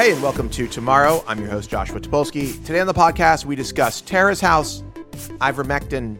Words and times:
Hey, 0.00 0.12
and 0.12 0.22
welcome 0.22 0.48
to 0.48 0.66
Tomorrow. 0.66 1.22
I'm 1.26 1.38
your 1.38 1.50
host, 1.50 1.68
Joshua 1.68 2.00
Topolsky. 2.00 2.64
Today 2.64 2.80
on 2.80 2.86
the 2.86 2.94
podcast, 2.94 3.44
we 3.44 3.54
discuss 3.54 4.00
Terrace 4.00 4.40
House, 4.40 4.82
ivermectin, 5.42 6.18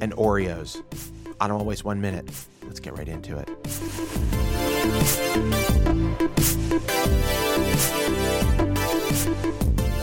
and 0.00 0.12
Oreos. 0.14 0.82
I 1.40 1.46
don't 1.46 1.56
want 1.56 1.64
to 1.64 1.68
waste 1.68 1.84
one 1.84 2.00
minute. 2.00 2.28
Let's 2.64 2.80
get 2.80 2.96
right 2.96 3.08
into 3.08 3.38
it. 3.38 3.48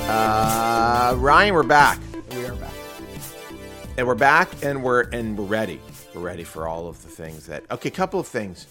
Uh, 0.07 1.15
Ryan, 1.17 1.53
we're 1.53 1.63
back. 1.63 1.99
We 2.31 2.45
are 2.45 2.55
back. 2.55 2.73
And 3.97 4.07
we're 4.07 4.15
back 4.15 4.49
and 4.63 4.83
we're 4.83 5.01
and 5.09 5.37
we're 5.37 5.45
ready. 5.45 5.79
We're 6.13 6.21
ready 6.21 6.43
for 6.43 6.67
all 6.67 6.87
of 6.87 7.01
the 7.03 7.09
things 7.09 7.47
that 7.47 7.63
Okay, 7.71 7.89
couple 7.89 8.19
of 8.19 8.27
things. 8.27 8.67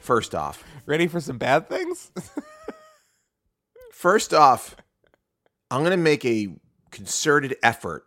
First 0.00 0.34
off, 0.34 0.64
Ready 0.88 1.06
for 1.06 1.20
some 1.20 1.36
bad 1.36 1.68
things? 1.68 2.10
First 3.92 4.32
off, 4.32 4.74
I'm 5.70 5.80
going 5.80 5.90
to 5.90 5.98
make 5.98 6.24
a 6.24 6.48
concerted 6.90 7.56
effort. 7.62 8.06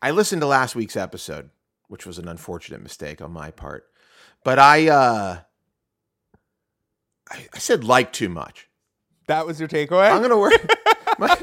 I 0.00 0.12
listened 0.12 0.42
to 0.42 0.46
last 0.46 0.76
week's 0.76 0.96
episode, 0.96 1.50
which 1.88 2.06
was 2.06 2.18
an 2.18 2.28
unfortunate 2.28 2.82
mistake 2.82 3.20
on 3.20 3.32
my 3.32 3.50
part. 3.50 3.86
But 4.44 4.58
I 4.58 4.88
uh 4.88 5.38
I, 7.30 7.46
I 7.54 7.58
said 7.58 7.84
like 7.84 8.12
too 8.12 8.28
much. 8.28 8.68
that 9.28 9.46
was 9.46 9.58
your 9.58 9.68
takeaway? 9.68 10.10
I'm 10.10 10.18
going 10.18 10.30
to 10.30 10.36
work 10.36 10.54
my, 11.18 11.36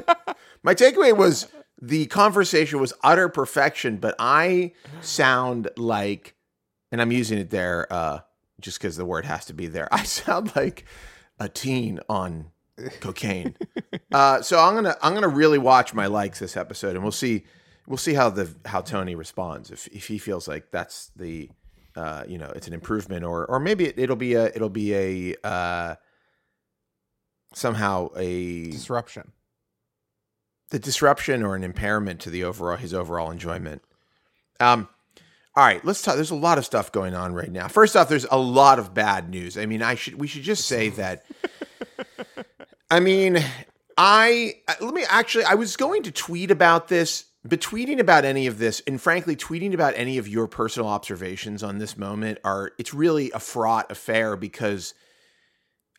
my 0.64 0.76
takeaway 0.76 1.16
was 1.16 1.48
the 1.82 2.06
conversation 2.08 2.80
was 2.80 2.94
utter 3.04 3.30
perfection, 3.30 3.98
but 3.98 4.16
I 4.20 4.74
sound 5.02 5.70
like 5.78 6.36
and 6.92 7.02
I'm 7.02 7.12
using 7.12 7.40
it 7.40 7.50
there 7.50 7.92
uh 7.92 8.20
just 8.60 8.80
cuz 8.80 8.96
the 8.96 9.06
word 9.06 9.26
has 9.26 9.46
to 9.46 9.54
be 9.54 9.68
there. 9.68 9.88
I 9.94 10.04
sound 10.04 10.56
like 10.56 10.86
a 11.40 11.50
teen 11.50 12.00
on 12.08 12.52
cocaine. 13.00 13.56
uh, 14.12 14.42
so 14.42 14.60
I'm 14.60 14.76
gonna 14.76 14.96
I'm 15.02 15.14
gonna 15.14 15.28
really 15.28 15.58
watch 15.58 15.94
my 15.94 16.08
likes 16.08 16.40
this 16.40 16.56
episode, 16.56 16.96
and 16.96 17.04
we'll 17.04 17.12
see 17.12 17.46
we'll 17.92 17.98
see 17.98 18.14
how 18.14 18.30
the 18.30 18.50
how 18.66 18.82
Tony 18.82 19.16
responds 19.16 19.70
if 19.70 19.88
if 19.88 20.08
he 20.08 20.18
feels 20.18 20.48
like 20.48 20.72
that's 20.72 21.12
the 21.18 21.50
uh, 21.96 22.24
you 22.28 22.38
know 22.38 22.52
it's 22.56 22.68
an 22.68 22.74
improvement 22.74 23.26
or 23.26 23.46
or 23.46 23.60
maybe 23.60 23.86
it, 23.86 24.00
it'll 24.00 24.16
be 24.16 24.34
a 24.34 24.46
it'll 24.46 24.70
be 24.70 24.96
a 24.96 25.36
uh, 25.44 25.96
somehow 27.54 28.10
a 28.16 28.72
Disruption. 28.72 29.34
the 30.70 30.80
disruption 30.80 31.44
or 31.44 31.56
an 31.56 31.64
impairment 31.66 32.22
to 32.22 32.30
the 32.30 32.46
overall 32.46 32.78
his 32.78 32.94
overall 32.94 33.30
enjoyment. 33.30 33.82
Um, 34.62 34.88
all 35.54 35.66
right, 35.66 35.84
let's 35.84 36.02
talk. 36.02 36.16
There's 36.16 36.32
a 36.32 36.36
lot 36.36 36.58
of 36.58 36.66
stuff 36.66 36.94
going 36.94 37.14
on 37.14 37.34
right 37.34 37.52
now. 37.52 37.68
First 37.68 37.98
off, 37.98 38.08
there's 38.08 38.26
a 38.32 38.38
lot 38.38 38.80
of 38.80 38.94
bad 38.94 39.30
news. 39.30 39.58
I 39.58 39.66
mean, 39.66 39.82
I 39.82 39.96
should 39.96 40.16
we 40.16 40.28
should 40.28 40.44
just 40.44 40.66
say 40.66 40.90
that. 40.90 41.26
I 42.90 43.02
mean, 43.02 43.44
I 43.98 44.56
let 44.80 44.94
me 44.94 45.04
actually. 45.10 45.44
I 45.44 45.56
was 45.56 45.76
going 45.76 46.04
to 46.04 46.12
tweet 46.12 46.52
about 46.52 46.88
this, 46.88 47.26
but 47.44 47.60
tweeting 47.60 48.00
about 48.00 48.24
any 48.24 48.46
of 48.46 48.60
this, 48.60 48.82
and 48.86 49.02
frankly, 49.02 49.36
tweeting 49.36 49.74
about 49.74 49.94
any 49.96 50.18
of 50.18 50.28
your 50.28 50.48
personal 50.48 50.88
observations 50.88 51.64
on 51.64 51.80
this 51.80 51.98
moment 51.98 52.38
are. 52.44 52.72
It's 52.78 52.94
really 52.94 53.32
a 53.32 53.40
fraught 53.40 53.92
affair 53.92 54.36
because 54.36 54.94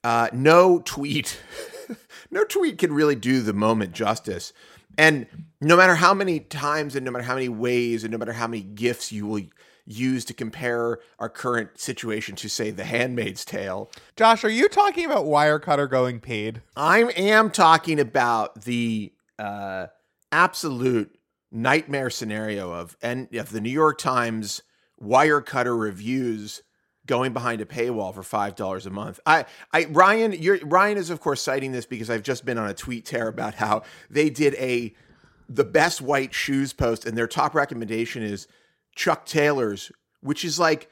uh, 0.04 0.28
no 0.32 0.80
tweet, 0.84 1.40
no 2.30 2.44
tweet 2.44 2.78
can 2.78 2.92
really 2.92 3.16
do 3.16 3.40
the 3.40 3.52
moment 3.52 3.92
justice. 3.92 4.52
And 4.98 5.26
no 5.60 5.76
matter 5.76 5.94
how 5.96 6.14
many 6.14 6.40
times, 6.40 6.94
and 6.94 7.04
no 7.04 7.10
matter 7.10 7.24
how 7.24 7.34
many 7.34 7.48
ways, 7.48 8.04
and 8.04 8.12
no 8.12 8.18
matter 8.18 8.34
how 8.34 8.46
many 8.46 8.62
GIFs 8.62 9.10
you 9.10 9.26
will 9.26 9.42
use 9.84 10.24
to 10.26 10.34
compare 10.34 10.98
our 11.18 11.28
current 11.28 11.80
situation 11.80 12.36
to, 12.36 12.48
say, 12.48 12.70
The 12.70 12.84
Handmaid's 12.84 13.44
Tale, 13.44 13.90
Josh, 14.16 14.44
are 14.44 14.50
you 14.50 14.68
talking 14.68 15.06
about 15.06 15.24
Wirecutter 15.24 15.90
going 15.90 16.20
paid? 16.20 16.62
I 16.76 17.00
am 17.00 17.50
talking 17.50 17.98
about 17.98 18.62
the 18.62 19.12
uh, 19.38 19.86
absolute 20.30 21.18
nightmare 21.52 22.10
scenario 22.10 22.72
of 22.72 22.96
and 23.02 23.32
of 23.34 23.50
the 23.50 23.60
New 23.60 23.70
York 23.70 23.98
Times 23.98 24.62
Wirecutter 25.00 25.78
reviews 25.78 26.62
going 27.06 27.32
behind 27.32 27.60
a 27.60 27.66
paywall 27.66 28.14
for 28.14 28.22
five 28.22 28.54
dollars 28.54 28.86
a 28.86 28.90
month. 28.90 29.20
I, 29.26 29.44
I 29.72 29.84
Ryan, 29.84 30.32
you're 30.32 30.58
Ryan 30.64 30.96
is 30.96 31.10
of 31.10 31.20
course 31.20 31.42
citing 31.42 31.72
this 31.72 31.86
because 31.86 32.10
I've 32.10 32.22
just 32.22 32.44
been 32.44 32.58
on 32.58 32.68
a 32.68 32.74
tweet 32.74 33.04
tear 33.04 33.28
about 33.28 33.54
how 33.54 33.82
they 34.08 34.30
did 34.30 34.54
a 34.54 34.94
the 35.48 35.64
best 35.64 36.00
white 36.00 36.32
shoes 36.32 36.72
post 36.72 37.04
and 37.04 37.16
their 37.16 37.26
top 37.26 37.54
recommendation 37.54 38.22
is 38.22 38.48
Chuck 38.94 39.26
Taylor's, 39.26 39.92
which 40.20 40.44
is 40.44 40.58
like 40.58 40.88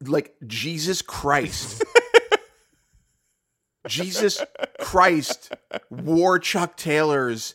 like 0.00 0.34
Jesus 0.46 1.02
Christ. 1.02 1.82
Jesus 3.86 4.40
Christ 4.80 5.52
wore 5.90 6.38
Chuck 6.38 6.76
Taylor's. 6.76 7.54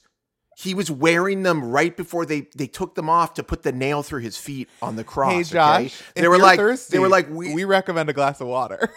He 0.59 0.73
was 0.73 0.89
wearing 0.89 1.43
them 1.43 1.63
right 1.63 1.95
before 1.95 2.25
they 2.25 2.47
they 2.55 2.65
took 2.65 2.95
them 2.95 3.11
off 3.11 3.35
to 3.35 3.43
put 3.43 3.61
the 3.61 3.71
nail 3.71 4.01
through 4.01 4.21
his 4.21 4.37
feet 4.37 4.67
on 4.81 4.95
the 4.95 5.03
cross. 5.03 5.31
hey, 5.31 5.39
okay? 5.41 5.49
Josh. 5.51 6.01
They 6.15 6.23
if 6.23 6.27
were 6.29 6.39
like 6.39 6.57
thirsty, 6.57 6.93
they 6.93 6.99
were 6.99 7.09
like 7.09 7.29
we, 7.29 7.53
we 7.53 7.63
recommend 7.63 8.09
a 8.09 8.13
glass 8.13 8.41
of 8.41 8.47
water. 8.47 8.91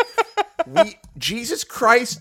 we 0.66 0.98
Jesus 1.16 1.62
Christ. 1.62 2.20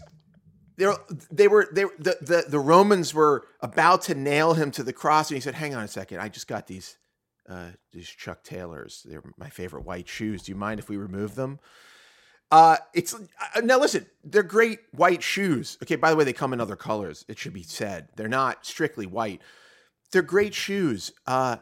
They 0.75 0.85
were, 0.85 0.99
they 1.31 1.47
were 1.47 1.67
they 1.71 1.85
the, 1.97 2.17
the 2.21 2.45
the 2.47 2.59
Romans 2.59 3.15
were 3.15 3.47
about 3.61 4.03
to 4.03 4.13
nail 4.13 4.53
him 4.53 4.69
to 4.71 4.83
the 4.83 4.93
cross, 4.93 5.31
and 5.31 5.37
he 5.37 5.41
said, 5.41 5.55
"Hang 5.55 5.73
on 5.73 5.83
a 5.83 5.87
second, 5.87 6.19
I 6.19 6.29
just 6.29 6.47
got 6.47 6.67
these 6.67 6.97
uh, 7.49 7.69
these 7.93 8.07
Chuck 8.07 8.43
Taylors. 8.43 9.01
They're 9.09 9.23
my 9.37 9.49
favorite 9.49 9.85
white 9.85 10.07
shoes. 10.07 10.43
Do 10.43 10.51
you 10.51 10.55
mind 10.55 10.79
if 10.79 10.87
we 10.87 10.97
remove 10.97 11.33
them?" 11.33 11.59
Uh, 12.51 12.77
it's 12.93 13.13
uh, 13.13 13.59
now 13.61 13.77
listen, 13.79 14.05
they're 14.23 14.43
great 14.43 14.79
white 14.91 15.21
shoes. 15.21 15.77
Okay, 15.83 15.95
by 15.97 16.09
the 16.09 16.15
way, 16.15 16.23
they 16.23 16.33
come 16.33 16.53
in 16.53 16.61
other 16.61 16.75
colors. 16.77 17.25
It 17.27 17.37
should 17.37 17.53
be 17.53 17.63
said 17.63 18.07
they're 18.15 18.27
not 18.29 18.65
strictly 18.65 19.05
white. 19.05 19.41
They're 20.11 20.21
great 20.21 20.53
shoes. 20.53 21.11
Uh, 21.25 21.57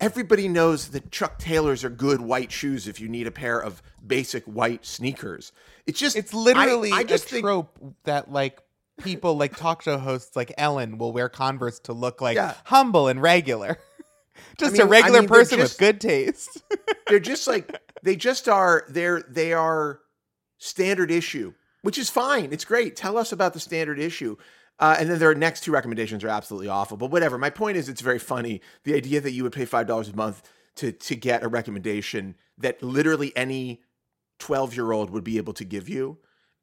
everybody 0.00 0.48
knows 0.48 0.88
that 0.88 1.10
Chuck 1.10 1.38
Taylors 1.38 1.84
are 1.84 1.90
good 1.90 2.20
white 2.22 2.50
shoes 2.50 2.88
if 2.88 3.00
you 3.00 3.08
need 3.08 3.26
a 3.26 3.30
pair 3.30 3.60
of 3.60 3.82
basic 4.06 4.44
white 4.44 4.86
sneakers. 4.86 5.52
It's 5.86 5.98
just 6.00 6.16
it's 6.16 6.32
literally 6.32 6.90
I, 6.92 6.96
I 6.98 7.04
just 7.04 7.26
a 7.26 7.28
think 7.28 7.44
trope 7.44 7.78
that 8.04 8.32
like 8.32 8.60
people 9.02 9.36
like 9.36 9.56
talk 9.56 9.82
show 9.82 9.98
hosts 9.98 10.36
like 10.36 10.52
Ellen 10.56 10.96
will 10.96 11.12
wear 11.12 11.28
Converse 11.28 11.80
to 11.80 11.92
look 11.92 12.22
like 12.22 12.36
Yeah. 12.36 12.54
humble 12.64 13.08
and 13.08 13.20
regular. 13.20 13.78
Just 14.58 14.72
mean- 14.72 14.82
a 14.82 14.84
I 14.86 14.88
regular 14.88 15.20
mean, 15.20 15.28
person 15.28 15.58
just- 15.58 15.74
with 15.74 15.78
good 15.78 16.00
taste. 16.00 16.62
they're 17.08 17.20
just 17.20 17.46
like 17.46 17.70
they 18.02 18.16
just 18.16 18.48
are 18.48 18.84
they're 18.88 19.22
they 19.28 19.52
are 19.52 20.00
standard 20.58 21.10
issue 21.10 21.52
which 21.84 21.98
is 21.98 22.08
fine. 22.08 22.50
It's 22.50 22.64
great. 22.64 22.96
Tell 22.96 23.18
us 23.18 23.30
about 23.30 23.52
the 23.52 23.60
standard 23.60 23.98
issue. 23.98 24.38
Uh, 24.78 24.96
and 24.98 25.10
then 25.10 25.18
their 25.18 25.34
next 25.34 25.64
two 25.64 25.70
recommendations 25.70 26.24
are 26.24 26.28
absolutely 26.28 26.66
awful. 26.66 26.96
But 26.96 27.10
whatever. 27.10 27.36
My 27.36 27.50
point 27.50 27.76
is 27.76 27.90
it's 27.90 28.00
very 28.00 28.18
funny. 28.18 28.62
The 28.84 28.94
idea 28.94 29.20
that 29.20 29.32
you 29.32 29.42
would 29.42 29.52
pay 29.52 29.66
five 29.66 29.86
dollars 29.86 30.08
a 30.08 30.16
month 30.16 30.42
to 30.76 30.92
to 30.92 31.14
get 31.14 31.42
a 31.42 31.48
recommendation 31.48 32.36
that 32.56 32.82
literally 32.82 33.36
any 33.36 33.82
12 34.38 34.74
year 34.74 34.92
old 34.92 35.10
would 35.10 35.24
be 35.24 35.36
able 35.36 35.52
to 35.52 35.64
give 35.64 35.86
you. 35.90 36.16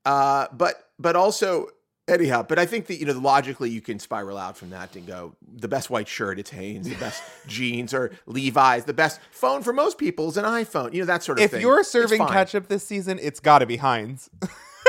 Uh, 0.05 0.47
but 0.51 0.89
but 0.97 1.15
also 1.15 1.67
anyhow 2.11 2.43
but 2.43 2.59
i 2.59 2.65
think 2.65 2.87
that 2.87 2.99
you 2.99 3.05
know 3.05 3.13
logically 3.13 3.69
you 3.69 3.81
can 3.81 3.97
spiral 3.99 4.37
out 4.37 4.57
from 4.57 4.69
that 4.69 4.95
and 4.95 5.07
go 5.07 5.33
the 5.55 5.67
best 5.67 5.89
white 5.89 6.07
shirt 6.07 6.37
it's 6.39 6.49
hanes 6.49 6.87
the 6.87 6.95
best 6.95 7.23
jeans 7.47 7.93
or 7.93 8.11
levi's 8.25 8.85
the 8.85 8.93
best 8.93 9.19
phone 9.31 9.63
for 9.63 9.73
most 9.73 9.97
people 9.97 10.27
is 10.29 10.37
an 10.37 10.45
iphone 10.45 10.93
you 10.93 10.99
know 10.99 11.05
that 11.05 11.23
sort 11.23 11.39
of 11.39 11.45
if 11.45 11.51
thing. 11.51 11.61
you're 11.61 11.83
serving 11.83 12.25
ketchup 12.27 12.67
this 12.67 12.85
season, 12.85 13.19
it's 13.21 13.39
got 13.39 13.59
to 13.59 13.65
be 13.65 13.77
Heinz. 13.77 14.29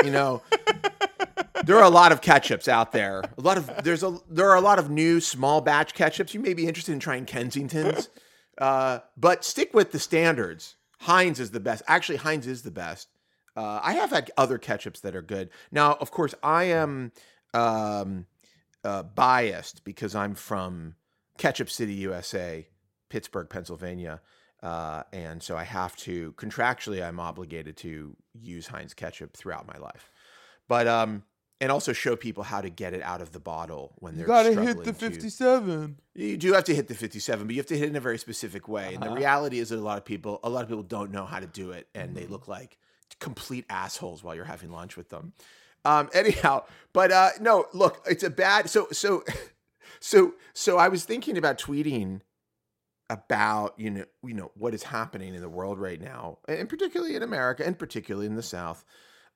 you 0.03 0.11
know 0.11 0.41
there 1.65 1.77
are 1.77 1.83
a 1.83 1.89
lot 1.89 2.11
of 2.11 2.21
ketchups 2.21 2.67
out 2.67 2.91
there. 2.91 3.23
A 3.37 3.41
lot 3.41 3.57
of 3.57 3.69
there's 3.83 4.03
a 4.03 4.17
there 4.29 4.49
are 4.49 4.55
a 4.55 4.61
lot 4.61 4.79
of 4.79 4.89
new 4.89 5.19
small 5.21 5.61
batch 5.61 5.93
ketchups. 5.93 6.33
You 6.33 6.39
may 6.39 6.53
be 6.53 6.67
interested 6.67 6.91
in 6.91 6.99
trying 6.99 7.25
kensington's 7.25 8.09
uh, 8.57 8.99
but 9.17 9.43
stick 9.43 9.73
with 9.73 9.91
the 9.91 9.99
standards. 9.99 10.75
Heinz 10.99 11.39
is 11.39 11.51
the 11.51 11.59
best. 11.59 11.83
Actually 11.87 12.17
heinz 12.17 12.47
is 12.47 12.63
the 12.63 12.71
best 12.71 13.09
uh, 13.55 13.79
i 13.83 13.93
have 13.93 14.09
had 14.11 14.31
other 14.37 14.57
ketchups 14.57 15.01
that 15.01 15.15
are 15.15 15.21
good 15.21 15.49
now 15.71 15.93
of 15.99 16.11
course 16.11 16.33
i 16.43 16.63
am 16.65 17.11
um, 17.53 18.25
uh, 18.83 19.03
biased 19.03 19.83
because 19.83 20.15
i'm 20.15 20.35
from 20.35 20.95
ketchup 21.37 21.69
city 21.69 21.93
usa 21.93 22.67
pittsburgh 23.09 23.49
pennsylvania 23.49 24.21
uh, 24.61 25.03
and 25.11 25.43
so 25.43 25.57
I 25.57 25.65
have 25.65 25.93
to 25.97 26.31
contractually, 26.37 27.05
I'm 27.05 27.19
obligated 27.19 27.75
to 27.79 28.15
use 28.33 28.67
Heinz 28.67 28.93
ketchup 28.93 29.35
throughout 29.35 29.67
my 29.67 29.77
life. 29.77 30.09
But 30.69 30.87
um, 30.87 31.23
and 31.59 31.69
also 31.69 31.91
show 31.91 32.15
people 32.15 32.43
how 32.45 32.61
to 32.61 32.69
get 32.69 32.93
it 32.93 33.01
out 33.01 33.19
of 33.21 33.33
the 33.33 33.41
bottle 33.41 33.91
when 33.97 34.15
they're 34.15 34.23
You 34.23 34.27
gotta 34.27 34.61
hit 34.61 34.77
the 34.85 34.93
to- 34.93 34.93
57. 34.93 35.97
you 36.15 36.37
do 36.37 36.53
have 36.53 36.63
to 36.63 36.73
hit 36.73 36.87
the 36.87 36.95
57, 36.95 37.45
but 37.45 37.53
you 37.53 37.59
have 37.59 37.65
to 37.67 37.77
hit 37.77 37.83
it 37.83 37.89
in 37.89 37.97
a 37.97 37.99
very 37.99 38.17
specific 38.17 38.69
way. 38.69 38.93
And 38.93 39.03
the 39.03 39.07
Uh-huh. 39.07 39.17
reality 39.17 39.59
is 39.59 39.67
that 39.67 39.79
a 39.79 39.81
lot 39.81 39.97
of 39.97 40.05
people, 40.05 40.39
a 40.45 40.49
lot 40.49 40.63
of 40.63 40.69
people 40.69 40.83
don't 40.83 41.11
know 41.11 41.25
how 41.25 41.41
to 41.41 41.47
do 41.47 41.71
it, 41.71 41.89
and 41.93 42.11
Mm-hmm. 42.11 42.19
they 42.21 42.27
look 42.27 42.47
like 42.47 42.77
complete 43.19 43.65
assholes 43.69 44.23
while 44.23 44.35
you're 44.35 44.45
having 44.45 44.71
lunch 44.71 44.97
with 44.97 45.09
them. 45.09 45.33
Um, 45.85 46.09
anyhow, 46.13 46.65
but 46.93 47.11
uh, 47.11 47.29
no, 47.39 47.65
look, 47.73 48.03
it's 48.07 48.23
a 48.23 48.29
bad. 48.29 48.69
So 48.69 48.87
so 48.91 49.23
so 49.99 50.33
so 50.53 50.77
I 50.77 50.87
was 50.87 51.05
thinking 51.05 51.37
about 51.37 51.57
tweeting 51.57 52.21
about 53.09 53.77
you 53.77 53.89
know 53.89 54.05
you 54.23 54.33
know 54.33 54.51
what 54.55 54.73
is 54.73 54.83
happening 54.83 55.35
in 55.35 55.41
the 55.41 55.49
world 55.49 55.79
right 55.79 56.01
now, 56.01 56.39
and 56.47 56.69
particularly 56.69 57.15
in 57.15 57.23
America, 57.23 57.65
and 57.65 57.77
particularly 57.77 58.27
in 58.27 58.35
the 58.35 58.43
South. 58.43 58.83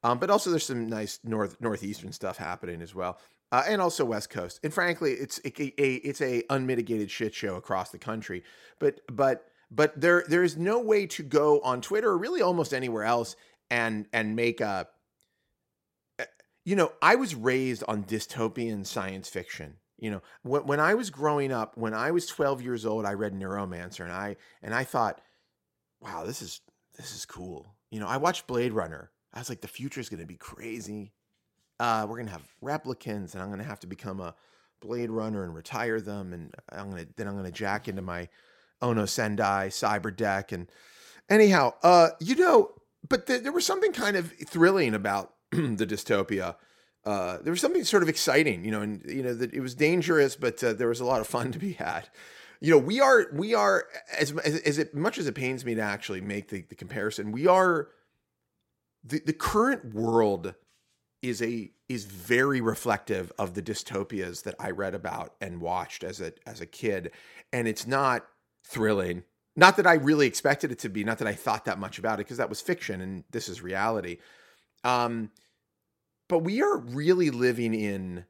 Um, 0.04 0.20
but 0.20 0.30
also 0.30 0.50
there's 0.52 0.66
some 0.66 0.88
nice 0.88 1.20
north 1.24 1.60
northeastern 1.60 2.12
stuff 2.12 2.38
happening 2.38 2.82
as 2.82 2.94
well, 2.94 3.20
uh, 3.52 3.64
and 3.68 3.82
also 3.82 4.06
West 4.06 4.30
Coast. 4.30 4.60
And 4.64 4.74
frankly, 4.74 5.14
it's 5.14 5.40
a, 5.44 5.82
a 5.82 5.96
it's 5.96 6.22
a 6.22 6.44
unmitigated 6.50 7.10
shit 7.12 7.34
show 7.34 7.56
across 7.56 7.90
the 7.90 7.98
country. 7.98 8.44
But 8.80 9.02
but 9.12 9.46
but 9.72 10.00
there 10.00 10.24
there 10.28 10.44
is 10.44 10.56
no 10.56 10.80
way 10.80 11.08
to 11.08 11.24
go 11.24 11.60
on 11.62 11.82
Twitter 11.82 12.10
or 12.10 12.18
really 12.18 12.42
almost 12.42 12.74
anywhere 12.74 13.04
else 13.04 13.36
and 13.70 14.08
and 14.14 14.36
make 14.36 14.62
a. 14.62 14.88
You 16.66 16.76
know, 16.76 16.92
I 17.02 17.16
was 17.16 17.34
raised 17.34 17.86
on 17.88 18.04
dystopian 18.04 18.86
science 18.86 19.30
fiction. 19.30 19.76
You 19.98 20.12
know, 20.12 20.22
when, 20.44 20.66
when 20.66 20.80
I 20.82 20.96
was 20.96 21.10
growing 21.10 21.52
up, 21.52 21.78
when 21.78 21.94
I 21.94 22.12
was 22.12 22.28
12 22.28 22.62
years 22.62 22.86
old, 22.86 23.06
I 23.06 23.14
read 23.14 23.34
Neuromancer, 23.34 24.02
and 24.02 24.12
I 24.12 24.36
and 24.62 24.76
I 24.76 24.84
thought, 24.84 25.22
wow, 26.02 26.26
this 26.26 26.42
is 26.42 26.62
this 26.98 27.16
is 27.16 27.26
cool. 27.26 27.76
You 27.90 28.00
know, 28.00 28.08
I 28.08 28.18
watched 28.18 28.48
Blade 28.48 28.74
Runner. 28.74 29.12
I 29.34 29.40
was 29.40 29.50
like, 29.50 29.62
the 29.62 29.68
future 29.68 30.00
is 30.00 30.10
going 30.10 30.20
to 30.20 30.26
be 30.26 30.36
crazy. 30.36 31.14
Uh, 31.80 32.06
we're 32.10 32.16
going 32.16 32.28
to 32.28 32.32
have 32.32 32.48
replicants, 32.64 33.34
and 33.34 33.42
I'm 33.42 33.50
going 33.50 33.60
to 33.60 33.66
have 33.66 33.80
to 33.82 33.88
become 33.88 34.20
a 34.20 34.36
Blade 34.82 35.12
Runner 35.12 35.44
and 35.44 35.56
retire 35.56 36.02
them, 36.02 36.34
and 36.34 36.54
I'm 36.70 36.90
going 36.90 37.06
to 37.06 37.12
then 37.16 37.28
I'm 37.28 37.34
going 37.34 37.46
to 37.46 37.52
jack 37.52 37.88
into 37.88 38.02
my 38.02 38.30
Ono 38.82 39.06
Sendai 39.06 39.70
cyber 39.70 40.16
deck, 40.16 40.52
and 40.52 40.68
anyhow, 41.30 41.74
uh, 41.84 42.10
you 42.20 42.36
know, 42.36 42.72
but 43.10 43.28
th- 43.28 43.44
there 43.44 43.52
was 43.52 43.66
something 43.66 43.92
kind 43.92 44.16
of 44.18 44.32
thrilling 44.48 44.94
about 44.94 45.34
the 45.52 45.86
dystopia. 45.86 46.56
Uh, 47.06 47.38
there 47.42 47.52
was 47.52 47.62
something 47.62 47.84
sort 47.84 48.04
of 48.04 48.10
exciting, 48.10 48.66
you 48.66 48.72
know, 48.72 48.82
and 48.82 49.04
you 49.06 49.24
know 49.24 49.34
that 49.34 49.54
it 49.54 49.62
was 49.62 49.76
dangerous, 49.76 50.36
but 50.36 50.62
uh, 50.64 50.74
there 50.74 50.90
was 50.90 51.00
a 51.00 51.06
lot 51.06 51.22
of 51.22 51.28
fun 51.28 51.52
to 51.52 51.60
be 51.60 51.74
had. 51.74 52.10
You 52.60 52.72
know, 52.72 52.80
we 52.80 53.00
are 53.00 53.28
we 53.34 53.54
are 53.54 53.86
as 54.18 54.32
as, 54.40 54.60
as 54.62 54.78
it, 54.78 54.94
much 54.94 55.18
as 55.18 55.28
it 55.28 55.36
pains 55.36 55.64
me 55.64 55.76
to 55.76 55.82
actually 55.82 56.22
make 56.22 56.50
the, 56.50 56.64
the 56.68 56.76
comparison, 56.76 57.32
we 57.32 57.48
are 57.48 57.90
the 59.04 59.22
the 59.26 59.34
current 59.34 59.94
world 59.94 60.56
is 61.22 61.42
a 61.42 61.72
is 61.88 62.06
very 62.06 62.62
reflective 62.62 63.32
of 63.40 63.54
the 63.54 63.62
dystopias 63.62 64.44
that 64.44 64.56
I 64.60 64.72
read 64.72 64.94
about 64.94 65.36
and 65.40 65.62
watched 65.62 66.04
as 66.04 66.20
a 66.20 66.34
as 66.46 66.62
a 66.62 66.66
kid, 66.66 67.12
and 67.54 67.68
it's 67.68 67.88
not 67.88 68.26
thrilling. 68.64 69.24
Not 69.58 69.76
that 69.78 69.88
I 69.88 69.96
really 69.96 70.28
expected 70.28 70.72
it 70.72 70.80
to 70.80 70.90
be. 70.90 71.04
Not 71.04 71.18
that 71.18 71.28
I 71.28 71.34
thought 71.34 71.66
that 71.66 71.80
much 71.80 71.98
about 71.98 72.20
it 72.20 72.26
because 72.26 72.38
that 72.38 72.48
was 72.48 72.62
fiction 72.62 73.02
and 73.02 73.24
this 73.32 73.50
is 73.50 73.62
reality. 73.62 74.20
Um, 74.84 75.32
but 76.30 76.40
we 76.40 76.62
are 76.62 76.78
really 76.78 77.32
living 77.32 77.74
in. 77.74 78.26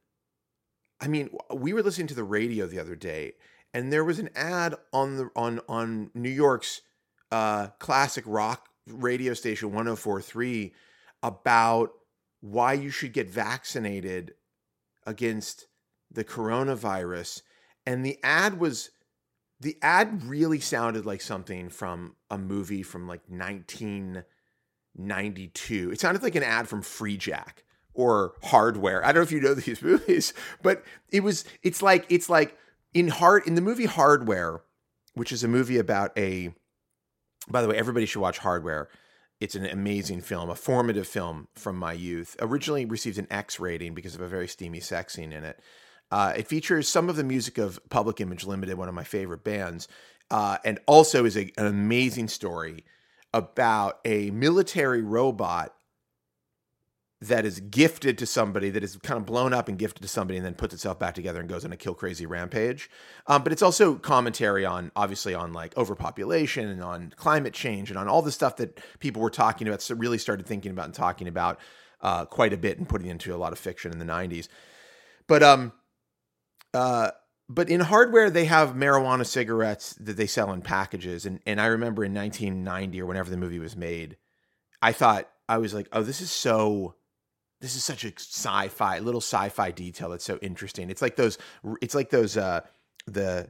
I 1.02 1.08
mean, 1.08 1.30
we 1.54 1.74
were 1.74 1.84
listening 1.84 2.08
to 2.08 2.16
the 2.16 2.24
radio 2.24 2.66
the 2.66 2.80
other 2.80 2.96
day, 2.96 3.34
and 3.74 3.92
there 3.92 4.06
was 4.06 4.18
an 4.18 4.30
ad 4.36 4.76
on 4.94 5.18
the 5.18 5.30
on 5.36 5.60
on 5.68 6.12
New 6.16 6.30
York's 6.30 6.82
uh, 7.32 7.68
classic 7.80 8.24
rock 8.26 8.70
radio 8.88 9.34
station 9.34 9.74
1043 9.74 10.74
about 11.22 11.92
why 12.40 12.74
you 12.74 12.90
should 12.90 13.12
get 13.12 13.30
vaccinated 13.30 14.34
against 15.06 15.68
the 16.10 16.24
coronavirus 16.24 17.42
and 17.86 18.06
the 18.06 18.18
ad 18.24 18.60
was 18.60 18.92
the 19.60 19.78
ad 19.82 20.24
really 20.24 20.60
sounded 20.60 21.06
like 21.06 21.22
something 21.22 21.70
from 21.70 22.16
a 22.30 22.38
movie 22.38 22.84
from 22.84 23.08
like 23.08 23.22
1992 23.28 25.92
it 25.92 26.00
sounded 26.00 26.24
like 26.24 26.36
an 26.36 26.44
ad 26.44 26.68
from 26.68 26.82
Freejack 26.82 27.64
or 27.94 28.34
hardware 28.44 29.04
i 29.04 29.08
don't 29.08 29.16
know 29.16 29.24
if 29.24 29.32
you 29.32 29.42
know 29.42 29.54
these 29.56 29.82
movies 29.82 30.34
but 30.62 30.84
it 31.10 31.22
was 31.22 31.46
it's 31.64 31.82
like 31.82 32.06
it's 32.10 32.30
like 32.30 32.56
in 32.94 33.08
hard 33.08 33.48
in 33.48 33.56
the 33.56 33.62
movie 33.62 33.86
hardware 33.86 34.62
which 35.14 35.32
is 35.32 35.44
a 35.44 35.48
movie 35.48 35.78
about 35.78 36.12
a 36.18 36.54
by 37.50 37.62
the 37.62 37.68
way 37.68 37.76
everybody 37.76 38.06
should 38.06 38.22
watch 38.22 38.38
hardware 38.40 38.90
it's 39.40 39.56
an 39.56 39.66
amazing 39.66 40.22
film, 40.22 40.50
a 40.50 40.56
formative 40.56 41.08
film 41.08 41.48
from 41.56 41.78
my 41.78 41.94
youth. 41.94 42.36
Originally 42.40 42.86
received 42.86 43.20
an 43.20 43.28
X 43.30 43.60
rating 43.60 43.94
because 43.94 44.16
of 44.16 44.22
a 44.22 44.28
very 44.28 44.48
steamy 44.48 44.80
sex 44.80 45.14
scene 45.14 45.32
in 45.32 45.44
it. 45.44 45.60
Uh, 46.12 46.34
it 46.38 46.48
features 46.48 46.88
some 46.88 47.10
of 47.10 47.16
the 47.16 47.24
music 47.24 47.58
of 47.58 47.80
Public 47.90 48.22
Image 48.22 48.46
Limited, 48.46 48.78
one 48.78 48.88
of 48.88 48.96
my 48.96 49.04
favorite 49.04 49.44
bands, 49.44 49.88
uh, 50.32 50.58
and 50.64 50.80
also 50.86 51.26
is 51.26 51.38
a, 51.38 51.52
an 51.58 51.66
amazing 51.66 52.28
story 52.28 52.84
about 53.34 54.00
a 54.06 54.32
military 54.32 55.02
robot 55.02 55.74
that 57.20 57.46
is 57.46 57.60
gifted 57.60 58.18
to 58.20 58.28
somebody 58.28 58.70
that 58.70 58.84
is 58.84 58.96
kind 58.98 59.18
of 59.20 59.26
blown 59.26 59.52
up 59.52 59.68
and 59.68 59.80
gifted 59.80 60.04
to 60.04 60.08
somebody 60.08 60.38
and 60.38 60.46
then 60.46 60.54
puts 60.54 60.74
itself 60.74 61.00
back 61.00 61.16
together 61.16 61.40
and 61.40 61.50
goes 61.50 61.66
on 61.66 61.72
a 61.72 61.78
kill 61.78 61.96
crazy 61.96 62.28
rampage. 62.28 62.92
Um, 63.26 63.44
but 63.44 63.52
it's 63.52 63.64
also 63.64 63.96
commentary 63.96 64.66
on 64.66 64.92
obviously 64.96 65.34
on 65.34 65.52
like 65.52 65.76
overpopulation 65.78 66.68
and 66.68 66.84
on 66.84 67.14
climate 67.16 67.54
change 67.54 67.90
and 67.90 67.98
on 67.98 68.08
all 68.08 68.22
the 68.22 68.32
stuff 68.32 68.58
that 68.58 68.80
people 69.00 69.22
were 69.22 69.32
talking 69.32 69.68
about, 69.68 69.82
so 69.82 69.96
really 69.96 70.20
started 70.20 70.46
thinking 70.46 70.72
about 70.72 70.86
and 70.86 70.94
talking 70.94 71.28
about 71.28 71.60
uh, 72.02 72.26
quite 72.26 72.54
a 72.54 72.58
bit 72.58 72.78
and 72.78 72.88
putting 72.88 73.08
into 73.08 73.34
a 73.34 73.38
lot 73.38 73.52
of 73.52 73.58
fiction 73.58 73.92
in 73.92 73.98
the 73.98 74.06
90s. 74.06 74.48
But 75.26 75.42
um, 75.42 75.74
uh, 76.78 77.12
but 77.50 77.70
in 77.70 77.80
hardware, 77.80 78.30
they 78.30 78.46
have 78.46 78.74
marijuana 78.76 79.26
cigarettes 79.26 79.94
that 80.00 80.18
they 80.18 80.28
sell 80.28 80.52
in 80.52 80.62
packages. 80.62 81.26
And 81.26 81.40
and 81.46 81.60
I 81.62 81.68
remember 81.68 82.04
in 82.04 82.14
1990 82.14 83.02
or 83.02 83.06
whenever 83.06 83.30
the 83.30 83.38
movie 83.38 83.60
was 83.60 83.76
made, 83.76 84.18
I 84.82 84.92
thought 84.92 85.30
I 85.48 85.58
was 85.58 85.74
like, 85.74 85.88
oh, 85.94 86.04
this 86.04 86.20
is 86.22 86.30
so 86.32 86.96
this 87.62 87.76
is 87.76 87.84
such 87.84 88.04
a 88.06 88.12
sci-fi 88.18 89.00
little 89.00 89.22
sci-fi 89.22 89.72
detail 89.72 90.10
that's 90.10 90.26
so 90.26 90.38
interesting. 90.42 90.90
It's 90.90 91.02
like 91.02 91.16
those 91.16 91.38
it's 91.82 91.96
like 91.96 92.10
those 92.10 92.36
uh 92.38 92.62
the 93.08 93.50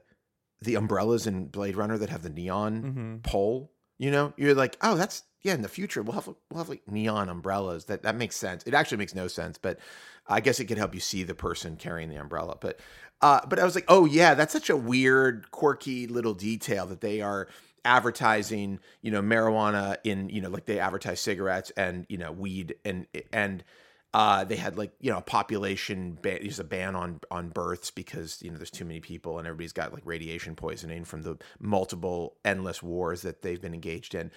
the 0.61 0.75
umbrellas 0.75 1.27
in 1.27 1.47
Blade 1.47 1.75
Runner 1.75 1.97
that 1.97 2.09
have 2.09 2.23
the 2.23 2.29
neon 2.29 2.83
Mm-hmm. 2.83 3.15
pole. 3.23 3.71
You 3.99 4.11
know, 4.11 4.31
you're 4.37 4.53
like, 4.53 4.77
oh, 4.81 4.95
that's 4.95 5.23
yeah. 5.41 5.55
In 5.55 5.63
the 5.63 5.67
future, 5.67 6.03
we'll 6.03 6.13
have 6.13 6.27
we'll 6.27 6.59
have 6.59 6.69
like 6.69 6.83
neon 6.87 7.29
umbrellas. 7.29 7.85
That 7.85 8.03
that 8.03 8.15
makes 8.15 8.35
sense. 8.35 8.61
It 8.67 8.75
actually 8.75 8.97
makes 8.99 9.15
no 9.15 9.27
sense, 9.27 9.57
but 9.57 9.79
I 10.27 10.39
guess 10.39 10.59
it 10.59 10.65
could 10.65 10.77
help 10.77 10.93
you 10.93 10.99
see 10.99 11.23
the 11.23 11.33
person 11.33 11.77
carrying 11.77 12.09
the 12.09 12.17
umbrella. 12.21 12.57
But 12.61 12.79
uh, 13.21 13.41
but 13.47 13.59
I 13.59 13.63
was 13.63 13.75
like, 13.75 13.85
oh 13.87 14.05
yeah, 14.05 14.33
that's 14.33 14.53
such 14.53 14.69
a 14.69 14.77
weird, 14.77 15.49
quirky 15.51 16.07
little 16.07 16.33
detail 16.33 16.85
that 16.87 17.01
they 17.01 17.21
are 17.21 17.47
advertising. 17.83 18.79
You 19.01 19.11
know, 19.11 19.21
marijuana 19.21 19.97
in 20.03 20.29
you 20.29 20.41
know 20.41 20.49
like 20.49 20.65
they 20.65 20.79
advertise 20.79 21.19
cigarettes 21.19 21.71
and 21.75 22.05
you 22.09 22.17
know 22.17 22.31
weed 22.31 22.75
and 22.85 23.07
and 23.33 23.63
uh, 24.13 24.43
they 24.43 24.55
had 24.55 24.77
like 24.77 24.91
you 24.99 25.11
know 25.11 25.17
a 25.17 25.21
population 25.21 26.17
ban, 26.21 26.39
there's 26.41 26.59
a 26.59 26.63
ban 26.63 26.95
on 26.95 27.19
on 27.31 27.49
births 27.49 27.91
because 27.91 28.41
you 28.41 28.51
know 28.51 28.57
there's 28.57 28.71
too 28.71 28.85
many 28.85 28.99
people 28.99 29.37
and 29.37 29.47
everybody's 29.47 29.73
got 29.73 29.93
like 29.93 30.03
radiation 30.05 30.55
poisoning 30.55 31.03
from 31.03 31.23
the 31.23 31.37
multiple 31.59 32.35
endless 32.45 32.81
wars 32.81 33.23
that 33.23 33.41
they've 33.41 33.61
been 33.61 33.73
engaged 33.73 34.15
in. 34.15 34.31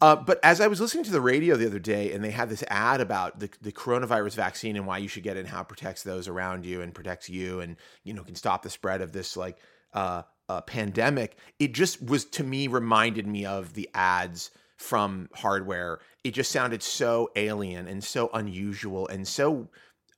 Uh, 0.00 0.16
but 0.16 0.40
as 0.42 0.60
I 0.60 0.66
was 0.66 0.80
listening 0.80 1.04
to 1.04 1.10
the 1.10 1.20
radio 1.20 1.56
the 1.56 1.66
other 1.66 1.78
day, 1.78 2.12
and 2.12 2.24
they 2.24 2.30
had 2.30 2.48
this 2.48 2.64
ad 2.68 3.00
about 3.00 3.38
the, 3.38 3.50
the 3.60 3.72
coronavirus 3.72 4.34
vaccine 4.34 4.76
and 4.76 4.86
why 4.86 4.98
you 4.98 5.08
should 5.08 5.22
get 5.22 5.36
it 5.36 5.40
and 5.40 5.48
how 5.48 5.60
it 5.60 5.68
protects 5.68 6.02
those 6.02 6.26
around 6.26 6.64
you 6.64 6.80
and 6.80 6.94
protects 6.94 7.28
you 7.28 7.60
and 7.60 7.76
you 8.02 8.14
know 8.14 8.22
can 8.22 8.34
stop 8.34 8.62
the 8.62 8.70
spread 8.70 9.02
of 9.02 9.12
this 9.12 9.36
like 9.36 9.58
uh, 9.92 10.22
uh, 10.48 10.60
pandemic, 10.62 11.36
it 11.60 11.72
just 11.72 12.04
was 12.04 12.24
to 12.24 12.42
me 12.42 12.66
reminded 12.66 13.26
me 13.26 13.46
of 13.46 13.74
the 13.74 13.88
ads 13.94 14.50
from 14.76 15.28
hardware. 15.34 16.00
It 16.24 16.32
just 16.32 16.50
sounded 16.50 16.82
so 16.82 17.30
alien 17.36 17.86
and 17.86 18.02
so 18.02 18.30
unusual 18.34 19.06
and 19.06 19.28
so 19.28 19.68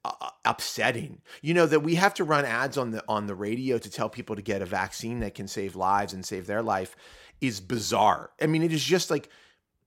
uh, 0.07 0.31
upsetting. 0.45 1.21
You 1.43 1.53
know 1.55 1.67
that 1.67 1.81
we 1.81 1.97
have 1.97 2.15
to 2.15 2.25
run 2.25 2.47
ads 2.47 2.79
on 2.79 2.93
the 2.93 3.05
on 3.09 3.27
the 3.27 3.35
radio 3.35 3.77
to 3.77 3.91
tell 3.91 4.09
people 4.09 4.37
to 4.37 4.43
get 4.43 4.63
a 4.63 4.67
vaccine 4.67 5.21
that 5.21 5.35
can 5.35 5.49
save 5.49 5.77
lives 5.77 6.15
and 6.15 6.25
save 6.25 6.47
their 6.47 6.63
life 6.63 6.97
is 7.43 7.61
bizarre. 7.61 8.31
I 8.41 8.47
mean, 8.47 8.63
it 8.63 8.73
is 8.73 8.83
just 8.83 9.11
like 9.11 9.29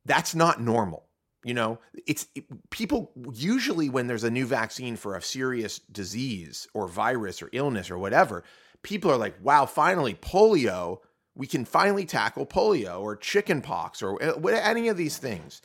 that's 0.06 0.36
not 0.36 0.62
normal. 0.62 1.04
You 1.44 1.54
know, 1.54 1.80
it's 2.08 2.28
it, 2.34 2.46
people 2.72 3.12
usually 3.34 3.90
when 3.90 4.08
there's 4.08 4.24
a 4.24 4.32
new 4.32 4.46
vaccine 4.48 4.96
for 4.96 5.16
a 5.16 5.22
serious 5.22 5.80
disease 5.80 6.68
or 6.74 6.88
virus 6.88 7.42
or 7.42 7.50
illness 7.52 7.92
or 7.92 8.00
whatever, 8.00 8.44
people 8.82 9.12
are 9.12 9.18
like, 9.18 9.36
"Wow, 9.44 9.68
finally 9.68 10.16
polio, 10.16 11.00
we 11.36 11.46
can 11.46 11.64
finally 11.64 12.06
tackle 12.06 12.48
polio 12.48 13.00
or 13.00 13.16
chickenpox 13.16 14.02
or 14.02 14.22
uh, 14.24 14.48
any 14.48 14.88
of 14.88 14.98
these 14.98 15.18
things." 15.18 15.62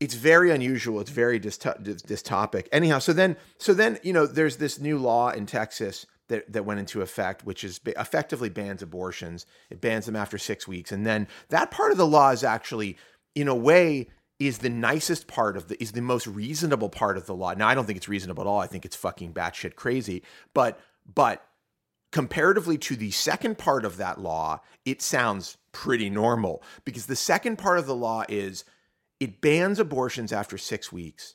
It's 0.00 0.14
very 0.14 0.50
unusual. 0.52 1.00
It's 1.00 1.10
very 1.10 1.40
dysto- 1.40 1.82
dys- 1.82 2.06
dystopic. 2.06 2.68
Anyhow, 2.72 3.00
so 3.00 3.12
then 3.12 3.36
so 3.58 3.74
then, 3.74 3.98
you 4.02 4.14
know, 4.14 4.26
there's 4.26 4.56
this 4.56 4.80
new 4.80 4.96
law 4.96 5.28
in 5.30 5.44
Texas 5.44 6.06
that, 6.28 6.50
that 6.52 6.64
went 6.64 6.80
into 6.80 7.02
effect, 7.02 7.44
which 7.44 7.64
is 7.64 7.80
effectively 7.84 8.48
bans 8.48 8.82
abortions. 8.82 9.44
It 9.70 9.80
bans 9.80 10.06
them 10.06 10.16
after 10.16 10.38
six 10.38 10.68
weeks. 10.68 10.92
And 10.92 11.04
then 11.06 11.26
that 11.48 11.70
part 11.70 11.90
of 11.90 11.98
the 11.98 12.06
law 12.06 12.30
is 12.30 12.44
actually, 12.44 12.96
in 13.40 13.48
a 13.48 13.54
way, 13.54 14.08
is 14.38 14.58
the 14.58 14.70
nicest 14.70 15.26
part 15.26 15.56
of 15.56 15.68
the 15.68 15.82
is 15.82 15.92
the 15.92 16.00
most 16.00 16.26
reasonable 16.26 16.88
part 16.88 17.16
of 17.16 17.26
the 17.26 17.34
law. 17.34 17.54
Now 17.54 17.68
I 17.68 17.74
don't 17.74 17.86
think 17.86 17.96
it's 17.96 18.08
reasonable 18.08 18.42
at 18.42 18.46
all. 18.46 18.60
I 18.60 18.66
think 18.66 18.84
it's 18.84 18.96
fucking 18.96 19.34
batshit 19.34 19.74
crazy. 19.74 20.22
But 20.54 20.78
but 21.12 21.44
comparatively 22.12 22.78
to 22.78 22.96
the 22.96 23.10
second 23.10 23.58
part 23.58 23.84
of 23.84 23.96
that 23.96 24.20
law, 24.20 24.60
it 24.84 25.02
sounds 25.02 25.56
pretty 25.72 26.08
normal 26.08 26.62
because 26.84 27.06
the 27.06 27.16
second 27.16 27.56
part 27.56 27.78
of 27.78 27.86
the 27.86 27.96
law 27.96 28.24
is 28.28 28.64
it 29.18 29.40
bans 29.40 29.80
abortions 29.80 30.32
after 30.32 30.56
six 30.56 30.92
weeks. 30.92 31.34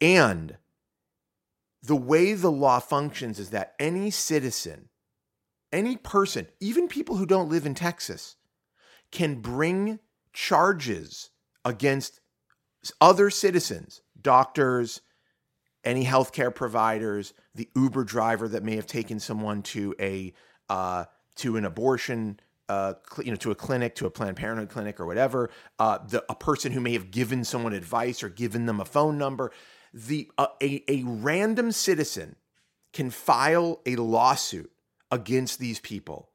And 0.00 0.56
the 1.82 1.96
way 1.96 2.32
the 2.32 2.50
law 2.50 2.78
functions 2.78 3.38
is 3.38 3.50
that 3.50 3.74
any 3.78 4.10
citizen, 4.10 4.88
any 5.72 5.96
person, 5.96 6.46
even 6.60 6.88
people 6.88 7.16
who 7.16 7.26
don't 7.26 7.50
live 7.50 7.66
in 7.66 7.74
Texas, 7.74 8.36
can 9.10 9.40
bring 9.40 9.98
charges 10.34 11.30
against 11.64 12.20
other 13.00 13.30
citizens, 13.30 14.02
doctors, 14.20 15.00
any 15.84 16.04
healthcare 16.04 16.54
providers, 16.54 17.32
the 17.54 17.68
Uber 17.74 18.04
driver 18.04 18.48
that 18.48 18.62
may 18.62 18.76
have 18.76 18.86
taken 18.86 19.18
someone 19.18 19.62
to 19.62 19.94
a 19.98 20.34
uh, 20.68 21.04
to 21.36 21.56
an 21.56 21.64
abortion, 21.64 22.38
uh, 22.68 22.94
cl- 23.10 23.24
you 23.24 23.30
know, 23.30 23.36
to 23.36 23.50
a 23.50 23.54
clinic, 23.54 23.94
to 23.94 24.06
a 24.06 24.10
Planned 24.10 24.36
Parenthood 24.36 24.70
clinic 24.70 24.98
or 24.98 25.06
whatever, 25.06 25.50
uh, 25.78 25.98
the 26.06 26.24
a 26.28 26.34
person 26.34 26.72
who 26.72 26.80
may 26.80 26.92
have 26.92 27.10
given 27.10 27.44
someone 27.44 27.72
advice 27.72 28.22
or 28.22 28.28
given 28.28 28.66
them 28.66 28.80
a 28.80 28.84
phone 28.84 29.16
number, 29.16 29.52
the 29.92 30.30
uh, 30.36 30.48
a 30.62 30.82
a 30.88 31.02
random 31.04 31.70
citizen 31.70 32.36
can 32.92 33.10
file 33.10 33.80
a 33.86 33.96
lawsuit 33.96 34.70
against 35.10 35.58
these 35.58 35.80
people, 35.80 36.30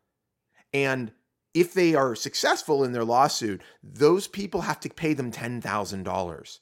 and 0.74 1.12
if 1.53 1.74
they 1.74 1.96
are 1.96 2.15
successful 2.15 2.84
in 2.84 2.91
their 2.91 3.03
lawsuit, 3.03 3.62
those 3.82 4.27
people 4.27 4.62
have 4.62 4.79
to 4.82 4.89
pay 4.89 5.13
them 5.13 5.32
ten 5.32 5.62
thousand 5.62 6.03
dollars. 6.03 6.62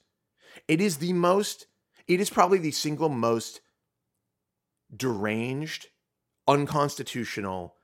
It 0.66 0.80
is 0.80 0.98
the 0.98 1.12
most 1.12 1.66
it 2.06 2.20
is 2.20 2.30
probably 2.30 2.58
the 2.58 2.70
single 2.70 3.10
most 3.10 3.60
deranged, 4.94 5.88
unconstitutional, 6.46 7.74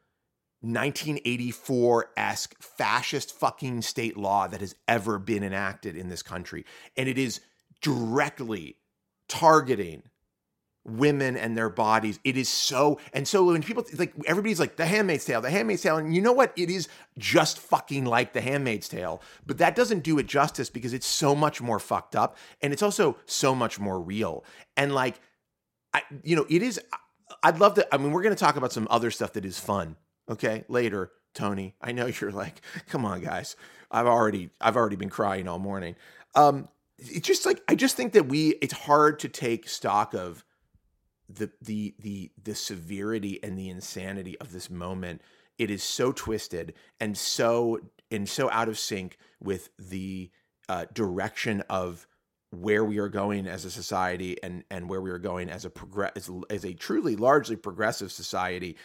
1984 0.63 2.07
esque 2.17 2.55
fascist 2.63 3.39
fucking 3.39 3.83
state 3.83 4.17
law 4.17 4.49
that 4.49 4.63
has 4.63 4.75
ever 4.89 5.19
been 5.19 5.45
enacted 5.45 5.95
in 5.95 6.09
this 6.09 6.23
country. 6.23 6.65
And 6.97 7.07
it 7.07 7.19
is 7.19 7.43
directly 7.83 8.79
targeting 9.29 10.05
women 10.85 11.37
and 11.37 11.57
their 11.57 11.71
bodies. 11.71 12.21
It 12.25 12.37
is 12.37 12.49
so, 12.49 13.01
and 13.13 13.27
so 13.27 13.45
when 13.45 13.63
people 13.63 13.85
like 13.97 14.13
everybody's 14.27 14.61
like 14.61 14.77
the 14.77 14.87
Handmaid's 14.87 15.25
Tale, 15.25 15.41
the 15.41 15.51
Handmaid's 15.51 15.83
Tale, 15.83 15.97
and 15.97 16.15
you 16.15 16.21
know 16.21 16.33
what? 16.33 16.53
It 16.57 16.71
is 16.71 16.89
just 17.19 17.59
fucking 17.59 18.05
like 18.05 18.33
the 18.33 18.41
Handmaid's 18.41 18.89
Tale, 18.89 19.23
but 19.47 19.59
that 19.59 19.75
doesn't 19.75 20.03
do 20.03 20.19
it 20.19 20.27
justice 20.27 20.71
because 20.71 20.93
it's 20.93 21.07
so 21.07 21.35
much 21.35 21.61
more 21.61 21.79
fucked 21.79 22.15
up, 22.15 22.37
and 22.63 22.73
it's 22.73 22.83
also 22.83 23.17
so 23.27 23.55
much 23.55 23.81
more 23.81 24.01
real. 24.01 24.45
And 24.77 24.95
like, 24.95 25.21
I, 25.93 26.03
you 26.23 26.37
know, 26.37 26.47
it 26.49 26.63
is. 26.63 26.81
I'd 27.43 27.59
love 27.59 27.75
to. 27.75 27.95
I 27.95 27.99
mean, 27.99 28.13
we're 28.13 28.23
going 28.23 28.35
to 28.35 28.41
talk 28.41 28.57
about 28.57 28.73
some 28.73 28.87
other 28.91 29.11
stuff 29.11 29.33
that 29.35 29.45
is 29.45 29.59
fun. 29.59 29.97
Okay, 30.29 30.65
later, 30.69 31.13
Tony. 31.35 31.75
I 31.81 31.93
know 31.93 32.07
you're 32.21 32.33
like, 32.33 32.61
come 32.89 33.05
on, 33.05 33.21
guys. 33.23 33.57
I've 33.91 34.07
already, 34.07 34.51
I've 34.61 34.77
already 34.77 34.97
been 34.97 35.11
crying 35.11 35.47
all 35.47 35.59
morning. 35.59 35.95
Um, 36.35 36.69
it's 36.99 37.27
just 37.27 37.47
like 37.47 37.63
I 37.69 37.75
just 37.75 37.97
think 37.97 38.13
that 38.13 38.27
we. 38.27 38.51
It's 38.61 38.75
hard 38.75 39.19
to 39.21 39.29
take 39.29 39.69
stock 39.69 40.15
of 40.15 40.45
the 41.29 41.51
the 41.63 41.95
the 41.99 42.31
the 42.43 42.55
severity 42.55 43.43
and 43.43 43.59
the 43.59 43.69
insanity 43.69 44.39
of 44.41 44.53
this 44.53 44.69
moment 44.69 45.23
it 45.59 45.71
is 45.71 45.83
so 45.83 46.13
twisted 46.13 46.75
and 47.01 47.17
so 47.17 47.79
and 48.11 48.29
so 48.29 48.51
out 48.51 48.69
of 48.69 48.79
sync 48.79 49.17
with 49.41 49.71
the 49.79 50.31
uh, 50.69 50.85
direction 50.93 51.63
of 51.71 52.07
where 52.51 52.85
we 52.85 52.99
are 52.99 53.09
going 53.09 53.47
as 53.47 53.65
a 53.65 53.71
society 53.71 54.37
and 54.43 54.65
and 54.71 54.89
where 54.89 55.01
we 55.01 55.11
are 55.11 55.19
going 55.19 55.49
as 55.49 55.65
a 55.65 55.71
progress 55.71 56.13
as, 56.17 56.31
as 56.51 56.65
a 56.65 56.75
truly 56.75 57.17
largely 57.17 57.57
progressive 57.57 58.13
society 58.13 58.77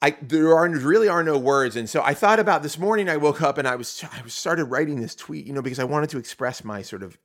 I 0.00 0.16
there 0.22 0.56
are 0.56 0.68
really 0.68 1.08
are 1.08 1.24
no 1.24 1.36
words, 1.38 1.74
and 1.74 1.90
so 1.90 2.02
I 2.02 2.14
thought 2.14 2.38
about 2.38 2.62
this 2.62 2.78
morning. 2.78 3.08
I 3.08 3.16
woke 3.16 3.42
up 3.42 3.58
and 3.58 3.66
I 3.66 3.74
was 3.74 4.04
I 4.12 4.28
started 4.28 4.66
writing 4.66 5.00
this 5.00 5.16
tweet, 5.16 5.44
you 5.44 5.52
know, 5.52 5.62
because 5.62 5.80
I 5.80 5.84
wanted 5.84 6.10
to 6.10 6.18
express 6.18 6.62
my 6.62 6.82
sort 6.82 7.02
of 7.02 7.18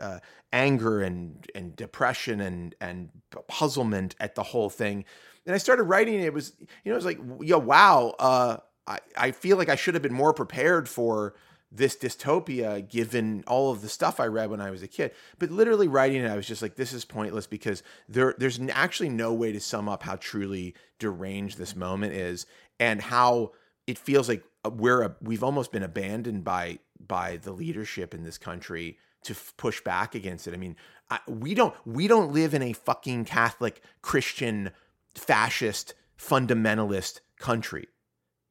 uh, 0.00 0.18
anger 0.52 1.00
and 1.00 1.46
and 1.54 1.76
depression 1.76 2.40
and 2.40 2.74
and 2.80 3.10
puzzlement 3.48 4.14
at 4.20 4.34
the 4.34 4.42
whole 4.42 4.70
thing. 4.70 5.04
And 5.46 5.54
I 5.54 5.58
started 5.58 5.84
writing. 5.84 6.20
It 6.20 6.32
was 6.32 6.52
you 6.58 6.66
know 6.86 6.92
it 6.92 6.96
was 6.96 7.04
like 7.04 7.20
yeah 7.40 7.56
wow. 7.56 8.14
Uh, 8.18 8.56
I 8.86 8.98
I 9.16 9.30
feel 9.30 9.56
like 9.56 9.68
I 9.68 9.76
should 9.76 9.94
have 9.94 10.02
been 10.02 10.14
more 10.14 10.32
prepared 10.32 10.88
for 10.88 11.34
this 11.70 11.96
dystopia 11.96 12.88
given 12.88 13.44
all 13.46 13.70
of 13.70 13.82
the 13.82 13.88
stuff 13.88 14.20
I 14.20 14.26
read 14.26 14.50
when 14.50 14.60
I 14.60 14.70
was 14.70 14.82
a 14.82 14.88
kid. 14.88 15.12
But 15.38 15.50
literally 15.50 15.86
writing 15.86 16.22
it, 16.22 16.30
I 16.30 16.36
was 16.36 16.46
just 16.46 16.62
like, 16.62 16.76
this 16.76 16.92
is 16.92 17.04
pointless 17.04 17.46
because 17.46 17.82
there 18.08 18.34
there's 18.38 18.60
actually 18.72 19.10
no 19.10 19.34
way 19.34 19.52
to 19.52 19.60
sum 19.60 19.88
up 19.88 20.02
how 20.02 20.16
truly 20.16 20.74
deranged 20.98 21.58
this 21.58 21.76
moment 21.76 22.14
is 22.14 22.46
and 22.80 23.00
how 23.02 23.52
it 23.86 23.98
feels 23.98 24.28
like 24.28 24.44
we're 24.70 25.02
a, 25.02 25.16
we've 25.20 25.44
almost 25.44 25.72
been 25.72 25.82
abandoned 25.82 26.44
by 26.44 26.78
by 27.06 27.36
the 27.36 27.52
leadership 27.52 28.14
in 28.14 28.24
this 28.24 28.38
country 28.38 28.98
to 29.24 29.32
f- 29.32 29.54
push 29.56 29.80
back 29.80 30.14
against 30.14 30.46
it. 30.46 30.54
I 30.54 30.56
mean, 30.56 30.76
I, 31.10 31.20
we 31.26 31.54
don't 31.54 31.74
we 31.86 32.08
don't 32.08 32.32
live 32.32 32.54
in 32.54 32.62
a 32.62 32.72
fucking 32.72 33.24
Catholic 33.24 33.82
Christian 34.02 34.70
fascist 35.14 35.94
fundamentalist 36.18 37.20
country. 37.38 37.88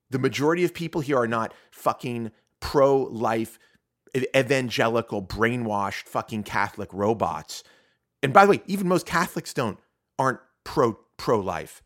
The 0.10 0.20
majority 0.20 0.64
of 0.64 0.74
people 0.74 1.02
here 1.02 1.18
are 1.18 1.28
not 1.28 1.54
fucking 1.72 2.32
pro 2.60 3.04
life 3.04 3.60
evangelical 4.36 5.22
brainwashed 5.22 6.08
fucking 6.08 6.44
Catholic 6.44 6.90
robots. 6.94 7.64
And 8.24 8.34
by 8.34 8.46
the 8.46 8.52
way, 8.52 8.62
even 8.66 8.88
most 8.88 9.06
Catholics 9.06 9.54
don't 9.54 9.78
aren't 10.18 10.40
pro 10.64 10.98
pro 11.18 11.40
life. 11.40 11.82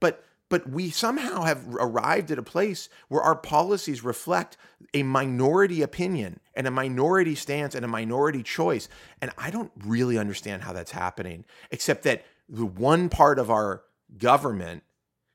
But 0.00 0.24
but 0.52 0.68
we 0.68 0.90
somehow 0.90 1.44
have 1.44 1.66
arrived 1.80 2.30
at 2.30 2.38
a 2.38 2.42
place 2.42 2.90
where 3.08 3.22
our 3.22 3.34
policies 3.34 4.04
reflect 4.04 4.58
a 4.92 5.02
minority 5.02 5.80
opinion 5.80 6.40
and 6.52 6.66
a 6.66 6.70
minority 6.70 7.34
stance 7.34 7.74
and 7.74 7.86
a 7.86 7.88
minority 7.88 8.42
choice. 8.42 8.86
And 9.22 9.30
I 9.38 9.50
don't 9.50 9.72
really 9.86 10.18
understand 10.18 10.60
how 10.60 10.74
that's 10.74 10.90
happening, 10.90 11.46
except 11.70 12.02
that 12.02 12.26
the 12.50 12.66
one 12.66 13.08
part 13.08 13.38
of 13.38 13.50
our 13.50 13.84
government 14.18 14.82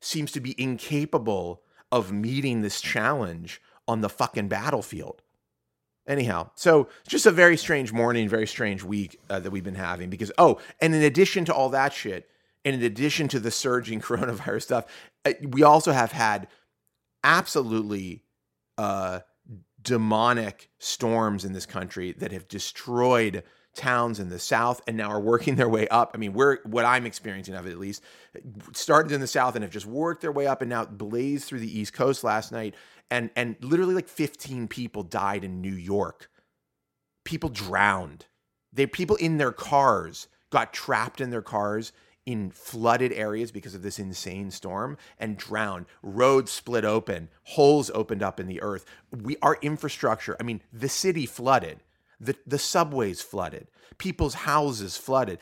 seems 0.01 0.31
to 0.33 0.39
be 0.39 0.53
incapable 0.62 1.63
of 1.91 2.12
meeting 2.12 2.62
this 2.62 2.79
challenge 2.79 3.59
on 3.88 4.01
the 4.01 4.09
fucking 4.09 4.50
battlefield. 4.50 5.24
Anyhow, 6.05 6.51
so 6.53 6.89
just 7.07 7.25
a 7.25 7.31
very 7.31 7.57
strange 7.57 7.91
morning, 7.91 8.29
very 8.29 8.45
strange 8.45 8.83
week 8.83 9.19
uh, 9.31 9.39
that 9.39 9.50
we've 9.50 9.63
been 9.63 9.74
having 9.74 10.12
because, 10.12 10.31
oh, 10.38 10.59
and 10.79 10.93
in 10.93 11.01
addition 11.01 11.43
to 11.45 11.53
all 11.55 11.69
that 11.69 11.91
shit, 11.91 12.29
and 12.67 12.75
in 12.75 12.83
addition 12.83 13.29
to 13.29 13.39
the 13.39 13.50
surging 13.50 14.01
coronavirus 14.07 14.63
stuff, 14.63 14.86
uh, 15.25 15.31
we 15.41 15.63
also 15.63 15.93
have 15.93 16.12
had 16.12 16.47
absolutely 17.24 18.24
uh, 18.77 19.21
demonic 19.81 20.69
storms 20.77 21.45
in 21.45 21.53
this 21.53 21.65
country 21.65 22.12
that 22.12 22.33
have 22.33 22.47
destroyed 22.50 23.43
towns 23.74 24.19
in 24.19 24.27
the 24.27 24.39
south 24.39 24.81
and 24.88 24.97
now 24.97 25.09
are 25.09 25.19
working 25.19 25.55
their 25.55 25.69
way 25.69 25.88
up. 25.88 26.12
I 26.13 26.17
mean, 26.17 26.33
we're 26.33 26.57
what 26.63 26.83
I'm 26.83 27.05
experiencing 27.05 27.55
of 27.55 27.65
it 27.65 27.71
at 27.71 27.79
least 27.79 28.03
started 28.74 29.13
in 29.13 29.21
the 29.21 29.27
south 29.27 29.55
and 29.55 29.63
have 29.63 29.71
just 29.71 29.86
worked 29.86 30.21
their 30.21 30.31
way 30.31 30.45
up 30.45 30.62
and 30.62 30.69
now 30.69 30.83
blazed 30.83 31.45
through 31.45 31.59
the 31.59 31.79
east 31.79 31.93
coast 31.93 32.24
last 32.24 32.51
night 32.51 32.75
and 33.09 33.29
and 33.36 33.55
literally 33.62 33.95
like 33.95 34.09
15 34.09 34.67
people 34.67 35.03
died 35.03 35.45
in 35.45 35.62
New 35.62 35.74
York. 35.74 36.29
People 37.24 37.50
drowned. 37.50 38.25
They 38.74 38.88
people 38.88 39.15
in 39.15 39.38
their 39.38 39.53
cars 39.53 40.27
got 40.50 40.74
trapped 40.74 41.21
in 41.21 41.29
their 41.29 41.41
cars 41.41 41.93
in 42.27 42.51
flooded 42.51 43.13
areas 43.13 43.51
because 43.51 43.74
of 43.74 43.81
this 43.81 43.98
insane 43.98 44.51
storm 44.51 44.98
and 45.17 45.38
drowned. 45.38 45.86
Roads 46.03 46.51
split 46.51 46.84
open, 46.84 47.29
holes 47.43 47.89
opened 47.96 48.22
up 48.22 48.38
in 48.39 48.48
the 48.48 48.62
earth. 48.62 48.86
We 49.12 49.38
our 49.41 49.57
infrastructure, 49.62 50.36
I 50.39 50.43
mean, 50.43 50.62
the 50.72 50.89
city 50.89 51.25
flooded. 51.25 51.79
The 52.19 52.36
the 52.46 52.60
subways 52.60 53.22
flooded. 53.22 53.67
People's 53.98 54.36
houses 54.36 54.96
flooded. 54.98 55.39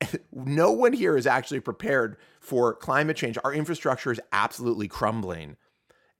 No 0.30 0.72
one 0.72 0.92
here 0.92 1.16
is 1.16 1.26
actually 1.26 1.60
prepared 1.60 2.18
for 2.38 2.74
climate 2.74 3.16
change. 3.16 3.38
Our 3.42 3.54
infrastructure 3.54 4.12
is 4.12 4.20
absolutely 4.30 4.88
crumbling. 4.88 5.56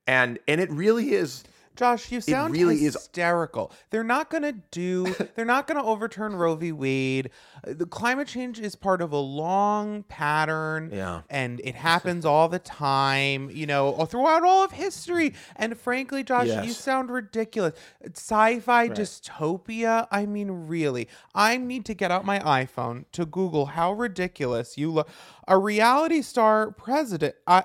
And 0.07 0.39
and 0.49 0.63
it 0.63 0.71
really 0.71 1.11
is 1.13 1.45
Josh, 1.77 2.11
you 2.11 2.21
sound 2.21 2.55
really 2.55 2.77
is- 2.85 2.95
hysterical. 2.95 3.71
They're 3.91 4.03
not 4.05 4.31
going 4.31 4.43
to 4.43 4.53
do. 4.71 5.15
they're 5.35 5.45
not 5.45 5.67
going 5.67 5.81
to 5.81 5.85
overturn 5.87 6.35
Roe 6.37 6.55
v. 6.57 6.73
Wade. 6.73 7.31
Uh, 7.67 7.75
The 7.75 7.87
climate 7.87 8.27
change 8.29 8.59
is 8.59 8.75
part 8.75 9.01
of 9.03 9.13
a 9.13 9.19
long 9.19 10.03
pattern, 10.05 10.91
Yeah. 10.93 11.23
and 11.31 11.61
it 11.63 11.75
happens 11.75 12.25
all 12.25 12.49
the 12.49 12.59
time. 12.59 13.51
You 13.51 13.67
know, 13.67 14.05
throughout 14.07 14.43
all 14.43 14.65
of 14.65 14.73
history. 14.73 15.35
And 15.57 15.79
frankly, 15.79 16.25
Josh, 16.25 16.49
you 16.67 16.73
sound 16.73 17.11
ridiculous. 17.11 17.75
Sci-fi 18.15 18.89
dystopia. 18.89 20.07
I 20.11 20.27
mean, 20.27 20.51
really, 20.67 21.09
I 21.35 21.57
need 21.57 21.85
to 21.87 21.95
get 21.95 22.11
out 22.11 22.25
my 22.25 22.39
iPhone 22.41 23.05
to 23.13 23.25
Google 23.27 23.67
how 23.67 23.93
ridiculous 23.93 24.77
you 24.79 24.91
look. 24.91 25.09
A 25.49 25.59
reality 25.59 26.23
star 26.23 26.71
president. 26.71 27.35
I. 27.47 27.65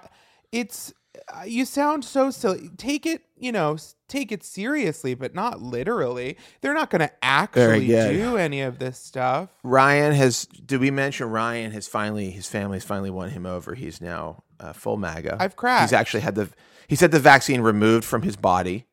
It's. 0.51 0.94
uh, 1.34 1.44
You 1.46 1.65
sound 1.65 2.03
so 2.03 2.30
silly. 2.32 2.70
Take 2.77 3.06
it 3.06 3.24
you 3.41 3.51
know, 3.51 3.77
take 4.07 4.31
it 4.31 4.43
seriously, 4.43 5.13
but 5.15 5.33
not 5.33 5.62
literally. 5.62 6.38
They're 6.62 6.74
not 6.74 6.89
going 6.89 7.00
to 7.01 7.12
actually 7.24 7.88
do 7.88 8.38
any 8.38 8.62
of 8.62 8.79
this 8.79 8.98
stuff. 8.98 9.50
Ryan 9.63 10.13
has. 10.13 10.45
Did 10.45 10.79
we 10.79 10.91
mention 10.91 11.29
Ryan 11.29 11.71
has 11.71 11.88
finally? 11.88 12.31
His 12.31 12.48
family 12.48 12.77
has 12.77 12.83
finally 12.86 13.10
won 13.10 13.29
him 13.31 13.45
over. 13.45 13.74
He's 13.74 14.00
now 14.01 14.43
uh, 14.60 14.74
full 14.74 14.98
MAGA. 14.98 15.38
I've 15.39 15.55
cracked. 15.55 15.81
He's 15.81 15.93
actually 15.93 16.21
had 16.21 16.36
the. 16.36 16.50
He's 16.88 17.00
had 17.00 17.12
the 17.12 17.19
vaccine 17.19 17.62
removed 17.62 18.03
from 18.05 18.21
his 18.21 18.36
body. 18.36 18.86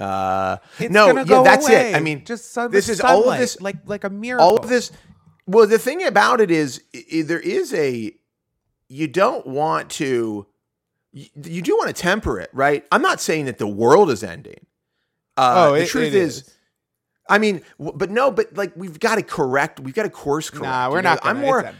Uh, 0.00 0.56
no, 0.80 1.08
yeah, 1.08 1.42
that's 1.42 1.68
away. 1.68 1.92
it. 1.92 1.96
I 1.96 2.00
mean, 2.00 2.24
just 2.24 2.52
sun- 2.52 2.70
this 2.70 2.88
is 2.88 3.00
all 3.00 3.30
of 3.30 3.38
this. 3.38 3.60
like 3.60 3.76
like 3.86 4.04
a 4.04 4.10
miracle. 4.10 4.46
all 4.46 4.56
of 4.56 4.68
this. 4.68 4.90
Well, 5.46 5.66
the 5.66 5.78
thing 5.78 6.04
about 6.04 6.40
it 6.40 6.50
is, 6.50 6.82
i- 6.94 7.22
there 7.22 7.40
is 7.40 7.72
a. 7.74 8.12
You 8.88 9.06
don't 9.08 9.46
want 9.46 9.90
to. 9.92 10.46
You, 11.12 11.26
you 11.44 11.62
do 11.62 11.76
want 11.76 11.88
to 11.94 12.00
temper 12.00 12.40
it, 12.40 12.50
right? 12.52 12.84
I'm 12.90 13.02
not 13.02 13.20
saying 13.20 13.44
that 13.46 13.58
the 13.58 13.66
world 13.66 14.10
is 14.10 14.22
ending. 14.24 14.66
Uh, 15.36 15.70
Oh, 15.70 15.78
the 15.78 15.86
truth 15.86 16.08
it 16.08 16.14
is, 16.14 16.38
is. 16.38 16.56
I 17.28 17.38
mean, 17.38 17.62
w- 17.78 17.96
but 17.96 18.10
no, 18.10 18.30
but 18.30 18.56
like 18.56 18.72
we've 18.76 18.98
got 18.98 19.16
to 19.16 19.22
correct. 19.22 19.78
We've 19.80 19.94
got 19.94 20.02
to 20.02 20.10
course 20.10 20.50
correct. 20.50 20.64
Nah, 20.64 20.90
we're 20.90 20.96
you 20.96 21.02
know? 21.02 21.10
not. 21.10 21.22
Gonna, 21.22 21.38
I'm 21.38 21.44
more. 21.44 21.72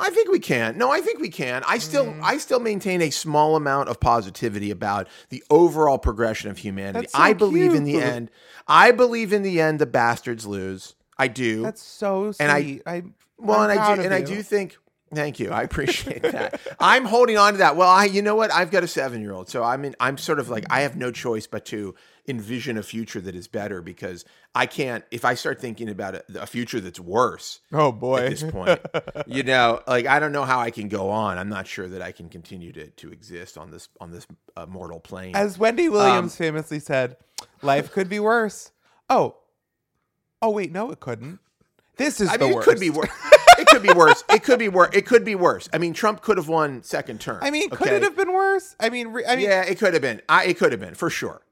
I 0.00 0.10
think 0.10 0.30
we 0.30 0.38
can. 0.38 0.78
No, 0.78 0.92
I 0.92 1.00
think 1.00 1.18
we 1.18 1.28
can. 1.28 1.62
I 1.66 1.78
still 1.78 2.06
Mm. 2.06 2.22
I 2.22 2.38
still 2.38 2.60
maintain 2.60 3.02
a 3.02 3.10
small 3.10 3.56
amount 3.56 3.88
of 3.88 3.98
positivity 3.98 4.70
about 4.70 5.08
the 5.30 5.42
overall 5.50 5.98
progression 5.98 6.50
of 6.50 6.58
humanity. 6.58 7.08
So 7.08 7.18
I 7.18 7.32
believe 7.32 7.74
in 7.74 7.82
the 7.84 8.00
end. 8.00 8.30
I 8.68 8.92
believe 8.92 9.32
in 9.32 9.42
the 9.42 9.60
end 9.60 9.80
the 9.80 9.86
bastards 9.86 10.46
lose. 10.46 10.94
I 11.16 11.26
do. 11.26 11.62
That's 11.62 11.82
so 11.82 12.30
sweet. 12.30 12.44
And 12.44 12.52
I- 12.52 12.80
I, 12.86 13.02
well, 13.38 13.60
I'm 13.60 13.70
and 13.70 13.80
I 13.80 13.96
do 13.96 14.02
and 14.02 14.14
I 14.14 14.20
do 14.20 14.40
think 14.42 14.76
thank 15.14 15.40
you. 15.40 15.50
I 15.50 15.62
appreciate 15.62 16.22
that. 16.22 16.60
I'm 16.80 17.04
holding 17.04 17.36
on 17.38 17.52
to 17.54 17.58
that. 17.58 17.76
Well, 17.76 17.88
I 17.88 18.04
you 18.04 18.22
know 18.22 18.34
what? 18.36 18.52
I've 18.52 18.70
got 18.70 18.82
a 18.82 18.86
7-year-old. 18.86 19.48
So 19.48 19.62
I'm 19.64 19.84
in 19.84 19.94
I'm 20.00 20.18
sort 20.18 20.38
of 20.38 20.48
like 20.48 20.64
I 20.70 20.80
have 20.82 20.96
no 20.96 21.10
choice 21.10 21.46
but 21.46 21.64
to 21.66 21.94
envision 22.26 22.76
a 22.76 22.82
future 22.82 23.20
that 23.22 23.34
is 23.34 23.48
better 23.48 23.80
because 23.80 24.24
I 24.54 24.66
can't 24.66 25.02
if 25.10 25.24
I 25.24 25.32
start 25.34 25.60
thinking 25.60 25.88
about 25.88 26.14
a, 26.14 26.24
a 26.42 26.46
future 26.46 26.78
that's 26.78 27.00
worse 27.00 27.60
Oh 27.72 27.90
boy. 27.90 28.18
at 28.24 28.30
this 28.30 28.42
point. 28.42 28.80
you 29.26 29.42
know, 29.42 29.80
like 29.86 30.06
I 30.06 30.18
don't 30.18 30.32
know 30.32 30.44
how 30.44 30.60
I 30.60 30.70
can 30.70 30.88
go 30.88 31.08
on. 31.10 31.38
I'm 31.38 31.48
not 31.48 31.66
sure 31.66 31.88
that 31.88 32.02
I 32.02 32.12
can 32.12 32.28
continue 32.28 32.72
to 32.72 32.88
to 32.88 33.10
exist 33.12 33.56
on 33.56 33.70
this 33.70 33.88
on 34.00 34.10
this 34.10 34.26
uh, 34.56 34.66
mortal 34.66 35.00
plane. 35.00 35.34
As 35.34 35.58
Wendy 35.58 35.88
Williams 35.88 36.36
famously 36.36 36.80
said, 36.80 37.16
life 37.62 37.90
could 37.92 38.08
be 38.08 38.20
worse. 38.20 38.72
Oh. 39.08 39.36
Oh 40.40 40.50
wait, 40.50 40.70
no, 40.70 40.90
it 40.90 41.00
couldn't. 41.00 41.40
This 41.96 42.20
is 42.20 42.28
I 42.28 42.36
the 42.36 42.44
mean, 42.48 42.58
it 42.58 42.62
could 42.62 42.78
be 42.78 42.90
worse. 42.90 43.08
it 43.58 43.66
could 43.66 43.82
be 43.82 43.92
worse. 43.92 44.24
It 44.30 44.44
could 44.44 44.58
be 44.58 44.68
worse. 44.68 44.90
It 44.92 45.06
could 45.06 45.24
be 45.24 45.34
worse. 45.34 45.68
I 45.72 45.78
mean, 45.78 45.92
Trump 45.92 46.22
could 46.22 46.36
have 46.36 46.48
won 46.48 46.82
second 46.82 47.20
term. 47.20 47.38
I 47.42 47.50
mean, 47.50 47.70
could 47.70 47.88
it 47.88 48.02
have 48.02 48.16
been 48.16 48.32
worse? 48.32 48.76
I 48.80 48.88
mean, 48.90 49.08
re- 49.08 49.24
I 49.26 49.36
mean, 49.36 49.46
yeah, 49.46 49.62
it 49.62 49.78
could 49.78 49.92
have 49.92 50.02
been. 50.02 50.20
I, 50.28 50.46
it 50.46 50.58
could 50.58 50.72
have 50.72 50.80
been 50.80 50.94
for 50.94 51.10
sure. 51.10 51.42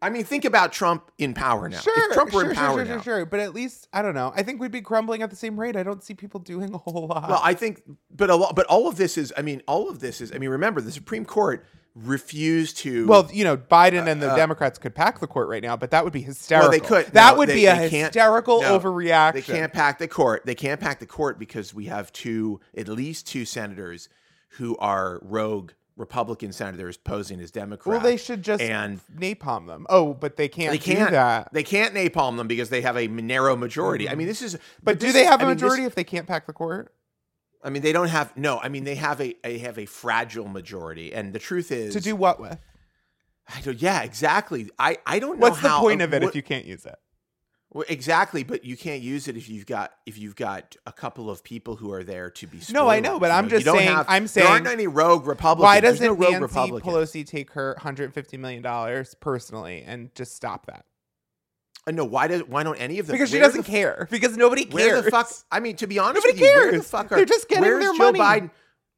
I 0.00 0.10
mean, 0.10 0.24
think 0.24 0.44
about 0.44 0.72
Trump 0.72 1.10
in 1.18 1.34
power 1.34 1.68
now. 1.68 1.80
sure, 1.80 2.08
if 2.10 2.14
Trump 2.14 2.32
were 2.32 2.42
sure, 2.42 2.50
in 2.50 2.56
power 2.56 2.76
sure, 2.78 2.84
now, 2.84 3.00
sure, 3.00 3.18
sure. 3.18 3.26
But 3.26 3.40
at 3.40 3.52
least 3.54 3.88
I 3.92 4.00
don't 4.02 4.14
know. 4.14 4.32
I 4.36 4.42
think 4.44 4.60
we'd 4.60 4.70
be 4.70 4.80
crumbling 4.80 5.22
at 5.22 5.30
the 5.30 5.36
same 5.36 5.58
rate. 5.58 5.74
I 5.76 5.82
don't 5.82 6.02
see 6.02 6.14
people 6.14 6.38
doing 6.40 6.72
a 6.72 6.78
whole 6.78 7.08
lot. 7.08 7.28
well, 7.28 7.40
I 7.42 7.54
think, 7.54 7.82
but 8.14 8.30
a 8.30 8.36
lot, 8.36 8.54
but 8.54 8.66
all 8.66 8.86
of 8.88 8.96
this 8.96 9.18
is. 9.18 9.32
I 9.36 9.42
mean, 9.42 9.62
all 9.66 9.88
of 9.90 9.98
this 10.00 10.20
is. 10.20 10.32
I 10.32 10.38
mean, 10.38 10.50
remember 10.50 10.80
the 10.80 10.92
Supreme 10.92 11.24
Court 11.24 11.64
refused 11.94 12.76
to. 12.78 13.06
Well, 13.08 13.28
you 13.32 13.42
know, 13.42 13.56
Biden 13.56 14.06
and 14.06 14.22
the 14.22 14.34
Democrats 14.36 14.78
could 14.78 14.94
pack 14.94 15.18
the 15.18 15.26
court 15.26 15.48
right 15.48 15.62
now, 15.62 15.76
but 15.76 15.90
that 15.90 16.04
would 16.04 16.12
be 16.12 16.22
hysterical. 16.22 16.68
Uh, 16.68 16.70
Well, 16.70 16.80
they 16.80 16.86
could. 17.04 17.12
That 17.14 17.32
No, 17.32 17.38
would 17.38 17.48
they- 17.48 17.54
be 17.54 17.66
a 17.66 17.74
hysterical 17.74 18.62
no, 18.62 18.78
overreaction. 18.78 19.32
They 19.32 19.42
can't 19.42 19.72
pack 19.72 19.98
the 19.98 20.06
court. 20.08 20.42
They 20.46 20.54
can't 20.54 20.80
pack 20.80 21.00
the 21.00 21.06
court 21.06 21.38
because 21.40 21.74
we 21.74 21.86
have 21.86 22.12
two, 22.12 22.60
at 22.76 22.86
least 22.88 23.26
two 23.26 23.44
senators 23.44 24.08
who 24.52 24.76
are 24.78 25.18
rogue 25.22 25.72
Republican 25.98 26.52
senators 26.52 26.96
posing 26.96 27.40
as 27.40 27.50
Democrats. 27.50 27.86
Well, 27.86 28.00
they 28.00 28.16
should 28.16 28.42
just 28.42 28.62
and 28.62 29.00
napalm 29.14 29.66
them. 29.66 29.84
Oh, 29.90 30.14
but 30.14 30.36
they 30.36 30.48
can't. 30.48 30.70
they 30.72 30.78
can't. 30.78 31.10
that. 31.10 31.52
They 31.52 31.64
can't 31.64 31.92
napalm 31.94 32.36
them 32.36 32.46
because 32.46 32.70
they 32.70 32.80
have 32.82 32.96
a 32.96 33.08
narrow 33.08 33.56
majority. 33.56 34.08
I 34.08 34.12
mean, 34.14 34.20
mm-hmm. 34.24 34.28
this 34.28 34.42
is. 34.42 34.58
But 34.82 35.00
do 35.00 35.06
this 35.06 35.14
they 35.14 35.22
is- 35.22 35.28
have 35.28 35.40
a 35.40 35.44
I 35.44 35.48
mean, 35.48 35.56
this- 35.56 35.62
majority 35.62 35.84
if 35.84 35.94
they 35.94 36.04
can't 36.04 36.26
pack 36.26 36.46
the 36.46 36.52
court? 36.52 36.94
I 37.62 37.70
mean, 37.70 37.82
they 37.82 37.92
don't 37.92 38.08
have. 38.08 38.34
No, 38.36 38.58
I 38.60 38.68
mean, 38.68 38.84
they 38.84 38.94
have 38.94 39.20
a. 39.20 39.34
They 39.42 39.58
have 39.58 39.78
a 39.78 39.86
fragile 39.86 40.46
majority, 40.48 41.12
and 41.12 41.32
the 41.32 41.40
truth 41.40 41.72
is 41.72 41.92
To 41.94 42.00
do 42.00 42.14
what 42.14 42.40
with? 42.40 42.58
I 43.54 43.60
don't, 43.62 43.80
yeah, 43.82 44.02
exactly. 44.02 44.70
I. 44.78 44.98
I 45.04 45.18
don't 45.18 45.40
know 45.40 45.48
What's 45.48 45.60
the 45.60 45.68
how- 45.68 45.80
point 45.80 46.00
of 46.00 46.14
it 46.14 46.22
what- 46.22 46.28
if 46.30 46.36
you 46.36 46.42
can't 46.42 46.64
use 46.64 46.86
it? 46.86 46.94
Well, 47.70 47.84
exactly, 47.88 48.44
but 48.44 48.64
you 48.64 48.78
can't 48.78 49.02
use 49.02 49.28
it 49.28 49.36
if 49.36 49.48
you've 49.48 49.66
got 49.66 49.92
if 50.06 50.16
you've 50.16 50.36
got 50.36 50.74
a 50.86 50.92
couple 50.92 51.28
of 51.28 51.44
people 51.44 51.76
who 51.76 51.92
are 51.92 52.02
there 52.02 52.30
to 52.30 52.46
be. 52.46 52.60
No, 52.72 52.88
I 52.88 53.00
know, 53.00 53.18
but 53.20 53.30
I'm 53.30 53.48
just 53.50 53.66
saying- 53.66 53.88
have- 53.88 54.06
I'm 54.08 54.26
saying 54.26 54.44
there 54.46 54.52
aren't 54.54 54.66
any 54.66 54.86
rogue 54.86 55.26
Republicans. 55.26 55.64
Why 55.64 55.80
doesn't 55.80 56.04
no 56.04 56.12
rogue 56.12 56.32
Nancy 56.32 56.40
Republicans. 56.42 56.82
Pelosi 57.12 57.26
take 57.26 57.52
her 57.52 57.74
150 57.76 58.38
million 58.38 58.62
dollars 58.62 59.14
personally 59.20 59.84
and 59.86 60.14
just 60.14 60.34
stop 60.34 60.64
that? 60.66 60.86
Uh, 61.86 61.90
no, 61.90 62.04
why 62.04 62.26
does 62.26 62.42
why 62.44 62.62
don't 62.62 62.76
any 62.76 62.98
of 63.00 63.06
them? 63.06 63.14
Because 63.14 63.30
she 63.30 63.38
doesn't 63.38 63.66
the, 63.66 63.70
care. 63.70 64.08
Because 64.10 64.36
nobody 64.36 64.64
cares. 64.64 64.74
Where 64.74 65.02
the 65.02 65.10
fuck? 65.10 65.30
I 65.52 65.60
mean, 65.60 65.76
to 65.76 65.86
be 65.86 65.98
honest, 65.98 66.24
Nobody 66.26 66.40
with 66.42 66.50
you, 66.50 66.56
where 66.56 66.66
the 66.66 66.72
cares. 66.78 66.90
fuck 66.90 67.12
are 67.12 67.16
They're 67.16 67.24
just 67.26 67.48
getting 67.48 67.64
their 67.64 67.80
Joe 67.82 67.92
money. 67.92 68.18
Biden? 68.18 68.50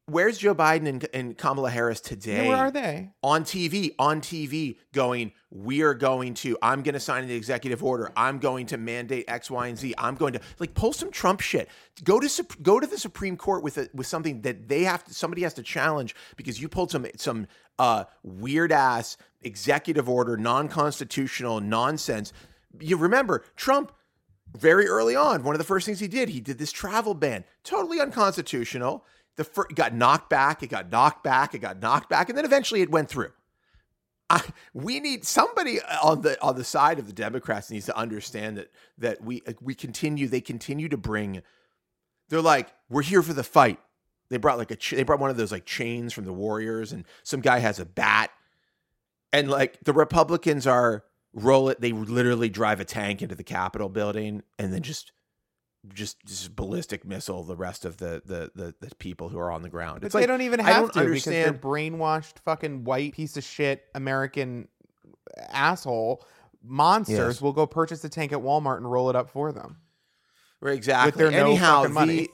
Where's 0.07 0.37
Joe 0.39 0.55
Biden 0.55 0.87
and, 0.87 1.07
and 1.13 1.37
Kamala 1.37 1.69
Harris 1.69 2.01
today? 2.01 2.47
Where 2.47 2.57
are 2.57 2.71
they? 2.71 3.11
on 3.23 3.43
TV, 3.43 3.93
on 3.97 4.19
TV, 4.19 4.77
going, 4.93 5.31
we 5.51 5.83
are 5.83 5.93
going 5.93 6.33
to, 6.35 6.57
I'm 6.61 6.81
going 6.81 6.95
to 6.95 6.99
sign 6.99 7.27
the 7.27 7.35
executive 7.35 7.83
order. 7.83 8.11
I'm 8.17 8.39
going 8.39 8.65
to 8.67 8.77
mandate 8.77 9.25
X, 9.27 9.49
Y, 9.49 9.67
and 9.67 9.77
Z. 9.77 9.93
I'm 9.97 10.15
going 10.15 10.33
to 10.33 10.41
like 10.59 10.73
pull 10.73 10.91
some 10.91 11.11
Trump 11.11 11.39
shit. 11.39 11.69
Go 12.03 12.19
to 12.19 12.45
go 12.61 12.79
to 12.79 12.87
the 12.87 12.97
Supreme 12.97 13.37
Court 13.37 13.63
with 13.63 13.77
a, 13.77 13.89
with 13.93 14.07
something 14.07 14.41
that 14.41 14.67
they 14.67 14.83
have 14.83 15.03
to, 15.05 15.13
somebody 15.13 15.43
has 15.43 15.53
to 15.53 15.63
challenge 15.63 16.15
because 16.35 16.59
you 16.59 16.67
pulled 16.67 16.91
some 16.91 17.05
some 17.15 17.47
uh, 17.79 18.05
weird 18.23 18.71
ass 18.71 19.17
executive 19.43 20.09
order, 20.09 20.35
non 20.35 20.67
constitutional 20.67 21.61
nonsense. 21.61 22.33
You 22.79 22.97
remember 22.97 23.45
Trump 23.55 23.91
very 24.57 24.87
early 24.87 25.15
on, 25.15 25.43
one 25.43 25.55
of 25.55 25.59
the 25.59 25.65
first 25.65 25.85
things 25.85 25.99
he 25.99 26.07
did, 26.07 26.29
he 26.29 26.41
did 26.41 26.57
this 26.57 26.71
travel 26.71 27.13
ban, 27.13 27.43
totally 27.63 27.99
unconstitutional. 28.01 29.05
The 29.37 29.43
fir- 29.43 29.67
it 29.69 29.75
got 29.75 29.93
knocked 29.93 30.29
back, 30.29 30.61
it 30.61 30.67
got 30.67 30.91
knocked 30.91 31.23
back, 31.23 31.53
it 31.53 31.59
got 31.59 31.81
knocked 31.81 32.09
back, 32.09 32.29
and 32.29 32.37
then 32.37 32.45
eventually 32.45 32.81
it 32.81 32.91
went 32.91 33.09
through. 33.09 33.31
I, 34.29 34.41
we 34.73 34.99
need 34.99 35.25
somebody 35.25 35.81
uh, 35.81 36.07
on 36.07 36.21
the 36.21 36.41
on 36.41 36.55
the 36.55 36.63
side 36.63 36.99
of 36.99 37.07
the 37.07 37.13
Democrats 37.13 37.69
needs 37.69 37.85
to 37.87 37.97
understand 37.97 38.57
that 38.57 38.71
that 38.97 39.23
we 39.23 39.41
we 39.61 39.75
continue 39.75 40.27
they 40.27 40.41
continue 40.41 40.89
to 40.89 40.97
bring. 40.97 41.41
They're 42.29 42.41
like 42.41 42.73
we're 42.89 43.01
here 43.01 43.21
for 43.21 43.33
the 43.33 43.43
fight. 43.43 43.79
They 44.29 44.37
brought 44.37 44.57
like 44.57 44.71
a 44.71 44.95
they 44.95 45.03
brought 45.03 45.19
one 45.19 45.29
of 45.29 45.37
those 45.37 45.51
like 45.51 45.65
chains 45.65 46.13
from 46.13 46.25
the 46.25 46.33
Warriors, 46.33 46.91
and 46.91 47.05
some 47.23 47.41
guy 47.41 47.59
has 47.59 47.79
a 47.79 47.85
bat, 47.85 48.31
and 49.33 49.49
like 49.49 49.79
the 49.83 49.93
Republicans 49.93 50.65
are 50.65 51.03
roll 51.33 51.69
it. 51.69 51.81
They 51.81 51.91
literally 51.91 52.49
drive 52.49 52.79
a 52.79 52.85
tank 52.85 53.21
into 53.21 53.35
the 53.35 53.43
Capitol 53.43 53.89
building 53.89 54.43
and 54.59 54.73
then 54.73 54.81
just 54.81 55.11
just 55.93 56.23
just 56.25 56.55
ballistic 56.55 57.05
missile 57.05 57.43
the 57.43 57.55
rest 57.55 57.85
of 57.85 57.97
the 57.97 58.21
the 58.25 58.51
the, 58.55 58.75
the 58.87 58.95
people 58.95 59.29
who 59.29 59.39
are 59.39 59.51
on 59.51 59.61
the 59.63 59.69
ground. 59.69 60.01
But 60.01 60.07
It's 60.07 60.13
they 60.13 60.19
like 60.21 60.27
don't 60.27 60.41
even 60.41 60.59
I 60.59 60.63
have 60.71 60.75
don't 60.91 60.93
to 60.93 60.99
because 61.09 61.25
they're 61.25 61.47
understand. 61.47 61.61
brainwashed 61.61 62.39
fucking 62.45 62.83
white 62.83 63.13
piece 63.13 63.35
of 63.37 63.43
shit 63.43 63.83
American 63.95 64.67
asshole 65.49 66.25
monsters 66.63 67.17
Yes. 67.17 67.41
will 67.41 67.53
go 67.53 67.65
purchase 67.65 68.03
a 68.03 68.09
tank 68.09 68.31
at 68.31 68.39
Walmart 68.39 68.77
and 68.77 68.91
roll 68.91 69.09
it 69.09 69.15
up 69.15 69.29
for 69.29 69.51
them. 69.51 69.77
Right, 70.59 70.75
exactly. 70.75 71.17
their 71.19 71.31
no 71.31 71.47
anyhow, 71.47 71.85
money. 71.87 72.27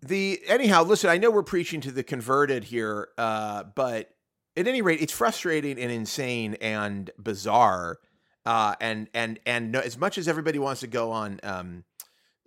the 0.00 0.38
the 0.40 0.40
anyhow, 0.48 0.82
listen, 0.84 1.10
I 1.10 1.18
know 1.18 1.30
we're 1.30 1.42
preaching 1.42 1.80
to 1.82 1.92
the 1.92 2.02
converted 2.02 2.64
here, 2.64 3.08
uh, 3.18 3.64
but 3.74 4.08
at 4.56 4.66
any 4.66 4.82
rate, 4.82 5.00
it's 5.00 5.12
frustrating 5.12 5.78
and 5.78 5.92
insane 5.92 6.54
and 6.60 7.10
bizarre. 7.18 7.98
Uh, 8.44 8.74
and 8.80 9.08
and 9.14 9.38
and 9.46 9.70
no, 9.70 9.78
as 9.80 9.96
much 9.98 10.18
as 10.18 10.26
everybody 10.26 10.58
wants 10.58 10.80
to 10.80 10.86
go 10.88 11.12
on, 11.12 11.38
um, 11.44 11.84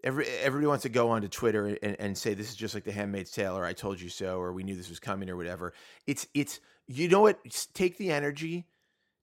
every 0.06 0.28
everybody 0.28 0.68
wants 0.68 0.84
to 0.84 0.90
go 0.90 1.10
onto 1.10 1.28
Twitter 1.28 1.78
and, 1.82 1.96
and 2.00 2.18
say 2.18 2.34
this 2.34 2.50
is 2.50 2.56
just 2.56 2.76
like 2.76 2.84
The 2.84 2.92
Handmaid's 2.92 3.32
Tale, 3.32 3.58
or 3.58 3.66
I 3.66 3.74
told 3.74 4.00
you 4.00 4.08
so, 4.08 4.40
or 4.40 4.54
we 4.54 4.64
knew 4.64 4.76
this 4.76 4.90
was 4.90 5.00
coming, 5.00 5.30
or 5.30 5.36
whatever. 5.36 5.74
It's 6.08 6.28
it's 6.34 6.60
you 6.88 7.10
know 7.10 7.22
what? 7.22 7.40
Take 7.74 7.98
the 7.98 8.12
energy. 8.12 8.68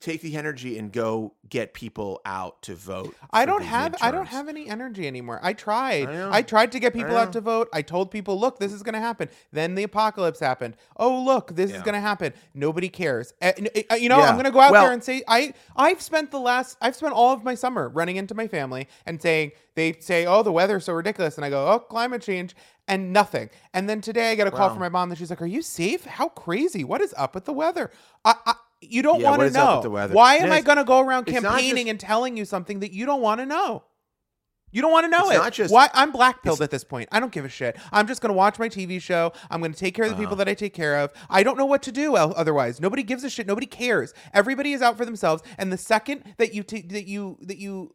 Take 0.02 0.20
the 0.20 0.36
energy 0.36 0.78
and 0.78 0.92
go 0.92 1.32
get 1.48 1.74
people 1.74 2.20
out 2.24 2.60
to 2.62 2.74
vote. 2.74 3.14
I 3.30 3.46
don't 3.46 3.62
have 3.62 3.94
I 4.02 4.10
don't 4.10 4.26
have 4.26 4.48
any 4.48 4.68
energy 4.68 5.06
anymore. 5.06 5.38
I 5.44 5.52
tried. 5.52 6.08
I. 6.08 6.38
I, 6.38 6.42
tried 6.42 6.72
to 6.72 6.80
get 6.80 6.92
people 6.92 7.16
out 7.16 7.32
to 7.34 7.40
vote. 7.40 7.68
I 7.72 7.82
told 7.82 8.10
people, 8.10 8.36
"Look, 8.40 8.58
this 8.58 8.72
is 8.72 8.82
going 8.82 8.94
to 8.94 9.00
happen." 9.00 9.28
Then 9.52 9.76
the 9.76 9.84
apocalypse 9.84 10.40
happened. 10.40 10.76
Oh, 10.96 11.22
look, 11.22 11.54
this 11.54 11.70
is 11.70 11.82
going 11.82 11.94
to 11.94 12.00
happen. 12.00 12.32
Nobody 12.52 12.88
cares. 12.88 13.32
Uh, 13.40 13.52
uh, 13.92 13.94
you 13.94 14.08
know, 14.08 14.18
Yeah. 14.18 14.24
I'm 14.24 14.34
going 14.34 14.44
to 14.44 14.50
go 14.50 14.58
out 14.58 14.72
Well- 14.72 14.82
there 14.82 14.92
and 14.92 15.04
say 15.04 15.22
I 15.28 15.54
I've 15.76 16.02
spent 16.02 16.32
the 16.32 16.40
last 16.40 16.76
I've 16.80 16.96
spent 16.96 17.12
all 17.14 17.32
of 17.32 17.44
my 17.44 17.54
summer 17.54 17.88
running 17.88 18.16
into 18.16 18.34
my 18.34 18.48
family 18.48 18.88
and 19.06 19.22
saying 19.22 19.52
they 19.76 19.92
say, 20.00 20.26
"Oh, 20.26 20.42
the 20.42 20.50
weather's 20.52 20.84
so 20.84 20.94
ridiculous." 20.94 21.36
And 21.36 21.44
I 21.44 21.50
go, 21.50 21.68
"Oh, 21.68 21.78
climate 21.78 22.22
change." 22.22 22.56
And 22.88 23.12
nothing. 23.12 23.48
And 23.72 23.88
then 23.88 24.00
today 24.00 24.32
I 24.32 24.34
get 24.34 24.48
a 24.48 24.50
call 24.50 24.66
Wow. 24.66 24.74
from 24.74 24.80
my 24.80 24.88
mom 24.88 25.10
that 25.10 25.18
she's 25.18 25.30
like, 25.30 25.40
"Are 25.40 25.46
you 25.46 25.62
safe? 25.62 26.04
How 26.04 26.28
crazy? 26.28 26.82
What 26.82 27.00
is 27.00 27.14
up 27.16 27.36
with 27.36 27.44
the 27.44 27.52
weather?" 27.52 27.92
I, 28.24 28.34
I 28.44 28.54
you 28.83 29.03
don't 29.03 29.21
Yeah, 29.21 29.31
want 29.31 29.42
to 29.42 29.51
know. 29.51 30.09
Why 30.12 30.37
am 30.37 30.53
I 30.53 30.61
going 30.61 30.79
to 30.79 30.85
go 30.85 31.01
around 31.01 31.25
campaigning 31.27 31.87
just- 31.87 31.90
and 31.90 32.01
telling 32.01 32.37
you 32.37 32.45
something 32.45 32.81
that 32.81 32.92
you 32.92 33.07
don't 33.07 33.21
want 33.23 33.40
to 33.40 33.47
know? 33.47 33.85
You 34.75 34.81
don't 34.81 34.90
want 34.90 35.05
to 35.05 35.11
know 35.11 35.27
It's 35.29 35.33
it. 35.35 35.38
not 35.38 35.53
just- 35.53 35.73
Why 35.73 35.90
I'm 35.92 36.12
black 36.12 36.42
pilled 36.42 36.62
at 36.62 36.71
this 36.71 36.83
point. 36.83 37.07
I 37.12 37.21
don't 37.21 37.31
give 37.31 37.45
a 37.45 37.49
shit. 37.51 37.77
I'm 37.92 38.07
just 38.07 38.23
gonna 38.23 38.33
watch 38.33 38.59
my 38.59 38.71
TV 38.71 38.99
show. 39.03 39.35
I'm 39.51 39.61
gonna 39.61 39.75
take 39.75 39.95
care 39.95 40.07
of 40.07 40.12
the 40.12 40.14
Uh-huh. 40.14 40.23
people 40.23 40.37
that 40.37 40.49
I 40.49 40.55
take 40.55 40.73
care 40.73 40.97
of. 40.99 41.12
I 41.29 41.42
don't 41.42 41.59
know 41.59 41.66
what 41.66 41.83
to 41.83 41.92
do 41.92 42.16
otherwise. 42.16 42.81
Nobody 42.81 43.03
gives 43.03 43.23
a 43.23 43.29
shit. 43.29 43.47
Nobody 43.47 43.66
cares. 43.66 44.14
Everybody 44.33 44.73
is 44.73 44.81
out 44.81 44.97
for 44.97 45.05
themselves. 45.05 45.42
And 45.59 45.71
the 45.71 45.77
second 45.77 46.23
that 46.38 46.55
you 46.55 46.62
t- 46.62 46.81
that 46.88 47.07
you 47.07 47.37
that 47.42 47.59
you 47.59 47.95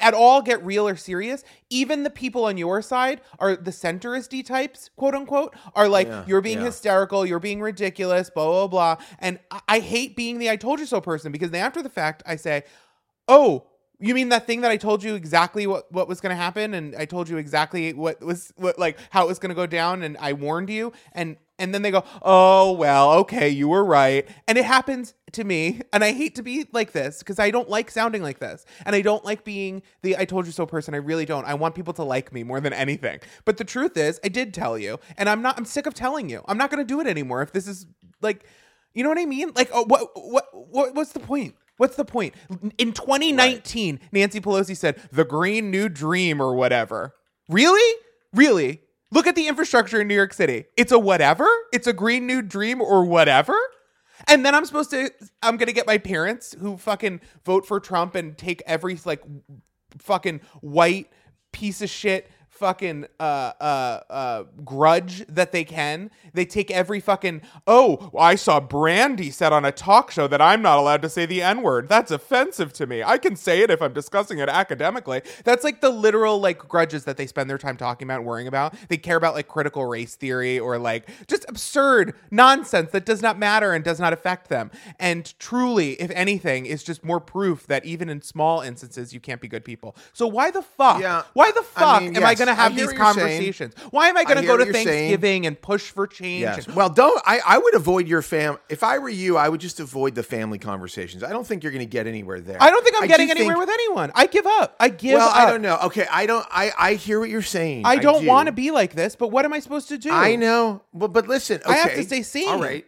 at 0.00 0.14
all 0.14 0.42
get 0.42 0.64
real 0.64 0.88
or 0.88 0.96
serious, 0.96 1.44
even 1.70 2.02
the 2.02 2.10
people 2.10 2.44
on 2.44 2.56
your 2.56 2.82
side 2.82 3.20
are 3.38 3.56
the 3.56 3.70
centristy 3.70 4.44
types, 4.44 4.90
quote 4.96 5.14
unquote, 5.14 5.54
are 5.74 5.88
like 5.88 6.06
Yeah, 6.06 6.24
you're 6.26 6.40
being 6.40 6.58
yeah. 6.58 6.66
hysterical, 6.66 7.26
you're 7.26 7.40
being 7.40 7.60
ridiculous, 7.60 8.30
blah 8.30 8.46
blah 8.46 8.66
blah. 8.66 9.04
And 9.18 9.38
I, 9.50 9.60
I 9.68 9.78
hate 9.80 10.16
being 10.16 10.38
the 10.38 10.50
I 10.50 10.56
told 10.56 10.80
you 10.80 10.86
so 10.86 11.00
person 11.00 11.32
because 11.32 11.50
then 11.50 11.64
after 11.64 11.82
the 11.82 11.90
fact 11.90 12.22
I 12.26 12.36
say, 12.36 12.64
oh 13.28 13.66
you 13.98 14.14
mean 14.14 14.28
that 14.28 14.46
thing 14.46 14.60
that 14.60 14.70
i 14.70 14.76
told 14.76 15.02
you 15.02 15.14
exactly 15.14 15.66
what, 15.66 15.90
what 15.90 16.08
was 16.08 16.20
going 16.20 16.30
to 16.30 16.36
happen 16.36 16.74
and 16.74 16.94
i 16.96 17.04
told 17.04 17.28
you 17.28 17.38
exactly 17.38 17.92
what 17.92 18.22
was 18.22 18.52
what 18.56 18.78
like 18.78 18.98
how 19.10 19.24
it 19.24 19.28
was 19.28 19.38
going 19.38 19.48
to 19.48 19.54
go 19.54 19.66
down 19.66 20.02
and 20.02 20.16
i 20.18 20.32
warned 20.32 20.68
you 20.68 20.92
and 21.12 21.36
and 21.58 21.74
then 21.74 21.82
they 21.82 21.90
go 21.90 22.04
oh 22.22 22.72
well 22.72 23.12
okay 23.12 23.48
you 23.48 23.68
were 23.68 23.84
right 23.84 24.28
and 24.46 24.58
it 24.58 24.64
happens 24.64 25.14
to 25.32 25.44
me 25.44 25.80
and 25.92 26.04
i 26.04 26.12
hate 26.12 26.34
to 26.34 26.42
be 26.42 26.66
like 26.72 26.92
this 26.92 27.18
because 27.20 27.38
i 27.38 27.50
don't 27.50 27.68
like 27.68 27.90
sounding 27.90 28.22
like 28.22 28.38
this 28.38 28.64
and 28.84 28.94
i 28.94 29.00
don't 29.00 29.24
like 29.24 29.44
being 29.44 29.82
the 30.02 30.16
i 30.16 30.24
told 30.24 30.46
you 30.46 30.52
so 30.52 30.66
person 30.66 30.94
i 30.94 30.98
really 30.98 31.24
don't 31.24 31.44
i 31.44 31.54
want 31.54 31.74
people 31.74 31.92
to 31.92 32.02
like 32.02 32.32
me 32.32 32.42
more 32.42 32.60
than 32.60 32.72
anything 32.72 33.18
but 33.44 33.56
the 33.56 33.64
truth 33.64 33.96
is 33.96 34.20
i 34.24 34.28
did 34.28 34.52
tell 34.52 34.78
you 34.78 34.98
and 35.16 35.28
i'm 35.28 35.42
not 35.42 35.56
i'm 35.58 35.64
sick 35.64 35.86
of 35.86 35.94
telling 35.94 36.28
you 36.28 36.42
i'm 36.46 36.58
not 36.58 36.70
going 36.70 36.84
to 36.84 36.86
do 36.86 37.00
it 37.00 37.06
anymore 37.06 37.42
if 37.42 37.52
this 37.52 37.66
is 37.66 37.86
like 38.20 38.44
you 38.94 39.02
know 39.02 39.08
what 39.08 39.18
i 39.18 39.26
mean 39.26 39.50
like 39.54 39.70
oh, 39.72 39.84
what 39.84 40.10
what 40.14 40.46
what 40.52 40.94
what's 40.94 41.12
the 41.12 41.20
point 41.20 41.54
What's 41.78 41.96
the 41.96 42.04
point? 42.04 42.34
In 42.78 42.92
2019, 42.92 44.00
Nancy 44.10 44.40
Pelosi 44.40 44.74
said 44.76 44.98
the 45.12 45.24
Green 45.24 45.70
New 45.70 45.88
Dream 45.88 46.40
or 46.40 46.54
whatever. 46.54 47.14
Really? 47.50 48.00
Really? 48.32 48.80
Look 49.12 49.26
at 49.26 49.36
the 49.36 49.46
infrastructure 49.46 50.00
in 50.00 50.08
New 50.08 50.14
York 50.14 50.32
City. 50.32 50.66
It's 50.76 50.92
a 50.92 50.98
whatever? 50.98 51.46
It's 51.72 51.86
a 51.86 51.92
Green 51.92 52.26
New 52.26 52.42
Dream 52.42 52.80
or 52.80 53.04
whatever? 53.04 53.56
And 54.28 54.44
then 54.44 54.54
I'm 54.54 54.64
supposed 54.64 54.90
to 54.90 55.10
I'm 55.42 55.56
going 55.56 55.68
to 55.68 55.72
get 55.72 55.86
my 55.86 55.98
parents 55.98 56.56
who 56.58 56.76
fucking 56.76 57.20
vote 57.44 57.66
for 57.66 57.78
Trump 57.80 58.14
and 58.14 58.36
take 58.36 58.62
every 58.66 58.98
like 59.04 59.22
fucking 59.98 60.40
white 60.60 61.10
piece 61.52 61.82
of 61.82 61.90
shit 61.90 62.30
fucking 62.56 63.06
uh 63.20 63.52
uh 63.60 64.00
uh 64.10 64.44
grudge 64.64 65.26
that 65.28 65.52
they 65.52 65.64
can. 65.64 66.10
They 66.34 66.44
take 66.44 66.70
every 66.70 67.00
fucking 67.00 67.42
oh 67.66 68.10
i 68.18 68.34
saw 68.34 68.60
brandy 68.60 69.30
said 69.30 69.52
on 69.52 69.64
a 69.64 69.72
talk 69.72 70.10
show 70.10 70.26
that 70.28 70.40
i'm 70.40 70.60
not 70.62 70.78
allowed 70.78 71.02
to 71.02 71.08
say 71.08 71.26
the 71.26 71.42
n-word. 71.42 71.88
That's 71.88 72.10
offensive 72.10 72.72
to 72.74 72.86
me. 72.86 73.02
I 73.02 73.18
can 73.18 73.36
say 73.36 73.60
it 73.62 73.70
if 73.70 73.80
i'm 73.82 73.92
discussing 73.92 74.38
it 74.38 74.48
academically. 74.48 75.22
That's 75.44 75.64
like 75.64 75.80
the 75.80 75.90
literal 75.90 76.38
like 76.40 76.58
grudges 76.58 77.04
that 77.04 77.16
they 77.16 77.26
spend 77.26 77.48
their 77.48 77.58
time 77.58 77.76
talking 77.76 78.06
about 78.06 78.24
worrying 78.24 78.48
about. 78.48 78.74
They 78.88 78.96
care 78.98 79.16
about 79.16 79.34
like 79.34 79.48
critical 79.48 79.86
race 79.86 80.14
theory 80.14 80.58
or 80.58 80.78
like 80.78 81.08
just 81.26 81.44
absurd 81.48 82.14
nonsense 82.30 82.90
that 82.92 83.04
does 83.06 83.22
not 83.22 83.38
matter 83.38 83.72
and 83.72 83.84
does 83.84 84.00
not 84.00 84.12
affect 84.12 84.48
them. 84.48 84.70
And 84.98 85.32
truly 85.38 85.92
if 85.94 86.10
anything 86.10 86.66
is 86.66 86.82
just 86.82 87.04
more 87.04 87.20
proof 87.20 87.66
that 87.66 87.84
even 87.84 88.08
in 88.08 88.22
small 88.22 88.60
instances 88.60 89.12
you 89.12 89.20
can't 89.20 89.40
be 89.40 89.48
good 89.48 89.64
people. 89.64 89.96
So 90.12 90.26
why 90.26 90.50
the 90.50 90.62
fuck 90.62 91.00
Yeah. 91.00 91.22
why 91.34 91.50
the 91.52 91.60
I 91.76 91.80
fuck 91.80 92.02
mean, 92.02 92.16
am 92.16 92.24
I 92.24 92.30
yes, 92.30 92.38
going 92.46 92.56
to 92.56 92.62
have 92.62 92.74
these 92.76 92.92
conversations? 92.92 93.74
Why 93.90 94.08
am 94.08 94.16
I 94.16 94.24
going 94.24 94.36
to 94.38 94.46
go 94.46 94.56
to 94.56 94.64
you're 94.64 94.72
saying. 94.72 94.86
Thanksgiving 94.86 95.46
and 95.46 95.60
push 95.60 95.90
for 95.90 96.06
change? 96.06 96.40
Yes. 96.42 96.66
And- 96.66 96.74
Well, 96.76 96.88
don't. 96.88 97.20
I, 97.26 97.40
I 97.46 97.58
would 97.58 97.74
avoid 97.74 98.08
your 98.08 98.22
fam. 98.22 98.56
If 98.68 98.82
I 98.82 98.98
were 98.98 99.08
you, 99.08 99.36
I 99.36 99.48
would 99.48 99.60
just 99.60 99.80
avoid 99.80 100.14
the 100.14 100.22
family 100.22 100.58
conversations. 100.58 101.22
I 101.22 101.30
don't 101.30 101.46
think 101.46 101.62
you're 101.62 101.72
going 101.72 101.84
to 101.86 101.90
get 101.90 102.06
anywhere 102.06 102.40
there. 102.40 102.56
I 102.62 102.70
don't 102.70 102.82
think 102.82 102.96
I'm 102.96 103.04
I 103.04 103.06
getting 103.06 103.30
anywhere 103.30 103.56
think- 103.56 103.66
with 103.66 103.74
anyone. 103.74 104.12
I 104.14 104.26
give 104.26 104.46
up. 104.46 104.76
I 104.80 104.88
give 104.88 105.18
Well, 105.18 105.28
up. 105.28 105.36
I 105.36 105.50
don't 105.50 105.62
know. 105.62 105.78
Okay, 105.84 106.06
I 106.10 106.26
don't. 106.26 106.46
I 106.50 106.72
I 106.78 106.94
hear 106.94 107.20
what 107.20 107.28
you're 107.28 107.42
saying. 107.42 107.82
I 107.84 107.96
don't 107.96 108.22
do. 108.22 108.28
want 108.28 108.46
to 108.46 108.52
be 108.52 108.70
like 108.70 108.94
this, 108.94 109.16
but 109.16 109.28
what 109.28 109.44
am 109.44 109.52
I 109.52 109.58
supposed 109.60 109.88
to 109.88 109.98
do? 109.98 110.10
I 110.10 110.36
know. 110.36 110.82
But 110.94 111.12
but 111.12 111.28
listen. 111.28 111.60
Okay. 111.64 111.72
I 111.72 111.76
have 111.76 111.94
to 111.94 112.02
stay 112.04 112.22
sane. 112.22 112.48
All 112.48 112.60
right. 112.60 112.86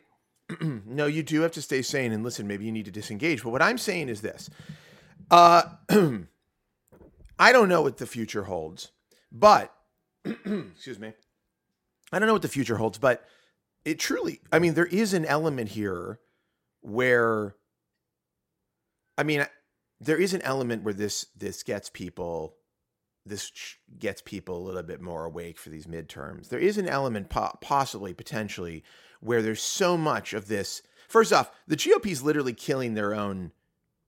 no, 0.87 1.07
you 1.07 1.23
do 1.23 1.43
have 1.43 1.53
to 1.53 1.63
stay 1.63 1.83
sane. 1.83 2.13
And 2.13 2.25
listen, 2.25 2.47
maybe 2.47 2.65
you 2.65 2.73
need 2.73 2.87
to 2.87 2.91
disengage. 2.91 3.43
But 3.43 3.51
what 3.51 3.61
I'm 3.61 3.77
saying 3.79 4.09
is 4.09 4.23
this. 4.23 4.49
Uh, 5.31 5.63
I 7.39 7.53
don't 7.53 7.69
know 7.69 7.83
what 7.83 7.99
the 7.99 8.07
future 8.07 8.45
holds, 8.45 8.91
but 9.33 9.75
excuse 10.25 10.99
me. 10.99 11.13
I 12.13 12.19
don't 12.19 12.27
know 12.27 12.33
what 12.33 12.43
the 12.43 12.49
future 12.49 12.77
holds, 12.77 12.99
but 12.99 13.25
it 13.85 13.99
truly. 13.99 14.41
I 14.51 14.59
mean, 14.59 14.75
there 14.75 14.87
is 14.87 15.15
an 15.15 15.25
element 15.25 15.71
here 15.71 16.21
where. 16.81 17.55
I 19.17 19.25
mean, 19.25 19.45
there 20.01 20.17
is 20.17 20.33
an 20.33 20.43
element 20.43 20.85
where 20.85 20.95
this 20.95 21.27
this 21.37 21.63
gets 21.63 21.91
people 21.91 22.55
this 23.29 23.53
gets 23.99 24.23
people 24.23 24.57
a 24.57 24.65
little 24.67 24.83
bit 24.83 25.01
more 25.01 25.25
awake 25.25 25.59
for 25.59 25.71
these 25.71 25.87
midterms. 25.87 26.49
There 26.49 26.59
is 26.59 26.79
an 26.79 26.89
element, 26.89 27.29
po- 27.29 27.59
possibly, 27.61 28.15
potentially, 28.15 28.83
where 29.21 29.43
there's 29.43 29.63
so 29.63 29.97
much 29.97 30.33
of 30.33 30.49
this. 30.49 30.83
First 31.09 31.33
off, 31.33 31.51
the 31.67 31.77
GOP 31.77 32.07
is 32.07 32.23
literally 32.23 32.55
killing 32.55 32.95
their 32.95 33.15
own 33.15 33.53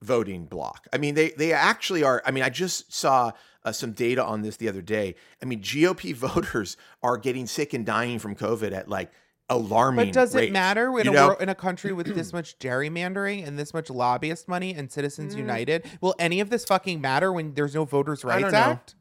voting 0.01 0.45
block. 0.45 0.87
I 0.91 0.97
mean, 0.97 1.15
they 1.15 1.29
they 1.31 1.53
actually 1.53 2.03
are. 2.03 2.21
I 2.25 2.31
mean, 2.31 2.43
I 2.43 2.49
just 2.49 2.91
saw 2.93 3.31
uh, 3.63 3.71
some 3.71 3.91
data 3.91 4.23
on 4.23 4.41
this 4.41 4.57
the 4.57 4.69
other 4.69 4.81
day. 4.81 5.15
I 5.41 5.45
mean, 5.45 5.61
GOP 5.61 6.13
voters 6.15 6.77
are 7.03 7.17
getting 7.17 7.47
sick 7.47 7.73
and 7.73 7.85
dying 7.85 8.19
from 8.19 8.35
COVID 8.35 8.71
at 8.71 8.87
like 8.87 9.11
alarming. 9.49 10.07
But 10.07 10.13
does 10.13 10.33
it 10.33 10.39
rates, 10.39 10.53
matter 10.53 10.97
in 10.99 11.05
you 11.05 11.11
a, 11.11 11.13
know? 11.13 11.33
in 11.33 11.49
a 11.49 11.55
country 11.55 11.93
with 11.93 12.13
this 12.15 12.33
much 12.33 12.57
gerrymandering 12.59 13.45
and 13.45 13.59
this 13.59 13.73
much 13.73 13.89
lobbyist 13.89 14.47
money 14.47 14.73
and 14.73 14.91
Citizens 14.91 15.35
United? 15.35 15.85
Will 15.99 16.15
any 16.17 16.39
of 16.39 16.49
this 16.49 16.65
fucking 16.65 17.01
matter 17.01 17.31
when 17.31 17.53
there's 17.53 17.75
no 17.75 17.85
Voters' 17.85 18.23
I 18.23 18.29
Rights 18.29 18.43
don't 18.43 18.51
know. 18.53 18.57
Act? 18.59 18.95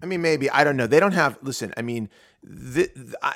I 0.00 0.06
mean, 0.06 0.22
maybe 0.22 0.48
I 0.50 0.62
don't 0.62 0.76
know. 0.76 0.86
They 0.86 1.00
don't 1.00 1.12
have. 1.12 1.38
Listen, 1.42 1.72
I 1.76 1.82
mean, 1.82 2.08
the, 2.42 2.90
the, 2.94 3.18
I, 3.22 3.34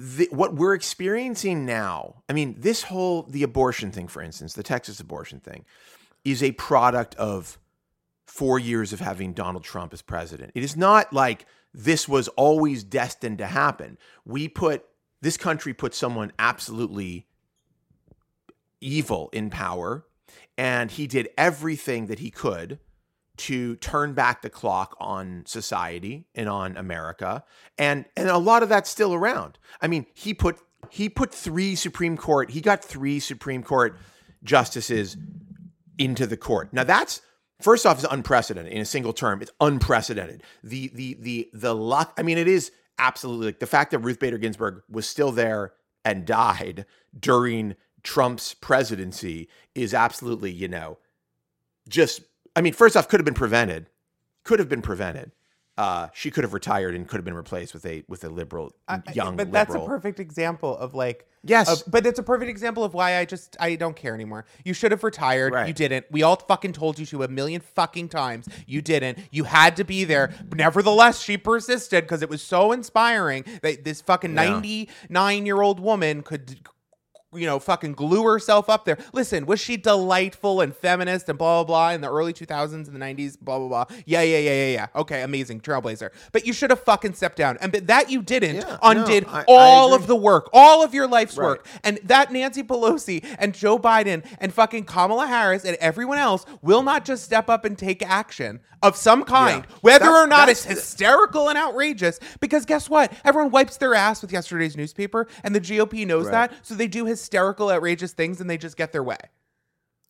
the 0.00 0.28
what 0.30 0.54
we're 0.54 0.72
experiencing 0.74 1.66
now. 1.66 2.22
I 2.28 2.32
mean, 2.32 2.56
this 2.58 2.84
whole 2.84 3.24
the 3.24 3.42
abortion 3.42 3.92
thing, 3.92 4.08
for 4.08 4.22
instance, 4.22 4.54
the 4.54 4.62
Texas 4.62 4.98
abortion 4.98 5.40
thing, 5.40 5.66
is 6.24 6.42
a 6.42 6.52
product 6.52 7.14
of 7.16 7.58
four 8.26 8.58
years 8.58 8.92
of 8.94 9.00
having 9.00 9.34
Donald 9.34 9.62
Trump 9.62 9.92
as 9.92 10.00
president. 10.00 10.52
It 10.54 10.62
is 10.62 10.74
not 10.76 11.12
like 11.12 11.44
this 11.74 12.08
was 12.08 12.28
always 12.28 12.82
destined 12.82 13.38
to 13.38 13.46
happen. 13.46 13.98
We 14.24 14.48
put 14.48 14.86
this 15.20 15.36
country 15.36 15.74
put 15.74 15.94
someone 15.94 16.32
absolutely 16.38 17.26
evil 18.80 19.28
in 19.34 19.50
power, 19.50 20.06
and 20.56 20.90
he 20.90 21.06
did 21.06 21.28
everything 21.36 22.06
that 22.06 22.20
he 22.20 22.30
could 22.30 22.78
to 23.40 23.76
turn 23.76 24.12
back 24.12 24.42
the 24.42 24.50
clock 24.50 24.96
on 25.00 25.42
society 25.46 26.26
and 26.34 26.48
on 26.48 26.76
America. 26.76 27.42
And 27.78 28.04
and 28.16 28.28
a 28.28 28.36
lot 28.36 28.62
of 28.62 28.68
that's 28.68 28.90
still 28.90 29.14
around. 29.14 29.58
I 29.80 29.88
mean, 29.88 30.06
he 30.12 30.34
put 30.34 30.58
he 30.90 31.08
put 31.08 31.32
three 31.32 31.74
Supreme 31.74 32.16
Court, 32.16 32.50
he 32.50 32.60
got 32.60 32.84
three 32.84 33.18
Supreme 33.18 33.62
Court 33.62 33.98
justices 34.42 35.16
into 35.98 36.26
the 36.26 36.36
court. 36.36 36.72
Now 36.72 36.84
that's 36.84 37.22
first 37.60 37.86
off 37.86 37.98
is 37.98 38.06
unprecedented 38.10 38.72
in 38.72 38.82
a 38.82 38.86
single 38.86 39.14
term. 39.14 39.40
It's 39.40 39.52
unprecedented. 39.60 40.42
The 40.62 40.90
the 40.94 41.16
the 41.18 41.50
the 41.54 41.74
luck. 41.74 42.12
I 42.18 42.22
mean, 42.22 42.36
it 42.36 42.48
is 42.48 42.72
absolutely 42.98 43.46
like 43.46 43.60
the 43.60 43.66
fact 43.66 43.92
that 43.92 44.00
Ruth 44.00 44.18
Bader 44.18 44.38
Ginsburg 44.38 44.82
was 44.90 45.08
still 45.08 45.32
there 45.32 45.72
and 46.04 46.26
died 46.26 46.84
during 47.18 47.76
Trump's 48.02 48.52
presidency 48.52 49.48
is 49.74 49.94
absolutely 49.94 50.50
you 50.50 50.68
know 50.68 50.98
just. 51.88 52.20
I 52.56 52.60
mean, 52.60 52.72
first 52.72 52.96
off, 52.96 53.08
could 53.08 53.20
have 53.20 53.24
been 53.24 53.34
prevented. 53.34 53.86
Could 54.44 54.58
have 54.58 54.68
been 54.68 54.82
prevented. 54.82 55.32
Uh, 55.78 56.08
she 56.12 56.30
could 56.30 56.44
have 56.44 56.52
retired 56.52 56.94
and 56.94 57.08
could 57.08 57.16
have 57.16 57.24
been 57.24 57.32
replaced 57.34 57.72
with 57.72 57.86
a 57.86 58.02
with 58.06 58.22
a 58.24 58.28
liberal 58.28 58.74
I- 58.86 59.00
young 59.14 59.36
but 59.36 59.50
that's 59.50 59.74
a 59.74 59.78
perfect 59.80 60.20
example 60.20 60.76
of 60.76 60.92
like 60.94 61.26
Yes. 61.42 61.70
of- 61.86 61.90
but 61.90 62.04
it's 62.04 62.18
a 62.18 62.22
perfect 62.22 62.50
example 62.50 62.84
of 62.84 62.92
why 62.92 63.16
I 63.16 63.24
just 63.24 63.56
I 63.58 63.76
don't 63.76 63.96
care 63.96 64.12
anymore. 64.12 64.44
You 64.62 64.74
should 64.74 64.90
have 64.90 65.02
retired. 65.04 65.54
Right. 65.54 65.68
You 65.68 65.72
didn't. 65.72 66.04
We 66.10 66.22
all 66.22 66.36
fucking 66.36 66.74
told 66.74 66.98
you 66.98 67.06
to 67.06 67.22
a 67.22 67.28
million 67.28 67.62
fucking 67.62 68.10
times. 68.10 68.46
You 68.66 68.82
didn't. 68.82 69.20
You 69.30 69.44
had 69.44 69.74
to 69.76 69.84
be 69.84 70.04
there. 70.04 70.34
Nevertheless, 70.54 71.22
she 71.22 71.38
persisted 71.38 72.04
because 72.04 72.20
it 72.20 72.28
was 72.28 72.42
so 72.42 72.72
inspiring 72.72 73.44
that 73.62 73.84
this 73.84 74.02
fucking 74.02 74.34
Yeah. 74.34 74.50
99 74.60 75.46
year 75.46 75.62
old 75.62 75.80
woman 75.80 76.22
could 76.22 76.58
you 77.32 77.46
know, 77.46 77.58
fucking 77.60 77.92
glue 77.92 78.24
herself 78.24 78.68
up 78.68 78.84
there. 78.84 78.98
Listen, 79.12 79.46
was 79.46 79.60
she 79.60 79.76
delightful 79.76 80.60
and 80.60 80.74
feminist 80.74 81.28
and 81.28 81.38
blah 81.38 81.62
blah 81.62 81.64
blah 81.64 81.90
in 81.94 82.00
the 82.00 82.10
early 82.10 82.32
2000s 82.32 82.72
and 82.74 82.86
the 82.86 82.98
90s? 82.98 83.38
Blah 83.40 83.58
blah 83.58 83.68
blah. 83.68 83.96
Yeah, 84.04 84.22
yeah, 84.22 84.38
yeah, 84.38 84.50
yeah, 84.66 84.72
yeah. 84.72 84.86
Okay, 84.96 85.22
amazing, 85.22 85.60
trailblazer. 85.60 86.10
But 86.32 86.44
you 86.46 86.52
should 86.52 86.70
have 86.70 86.80
fucking 86.80 87.14
stepped 87.14 87.36
down, 87.36 87.56
and 87.60 87.70
but 87.70 87.86
that 87.86 88.10
you 88.10 88.22
didn't. 88.22 88.56
Yeah, 88.56 88.78
undid 88.82 89.26
no, 89.26 89.32
I- 89.32 89.40
I 89.40 89.44
all 89.48 89.94
of 89.94 90.06
the 90.08 90.16
work, 90.16 90.50
all 90.52 90.82
of 90.82 90.92
your 90.92 91.06
life's 91.06 91.36
Right. 91.36 91.46
work, 91.46 91.66
and 91.84 91.98
that 92.04 92.32
Nancy 92.32 92.62
Pelosi 92.64 93.24
and 93.38 93.54
Joe 93.54 93.78
Biden 93.78 94.24
and 94.40 94.52
fucking 94.52 94.84
Kamala 94.84 95.26
Harris 95.28 95.64
and 95.64 95.76
everyone 95.80 96.18
else 96.18 96.44
will 96.62 96.82
not 96.82 97.04
just 97.04 97.24
step 97.24 97.48
up 97.48 97.64
and 97.64 97.78
take 97.78 98.02
action 98.04 98.60
of 98.82 98.96
some 98.96 99.24
kind, 99.24 99.64
Yeah. 99.68 99.76
whether 99.82 100.10
or 100.10 100.26
not 100.26 100.48
it's 100.48 100.64
hysterical 100.64 101.48
and 101.48 101.58
outrageous. 101.58 102.18
Because 102.40 102.64
guess 102.64 102.88
what? 102.88 103.12
Everyone 103.24 103.50
wipes 103.50 103.76
their 103.76 103.94
ass 103.94 104.22
with 104.22 104.32
yesterday's 104.32 104.76
newspaper, 104.76 105.26
and 105.44 105.54
the 105.54 105.60
GOP 105.60 106.04
knows 106.06 106.26
Right. 106.26 106.50
that, 106.50 106.52
so 106.66 106.74
they 106.74 106.86
do 106.88 107.04
hysterical, 107.06 107.70
outrageous 107.70 108.12
things, 108.12 108.40
and 108.40 108.48
they 108.48 108.56
just 108.58 108.76
get 108.76 108.92
their 108.92 109.02
way. 109.02 109.18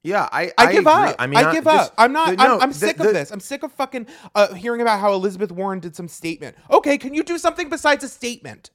Yeah, 0.02 0.28
I 0.33 0.50
I, 0.56 0.72
give 0.72 0.87
agree. 0.87 0.92
up. 1.11 1.16
I, 1.18 1.26
mean, 1.26 1.38
I 1.44 1.52
give 1.52 1.64
this- 1.64 1.72
up. 1.74 1.94
I'm 1.98 2.12
not. 2.12 2.37
the- 2.37 2.42
I'm, 2.42 2.61
I'm 2.62 2.68
the- 2.70 2.74
sick 2.74 2.96
the- 2.96 3.09
of 3.09 3.12
this. 3.14 3.30
I'm 3.30 3.40
sick 3.40 3.62
of 3.62 3.70
fucking 3.72 4.06
uh, 4.35 4.54
hearing 4.54 4.80
about 4.80 4.98
how 5.00 5.12
Elizabeth 5.12 5.52
Warren 5.52 5.78
did 5.78 5.94
some 5.94 6.09
statement. 6.09 6.56
Okay, 6.70 6.96
can 6.96 7.12
you 7.12 7.22
do 7.22 7.37
something 7.37 7.68
besides 7.68 8.02
a 8.02 8.09
statement? 8.09 8.70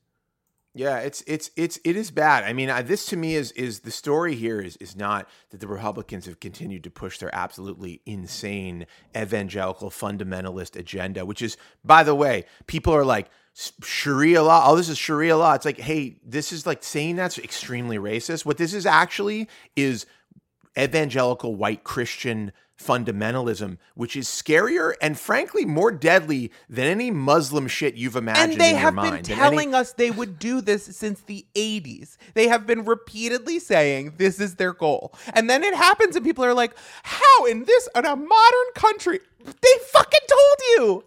Yeah, 0.77 0.97
it's 0.97 1.23
it's 1.25 1.51
it's 1.55 1.79
it 1.85 1.95
is 1.95 2.11
bad. 2.11 2.43
I 2.43 2.51
mean, 2.51 2.69
I, 2.69 2.81
this 2.81 3.05
to 3.05 3.15
me 3.15 3.35
is 3.35 3.53
is 3.53 3.79
the 3.79 3.91
story 3.91 4.35
here 4.35 4.59
is 4.59 4.75
is 4.75 4.93
not 4.93 5.29
that 5.51 5.61
the 5.61 5.69
Republicans 5.69 6.25
have 6.25 6.41
continued 6.41 6.83
to 6.83 6.91
push 6.91 7.17
their 7.17 7.33
absolutely 7.33 8.01
insane 8.05 8.85
evangelical 9.15 9.89
fundamentalist 9.89 10.75
agenda, 10.75 11.25
which 11.25 11.41
is, 11.41 11.55
by 11.85 12.03
the 12.03 12.13
way, 12.13 12.43
people 12.67 12.93
are 12.93 13.05
like 13.05 13.29
Sharia 13.53 14.43
law. 14.43 14.65
Oh, 14.67 14.75
this 14.75 14.89
is 14.89 14.97
Sharia 14.97 15.37
law. 15.37 15.53
It's 15.53 15.63
like, 15.63 15.79
hey, 15.79 16.17
this 16.25 16.51
is 16.51 16.65
like 16.65 16.83
saying 16.83 17.15
that's 17.15 17.37
extremely 17.37 17.97
racist. 17.97 18.45
What 18.45 18.57
this 18.57 18.73
is 18.73 18.85
actually 18.85 19.47
is 19.77 20.05
evangelical 20.77 21.55
white 21.55 21.85
Christian 21.85 22.51
fundamentalism, 22.77 23.77
which 23.93 24.15
is 24.15 24.27
scarier 24.27 24.93
and 25.01 25.17
frankly 25.17 25.65
more 25.65 25.91
deadly 25.91 26.51
than 26.69 26.85
any 26.85 27.09
Muslim 27.09 27.67
shit 27.67 27.95
you've 27.95 28.15
imagined 28.15 28.51
And 28.53 28.61
they 28.61 28.69
in 28.71 28.75
your 28.75 28.79
have 28.81 28.93
mind. 28.93 29.09
been 29.11 29.31
any- 29.31 29.35
telling 29.41 29.73
us 29.73 29.93
they 29.93 30.11
would 30.11 30.37
do 30.39 30.61
this 30.61 30.85
since 30.85 31.21
the 31.21 31.45
80s. 31.55 32.17
They 32.33 32.47
have 32.47 32.65
been 32.67 32.83
repeatedly 32.85 33.59
saying 33.59 34.15
this 34.17 34.39
is 34.39 34.55
their 34.55 34.73
goal. 34.73 35.13
And 35.33 35.49
then 35.49 35.63
it 35.63 35.73
happens 35.73 36.15
and 36.15 36.25
people 36.25 36.43
are 36.43 36.53
like, 36.53 36.75
"How 37.03 37.45
in 37.45 37.63
this 37.63 37.87
in 37.95 38.05
a 38.05 38.15
modern 38.15 38.71
country? 38.75 39.19
They 39.45 39.77
fucking 39.91 40.19
told 40.27 40.59
you." 40.77 41.03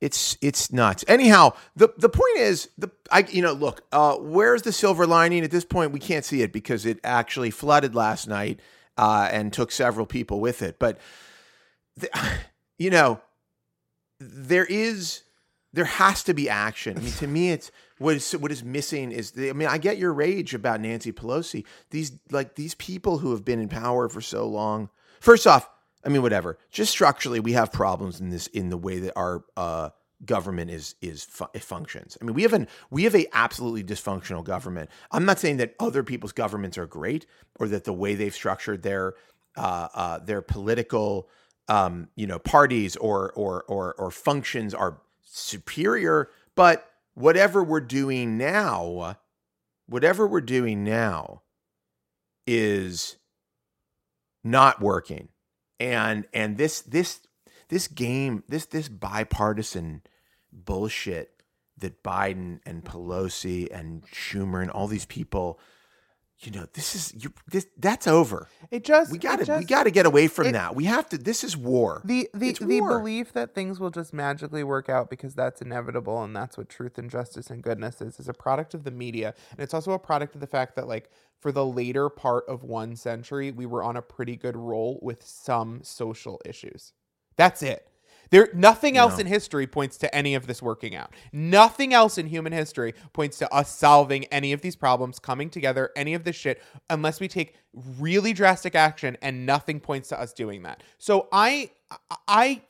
It's 0.00 0.38
it's 0.40 0.72
nuts. 0.72 1.04
Anyhow, 1.08 1.52
the 1.76 1.92
the 1.98 2.08
point 2.08 2.38
is 2.38 2.70
the 2.78 2.90
I 3.12 3.26
you 3.30 3.42
know 3.42 3.52
look, 3.52 3.82
uh, 3.92 4.14
where's 4.16 4.62
the 4.62 4.72
silver 4.72 5.06
lining? 5.06 5.44
At 5.44 5.50
this 5.50 5.64
point, 5.66 5.92
we 5.92 6.00
can't 6.00 6.24
see 6.24 6.40
it 6.40 6.54
because 6.54 6.86
it 6.86 6.98
actually 7.04 7.50
flooded 7.50 7.94
last 7.94 8.26
night 8.26 8.60
uh, 9.00 9.30
and 9.32 9.50
took 9.50 9.72
several 9.72 10.04
people 10.04 10.40
with 10.40 10.60
it. 10.60 10.78
But 10.78 10.98
the, 11.96 12.10
you 12.78 12.90
know, 12.90 13.20
there 14.20 14.66
is 14.66 15.22
there 15.72 15.86
has 15.86 16.22
to 16.24 16.34
be 16.34 16.48
action. 16.48 16.98
I 16.98 17.00
mean, 17.00 17.12
to 17.12 17.26
me, 17.26 17.50
it's 17.50 17.70
what 17.98 18.16
is 18.16 18.32
what 18.32 18.52
is 18.52 18.62
missing 18.62 19.10
is 19.10 19.30
the, 19.32 19.48
I 19.48 19.54
mean, 19.54 19.68
I 19.68 19.78
get 19.78 19.96
your 19.96 20.12
rage 20.12 20.52
about 20.52 20.82
Nancy 20.82 21.12
Pelosi. 21.12 21.64
These 21.90 22.12
like 22.30 22.56
these 22.56 22.74
people 22.74 23.18
who 23.18 23.30
have 23.30 23.44
been 23.44 23.58
in 23.58 23.68
power 23.68 24.08
for 24.10 24.20
so 24.20 24.46
long. 24.46 24.90
First 25.20 25.46
off, 25.46 25.68
I 26.04 26.10
mean, 26.10 26.20
whatever. 26.20 26.58
Just 26.70 26.92
structurally, 26.92 27.40
we 27.40 27.52
have 27.52 27.72
problems 27.72 28.20
in 28.20 28.28
this 28.28 28.48
in 28.48 28.68
the 28.68 28.76
way 28.76 28.98
that 28.98 29.14
our 29.16 29.44
uh, 29.56 29.90
government 30.24 30.70
is 30.70 30.94
is 31.00 31.24
fu- 31.24 31.46
functions. 31.58 32.16
I 32.20 32.24
mean, 32.24 32.34
we 32.34 32.42
have 32.42 32.52
an 32.52 32.68
we 32.90 33.04
have 33.04 33.14
a 33.14 33.26
absolutely 33.32 33.84
dysfunctional 33.84 34.44
government. 34.44 34.90
I'm 35.10 35.24
not 35.24 35.38
saying 35.38 35.58
that 35.58 35.74
other 35.80 36.02
people's 36.02 36.32
governments 36.32 36.78
are 36.78 36.86
great 36.86 37.26
or 37.58 37.68
that 37.68 37.84
the 37.84 37.92
way 37.92 38.14
they've 38.14 38.34
structured 38.34 38.82
their 38.82 39.14
uh, 39.56 39.88
uh, 39.94 40.18
their 40.18 40.42
political 40.42 41.28
um, 41.68 42.08
you 42.16 42.26
know 42.26 42.38
parties 42.38 42.96
or 42.96 43.32
or 43.32 43.64
or 43.64 43.94
or 43.94 44.10
functions 44.10 44.74
are 44.74 45.00
superior. 45.22 46.30
But 46.54 46.90
whatever 47.14 47.62
we're 47.62 47.80
doing 47.80 48.36
now, 48.36 49.16
whatever 49.86 50.26
we're 50.26 50.40
doing 50.40 50.84
now, 50.84 51.42
is 52.46 53.16
not 54.42 54.80
working 54.80 55.28
and 55.80 56.26
and 56.34 56.58
this 56.58 56.82
this 56.82 57.20
this 57.70 57.88
game 57.88 58.44
this 58.48 58.66
this 58.66 58.88
bipartisan 58.88 60.02
bullshit 60.52 61.42
that 61.78 62.02
Biden 62.02 62.60
and 62.66 62.84
Pelosi 62.84 63.68
and 63.72 64.02
Schumer 64.12 64.60
and 64.62 64.70
all 64.70 64.86
these 64.86 65.06
people 65.06 65.58
you 66.42 66.50
know 66.52 66.66
this 66.72 66.94
is 66.94 67.12
you 67.22 67.32
this 67.48 67.66
that's 67.76 68.06
over. 68.06 68.48
It 68.70 68.82
just 68.82 69.12
we 69.12 69.18
got 69.18 69.44
to 69.44 69.58
we 69.58 69.64
got 69.64 69.82
to 69.84 69.90
get 69.90 70.06
away 70.06 70.26
from 70.26 70.46
it- 70.48 70.52
that. 70.52 70.74
We 70.74 70.84
have 70.86 71.06
to 71.10 71.18
this 71.18 71.44
is 71.44 71.54
war. 71.56 72.00
The 72.04 72.30
the 72.32 72.48
It's 72.48 72.58
the 72.58 72.80
war. 72.80 72.98
belief 72.98 73.34
that 73.34 73.54
things 73.54 73.78
will 73.78 73.90
just 73.90 74.14
magically 74.14 74.64
work 74.64 74.88
out 74.88 75.10
because 75.10 75.34
that's 75.34 75.60
inevitable 75.60 76.22
and 76.22 76.34
that's 76.34 76.56
what 76.56 76.70
truth 76.70 76.96
and 76.96 77.10
justice 77.10 77.50
and 77.50 77.62
goodness 77.62 78.00
is 78.00 78.18
is 78.18 78.28
a 78.28 78.32
product 78.32 78.72
of 78.72 78.84
the 78.84 78.90
media. 78.90 79.34
And 79.50 79.60
it's 79.60 79.74
also 79.74 79.92
a 79.92 79.98
product 79.98 80.34
of 80.34 80.40
the 80.40 80.46
fact 80.46 80.76
that 80.76 80.88
like 80.88 81.10
for 81.38 81.52
the 81.52 81.66
later 81.66 82.08
part 82.08 82.44
of 82.48 82.62
one 82.62 82.96
century 82.96 83.50
we 83.50 83.66
were 83.66 83.82
on 83.82 83.96
a 83.98 84.02
pretty 84.02 84.36
good 84.36 84.56
roll 84.56 84.98
with 85.02 85.22
some 85.22 85.80
social 85.82 86.40
issues 86.46 86.94
that's 87.40 87.62
it 87.62 87.86
there 88.30 88.48
nothing 88.54 88.96
else 88.98 89.14
No. 89.14 89.20
in 89.22 89.26
history 89.26 89.66
points 89.66 89.96
to 89.98 90.14
any 90.14 90.34
of 90.36 90.46
this 90.46 90.62
working 90.62 90.94
out 90.94 91.14
nothing 91.32 91.94
else 91.94 92.18
in 92.18 92.26
human 92.26 92.52
history 92.52 92.94
points 93.14 93.38
to 93.38 93.52
us 93.54 93.74
solving 93.74 94.26
any 94.26 94.52
of 94.52 94.60
these 94.62 94.76
problems 94.76 95.18
coming 95.18 95.50
together 95.50 95.90
any 95.96 96.14
of 96.14 96.24
this 96.24 96.36
shit 96.36 96.62
unless 96.90 97.20
we 97.20 97.28
take 97.28 97.56
really 97.98 98.32
drastic 98.34 98.74
action 98.76 99.16
and 99.22 99.46
nothing 99.46 99.80
points 99.80 100.10
to 100.10 100.20
us 100.20 100.32
doing 100.34 100.62
that 100.64 100.82
so 100.98 101.28
i 101.32 101.70
i 102.28 102.62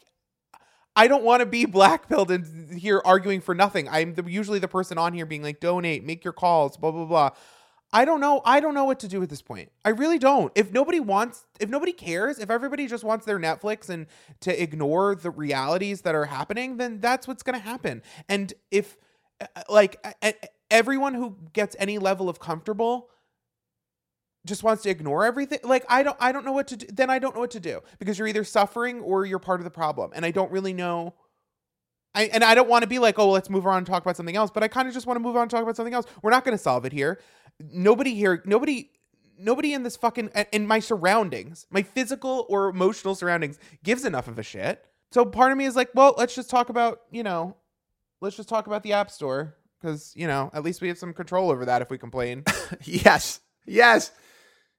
I 0.97 1.09
don't 1.09 1.25
want 1.25 1.41
to 1.41 1.47
be 1.47 1.67
blackpilled 1.67 2.31
and 2.31 2.79
here 2.79 3.01
arguing 3.05 3.41
for 3.41 3.55
nothing. 3.55 3.89
I'm 3.89 4.15
the, 4.15 4.25
usually 4.25 4.59
the 4.59 4.69
person 4.69 4.99
on 4.99 5.15
here 5.15 5.27
being 5.27 5.43
like, 5.43 5.61
donate, 5.61 6.05
make 6.05 6.25
your 6.25 6.35
calls, 6.35 6.77
blah 6.77 6.91
blah 6.91 7.07
blah. 7.07 7.31
I 7.93 8.05
don't 8.05 8.21
know. 8.21 8.41
I 8.45 8.61
don't 8.61 8.75
know 8.75 8.85
what 8.85 9.01
to 9.01 9.09
do 9.09 9.23
at 9.23 9.29
this 9.29 9.43
point. 9.43 9.73
I 9.85 9.91
really 9.91 10.19
don't. 10.19 10.53
If 10.55 10.73
nobody 10.73 11.01
wants, 11.01 11.45
if 11.59 11.69
nobody 11.69 11.93
cares, 11.93 12.39
if 12.39 12.49
everybody 12.49 12.87
just 12.87 13.03
wants 13.03 13.27
their 13.27 13.39
Netflix 13.39 13.89
and 13.89 14.07
to 14.41 14.63
ignore 14.63 15.17
the 15.17 15.31
realities 15.31 16.03
that 16.03 16.15
are 16.15 16.27
happening, 16.27 16.77
then 16.77 17.01
that's 17.01 17.27
what's 17.27 17.43
going 17.43 17.59
to 17.59 17.65
happen. 17.65 18.03
And 18.29 18.53
if, 18.71 18.97
uh, 19.41 19.47
like, 19.69 19.99
uh, 20.05 20.13
uh, 20.23 20.33
everyone 20.71 21.15
who 21.15 21.37
gets 21.53 21.75
any 21.81 21.99
level 21.99 22.29
of 22.29 22.39
comfortable 22.39 23.09
just 24.47 24.63
wants 24.63 24.85
to 24.85 24.89
ignore 24.89 25.25
everything 25.27 25.59
like 25.65 25.85
i 25.91 26.03
don't 26.03 26.17
i 26.19 26.33
don't 26.33 26.47
know 26.47 26.53
what 26.53 26.67
to 26.67 26.77
do 26.77 26.87
then 26.91 27.11
i 27.11 27.19
don't 27.19 27.35
know 27.35 27.43
what 27.43 27.51
to 27.51 27.61
do 27.61 27.81
because 27.99 28.19
you're 28.19 28.27
either 28.27 28.43
suffering 28.43 29.01
or 29.01 29.27
you're 29.27 29.39
part 29.39 29.61
of 29.61 29.65
the 29.65 29.71
problem 29.71 30.11
and 30.15 30.25
i 30.25 30.31
don't 30.31 30.51
really 30.51 30.73
know 30.73 31.13
I, 32.15 32.25
and 32.25 32.43
I 32.43 32.55
don't 32.55 32.69
want 32.69 32.83
to 32.83 32.89
be 32.89 32.99
like, 32.99 33.19
oh, 33.19 33.31
let's 33.31 33.49
move 33.49 33.67
on 33.67 33.79
and 33.79 33.87
talk 33.87 34.03
about 34.03 34.17
something 34.17 34.35
else. 34.35 34.51
But 34.53 34.63
I 34.63 34.69
kind 34.69 34.89
of 34.89 34.95
just 34.95 35.07
want 35.07 35.17
to 35.17 35.21
move 35.21 35.37
on 35.37 35.43
and 35.43 35.51
talk 35.51 35.63
about 35.63 35.77
something 35.77 35.95
else. 35.95 36.07
We're 36.23 36.31
not 36.31 36.45
going 36.45 36.57
to 36.57 36.63
solve 36.63 36.85
it 36.85 36.93
here. 36.93 37.21
Nobody 37.73 38.15
here, 38.15 38.43
nobody, 38.47 38.91
nobody 39.39 39.75
in 39.75 39.83
this 39.83 39.97
fucking 39.97 40.31
in 40.53 40.67
my 40.67 40.81
surroundings, 40.81 41.67
my 41.71 41.83
physical 41.83 42.47
or 42.49 42.69
emotional 42.69 43.15
surroundings, 43.15 43.59
gives 43.85 44.05
enough 44.05 44.29
of 44.29 44.39
a 44.39 44.43
shit. 44.43 44.85
So 45.13 45.25
part 45.25 45.53
of 45.53 45.59
me 45.59 45.65
is 45.65 45.77
like, 45.77 45.91
well, 45.95 46.15
let's 46.17 46.35
just 46.35 46.51
talk 46.51 46.69
about, 46.69 47.01
you 47.11 47.23
know, 47.23 47.57
let's 48.21 48.37
just 48.37 48.49
talk 48.49 48.67
about 48.67 48.83
the 48.83 48.93
app 48.93 49.11
store 49.11 49.57
because 49.81 50.13
you 50.15 50.27
know 50.27 50.51
at 50.53 50.63
least 50.63 50.81
we 50.81 50.89
have 50.89 50.99
some 50.99 51.13
control 51.13 51.51
over 51.51 51.65
that 51.65 51.83
if 51.83 51.91
we 51.91 51.99
complain. 51.99 52.45
yes 52.85 53.41
yes 53.67 54.11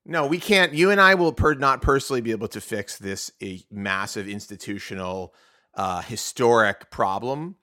no 0.06 0.26
we 0.26 0.40
can't 0.40 0.74
you 0.74 0.90
and 0.90 1.00
i 1.00 1.14
will 1.14 1.32
per- 1.32 1.54
not 1.54 1.82
personally 1.82 2.22
be 2.22 2.32
able 2.32 2.48
to 2.48 2.60
fix 2.60 2.98
this 2.98 3.32
a 3.42 3.62
massive 3.72 4.28
institutional 4.28 5.34
uh 5.76 6.02
historic 6.02 6.90
problem 6.90 7.56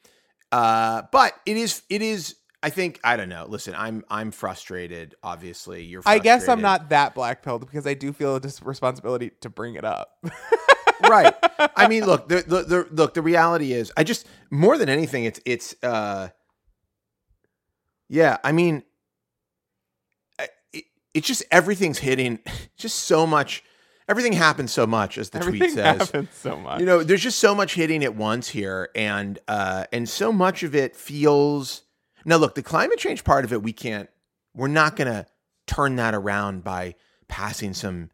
uh 0.53 1.03
but 1.11 1.35
it 1.45 1.57
is 1.57 1.83
it 1.91 2.01
is 2.03 2.37
i 2.63 2.71
think 2.71 3.01
i 3.05 3.17
don't 3.17 3.29
know. 3.29 3.47
Listen 3.49 3.75
i'm 3.77 4.05
i'm 4.11 4.31
frustrated 4.31 5.15
obviously. 5.23 5.85
You're 5.85 6.03
I 6.07 6.19
guess 6.19 6.49
I'm 6.49 6.61
not 6.61 6.89
that 6.91 7.15
black 7.15 7.43
pilled 7.43 7.61
because 7.61 7.87
I 7.87 7.95
do 7.95 8.13
feel 8.13 8.37
a 8.37 8.41
dis- 8.41 8.63
responsibility 8.63 9.31
to 9.41 9.49
bring 9.49 9.75
it 9.75 9.85
up. 9.85 10.19
right. 11.09 11.35
I 11.77 11.89
mean 11.89 12.05
look 12.05 12.29
the, 12.29 12.43
the 12.43 12.63
the 12.63 12.89
look 12.91 13.15
the 13.15 13.23
reality 13.23 13.73
is 13.73 13.93
i 13.97 14.05
just 14.05 14.27
more 14.51 14.77
than 14.79 14.89
anything 14.89 15.25
it's 15.25 15.41
it's 15.45 15.75
uh 15.83 16.29
yeah 18.09 18.39
i 18.45 18.53
mean 18.53 18.83
it, 20.73 20.85
it's 21.15 21.27
just 21.27 21.43
everything's 21.51 21.99
hitting 21.99 22.39
just 22.77 23.01
so 23.01 23.27
much 23.27 23.63
everything 24.09 24.33
happens 24.33 24.73
so 24.73 24.87
much 24.87 25.19
as 25.19 25.31
the 25.31 25.39
tweet 25.41 25.71
says. 25.71 25.99
happens 25.99 26.29
so 26.33 26.57
much. 26.57 26.81
you 26.81 26.87
know 26.87 27.03
there's 27.03 27.23
just 27.23 27.39
so 27.39 27.55
much 27.55 27.75
hitting 27.75 28.03
at 28.05 28.15
once 28.15 28.49
here 28.49 28.89
and 28.95 29.39
uh 29.49 29.85
and 29.93 30.09
so 30.09 30.33
much 30.33 30.63
of 30.63 30.75
it 30.75 30.97
feels 30.97 31.83
now 32.25 32.37
look 32.37 32.55
the 32.55 32.63
climate 32.63 32.99
change 32.99 33.25
part 33.25 33.45
of 33.45 33.53
it 33.53 33.63
we 33.63 33.73
can't 33.73 34.09
we're 34.55 34.69
not 34.69 34.97
gonna 34.97 35.27
turn 35.67 35.97
that 35.97 36.15
around 36.15 36.65
by 36.65 36.95
passing 37.29 37.73
some 37.75 38.11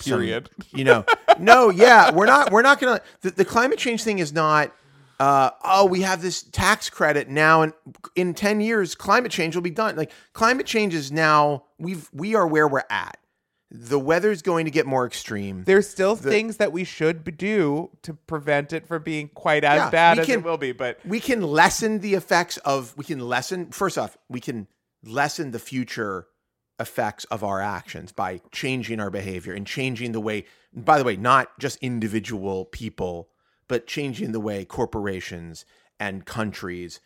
some- 0.00 0.18
Period. 0.18 0.50
you 0.70 0.84
know 0.84 1.04
no 1.38 1.70
yeah 1.70 2.10
we're 2.12 2.26
not 2.26 2.50
we're 2.52 2.62
not 2.62 2.80
gonna 2.80 3.00
the, 3.22 3.30
the 3.30 3.44
climate 3.44 3.78
change 3.78 4.02
thing 4.02 4.18
is 4.18 4.32
not 4.32 4.72
uh, 5.20 5.50
oh, 5.64 5.84
we 5.84 6.02
have 6.02 6.22
this 6.22 6.44
tax 6.44 6.88
credit 6.88 7.28
now, 7.28 7.62
and 7.62 7.72
in 8.14 8.34
ten 8.34 8.60
years, 8.60 8.94
climate 8.94 9.32
change 9.32 9.56
will 9.56 9.62
be 9.62 9.70
done. 9.70 9.96
Like 9.96 10.12
climate 10.32 10.64
change 10.64 10.94
is 10.94 11.10
now 11.10 11.64
we've 11.76 12.08
we 12.12 12.36
are 12.36 12.46
where 12.46 12.68
we're 12.68 12.84
at. 12.88 13.17
The 13.70 13.98
weather's 13.98 14.40
going 14.40 14.64
to 14.64 14.70
get 14.70 14.86
more 14.86 15.06
extreme. 15.06 15.64
There's 15.64 15.88
still 15.88 16.16
the- 16.16 16.30
things 16.30 16.56
that 16.56 16.72
we 16.72 16.84
should 16.84 17.36
do 17.36 17.90
to 18.02 18.14
prevent 18.14 18.72
it 18.72 18.86
from 18.86 19.02
being 19.02 19.28
quite 19.28 19.62
as 19.62 19.76
Yeah, 19.76 19.90
bad 19.90 20.18
as 20.20 20.26
can- 20.26 20.38
it 20.40 20.44
will 20.44 20.56
be. 20.56 20.72
But 20.72 20.98
we 21.04 21.20
can 21.20 21.42
lessen 21.42 21.98
the 21.98 22.14
effects 22.14 22.56
of 22.58 22.96
we 22.96 23.04
can 23.04 23.18
lessen 23.20 23.70
first 23.70 23.98
off 23.98 24.16
we 24.28 24.40
can 24.40 24.68
lessen 25.04 25.50
the 25.50 25.58
future 25.58 26.26
effects 26.80 27.24
of 27.26 27.42
our 27.44 27.60
actions 27.60 28.10
by 28.12 28.40
changing 28.52 29.00
our 29.00 29.10
behavior 29.10 29.52
and 29.52 29.66
changing 29.66 30.12
the 30.12 30.20
way 30.20 30.44
by 30.72 30.96
the 30.96 31.04
way 31.04 31.16
not 31.16 31.58
just 31.58 31.76
individual 31.82 32.64
people 32.64 33.28
but 33.66 33.86
changing 33.86 34.32
the 34.32 34.40
way 34.40 34.64
corporations 34.64 35.64
and 36.00 36.24
countries 36.24 37.00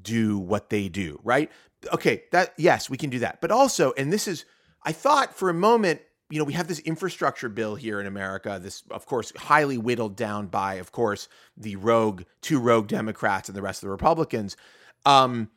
do 0.00 0.38
what 0.38 0.70
they 0.70 0.88
do 0.88 1.20
right 1.22 1.50
okay 1.92 2.24
that 2.32 2.54
yes 2.56 2.88
we 2.88 2.96
can 2.96 3.10
do 3.10 3.18
that 3.18 3.40
but 3.42 3.50
also 3.50 3.92
and 3.98 4.10
this 4.12 4.26
is 4.26 4.44
i 4.84 4.92
thought 4.92 5.34
for 5.34 5.48
a 5.50 5.54
moment 5.54 6.00
you 6.30 6.38
know, 6.38 6.44
we 6.44 6.54
have 6.54 6.66
this 6.66 6.78
infrastructure 6.78 7.50
bill 7.50 7.74
here 7.74 8.00
in 8.00 8.06
America. 8.06 8.58
This, 8.58 8.84
of 8.90 9.04
course, 9.04 9.34
highly 9.36 9.76
whittled 9.76 10.16
down 10.16 10.46
by, 10.46 10.76
of 10.76 10.90
course, 10.90 11.28
the 11.58 11.76
rogue 11.76 12.22
two 12.40 12.58
rogue 12.58 12.86
Democrats 12.86 13.50
and 13.50 13.54
the 13.56 13.60
rest 13.60 13.82
of 13.82 13.88
the 13.88 13.90
Republicans. 13.90 14.56
Um, 15.04 15.50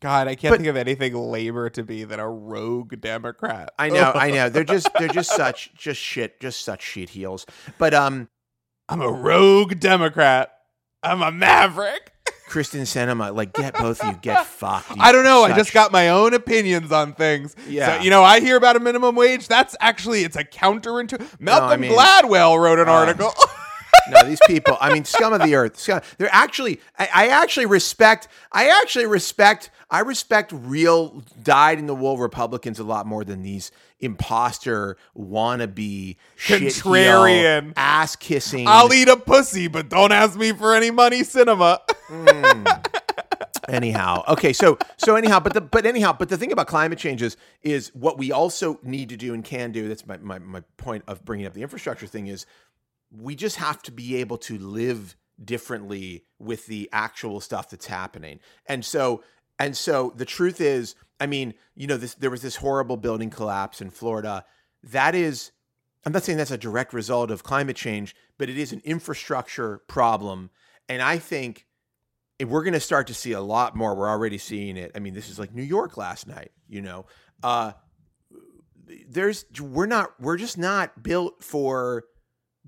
God, 0.00 0.26
I 0.26 0.36
can't 0.36 0.52
But- 0.52 0.60
think 0.60 0.68
of 0.70 0.76
anything 0.78 1.14
labor 1.14 1.68
to 1.68 1.82
be 1.82 2.04
than 2.04 2.18
a 2.18 2.30
rogue 2.30 2.98
Democrat. 3.02 3.74
I 3.78 3.90
know, 3.90 4.10
I 4.14 4.30
know. 4.36 4.48
They're 4.48 4.64
just 4.64 4.88
they're 4.98 5.08
just 5.08 5.36
such 5.36 5.74
just 5.74 6.00
shit, 6.00 6.40
just 6.40 6.62
such 6.64 6.80
shit 6.80 7.10
heels. 7.10 7.44
But 7.76 7.92
um, 7.92 8.30
I'm 8.88 9.02
a 9.02 9.12
rogue 9.12 9.80
Democrat. 9.80 10.50
I'm 11.02 11.20
a 11.20 11.30
maverick. 11.30 12.12
Kyrsten 12.50 12.80
Sinema, 12.82 13.34
like, 13.34 13.52
get 13.52 13.74
both 13.74 14.00
of 14.02 14.08
you, 14.12 14.18
get 14.20 14.44
fucked. 14.60 14.90
you 14.90 14.96
I 14.98 15.12
don't 15.12 15.24
know. 15.24 15.44
I 15.44 15.54
just 15.56 15.72
got 15.72 15.92
my 15.92 16.08
own 16.08 16.34
opinions 16.34 16.90
on 16.92 17.14
things. 17.14 17.54
Yeah. 17.68 17.98
So, 17.98 18.02
you 18.04 18.10
know, 18.10 18.22
I 18.24 18.40
hear 18.40 18.56
about 18.56 18.74
a 18.76 18.80
minimum 18.80 19.14
wage. 19.14 19.46
That's 19.48 19.76
actually 19.80 20.24
it's 20.24 20.36
a 20.36 20.44
counterintuitive. 20.44 21.40
Malcolm 21.40 21.80
mean- 21.80 21.92
Gladwell 21.92 22.58
wrote 22.60 22.78
an 22.80 22.88
Uh, 22.88 22.92
article. 22.92 23.32
no, 24.08 24.22
these 24.24 24.40
people. 24.46 24.76
I 24.80 24.92
mean, 24.92 25.04
scum 25.04 25.32
of 25.32 25.42
the 25.42 25.54
earth. 25.54 25.78
Scum. 25.78 26.00
They're 26.18 26.28
actually. 26.32 26.80
I, 26.98 27.08
I 27.12 27.28
actually 27.28 27.66
respect. 27.66 28.28
I 28.52 28.68
actually 28.82 29.06
respect. 29.06 29.70
I 29.90 30.00
respect 30.00 30.52
real 30.54 31.24
dyed 31.42 31.78
in 31.78 31.86
the 31.86 31.94
wool 31.94 32.16
Republicans 32.16 32.78
a 32.78 32.84
lot 32.84 33.06
more 33.06 33.24
than 33.24 33.42
these 33.42 33.72
imposter 33.98 34.96
wannabe 35.16 36.16
Contrarian. 36.46 37.72
ass 37.76 38.16
kissing. 38.16 38.66
I'll 38.68 38.92
eat 38.92 39.08
a 39.08 39.16
pussy, 39.16 39.68
but 39.68 39.88
don't 39.88 40.12
ask 40.12 40.38
me 40.38 40.52
for 40.52 40.74
any 40.74 40.90
money. 40.90 41.22
Sinema. 41.22 41.78
Hmm. 42.06 42.66
anyhow 43.68 44.24
okay 44.26 44.52
so 44.52 44.76
so 44.96 45.14
anyhow 45.14 45.38
but 45.38 45.54
the 45.54 45.60
but 45.60 45.86
anyhow 45.86 46.12
but 46.12 46.28
the 46.28 46.36
thing 46.36 46.50
about 46.50 46.66
climate 46.66 46.98
change 46.98 47.22
is 47.22 47.36
is 47.62 47.94
what 47.94 48.18
we 48.18 48.32
also 48.32 48.80
need 48.82 49.08
to 49.08 49.16
do 49.16 49.32
and 49.32 49.44
can 49.44 49.70
do 49.70 49.86
that's 49.88 50.06
my, 50.06 50.16
my 50.18 50.38
my 50.38 50.60
point 50.76 51.04
of 51.06 51.24
bringing 51.24 51.46
up 51.46 51.54
the 51.54 51.62
infrastructure 51.62 52.06
thing 52.06 52.26
is 52.26 52.46
we 53.10 53.34
just 53.34 53.56
have 53.56 53.82
to 53.82 53.92
be 53.92 54.16
able 54.16 54.38
to 54.38 54.58
live 54.58 55.16
differently 55.42 56.24
with 56.38 56.66
the 56.66 56.88
actual 56.92 57.40
stuff 57.40 57.70
that's 57.70 57.86
happening 57.86 58.38
and 58.66 58.84
so 58.84 59.22
and 59.58 59.76
so 59.76 60.12
the 60.16 60.26
truth 60.26 60.60
is 60.60 60.94
i 61.18 61.26
mean 61.26 61.54
you 61.74 61.86
know 61.86 61.96
this 61.96 62.14
there 62.14 62.30
was 62.30 62.42
this 62.42 62.56
horrible 62.56 62.98
building 62.98 63.30
collapse 63.30 63.80
in 63.80 63.88
florida 63.88 64.44
that 64.82 65.14
is 65.14 65.50
i'm 66.04 66.12
not 66.12 66.22
saying 66.22 66.36
that's 66.36 66.50
a 66.50 66.58
direct 66.58 66.92
result 66.92 67.30
of 67.30 67.42
climate 67.42 67.76
change 67.76 68.14
but 68.36 68.50
it 68.50 68.58
is 68.58 68.70
an 68.70 68.82
infrastructure 68.84 69.78
problem 69.88 70.50
and 70.90 71.00
i 71.00 71.16
think 71.16 71.66
we're 72.46 72.62
going 72.62 72.74
to 72.74 72.80
start 72.80 73.06
to 73.08 73.14
see 73.14 73.32
a 73.32 73.40
lot 73.40 73.76
more. 73.76 73.94
We're 73.94 74.08
already 74.08 74.38
seeing 74.38 74.76
it. 74.76 74.92
I 74.94 74.98
mean, 74.98 75.14
this 75.14 75.28
is 75.28 75.38
like 75.38 75.54
New 75.54 75.62
York 75.62 75.96
last 75.96 76.26
night, 76.26 76.52
you 76.68 76.80
know. 76.80 77.06
Uh 77.42 77.72
there's 79.08 79.44
we're 79.60 79.86
not 79.86 80.20
we're 80.20 80.36
just 80.36 80.58
not 80.58 81.02
built 81.02 81.42
for 81.42 82.04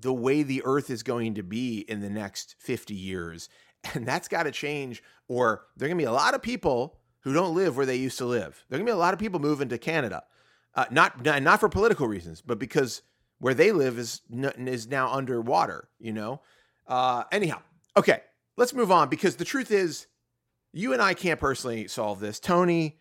the 0.03 0.13
way 0.13 0.43
the 0.43 0.61
earth 0.65 0.89
is 0.89 1.03
going 1.03 1.33
to 1.35 1.43
be 1.43 1.79
in 1.79 2.01
the 2.01 2.09
next 2.09 2.55
50 2.59 2.93
years. 2.93 3.49
And 3.95 4.05
that's 4.05 4.29
got 4.29 4.43
to 4.43 4.51
change 4.51 5.03
or 5.27 5.65
there're 5.75 5.89
going 5.89 5.97
to 5.97 6.01
be 6.01 6.07
a 6.07 6.11
lot 6.13 6.35
of 6.35 6.41
people 6.41 6.99
who 7.23 7.33
don't 7.33 7.53
live 7.53 7.75
where 7.75 7.85
they 7.85 7.97
used 7.97 8.17
to 8.19 8.25
live. 8.25 8.63
There're 8.69 8.79
going 8.79 8.85
to 8.85 8.91
be 8.93 8.95
a 8.95 8.97
lot 8.97 9.13
of 9.13 9.19
people 9.19 9.41
moving 9.41 9.67
to 9.67 9.77
Canada. 9.77 10.23
Uh, 10.73 10.85
not 10.89 11.21
not 11.21 11.43
not 11.43 11.59
for 11.59 11.67
political 11.67 12.07
reasons, 12.07 12.41
but 12.41 12.59
because 12.59 13.01
where 13.39 13.53
they 13.53 13.73
live 13.73 13.99
is 13.99 14.21
is 14.31 14.87
now 14.87 15.11
underwater, 15.11 15.89
you 15.99 16.13
know. 16.13 16.39
Uh 16.87 17.25
anyhow, 17.29 17.61
okay 17.97 18.21
let's 18.57 18.73
move 18.73 18.91
on 18.91 19.09
because 19.09 19.35
the 19.35 19.45
truth 19.45 19.71
is, 19.71 20.07
you 20.71 20.93
and 20.93 21.01
I 21.01 21.13
can't 21.13 21.39
personally 21.39 21.87
solve 21.87 22.19
this. 22.19 22.39
Tony, 22.39 22.97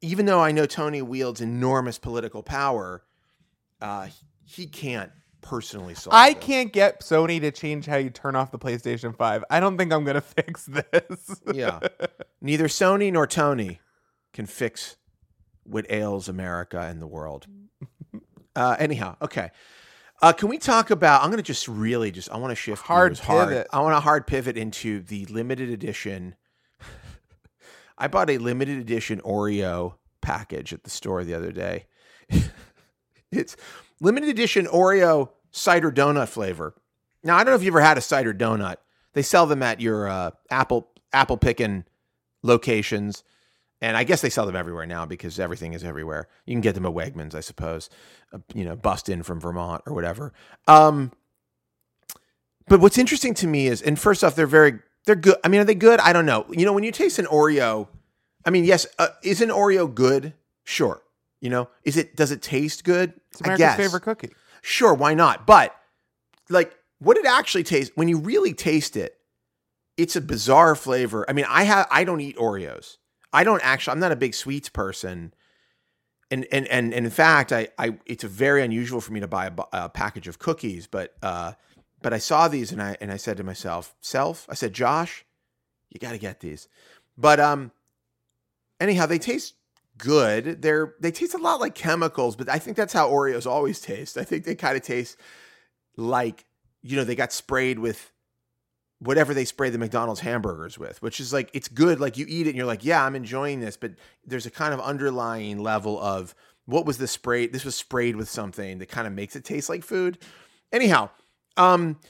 even 0.00 0.26
though 0.26 0.40
I 0.40 0.52
know 0.52 0.66
Tony 0.66 1.02
wields 1.02 1.40
enormous 1.40 1.98
political 1.98 2.42
power, 2.42 3.04
uh, 3.80 4.08
he 4.44 4.66
can't 4.66 5.12
personally 5.42 5.94
solve. 5.94 6.14
I 6.14 6.32
this. 6.32 6.44
can't 6.44 6.72
get 6.72 7.00
Sony 7.00 7.40
to 7.40 7.50
change 7.50 7.86
how 7.86 7.96
you 7.96 8.10
turn 8.10 8.36
off 8.36 8.50
the 8.50 8.58
PlayStation 8.58 9.14
5. 9.16 9.44
I 9.50 9.60
don't 9.60 9.76
think 9.76 9.92
I'm 9.92 10.04
going 10.04 10.14
to 10.16 10.20
fix 10.20 10.64
this. 10.66 11.42
Yeah, 11.52 11.80
neither 12.40 12.68
Sony 12.68 13.12
nor 13.12 13.26
Tony 13.26 13.80
can 14.32 14.46
fix 14.46 14.96
what 15.64 15.90
ails 15.90 16.28
America 16.28 16.80
and 16.80 17.02
the 17.02 17.06
world. 17.06 17.46
Uh, 18.54 18.76
anyhow, 18.78 19.16
okay. 19.22 19.50
Uh, 20.20 20.30
can 20.30 20.50
we 20.50 20.58
talk 20.58 20.90
about? 20.90 21.22
I'm 21.22 21.28
going 21.30 21.38
to 21.38 21.42
just 21.42 21.66
really 21.68 22.10
just. 22.10 22.30
I 22.30 22.36
want 22.36 22.50
to 22.50 22.54
shift 22.54 22.82
Hard 22.82 23.12
gears 23.12 23.20
hard. 23.20 23.48
pivot. 23.48 23.66
I 23.72 23.80
want 23.80 23.94
a 23.94 24.00
hard 24.00 24.26
pivot 24.26 24.58
into 24.58 25.00
the 25.00 25.24
limited 25.24 25.70
edition. 25.70 26.34
I 27.96 28.08
bought 28.08 28.28
a 28.28 28.36
limited 28.36 28.78
edition 28.78 29.22
Oreo 29.22 29.94
package 30.20 30.74
at 30.74 30.84
the 30.84 30.90
store 30.90 31.24
the 31.24 31.32
other 31.32 31.50
day. 31.50 31.86
it's 33.32 33.56
limited 34.02 34.28
edition 34.28 34.66
Oreo 34.66 35.30
cider 35.50 35.90
donut 35.90 36.28
flavor. 36.28 36.74
Now 37.22 37.36
I 37.36 37.44
don't 37.44 37.52
know 37.52 37.56
if 37.56 37.62
you've 37.62 37.74
ever 37.74 37.80
had 37.80 37.96
a 37.96 38.02
cider 38.02 38.34
donut. 38.34 38.76
They 39.14 39.22
sell 39.22 39.46
them 39.46 39.62
at 39.62 39.80
your 39.80 40.08
uh, 40.08 40.30
apple 40.50 40.88
apple 41.12 41.36
picking 41.36 41.84
locations, 42.42 43.22
and 43.80 43.96
I 43.96 44.04
guess 44.04 44.20
they 44.20 44.30
sell 44.30 44.44
them 44.44 44.56
everywhere 44.56 44.86
now 44.86 45.06
because 45.06 45.38
everything 45.38 45.72
is 45.72 45.84
everywhere. 45.84 46.28
You 46.46 46.54
can 46.54 46.60
get 46.60 46.74
them 46.74 46.86
at 46.86 46.92
Wegmans, 46.92 47.34
I 47.34 47.40
suppose. 47.40 47.88
Uh, 48.32 48.38
you 48.54 48.64
know, 48.64 48.76
bust 48.76 49.08
in 49.08 49.22
from 49.22 49.40
Vermont 49.40 49.82
or 49.86 49.94
whatever. 49.94 50.32
Um, 50.66 51.12
but 52.68 52.80
what's 52.80 52.98
interesting 52.98 53.34
to 53.34 53.46
me 53.46 53.66
is, 53.66 53.82
and 53.82 53.98
first 53.98 54.24
off, 54.24 54.34
they're 54.34 54.46
very 54.46 54.78
they're 55.04 55.14
good. 55.14 55.36
I 55.44 55.48
mean, 55.48 55.60
are 55.60 55.64
they 55.64 55.74
good? 55.74 56.00
I 56.00 56.12
don't 56.12 56.26
know. 56.26 56.46
You 56.50 56.64
know, 56.64 56.72
when 56.72 56.84
you 56.84 56.92
taste 56.92 57.18
an 57.18 57.26
Oreo, 57.26 57.88
I 58.44 58.50
mean, 58.50 58.64
yes, 58.64 58.86
uh, 58.98 59.08
is 59.22 59.40
an 59.40 59.50
Oreo 59.50 59.92
good? 59.92 60.34
Sure. 60.64 61.02
You 61.40 61.50
know, 61.50 61.68
is 61.84 61.96
it? 61.96 62.16
Does 62.16 62.30
it 62.30 62.40
taste 62.40 62.84
good? 62.84 63.14
It's 63.32 63.40
America's 63.40 63.74
favorite 63.76 64.02
cookie. 64.02 64.30
Sure, 64.62 64.94
why 64.94 65.14
not? 65.14 65.46
But 65.46 65.74
like 66.48 66.74
what 66.98 67.16
it 67.16 67.26
actually 67.26 67.64
tastes 67.64 67.92
when 67.96 68.08
you 68.08 68.18
really 68.18 68.54
taste 68.54 68.96
it, 68.96 69.16
it's 69.96 70.16
a 70.16 70.20
bizarre 70.20 70.74
flavor. 70.74 71.24
I 71.28 71.32
mean, 71.32 71.46
I 71.48 71.64
have 71.64 71.86
I 71.90 72.04
don't 72.04 72.20
eat 72.20 72.36
Oreos. 72.36 72.98
I 73.32 73.44
don't 73.44 73.62
actually 73.64 73.92
I'm 73.92 74.00
not 74.00 74.12
a 74.12 74.16
big 74.16 74.34
sweets 74.34 74.68
person. 74.68 75.34
And 76.30 76.46
and 76.52 76.66
and, 76.68 76.94
and 76.94 77.04
in 77.04 77.10
fact, 77.10 77.52
I 77.52 77.68
I 77.78 77.98
it's 78.06 78.24
very 78.24 78.62
unusual 78.62 79.00
for 79.00 79.12
me 79.12 79.20
to 79.20 79.28
buy 79.28 79.46
a, 79.46 79.52
a 79.72 79.88
package 79.88 80.28
of 80.28 80.38
cookies, 80.38 80.86
but 80.86 81.14
uh 81.22 81.52
but 82.00 82.12
I 82.12 82.18
saw 82.18 82.48
these 82.48 82.72
and 82.72 82.82
I 82.82 82.96
and 83.00 83.10
I 83.10 83.16
said 83.16 83.36
to 83.38 83.44
myself, 83.44 83.94
"Self," 84.00 84.46
I 84.50 84.54
said, 84.54 84.72
"Josh, 84.72 85.24
you 85.90 85.98
got 85.98 86.12
to 86.12 86.18
get 86.18 86.40
these." 86.40 86.68
But 87.18 87.40
um 87.40 87.72
anyhow, 88.80 89.06
they 89.06 89.18
taste 89.18 89.54
good. 90.02 90.62
They're 90.62 90.94
they 90.98 91.12
taste 91.12 91.32
a 91.34 91.38
lot 91.38 91.60
like 91.60 91.76
chemicals, 91.76 92.34
but 92.34 92.48
I 92.48 92.58
think 92.58 92.76
that's 92.76 92.92
how 92.92 93.08
Oreos 93.08 93.46
always 93.46 93.80
taste. 93.80 94.18
I 94.18 94.24
think 94.24 94.44
they 94.44 94.56
kind 94.56 94.76
of 94.76 94.82
taste 94.82 95.16
like 95.96 96.44
you 96.82 96.96
know 96.96 97.04
they 97.04 97.14
got 97.14 97.32
sprayed 97.32 97.78
with 97.78 98.10
whatever 98.98 99.32
they 99.32 99.44
spray 99.44 99.70
the 99.70 99.78
McDonald's 99.78 100.20
hamburgers 100.20 100.76
with, 100.76 101.00
which 101.02 101.20
is 101.20 101.32
like 101.32 101.50
it's 101.52 101.68
good. 101.68 102.00
Like 102.00 102.18
you 102.18 102.26
eat 102.28 102.48
it 102.48 102.50
and 102.50 102.56
you're 102.56 102.66
like, 102.66 102.84
yeah, 102.84 103.04
I'm 103.04 103.14
enjoying 103.14 103.60
this, 103.60 103.76
but 103.76 103.92
there's 104.26 104.46
a 104.46 104.50
kind 104.50 104.74
of 104.74 104.80
underlying 104.80 105.58
level 105.60 106.00
of 106.00 106.34
what 106.66 106.84
was 106.84 106.98
the 106.98 107.06
spray? 107.06 107.46
This 107.46 107.64
was 107.64 107.76
sprayed 107.76 108.16
with 108.16 108.28
something 108.28 108.78
that 108.78 108.88
kind 108.88 109.06
of 109.06 109.12
makes 109.12 109.36
it 109.36 109.44
taste 109.44 109.68
like 109.68 109.84
food. 109.84 110.18
Anyhow, 110.72 111.10
um, 111.56 112.00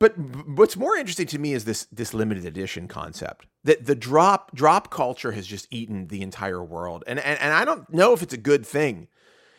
but 0.00 0.18
what's 0.18 0.76
more 0.76 0.96
interesting 0.96 1.26
to 1.28 1.38
me 1.38 1.52
is 1.52 1.64
this 1.64 1.84
this 1.92 2.12
limited 2.12 2.44
edition 2.44 2.88
concept 2.88 3.46
that 3.62 3.86
the 3.86 3.94
drop 3.94 4.52
drop 4.54 4.90
culture 4.90 5.30
has 5.30 5.46
just 5.46 5.68
eaten 5.70 6.08
the 6.08 6.22
entire 6.22 6.64
world, 6.64 7.04
and 7.06 7.20
and, 7.20 7.38
and 7.38 7.54
I 7.54 7.64
don't 7.64 7.88
know 7.92 8.12
if 8.12 8.22
it's 8.22 8.34
a 8.34 8.38
good 8.38 8.66
thing. 8.66 9.06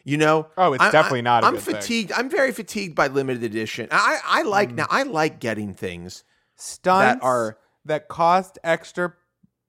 You 0.03 0.17
know, 0.17 0.47
Oh, 0.57 0.73
it's 0.73 0.83
I- 0.83 0.91
definitely 0.91 1.21
not 1.21 1.43
a 1.43 1.47
I'm 1.47 1.53
good 1.53 1.61
thing. 1.63 1.75
fatigued. 1.75 2.11
I'm 2.11 2.27
very 2.29 2.51
fatigued 2.51 2.95
by 2.95 3.07
limited 3.07 3.43
edition. 3.43 3.87
I 3.91 4.19
I 4.25 4.41
like 4.41 4.71
Mm. 4.71 4.77
now. 4.77 4.87
I 4.89 5.03
like 5.03 5.39
getting 5.39 5.73
things 5.75 6.23
Stunts 6.55 7.21
that 7.21 7.23
are 7.23 7.57
that 7.85 8.07
cost 8.07 8.57
extra 8.63 9.13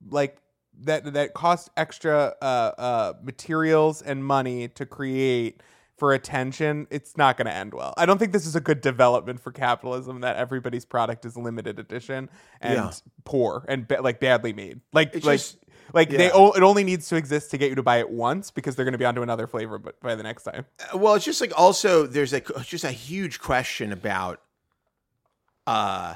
like 0.09 0.39
that 0.81 1.13
that 1.13 1.35
cost 1.35 1.69
extra 1.77 2.35
uh 2.41 2.45
uh 2.79 3.13
materials 3.23 4.01
and 4.01 4.25
money 4.25 4.69
to 4.69 4.87
create 4.87 5.63
for 5.99 6.13
attention 6.13 6.87
it's 6.91 7.17
not 7.17 7.37
going 7.37 7.47
to 7.47 7.53
end 7.55 7.73
well 7.75 7.95
i 7.97 8.05
don't 8.07 8.19
think 8.19 8.33
this 8.33 8.47
is 8.47 8.57
a 8.57 8.61
good 8.61 8.81
development 8.81 9.39
for 9.41 9.53
capitalism 9.53 10.21
that 10.21 10.37
everybody's 10.37 10.85
product 10.85 11.25
is 11.25 11.37
limited 11.37 11.79
edition 11.79 12.29
and 12.61 12.75
Yeah. 12.75 12.91
poor 13.25 13.65
and 13.69 13.87
ba- 13.87 14.01
like 14.03 14.19
badly 14.19 14.53
made 14.53 14.81
like 14.93 15.15
It's 15.15 15.25
like 15.27 15.39
just- 15.39 15.59
like 15.95 16.09
they 16.11 16.31
o- 16.31 16.53
it 16.53 16.63
only 16.63 16.85
needs 16.85 17.09
to 17.09 17.17
exist 17.17 17.51
to 17.51 17.59
get 17.59 17.69
you 17.69 17.75
to 17.77 17.83
buy 17.83 17.99
it 17.99 18.09
once 18.11 18.51
because 18.51 18.75
they're 18.75 18.85
going 18.85 18.93
to 18.93 18.99
be 18.99 19.05
onto 19.05 19.23
another 19.23 19.47
flavor 19.47 19.79
but 19.79 20.01
by 20.01 20.15
the 20.15 20.23
next 20.23 20.45
time 20.45 20.65
Well, 20.95 21.15
it's 21.15 21.25
just 21.25 21.41
like 21.41 21.53
also 21.59 22.07
there's 22.07 22.33
a 22.33 22.41
just 22.63 22.85
a 22.85 22.91
huge 22.93 23.41
question 23.41 23.93
about 23.93 24.41
uh 25.67 26.15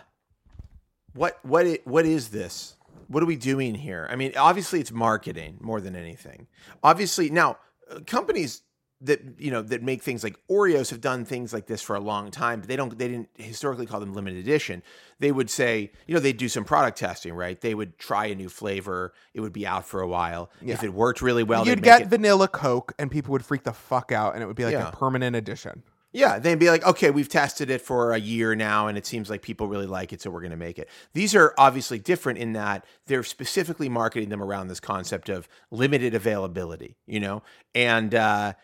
what 1.15 1.39
what 1.45 1.67
it, 1.67 1.87
what 1.87 2.05
is 2.05 2.29
this? 2.29 2.75
What 3.09 3.23
are 3.23 3.27
we 3.27 3.37
doing 3.37 3.75
here? 3.75 4.07
I 4.11 4.17
mean, 4.17 4.33
obviously 4.37 4.81
it's 4.81 4.91
marketing 4.93 5.59
more 5.61 5.81
than 5.81 5.95
anything. 5.97 6.47
Obviously, 6.83 7.31
now 7.31 7.59
uh, 7.91 8.01
companies 8.07 8.63
that 9.03 9.21
you 9.39 9.51
know 9.51 9.61
that 9.63 9.83
make 9.83 10.03
things 10.03 10.25
like 10.25 10.37
Oreos 10.51 10.91
have 10.91 11.01
done 11.01 11.25
things 11.25 11.53
like 11.53 11.67
this 11.67 11.83
for 11.83 11.97
a 11.97 12.01
long 12.01 12.31
time, 12.31 12.61
but 12.61 12.69
they 12.69 12.77
don't 12.77 12.99
they 12.99 13.09
didn't 13.09 13.29
historically 13.35 13.85
call 13.87 14.01
them 14.01 14.15
limited 14.15 14.39
edition. 14.39 14.83
They 15.19 15.33
would 15.33 15.51
say, 15.51 15.93
you 16.07 16.15
know, 16.15 16.21
they'd 16.21 16.37
do 16.37 16.49
some 16.49 16.65
product 16.65 16.97
testing, 16.99 17.35
right? 17.35 17.61
They 17.61 17.75
would 17.75 17.99
try 17.99 18.27
a 18.27 18.35
new 18.35 18.49
flavor, 18.49 19.13
it 19.35 19.41
would 19.41 19.53
be 19.53 19.67
out 19.67 19.87
for 19.87 20.01
a 20.01 20.09
while. 20.09 20.51
If 20.65 20.83
it 20.83 20.95
worked 20.95 21.21
really 21.21 21.43
well, 21.43 21.67
You'd 21.67 21.79
they'd 21.79 21.85
get 21.85 21.99
make 21.99 22.07
it, 22.07 22.11
vanilla 22.11 22.49
Coke, 22.49 22.95
and 22.99 23.11
people 23.11 23.33
would 23.33 23.45
freak 23.45 23.65
the 23.65 23.73
fuck 23.73 24.13
out, 24.13 24.35
and 24.35 24.43
it 24.43 24.47
would 24.47 24.57
be 24.57 24.65
like 24.65 24.73
Yeah. 24.73 24.89
a 24.89 24.93
permanent 24.93 25.37
addition. 25.37 25.83
yeah, 26.13 26.39
they'd 26.39 26.59
be 26.59 26.71
like, 26.71 26.83
okay, 26.87 27.11
we've 27.11 27.29
tested 27.29 27.69
it 27.69 27.83
for 27.83 28.13
a 28.13 28.19
year 28.19 28.55
now, 28.55 28.87
and 28.87 28.97
it 28.97 29.05
seems 29.05 29.29
like 29.29 29.43
people 29.43 29.69
really 29.69 29.85
like 29.87 30.15
it, 30.15 30.23
so 30.23 30.31
we're 30.31 30.41
going 30.41 30.51
to 30.51 30.57
make 30.57 30.79
it. 30.79 30.89
These 31.13 31.35
are 31.35 31.53
obviously 31.59 31.99
different 31.99 32.39
in 32.39 32.55
that 32.55 32.87
they're 33.07 33.23
specifically 33.23 33.91
marketing 33.91 34.31
them 34.31 34.43
around 34.43 34.69
this 34.69 34.81
concept 34.81 35.29
of 35.29 35.47
limited 35.71 36.15
availability, 36.15 36.97
you 37.07 37.21
know, 37.21 37.43
and 37.75 38.15
uh, 38.15 38.55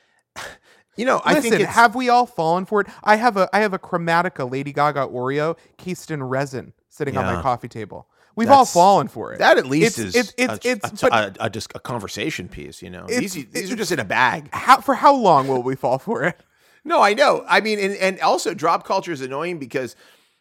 you 0.96 1.04
know, 1.04 1.20
I 1.24 1.40
think 1.40 1.54
it's, 1.54 1.64
have 1.64 1.94
we 1.94 2.08
all 2.08 2.26
fallen 2.26 2.64
for 2.66 2.80
it? 2.82 2.86
I 3.02 3.16
have 3.16 3.36
a 3.36 3.48
I 3.54 3.60
have 3.60 3.72
a 3.72 3.78
Chromatica 3.78 4.50
Lady 4.50 4.72
Gaga 4.72 5.06
Oreo 5.06 5.56
cased 5.78 6.10
in 6.10 6.22
resin 6.22 6.72
sitting 6.88 7.16
on 7.16 7.24
my 7.24 7.40
coffee 7.42 7.68
table. 7.68 8.08
We've 8.34 8.50
all 8.50 8.64
fallen 8.64 9.08
for 9.08 9.32
it. 9.34 9.38
That 9.40 9.58
at 9.58 9.66
least 9.66 9.98
It's- 9.98 10.14
is 10.14 10.34
it's- 10.38 10.58
it's- 10.58 10.64
a, 10.64 10.68
it's- 10.70 11.02
a, 11.02 11.06
a, 11.42 11.46
a, 11.46 11.50
just 11.50 11.70
a 11.74 11.80
conversation 11.80 12.48
piece, 12.48 12.80
you 12.82 12.88
know. 12.90 13.04
These 13.06 13.34
these 13.50 13.70
are 13.70 13.76
just 13.76 13.92
in 13.92 13.98
a 13.98 14.04
bag. 14.04 14.48
how 14.52 14.80
for 14.80 14.94
how 14.94 15.14
long 15.14 15.48
will 15.48 15.62
we 15.62 15.74
fall 15.76 15.98
for 15.98 16.24
it? 16.24 16.40
No, 16.84 17.00
I 17.00 17.14
know. 17.14 17.44
I 17.48 17.60
mean, 17.60 17.78
and, 17.78 17.94
and 17.94 18.18
also 18.18 18.54
drop 18.54 18.84
culture 18.84 19.12
is 19.12 19.20
annoying 19.20 19.60
because 19.60 19.94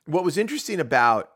what 0.06 0.24
was 0.24 0.40
interesting 0.40 0.80
about 0.80 1.30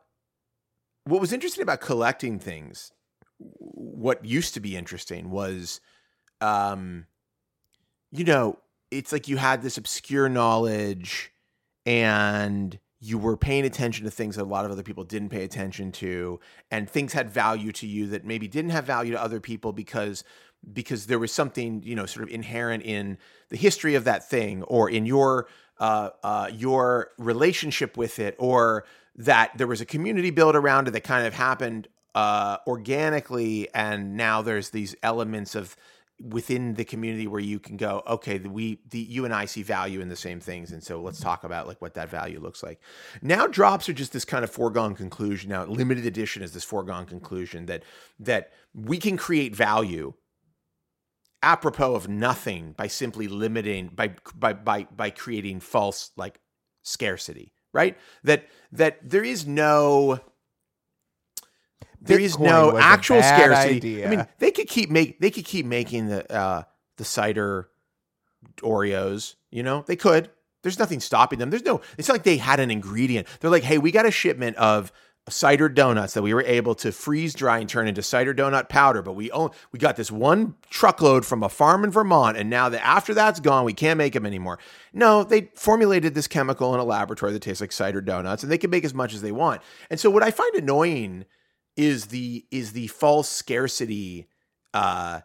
what 1.03 1.21
was 1.21 1.31
interesting 1.31 1.61
about 1.61 1.79
collecting 1.79 2.39
things, 2.39 2.91
what 3.37 4.25
used 4.25 4.55
to 4.55 4.59
be 4.59 4.75
interesting 4.75 5.29
was, 5.29 5.79
um, 6.41 7.05
you 8.17 8.23
know, 8.25 8.57
it's 8.91 9.11
like 9.11 9.27
you 9.27 9.37
had 9.37 9.61
this 9.61 9.77
obscure 9.77 10.29
knowledge 10.29 11.31
and 11.85 12.79
you 12.99 13.17
were 13.17 13.37
paying 13.37 13.65
attention 13.65 14.05
to 14.05 14.11
things 14.11 14.35
that 14.35 14.43
a 14.43 14.45
lot 14.45 14.65
of 14.65 14.71
other 14.71 14.83
people 14.83 15.03
didn't 15.03 15.29
pay 15.29 15.43
attention 15.43 15.91
to 15.91 16.39
and 16.71 16.89
things 16.89 17.13
had 17.13 17.29
value 17.29 17.71
to 17.71 17.85
you 17.85 18.07
that 18.07 18.25
maybe 18.25 18.47
didn't 18.47 18.71
have 18.71 18.85
value 18.85 19.11
to 19.11 19.21
other 19.21 19.39
people 19.39 19.73
because 19.73 20.23
because 20.73 21.05
there 21.05 21.19
was 21.19 21.31
something 21.31 21.83
you 21.83 21.93
know 21.93 22.05
sort 22.05 22.23
of 22.23 22.33
inherent 22.33 22.83
in 22.83 23.17
the 23.49 23.57
history 23.57 23.95
of 23.95 24.05
that 24.05 24.27
thing 24.27 24.63
or 24.63 24.89
in 24.89 25.05
your 25.05 25.47
uh, 25.79 26.09
uh, 26.23 26.49
your 26.51 27.11
relationship 27.19 27.97
with 27.97 28.17
it 28.17 28.35
or 28.39 28.85
that 29.15 29.51
there 29.57 29.67
was 29.67 29.81
a 29.81 29.85
community 29.85 30.31
built 30.31 30.55
around 30.55 30.87
it 30.87 30.91
that 30.91 31.03
kind 31.03 31.27
of 31.27 31.33
happened 31.33 31.87
uh, 32.15 32.57
organically 32.65 33.67
and 33.75 34.15
now 34.15 34.41
there's 34.41 34.69
these 34.69 34.95
elements 35.03 35.53
of 35.53 35.75
within 36.21 36.75
the 36.75 36.85
community 36.85 37.27
where 37.27 37.41
you 37.41 37.59
can 37.59 37.75
go 37.75 38.01
okay 38.07 38.39
we 38.39 38.79
the 38.89 38.99
you 38.99 39.25
and 39.25 39.33
i 39.33 39.43
see 39.43 39.61
value 39.61 39.99
in 39.99 40.07
the 40.07 40.15
same 40.15 40.39
things 40.39 40.71
and 40.71 40.81
so 40.81 41.01
let's 41.01 41.19
talk 41.19 41.43
about 41.43 41.67
like 41.67 41.81
what 41.81 41.95
that 41.95 42.09
value 42.09 42.39
looks 42.39 42.61
like. 42.61 42.79
Now 43.21 43.47
drops 43.47 43.89
are 43.89 43.93
just 43.93 44.13
this 44.13 44.25
kind 44.25 44.43
of 44.43 44.51
foregone 44.51 44.95
conclusion. 44.95 45.49
Now 45.49 45.65
limited 45.65 46.05
edition 46.05 46.43
is 46.43 46.53
this 46.53 46.63
foregone 46.63 47.05
conclusion 47.05 47.65
that 47.65 47.83
that 48.19 48.51
we 48.73 48.97
can 48.97 49.17
create 49.17 49.55
value 49.55 50.13
apropos 51.41 51.95
of 51.95 52.07
nothing 52.07 52.73
by 52.77 52.87
simply 52.87 53.27
limiting 53.27 53.87
by 53.87 54.15
by 54.35 54.53
by 54.53 54.87
by 54.95 55.09
creating 55.09 55.59
false 55.59 56.11
like 56.15 56.39
scarcity 56.83 57.51
right? 57.73 57.97
That 58.23 58.47
that 58.71 58.97
there 59.07 59.23
is 59.23 59.45
no 59.45 60.21
there 62.05 62.19
is 62.19 62.39
no 62.39 62.77
actual 62.77 63.21
scarcity. 63.21 63.75
Idea. 63.75 64.07
i 64.07 64.09
mean 64.09 64.27
they 64.39 64.51
could 64.51 64.67
keep 64.67 64.89
make 64.89 65.19
they 65.19 65.31
could 65.31 65.45
keep 65.45 65.65
making 65.65 66.07
the 66.07 66.31
uh 66.31 66.63
the 66.97 67.05
cider 67.05 67.69
oreos 68.61 69.35
you 69.55 69.63
know? 69.63 69.85
They 69.87 69.95
could. 69.95 70.29
There's 70.63 70.77
nothing 70.77 70.99
stopping 70.99 71.39
them. 71.39 71.49
There's 71.49 71.63
no 71.63 71.81
it's 71.97 72.07
not 72.09 72.15
like 72.15 72.23
they 72.23 72.37
had 72.37 72.59
an 72.59 72.69
ingredient. 72.69 73.27
They're 73.39 73.51
like 73.51 73.63
hey 73.63 73.77
we 73.77 73.91
got 73.91 74.05
a 74.05 74.11
shipment 74.11 74.57
of 74.57 74.91
cider 75.29 75.69
donuts 75.69 76.13
that 76.13 76.21
we 76.21 76.33
were 76.33 76.43
able 76.43 76.75
to 76.75 76.91
freeze 76.91 77.33
dry 77.33 77.57
and 77.57 77.67
turn 77.67 77.87
into 77.87 78.03
cider 78.03 78.31
donut 78.31 78.69
powder 78.69 79.01
but 79.01 79.13
we 79.13 79.31
own 79.31 79.49
we 79.71 79.79
got 79.79 79.95
this 79.95 80.11
one 80.11 80.53
truckload 80.69 81.25
from 81.25 81.41
a 81.41 81.49
farm 81.49 81.83
in 81.83 81.89
Vermont 81.89 82.37
and 82.37 82.47
now 82.47 82.69
that 82.69 82.85
after 82.85 83.11
that's 83.11 83.39
gone 83.39 83.65
we 83.65 83.73
can't 83.73 83.97
make 83.97 84.13
them 84.13 84.25
anymore. 84.25 84.59
No 84.91 85.23
they 85.23 85.49
formulated 85.55 86.15
this 86.15 86.27
chemical 86.27 86.73
in 86.73 86.79
a 86.79 86.83
laboratory 86.83 87.31
that 87.31 87.41
tastes 87.41 87.61
like 87.61 87.71
cider 87.71 88.01
donuts 88.01 88.43
and 88.43 88.51
they 88.51 88.57
can 88.57 88.69
make 88.69 88.83
as 88.83 88.93
much 88.93 89.13
as 89.13 89.21
they 89.21 89.31
want. 89.31 89.61
And 89.89 89.99
so 89.99 90.09
what 90.09 90.23
i 90.23 90.31
find 90.31 90.53
annoying 90.55 91.25
is 91.77 92.07
the 92.07 92.45
is 92.51 92.73
the 92.73 92.87
false 92.87 93.29
scarcity 93.29 94.27
uh 94.73 95.21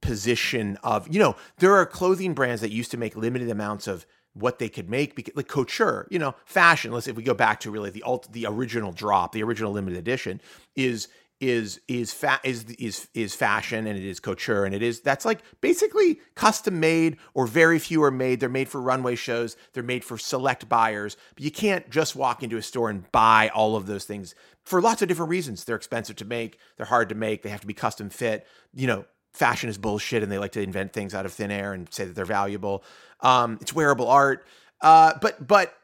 position 0.00 0.76
of 0.82 1.12
you 1.12 1.20
know 1.20 1.36
there 1.58 1.74
are 1.74 1.86
clothing 1.86 2.34
brands 2.34 2.60
that 2.60 2.72
used 2.72 2.90
to 2.90 2.96
make 2.96 3.16
limited 3.16 3.48
amounts 3.48 3.86
of 3.86 4.04
what 4.34 4.58
they 4.58 4.68
could 4.68 4.88
make 4.88 5.14
because 5.14 5.34
like 5.36 5.48
couture 5.48 6.08
you 6.10 6.18
know 6.18 6.34
fashion 6.44 6.90
let's 6.90 7.06
if 7.06 7.16
we 7.16 7.22
go 7.22 7.34
back 7.34 7.60
to 7.60 7.70
really 7.70 7.90
the 7.90 8.02
alt 8.02 8.30
the 8.32 8.46
original 8.46 8.90
drop 8.90 9.32
the 9.32 9.42
original 9.42 9.70
limited 9.70 9.98
edition 9.98 10.40
is 10.74 11.08
is 11.42 11.80
is 11.88 12.12
fa- 12.12 12.40
is 12.44 12.64
is 12.78 13.08
is 13.14 13.34
fashion 13.34 13.88
and 13.88 13.98
it 13.98 14.04
is 14.04 14.20
couture 14.20 14.64
and 14.64 14.76
it 14.76 14.80
is 14.80 15.00
that's 15.00 15.24
like 15.24 15.40
basically 15.60 16.20
custom 16.36 16.78
made 16.78 17.16
or 17.34 17.48
very 17.48 17.80
few 17.80 18.00
are 18.04 18.12
made. 18.12 18.38
They're 18.38 18.48
made 18.48 18.68
for 18.68 18.80
runway 18.80 19.16
shows. 19.16 19.56
They're 19.72 19.82
made 19.82 20.04
for 20.04 20.16
select 20.16 20.68
buyers. 20.68 21.16
But 21.34 21.42
you 21.42 21.50
can't 21.50 21.90
just 21.90 22.14
walk 22.14 22.44
into 22.44 22.56
a 22.56 22.62
store 22.62 22.90
and 22.90 23.10
buy 23.10 23.50
all 23.52 23.74
of 23.74 23.86
those 23.86 24.04
things 24.04 24.36
for 24.64 24.80
lots 24.80 25.02
of 25.02 25.08
different 25.08 25.30
reasons 25.30 25.64
they're 25.64 25.76
expensive 25.76 26.16
to 26.16 26.24
make 26.24 26.58
they're 26.76 26.86
hard 26.86 27.08
to 27.08 27.14
make 27.14 27.42
they 27.42 27.50
have 27.50 27.60
to 27.60 27.66
be 27.66 27.74
custom 27.74 28.10
fit 28.10 28.46
you 28.74 28.86
know 28.86 29.04
fashion 29.32 29.68
is 29.68 29.78
bullshit 29.78 30.22
and 30.22 30.30
they 30.30 30.38
like 30.38 30.52
to 30.52 30.62
invent 30.62 30.92
things 30.92 31.14
out 31.14 31.24
of 31.24 31.32
thin 31.32 31.50
air 31.50 31.72
and 31.72 31.92
say 31.92 32.04
that 32.04 32.14
they're 32.14 32.24
valuable 32.24 32.84
um 33.20 33.58
it's 33.60 33.72
wearable 33.72 34.08
art 34.08 34.46
uh 34.82 35.12
but 35.20 35.46
but 35.46 35.74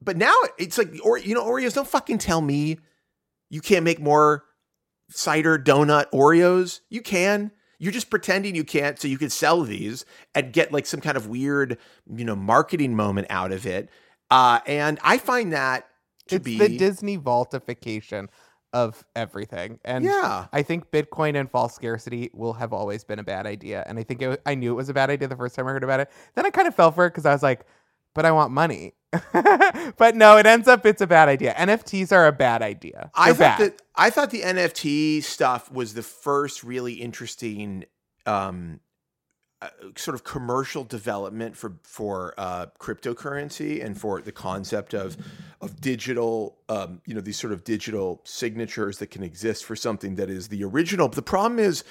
but 0.00 0.16
now 0.16 0.34
it's 0.58 0.78
like 0.78 0.90
or 1.04 1.18
you 1.18 1.34
know 1.34 1.44
oreos 1.44 1.74
don't 1.74 1.88
fucking 1.88 2.18
tell 2.18 2.40
me 2.40 2.78
you 3.50 3.60
can't 3.60 3.84
make 3.84 4.00
more 4.00 4.44
cider 5.10 5.58
donut 5.58 6.10
Oreos. 6.12 6.80
You 6.90 7.00
can. 7.00 7.50
You're 7.78 7.92
just 7.92 8.10
pretending 8.10 8.54
you 8.54 8.64
can't 8.64 8.98
so 8.98 9.06
you 9.06 9.18
can 9.18 9.30
sell 9.30 9.62
these 9.62 10.04
and 10.34 10.52
get 10.52 10.72
like 10.72 10.84
some 10.84 11.00
kind 11.00 11.16
of 11.16 11.28
weird, 11.28 11.78
you 12.12 12.24
know, 12.24 12.34
marketing 12.34 12.96
moment 12.96 13.28
out 13.30 13.52
of 13.52 13.66
it. 13.66 13.88
Uh, 14.30 14.58
and 14.66 14.98
I 15.02 15.18
find 15.18 15.52
that 15.52 15.87
to 16.28 16.36
it's 16.36 16.44
be 16.44 16.58
the 16.58 16.76
Disney 16.76 17.18
vaultification 17.18 18.28
of 18.72 19.04
everything. 19.16 19.78
And 19.84 20.04
yeah. 20.04 20.46
I 20.52 20.62
think 20.62 20.90
Bitcoin 20.90 21.38
and 21.38 21.50
false 21.50 21.74
scarcity 21.74 22.30
will 22.34 22.52
have 22.54 22.72
always 22.72 23.04
been 23.04 23.18
a 23.18 23.24
bad 23.24 23.46
idea. 23.46 23.82
And 23.86 23.98
I 23.98 24.02
think 24.02 24.22
it, 24.22 24.40
I 24.44 24.54
knew 24.54 24.72
it 24.72 24.76
was 24.76 24.88
a 24.88 24.94
bad 24.94 25.10
idea 25.10 25.28
the 25.28 25.36
first 25.36 25.54
time 25.54 25.66
I 25.66 25.70
heard 25.70 25.84
about 25.84 26.00
it. 26.00 26.10
Then 26.34 26.44
I 26.44 26.50
kind 26.50 26.68
of 26.68 26.74
fell 26.74 26.92
for 26.92 27.06
it 27.06 27.10
because 27.10 27.26
I 27.26 27.32
was 27.32 27.42
like, 27.42 27.64
but 28.14 28.26
I 28.26 28.32
want 28.32 28.52
money. 28.52 28.94
but 29.32 30.16
no, 30.16 30.36
it 30.36 30.44
ends 30.44 30.68
up 30.68 30.84
it's 30.84 31.00
a 31.00 31.06
bad 31.06 31.28
idea. 31.28 31.54
NFTs 31.54 32.12
are 32.12 32.26
a 32.26 32.32
bad 32.32 32.62
idea. 32.62 33.10
I 33.14 33.26
They're 33.26 33.34
thought 33.34 33.58
bad. 33.58 33.70
that 33.72 33.82
I 33.96 34.10
thought 34.10 34.30
the 34.30 34.42
NFT 34.42 35.22
stuff 35.22 35.72
was 35.72 35.94
the 35.94 36.02
first 36.02 36.62
really 36.62 36.94
interesting 36.94 37.86
um, 38.26 38.80
uh, 39.60 39.68
sort 39.96 40.14
of 40.14 40.22
commercial 40.22 40.84
development 40.84 41.56
for 41.56 41.74
for 41.82 42.32
uh, 42.38 42.66
cryptocurrency 42.78 43.84
and 43.84 44.00
for 44.00 44.20
the 44.20 44.32
concept 44.32 44.94
of 44.94 45.16
of 45.60 45.80
digital, 45.80 46.58
um, 46.68 47.00
you 47.06 47.14
know, 47.14 47.20
these 47.20 47.38
sort 47.38 47.52
of 47.52 47.64
digital 47.64 48.20
signatures 48.24 48.98
that 48.98 49.08
can 49.10 49.24
exist 49.24 49.64
for 49.64 49.74
something 49.74 50.14
that 50.14 50.30
is 50.30 50.48
the 50.48 50.62
original. 50.62 51.08
But 51.08 51.16
the 51.16 51.22
problem 51.22 51.58
is. 51.58 51.84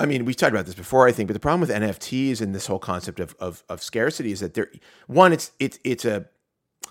I 0.00 0.06
mean, 0.06 0.24
we've 0.24 0.34
talked 0.34 0.52
about 0.52 0.66
this 0.66 0.74
before, 0.74 1.06
I 1.06 1.12
think, 1.12 1.28
but 1.28 1.34
the 1.34 1.38
problem 1.38 1.60
with 1.60 1.70
NFTs 1.70 2.40
and 2.40 2.52
this 2.52 2.66
whole 2.66 2.80
concept 2.80 3.20
of, 3.20 3.36
of, 3.38 3.62
of 3.68 3.80
scarcity 3.80 4.32
is 4.32 4.40
that 4.40 4.54
there, 4.54 4.68
one, 5.06 5.32
it's 5.32 5.52
it's 5.60 5.78
it's 5.84 6.04
a, 6.04 6.24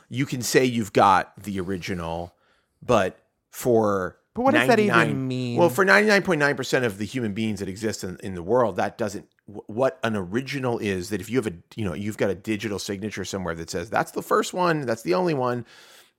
you 0.07 0.25
can 0.25 0.41
say 0.41 0.63
you've 0.63 0.93
got 0.93 1.33
the 1.43 1.59
original, 1.59 2.35
but 2.81 3.19
for 3.49 4.17
But 4.33 4.43
what 4.43 4.53
does 4.53 4.67
that 4.67 4.79
even 4.79 5.27
mean? 5.27 5.57
Well, 5.57 5.69
for 5.69 5.83
ninety 5.83 6.07
nine 6.07 6.23
point 6.23 6.39
nine 6.39 6.55
percent 6.55 6.85
of 6.85 6.99
the 6.99 7.05
human 7.05 7.33
beings 7.33 7.59
that 7.59 7.67
exist 7.67 8.05
in, 8.05 8.17
in 8.23 8.33
the 8.33 8.43
world, 8.43 8.77
that 8.77 8.97
doesn't. 8.97 9.27
Wh- 9.53 9.69
What 9.69 9.99
an 10.03 10.15
original 10.15 10.77
is 10.79 11.09
that 11.09 11.21
if 11.21 11.29
you 11.29 11.37
have 11.37 11.47
a 11.47 11.53
you 11.75 11.85
know 11.85 11.93
you've 11.93 12.17
got 12.17 12.29
a 12.29 12.35
digital 12.35 12.79
signature 12.79 13.25
somewhere 13.25 13.55
that 13.55 13.69
says 13.69 13.89
that's 13.89 14.11
the 14.11 14.23
first 14.23 14.53
one, 14.53 14.81
that's 14.81 15.03
the 15.03 15.13
only 15.13 15.33
one, 15.33 15.65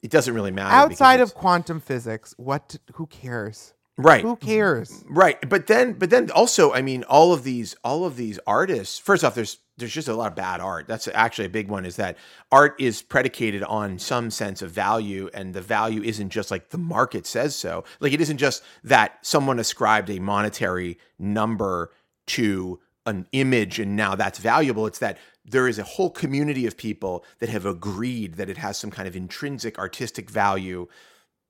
it 0.03 0.11
doesn't 0.11 0.35
really 0.35 0.51
matter. 0.51 0.75
Outside 0.75 1.21
of 1.21 1.35
quantum 1.35 1.81
physics, 1.81 2.35
what? 2.37 2.77
Who 2.95 3.07
cares? 3.07 3.75
right, 3.99 4.23
Who 4.23 4.37
cares? 4.37 5.05
Right, 5.09 5.39
but 5.49 5.67
then, 5.67 5.93
but 5.93 6.11
then 6.11 6.31
also, 6.31 6.73
I 6.73 6.83
mean, 6.83 7.05
all 7.05 7.33
of 7.33 7.45
these, 7.45 7.77
all 7.85 8.05
of 8.05 8.17
these 8.17 8.39
artists. 8.47 8.99
First 8.99 9.23
off, 9.25 9.35
there's 9.35 9.59
there's 9.77 9.93
just 9.93 10.09
a 10.09 10.15
lot 10.15 10.29
of 10.29 10.37
bad 10.37 10.61
art. 10.61 10.87
That's 10.87 11.09
actually 11.09 11.47
a 11.47 11.51
big 11.51 11.69
one. 11.69 11.85
Is 11.87 11.97
that 11.97 12.17
art 12.51 12.75
is 12.79 13.03
predicated 13.03 13.63
on 13.63 13.99
some 13.99 14.31
sense 14.31 14.63
of 14.63 14.71
value, 14.71 15.31
and 15.35 15.55
the 15.55 15.61
value 15.61 16.03
isn't 16.03 16.31
just 16.31 16.51
like 16.51 16.71
the 16.71 16.79
market 16.79 17.27
says 17.27 17.55
so. 17.57 17.85
Like 18.01 18.13
it 18.13 18.21
isn't 18.21 18.39
just 18.39 18.63
that 18.85 19.19
someone 19.23 19.59
ascribed 19.59 20.11
a 20.11 20.19
monetary 20.19 20.99
number 21.19 21.93
to 22.29 22.81
an 23.07 23.27
image 23.33 23.79
and 23.79 23.97
now 23.97 24.15
that's 24.15 24.39
valuable. 24.39 24.87
It's 24.87 25.01
that 25.01 25.19
there 25.45 25.67
is 25.67 25.79
a 25.79 25.85
whole 25.85 26.11
community 26.11 26.67
of 26.67 26.77
people 26.77 27.25
that 27.41 27.49
have 27.49 27.67
agreed 27.67 28.35
that 28.35 28.49
it 28.49 28.59
has 28.59 28.79
some 28.79 28.91
kind 28.91 29.09
of 29.09 29.17
intrinsic 29.17 29.79
artistic 29.79 30.31
value 30.31 30.87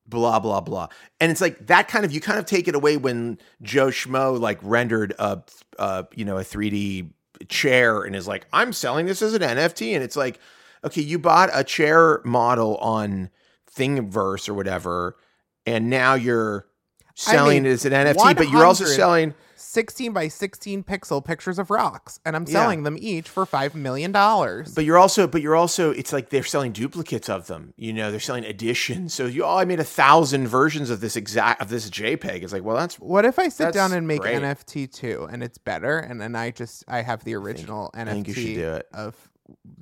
blah 0.05 0.41
blah 0.41 0.61
blah 0.61 0.89
and 1.21 1.31
it's 1.31 1.41
like 1.41 1.65
that 1.69 1.87
kind 1.87 2.05
of 2.05 2.11
you 2.11 2.21
kind 2.21 2.41
of 2.41 2.45
take 2.45 2.67
it 2.67 2.75
away 2.75 2.97
when 2.97 3.39
joe 3.63 3.87
schmo 3.87 4.37
like 4.37 4.59
rendered 4.61 5.15
a, 5.21 5.41
a 5.79 6.05
you 6.17 6.25
know 6.25 6.39
a 6.39 6.43
3d 6.43 7.09
chair 7.49 8.03
and 8.03 8.15
is 8.15 8.29
like, 8.29 8.47
I'm 8.53 8.73
selling 8.73 9.07
this 9.07 9.23
as 9.23 9.35
an 9.35 9.43
NFT. 9.43 9.95
And 9.95 10.03
it's 10.03 10.17
like, 10.17 10.39
okay, 10.85 11.03
you 11.03 11.19
bought 11.19 11.51
a 11.53 11.65
chair 11.65 12.21
model 12.25 12.77
on 12.77 13.31
Thingiverse 13.75 14.49
or 14.49 14.55
whatever, 14.55 15.17
and 15.65 15.89
now 15.89 16.15
you're 16.15 16.67
selling 17.15 17.63
mean, 17.63 17.67
it 17.67 17.75
as 17.75 17.85
an 17.85 17.93
NFT, 17.93 18.37
but 18.37 18.51
you're 18.51 18.67
also 18.67 18.85
selling 18.85 19.35
16 19.73 20.13
by 20.13 20.29
16 20.29 20.85
pixel 20.85 21.25
pictures 21.25 21.59
of 21.59 21.71
rocks, 21.71 22.21
and 22.27 22.37
I'm 22.37 22.45
selling 22.45 22.83
them 22.83 22.99
each 23.01 23.27
for 23.27 23.47
$5 23.47 23.75
million. 23.75 24.13
But 24.13 24.75
But 24.75 24.85
you're 24.85 24.99
also, 24.99 25.27
but 25.27 25.41
you're 25.41 25.57
also, 25.57 25.93
it's 25.93 26.13
like 26.13 26.29
they're 26.29 26.43
selling 26.43 26.73
duplicates 26.73 27.31
of 27.31 27.47
them. 27.47 27.73
You 27.79 27.95
know, 27.95 28.11
they're 28.11 28.21
selling 28.21 28.45
editions. 28.45 29.15
So 29.15 29.25
you, 29.25 29.45
oh, 29.45 29.57
I 29.57 29.65
made 29.65 29.81
a 29.81 29.85
thousand 29.85 30.47
versions 30.49 30.91
of 30.91 31.01
this 31.01 31.17
exact 31.17 31.63
of 31.63 31.71
this 31.71 31.89
JPEG. 31.89 32.43
It's 32.43 32.53
like, 32.53 32.65
well, 32.65 32.77
that's 32.77 32.97
what 33.01 33.25
if 33.25 33.39
I 33.39 33.49
sit 33.49 33.73
down 33.73 33.95
and 33.95 34.07
make 34.07 34.21
great. 34.21 34.43
NFT 34.43 34.93
too, 34.93 35.27
and 35.31 35.43
it's 35.43 35.57
better, 35.57 35.99
and 35.99 36.21
then 36.21 36.37
I 36.37 36.51
just 36.51 36.85
I 36.87 37.01
have 37.01 37.25
the 37.25 37.35
original 37.35 37.91
NFT 37.95 38.13
think 38.13 38.29
you 38.29 38.35
should 38.35 38.55
do 38.55 38.73
it. 38.73 38.89
of 38.93 39.17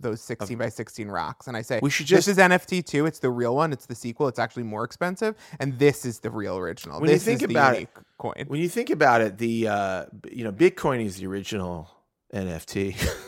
those 0.00 0.20
16 0.22 0.56
by 0.58 0.68
16 0.68 1.08
rocks, 1.08 1.46
and 1.46 1.56
I 1.56 1.62
say 1.62 1.80
We 1.82 1.90
should 1.90 2.06
just 2.06 2.26
this 2.26 2.38
is 2.38 2.42
NFT 2.42 2.84
two. 2.84 3.06
It's 3.06 3.18
the 3.18 3.30
real 3.30 3.54
one. 3.54 3.72
It's 3.72 3.86
the 3.86 3.94
sequel. 3.94 4.28
It's 4.28 4.38
actually 4.38 4.64
more 4.64 4.84
expensive, 4.84 5.34
and 5.58 5.78
this 5.78 6.04
is 6.04 6.20
the 6.20 6.30
real 6.30 6.56
original. 6.56 7.00
When 7.00 7.08
you 7.10 7.16
this 7.16 7.24
think 7.24 7.42
is 7.42 7.48
the 7.48 7.54
about 7.54 7.76
it- 7.76 7.88
coin. 8.18 8.44
when 8.48 8.60
you 8.60 8.68
think 8.68 8.90
about 8.90 9.20
it. 9.20 9.38
The 9.38 9.68
uh, 9.68 10.04
you 10.30 10.44
know, 10.44 10.52
Bitcoin 10.52 11.04
is 11.04 11.16
the 11.16 11.26
original 11.26 11.90
NFT. 12.34 12.96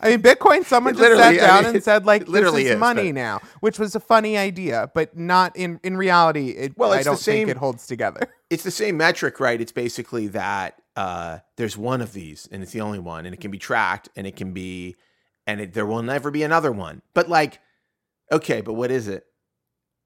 I 0.00 0.10
mean, 0.10 0.22
Bitcoin. 0.22 0.64
Someone 0.64 0.94
It 0.94 0.98
just 0.98 1.10
sat 1.16 1.16
literally- 1.16 1.40
I 1.40 1.46
down 1.46 1.64
mean, 1.64 1.74
and 1.76 1.84
said, 1.84 2.04
like, 2.12 2.28
literally 2.28 2.64
this 2.64 2.72
is, 2.74 2.78
money 2.78 3.10
but- 3.12 3.14
now, 3.14 3.40
which 3.60 3.78
was 3.78 3.94
a 3.94 4.00
funny 4.00 4.36
idea, 4.36 4.90
but 4.94 5.16
not 5.16 5.56
in 5.56 5.80
in 5.82 5.96
reality. 5.96 6.50
It, 6.50 6.76
Well, 6.76 6.92
I 6.92 7.02
don't 7.02 7.16
same- 7.16 7.46
think 7.46 7.56
it 7.56 7.58
holds 7.58 7.86
together. 7.86 8.28
it's 8.50 8.64
the 8.64 8.70
same 8.70 8.96
metric, 8.96 9.40
right? 9.40 9.60
It's 9.60 9.72
basically 9.72 10.26
that 10.28 10.80
uh, 10.96 11.38
there's 11.56 11.76
one 11.78 12.00
of 12.02 12.12
these, 12.12 12.48
and 12.52 12.62
it's 12.62 12.72
the 12.72 12.80
only 12.82 12.98
one, 12.98 13.24
and 13.24 13.34
it 13.34 13.40
can 13.40 13.50
be 13.50 13.58
tracked, 13.58 14.08
and 14.16 14.26
it 14.26 14.36
can 14.36 14.52
be, 14.52 14.96
and 15.46 15.60
it, 15.60 15.72
there 15.74 15.86
will 15.86 16.02
never 16.02 16.30
be 16.30 16.42
another 16.42 16.72
one. 16.72 17.02
But 17.14 17.28
like, 17.28 17.60
okay, 18.32 18.60
but 18.60 18.74
what 18.74 18.90
is 18.90 19.08
it? 19.08 19.24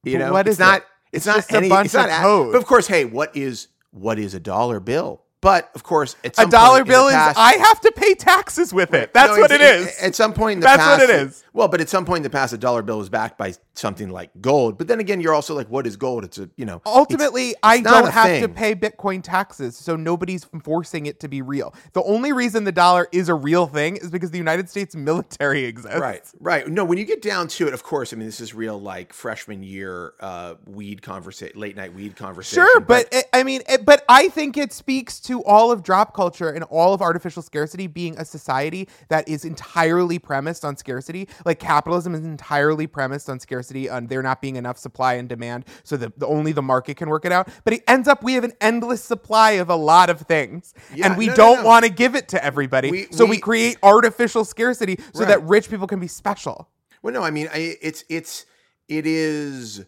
You 0.05 0.19
But 0.19 0.19
know, 0.27 0.33
what 0.33 0.47
it's 0.47 0.55
is 0.55 0.59
not. 0.59 0.81
it? 0.81 0.87
It's, 1.13 1.27
It's 1.27 1.27
not 1.27 1.37
just 1.37 1.53
a 1.53 1.69
bunch 1.69 1.85
it's 1.87 1.95
not 1.95 2.09
of 2.11 2.17
code. 2.17 2.53
But 2.53 2.59
of 2.59 2.67
course, 2.67 2.87
hey, 2.87 3.05
what 3.05 3.35
is 3.37 3.69
what 3.91 4.19
is 4.19 4.35
a 4.35 4.41
dollar 4.41 4.79
bill? 4.81 5.23
But 5.41 5.71
of 5.75 5.83
course, 5.85 6.17
at 6.25 6.35
A 6.39 6.47
dollar 6.47 6.79
point 6.79 6.81
in 6.81 6.87
the 6.89 6.93
bill 6.93 7.09
is 7.09 7.15
I 7.15 7.53
have 7.59 7.81
to 7.83 7.93
pay 7.93 8.15
taxes 8.15 8.75
with 8.75 8.93
it. 8.93 9.15
That's 9.15 9.35
No, 9.35 9.41
what 9.41 9.51
it's- 9.53 10.03
At 10.03 10.15
some 10.17 10.33
point 10.35 10.55
in 10.55 10.61
the 10.61 10.65
That's 10.65 10.83
past, 10.83 11.01
what 11.01 11.11
it 11.11 11.17
is. 11.21 11.45
Well, 11.59 11.67
but 11.67 11.81
at 11.81 11.89
some 11.89 12.05
point 12.05 12.19
in 12.19 12.23
the 12.23 12.31
past, 12.31 12.53
a 12.53 12.57
dollar 12.59 12.83
bill 12.83 12.99
was 12.99 13.09
backed 13.09 13.37
by 13.37 13.53
something 13.75 14.11
like 14.11 14.31
gold. 14.41 14.79
But 14.79 14.87
then 14.87 15.01
again, 15.01 15.21
you're 15.21 15.35
also 15.35 15.57
like, 15.57 15.69
what 15.69 15.89
is 15.89 15.97
gold? 15.97 16.23
It's 16.25 16.39
a 16.39 16.49
you 16.57 16.65
know, 16.65 16.77
it's- 16.77 16.95
Ultimately, 16.97 17.55
I 17.65 17.81
don't 17.81 18.11
have 18.13 18.41
to 18.43 18.49
pay 18.49 18.77
Bitcoin 18.77 19.23
taxes, 19.25 19.77
so 19.77 19.97
nobody's 19.97 20.45
forcing 20.63 21.07
it 21.07 21.19
to 21.21 21.29
be 21.29 21.43
real. 21.43 21.75
The 21.95 22.03
only 22.05 22.33
reason 22.33 22.63
the 22.63 22.71
dollar 22.71 23.09
is 23.11 23.29
a 23.29 23.35
real 23.35 23.67
thing 23.67 23.97
is 23.97 24.09
because 24.11 24.31
the 24.31 24.39
United 24.39 24.71
States 24.71 24.95
military 24.95 25.65
exists. 25.73 25.99
Right, 25.99 26.23
right. 26.39 26.69
No, 26.69 26.85
when 26.85 26.97
you 26.97 27.05
get 27.05 27.23
down 27.23 27.49
to 27.49 27.67
it, 27.67 27.75
of 27.75 27.83
course, 27.83 28.13
I 28.13 28.17
mean, 28.17 28.27
this 28.27 28.41
is 28.41 28.55
real 28.55 28.81
like 28.81 29.13
freshman 29.13 29.65
year 29.65 30.15
uh, 30.21 30.55
weed 30.67 31.03
conversation, 31.03 31.59
late 31.59 31.75
night 31.77 31.93
weed 31.93 32.15
conversation. 32.15 32.63
Sure, 32.65 32.81
but 32.81 33.09
it, 33.11 33.27
I 33.33 33.43
mean, 33.43 33.63
it, 33.69 33.85
but 33.85 34.05
I 34.09 34.29
think 34.29 34.57
it 34.57 34.73
speaks 34.73 35.19
to 35.23 35.43
all 35.43 35.73
of 35.73 35.83
drop 35.83 36.15
culture 36.15 36.51
and 36.51 36.63
all 36.65 36.95
of 36.95 37.03
artificial 37.03 37.43
scarcity 37.43 37.89
being 37.89 38.17
a 38.17 38.25
society 38.25 38.89
that 39.09 39.29
is 39.29 39.45
entirely 39.45 40.21
premised 40.21 40.65
on 40.65 40.77
scarcity. 40.77 41.29
Like 41.49 41.59
capitalism 41.59 42.15
is 42.15 42.21
entirely 42.21 42.87
premised 42.87 43.29
on 43.31 43.41
scarcity, 43.41 43.89
on 43.89 44.07
there 44.07 44.23
not 44.23 44.41
being 44.43 44.57
enough 44.57 44.77
supply 44.79 45.15
and 45.15 45.29
demand, 45.29 45.65
so 45.83 45.97
that 45.97 46.19
the, 46.19 46.27
only 46.27 46.53
the 46.53 46.61
market 46.63 46.99
can 46.99 47.09
work 47.09 47.25
it 47.25 47.33
out. 47.33 47.49
But 47.65 47.73
it 47.73 47.83
ends 47.89 48.07
up 48.07 48.23
we 48.23 48.35
have 48.35 48.45
an 48.45 48.53
endless 48.61 49.03
supply 49.03 49.53
of 49.53 49.71
a 49.71 49.75
lot 49.75 50.11
of 50.11 50.21
things, 50.21 50.75
Yeah, 50.95 51.07
and 51.07 51.17
we 51.17 51.27
no, 51.27 51.33
no, 51.33 51.37
don't 51.37 51.59
no. 51.63 51.67
want 51.69 51.85
to 51.87 51.91
give 51.91 52.15
it 52.15 52.29
to 52.29 52.45
everybody. 52.45 52.91
We- 52.91 53.07
so 53.11 53.25
we, 53.25 53.31
we- 53.33 53.41
create 53.41 53.79
artificial 53.83 54.45
scarcity 54.45 54.99
so 55.15 55.21
Right. 55.21 55.29
that 55.29 55.43
rich 55.45 55.71
people 55.71 55.87
can 55.87 56.01
be 56.01 56.07
special. 56.07 56.69
well, 57.03 57.15
no, 57.15 57.23
I 57.23 57.31
mean, 57.31 57.49
I, 57.53 57.77
it's 57.81 58.05
it's 58.11 58.45
it 58.89 59.07
is. 59.07 59.85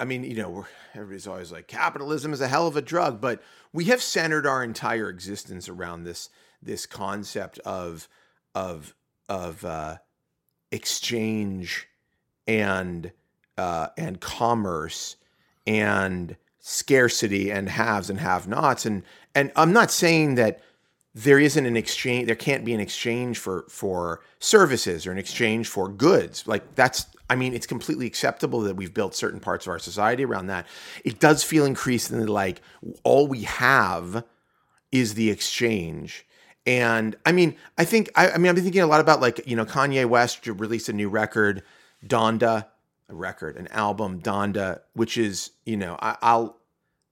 I 0.00 0.04
mean, 0.06 0.24
you 0.24 0.36
know, 0.36 0.48
we're, 0.50 0.64
everybody's 0.94 1.26
always 1.26 1.52
like 1.52 1.68
capitalism 1.68 2.32
is 2.32 2.40
a 2.40 2.48
hell 2.48 2.66
of 2.66 2.76
a 2.76 2.82
drug, 2.82 3.20
but 3.20 3.42
we 3.72 3.84
have 3.86 4.02
centered 4.02 4.46
our 4.46 4.64
entire 4.64 5.08
existence 5.10 5.68
around 5.68 6.04
this 6.04 6.30
this 6.62 6.86
concept 6.86 7.58
of 7.60 8.08
of 8.54 8.94
of 9.28 9.64
uh, 9.64 9.98
exchange 10.74 11.88
and 12.46 13.12
uh, 13.56 13.88
and 13.96 14.20
commerce 14.20 15.16
and 15.66 16.36
scarcity 16.58 17.50
and 17.50 17.68
haves 17.68 18.10
and 18.10 18.18
have-nots. 18.18 18.84
And 18.84 19.02
and 19.34 19.52
I'm 19.56 19.72
not 19.72 19.90
saying 19.90 20.34
that 20.34 20.60
there 21.14 21.38
isn't 21.38 21.64
an 21.64 21.76
exchange 21.76 22.26
there 22.26 22.34
can't 22.34 22.64
be 22.64 22.74
an 22.74 22.80
exchange 22.80 23.38
for 23.38 23.64
for 23.68 24.20
services 24.40 25.06
or 25.06 25.12
an 25.12 25.18
exchange 25.18 25.68
for 25.68 25.88
goods. 25.88 26.46
Like 26.46 26.74
that's 26.74 27.06
i 27.30 27.36
mean 27.36 27.54
it's 27.54 27.66
completely 27.66 28.06
acceptable 28.06 28.60
that 28.60 28.76
we've 28.76 28.92
built 28.92 29.14
certain 29.14 29.40
parts 29.40 29.66
of 29.66 29.70
our 29.70 29.78
society 29.78 30.24
around 30.24 30.48
that. 30.48 30.66
It 31.04 31.20
does 31.20 31.44
feel 31.44 31.64
increasingly 31.64 32.26
like 32.26 32.60
all 33.04 33.28
we 33.28 33.42
have 33.42 34.24
is 34.90 35.14
the 35.14 35.30
exchange 35.30 36.26
and 36.66 37.16
i 37.26 37.32
mean 37.32 37.56
i 37.78 37.84
think 37.84 38.10
i, 38.16 38.30
I 38.30 38.38
mean 38.38 38.48
i've 38.48 38.54
been 38.54 38.64
thinking 38.64 38.82
a 38.82 38.86
lot 38.86 39.00
about 39.00 39.20
like 39.20 39.46
you 39.46 39.56
know 39.56 39.64
kanye 39.64 40.06
west 40.06 40.46
released 40.46 40.88
a 40.88 40.92
new 40.92 41.08
record 41.08 41.62
donda 42.06 42.66
a 43.08 43.14
record 43.14 43.56
an 43.56 43.68
album 43.68 44.20
donda 44.20 44.80
which 44.94 45.18
is 45.18 45.50
you 45.66 45.76
know 45.76 45.96
I, 46.00 46.16
i'll 46.22 46.56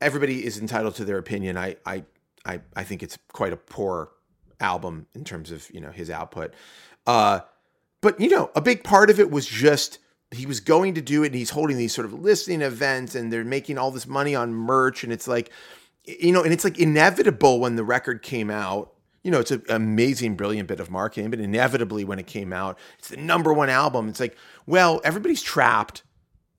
everybody 0.00 0.44
is 0.44 0.59
entitled 0.59 0.94
to 0.96 1.05
their 1.05 1.18
opinion 1.18 1.57
i 1.57 1.76
i 1.84 2.05
I, 2.44 2.61
I 2.74 2.84
think 2.84 3.03
it's 3.03 3.18
quite 3.32 3.53
a 3.53 3.57
poor 3.57 4.11
album 4.61 5.07
in 5.14 5.24
terms 5.24 5.50
of 5.50 5.68
you 5.70 5.80
know 5.80 5.90
his 5.90 6.11
output. 6.11 6.55
Uh, 7.07 7.40
but 8.00 8.20
you 8.20 8.28
know, 8.28 8.50
a 8.55 8.61
big 8.61 8.84
part 8.84 9.11
of 9.11 9.20
it 9.20 9.30
was 9.30 9.46
just 9.46 9.98
he 10.30 10.46
was 10.46 10.61
going 10.61 10.94
to 10.94 11.03
do 11.03 11.22
it, 11.24 11.28
and 11.28 11.34
he's 11.34 11.50
holding 11.50 11.76
these 11.76 11.94
sort 11.94 12.07
of 12.07 12.14
listening 12.14 12.62
events, 12.62 13.14
and 13.14 13.32
they're 13.32 13.44
making 13.44 13.78
all 13.78 13.90
this 13.90 14.07
money 14.07 14.34
on 14.34 14.55
merch, 14.55 15.05
and 15.05 15.12
it's 15.12 15.28
like, 15.28 15.50
you 16.05 16.32
know, 16.32 16.42
and 16.42 16.53
it's 16.53 16.64
like 16.64 16.78
inevitable 16.78 17.61
when 17.61 17.76
the 17.76 17.84
record 17.84 18.22
came 18.22 18.50
out. 18.50 18.91
You 19.22 19.30
know, 19.30 19.40
it's 19.40 19.52
an 19.52 19.62
amazing, 19.68 20.34
brilliant 20.34 20.68
bit 20.68 20.80
of 20.80 20.90
marketing, 20.90 21.30
but 21.30 21.38
inevitably 21.38 22.04
when 22.04 22.18
it 22.18 22.26
came 22.26 22.52
out, 22.52 22.78
it's 22.98 23.08
the 23.08 23.16
number 23.16 23.52
one 23.52 23.68
album. 23.68 24.08
It's 24.08 24.18
like, 24.18 24.36
well, 24.66 25.00
everybody's 25.04 25.42
trapped 25.42 26.02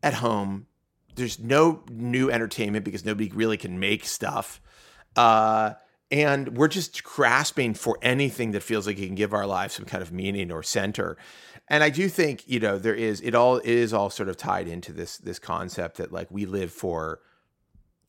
at 0.01 0.15
home. 0.15 0.67
There's 1.15 1.39
no 1.39 1.83
new 1.91 2.31
entertainment 2.31 2.85
because 2.85 3.03
nobody 3.05 3.29
really 3.33 3.57
can 3.57 3.79
make 3.79 4.05
stuff 4.05 4.61
uh, 5.15 5.73
and 6.11 6.57
we're 6.57 6.67
just 6.67 7.03
grasping 7.03 7.73
for 7.73 7.97
anything 8.01 8.51
that 8.51 8.61
feels 8.61 8.85
like 8.85 8.97
it 8.99 9.05
can 9.05 9.15
give 9.15 9.33
our 9.33 9.45
lives 9.45 9.73
some 9.73 9.85
kind 9.85 10.01
of 10.01 10.11
meaning 10.11 10.51
or 10.51 10.63
center. 10.63 11.17
And 11.69 11.83
I 11.83 11.89
do 11.89 12.09
think 12.09 12.43
you 12.45 12.59
know 12.59 12.77
there 12.77 12.95
is 12.95 13.21
it 13.21 13.35
all 13.35 13.57
it 13.57 13.65
is 13.65 13.93
all 13.93 14.09
sort 14.09 14.29
of 14.29 14.37
tied 14.37 14.67
into 14.67 14.91
this 14.91 15.17
this 15.17 15.39
concept 15.39 15.97
that 15.97 16.11
like 16.11 16.29
we 16.29 16.45
live 16.45 16.71
for 16.71 17.21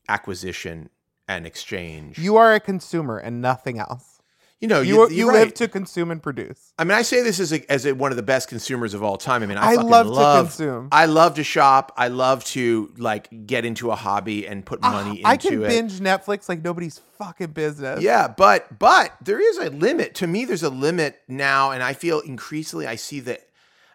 acquisition 0.09 0.89
and 1.27 1.47
exchange. 1.47 2.19
You 2.19 2.35
are 2.37 2.53
a 2.53 2.59
consumer 2.59 3.17
and 3.17 3.41
nothing 3.41 3.79
else. 3.79 4.14
You 4.61 4.69
know, 4.69 4.79
You, 4.81 5.09
you, 5.09 5.15
you 5.17 5.25
live 5.27 5.47
right. 5.47 5.55
to 5.57 5.67
consume 5.67 6.11
and 6.11 6.23
produce. 6.23 6.73
I 6.79 6.85
mean, 6.85 6.93
I 6.97 7.01
say 7.01 7.21
this 7.21 7.39
as 7.41 7.51
a, 7.51 7.69
as 7.71 7.85
a, 7.85 7.93
one 7.93 8.11
of 8.11 8.15
the 8.15 8.23
best 8.23 8.47
consumers 8.47 8.93
of 8.93 9.03
all 9.03 9.17
time. 9.17 9.43
I 9.43 9.45
mean, 9.47 9.57
I, 9.57 9.71
I 9.71 9.75
fucking 9.75 9.89
love 9.89 10.07
to 10.07 10.43
consume. 10.49 10.87
I 10.93 11.05
love 11.07 11.35
to 11.35 11.43
shop. 11.43 11.91
I 11.97 12.07
love 12.07 12.43
to 12.45 12.93
like 12.97 13.45
get 13.45 13.65
into 13.65 13.91
a 13.91 13.95
hobby 13.95 14.47
and 14.47 14.65
put 14.65 14.81
money 14.81 15.17
into 15.17 15.21
Ah, 15.25 15.31
I 15.31 15.37
can 15.37 15.61
it. 15.61 15.67
binge 15.67 15.99
Netflix 15.99 16.47
like 16.47 16.63
nobody's 16.63 16.99
fucking 17.17 17.51
business. 17.51 18.01
Yeah, 18.01 18.29
but 18.29 18.79
but 18.79 19.11
there 19.21 19.39
is 19.41 19.57
a 19.57 19.69
limit. 19.71 20.15
To 20.15 20.27
me, 20.27 20.45
there's 20.45 20.63
a 20.63 20.69
limit 20.69 21.19
now, 21.27 21.71
and 21.71 21.83
I 21.83 21.93
feel 21.93 22.21
increasingly 22.21 22.87
I 22.87 22.95
see 22.95 23.19
the 23.19 23.39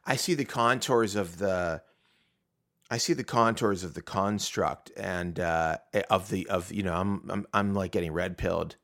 I 0.06 0.16
see 0.16 0.34
the 0.34 0.44
contours 0.44 1.16
of 1.16 1.38
the 1.38 1.82
I 2.90 2.98
see 2.98 3.12
the 3.14 3.24
contours 3.24 3.82
of 3.82 3.94
the 3.94 4.02
construct 4.02 4.90
and 4.96 5.40
uh, 5.40 5.78
of 6.10 6.28
the 6.28 6.46
of 6.48 6.70
you 6.70 6.82
know 6.82 6.94
I'm 6.94 7.30
I'm 7.30 7.46
I'm 7.54 7.74
like 7.74 7.92
getting 7.92 8.12
red 8.12 8.36
pilled. 8.36 8.76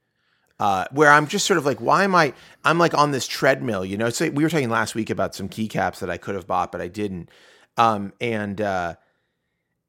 Uh, 0.59 0.87
where 0.91 1.11
I'm 1.11 1.27
just 1.27 1.45
sort 1.45 1.59
of 1.59 1.67
like, 1.67 1.81
why 1.81 2.05
am 2.05 2.15
I? 2.15 2.33
I'm 2.65 2.79
like 2.79 2.95
on 2.95 3.11
this 3.11 3.27
treadmill, 3.27 3.85
you 3.85 3.99
know. 3.99 4.09
So 4.09 4.31
we 4.31 4.43
were 4.43 4.49
talking 4.49 4.71
last 4.71 4.95
week 4.95 5.11
about 5.11 5.35
some 5.35 5.49
keycaps 5.51 5.99
that 5.99 6.09
I 6.09 6.17
could 6.17 6.35
have 6.35 6.47
bought, 6.47 6.73
but 6.73 6.81
I 6.81 6.89
didn't. 6.89 7.29
Um, 7.77 8.15
and 8.23 8.59
uh, 8.61 8.95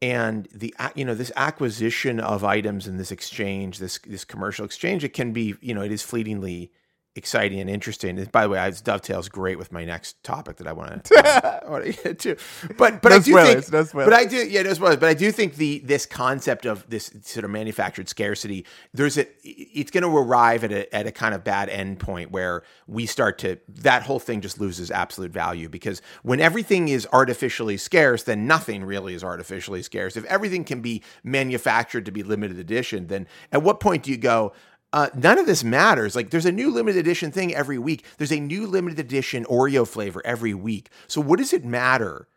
and 0.02 0.48
the 0.54 0.76
you 0.96 1.06
know 1.06 1.16
this 1.16 1.32
acquisition 1.36 2.20
of 2.20 2.44
items 2.44 2.88
and 2.88 3.00
this 3.00 3.12
exchange 3.12 3.80
this 3.80 3.98
this 4.06 4.24
commercial 4.24 4.64
exchange 4.64 5.04
it 5.04 5.14
can 5.14 5.34
be 5.34 5.56
you 5.60 5.74
know 5.74 5.82
it 5.82 5.92
is 5.92 6.04
fleetingly 6.04 6.72
exciting 7.18 7.60
and 7.60 7.70
interesting. 7.70 8.18
And 8.20 8.32
by 8.32 8.44
the 8.44 8.50
way 8.50 8.66
it 8.68 8.82
dovetails 8.84 9.30
great 9.30 9.58
with 9.58 9.72
my 9.72 9.86
next 9.86 10.24
topic 10.24 10.58
that 10.58 10.68
i 10.68 10.74
want 10.74 11.04
to 11.06 11.66
I 11.66 11.70
want 11.70 11.86
to 11.86 11.92
get 11.94 12.20
to 12.20 12.38
but 12.78 13.02
but 13.02 13.12
No 13.12 13.16
i 13.16 13.20
do 13.20 13.32
spoilers, 13.32 13.70
think 13.70 13.74
no 13.96 14.06
but 14.06 14.14
i 14.14 14.26
do 14.26 14.48
yeah 14.48 14.62
no 14.64 14.74
spoilers. 14.74 14.98
But 14.98 15.10
i 15.10 15.14
do 15.16 15.32
think 15.32 15.56
the 15.56 15.80
this 15.86 16.06
concept 16.06 16.66
of 16.66 16.90
this 16.90 17.12
sort 17.24 17.46
of 17.46 17.52
manufactured 17.52 18.10
scarcity 18.10 18.66
there's 18.94 19.18
a 19.18 19.28
it's 19.44 19.92
going 19.92 20.04
to 20.04 20.18
arrive 20.18 20.64
at 20.64 20.72
a, 20.72 20.96
at 20.96 21.08
a 21.08 21.12
kind 21.12 21.36
of 21.36 21.44
bad 21.44 21.70
end 21.70 22.00
point 22.00 22.32
where 22.32 22.64
we 22.88 23.06
start 23.06 23.38
to 23.40 23.60
that 23.68 24.04
whole 24.04 24.20
thing 24.20 24.42
just 24.42 24.60
loses 24.60 24.92
absolute 24.92 25.32
value 25.32 25.70
because 25.70 26.02
when 26.24 26.40
everything 26.40 26.90
is 26.90 27.08
artificially 27.14 27.78
scarce 27.78 28.24
then 28.24 28.48
nothing 28.48 28.84
really 28.84 29.14
is 29.14 29.24
artificially 29.24 29.82
scarce. 29.82 30.16
If 30.18 30.26
everything 30.26 30.64
can 30.64 30.82
be 30.82 31.04
manufactured 31.24 32.06
to 32.06 32.12
be 32.12 32.24
limited 32.24 32.60
edition 32.60 33.08
then 33.08 33.28
at 33.52 33.64
what 33.64 33.80
point 33.80 34.04
do 34.04 34.12
you 34.12 34.18
go 34.18 34.54
uh, 34.94 35.10
none 35.16 35.38
of 35.38 35.46
this 35.46 35.64
matters. 35.64 36.16
Like, 36.16 36.30
there's 36.30 36.46
a 36.46 36.52
new 36.52 36.72
limited 36.72 37.00
edition 37.00 37.32
thing 37.32 37.54
every 37.54 37.78
week. 37.78 38.06
There's 38.18 38.32
a 38.32 38.40
new 38.40 38.68
limited 38.68 39.00
edition 39.00 39.46
Oreo 39.46 39.88
flavor 39.88 40.22
every 40.26 40.54
week. 40.54 40.90
So 41.08 41.22
what 41.22 41.40
does 41.40 41.54
it 41.54 41.66
matter? 41.66 42.28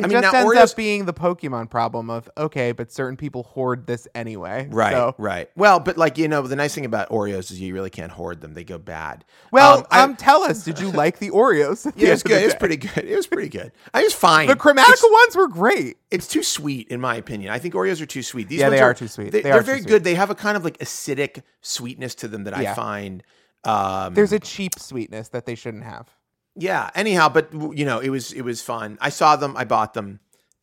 It 0.00 0.04
I 0.04 0.08
mean, 0.08 0.20
just 0.22 0.32
now 0.32 0.38
ends 0.40 0.52
Oreos- 0.52 0.70
up 0.72 0.76
being 0.76 1.04
the 1.06 1.12
Pokemon 1.14 1.70
problem 1.70 2.10
of 2.10 2.28
okay, 2.36 2.72
but 2.72 2.90
certain 2.92 3.16
people 3.16 3.44
hoard 3.44 3.86
this 3.86 4.06
anyway. 4.14 4.68
Right, 4.70 4.92
So- 4.92 5.14
right. 5.18 5.48
Well, 5.56 5.80
but 5.80 5.96
like 5.96 6.18
you 6.18 6.28
know, 6.28 6.42
the 6.42 6.56
nice 6.56 6.74
thing 6.74 6.84
about 6.84 7.08
Oreos 7.10 7.50
is 7.50 7.60
you 7.60 7.72
really 7.74 7.90
can't 7.90 8.12
hoard 8.12 8.40
them; 8.40 8.54
they 8.54 8.64
go 8.64 8.78
bad. 8.78 9.24
well, 9.52 9.78
Um, 9.78 9.84
um, 9.90 10.10
I- 10.12 10.14
tell 10.14 10.42
us, 10.42 10.64
did 10.64 10.78
you 10.80 10.90
like 10.92 11.18
the 11.18 11.30
Oreos? 11.30 11.86
at 11.86 11.94
the 11.96 12.00
yeah, 12.06 12.12
it's 12.12 12.22
end 12.22 12.22
of 12.22 12.22
the 12.22 12.28
good. 12.28 12.42
It's 12.44 12.54
day? 12.54 12.58
pretty 12.58 12.76
good. 12.76 13.04
It 13.04 13.16
was 13.16 13.26
pretty 13.26 13.48
good. 13.48 13.72
I 13.94 14.02
was 14.02 14.12
fine. 14.14 14.48
The 14.48 14.56
chromatical 14.56 14.92
It's, 14.92 15.02
ones 15.02 15.36
were 15.36 15.48
great. 15.48 15.98
it's 16.10 16.26
too 16.26 16.42
sweet, 16.42 16.88
in 16.88 17.00
my 17.00 17.14
opinion. 17.16 17.52
I 17.52 17.58
think 17.58 17.74
Oreos 17.74 18.00
are 18.02 18.06
too 18.06 18.22
sweet. 18.22 18.48
These 18.48 18.60
Yeah, 18.60 18.68
ones 18.68 18.78
they 18.78 18.82
are 18.82 18.94
too 18.94 19.08
sweet. 19.08 19.32
They, 19.32 19.42
They 19.42 19.50
are 19.50 19.58
are 19.58 19.60
too 19.60 19.66
very 19.66 19.78
sweet. 19.80 19.88
good. 19.88 20.04
They 20.04 20.14
have 20.14 20.30
a 20.30 20.34
kind 20.34 20.56
of 20.56 20.64
like 20.64 20.78
acidic 20.78 21.42
sweetness 21.60 22.14
to 22.16 22.28
them 22.28 22.44
that 22.44 22.56
I 22.56 22.74
find. 22.74 23.22
Um, 23.64 24.14
There's 24.14 24.32
a 24.32 24.38
cheap 24.40 24.78
sweetness 24.78 25.28
that 25.28 25.44
they 25.46 25.54
shouldn't 25.54 25.84
have. 25.84 26.08
Yeah. 26.56 26.90
Anyhow, 26.94 27.28
but 27.28 27.52
you 27.52 27.84
know, 27.84 28.00
it 28.00 28.10
was 28.10 28.32
it 28.32 28.42
was 28.42 28.62
fun. 28.62 28.98
I 29.00 29.10
saw 29.10 29.36
them. 29.36 29.56
I 29.56 29.64
bought 29.64 29.94
them. 29.94 30.20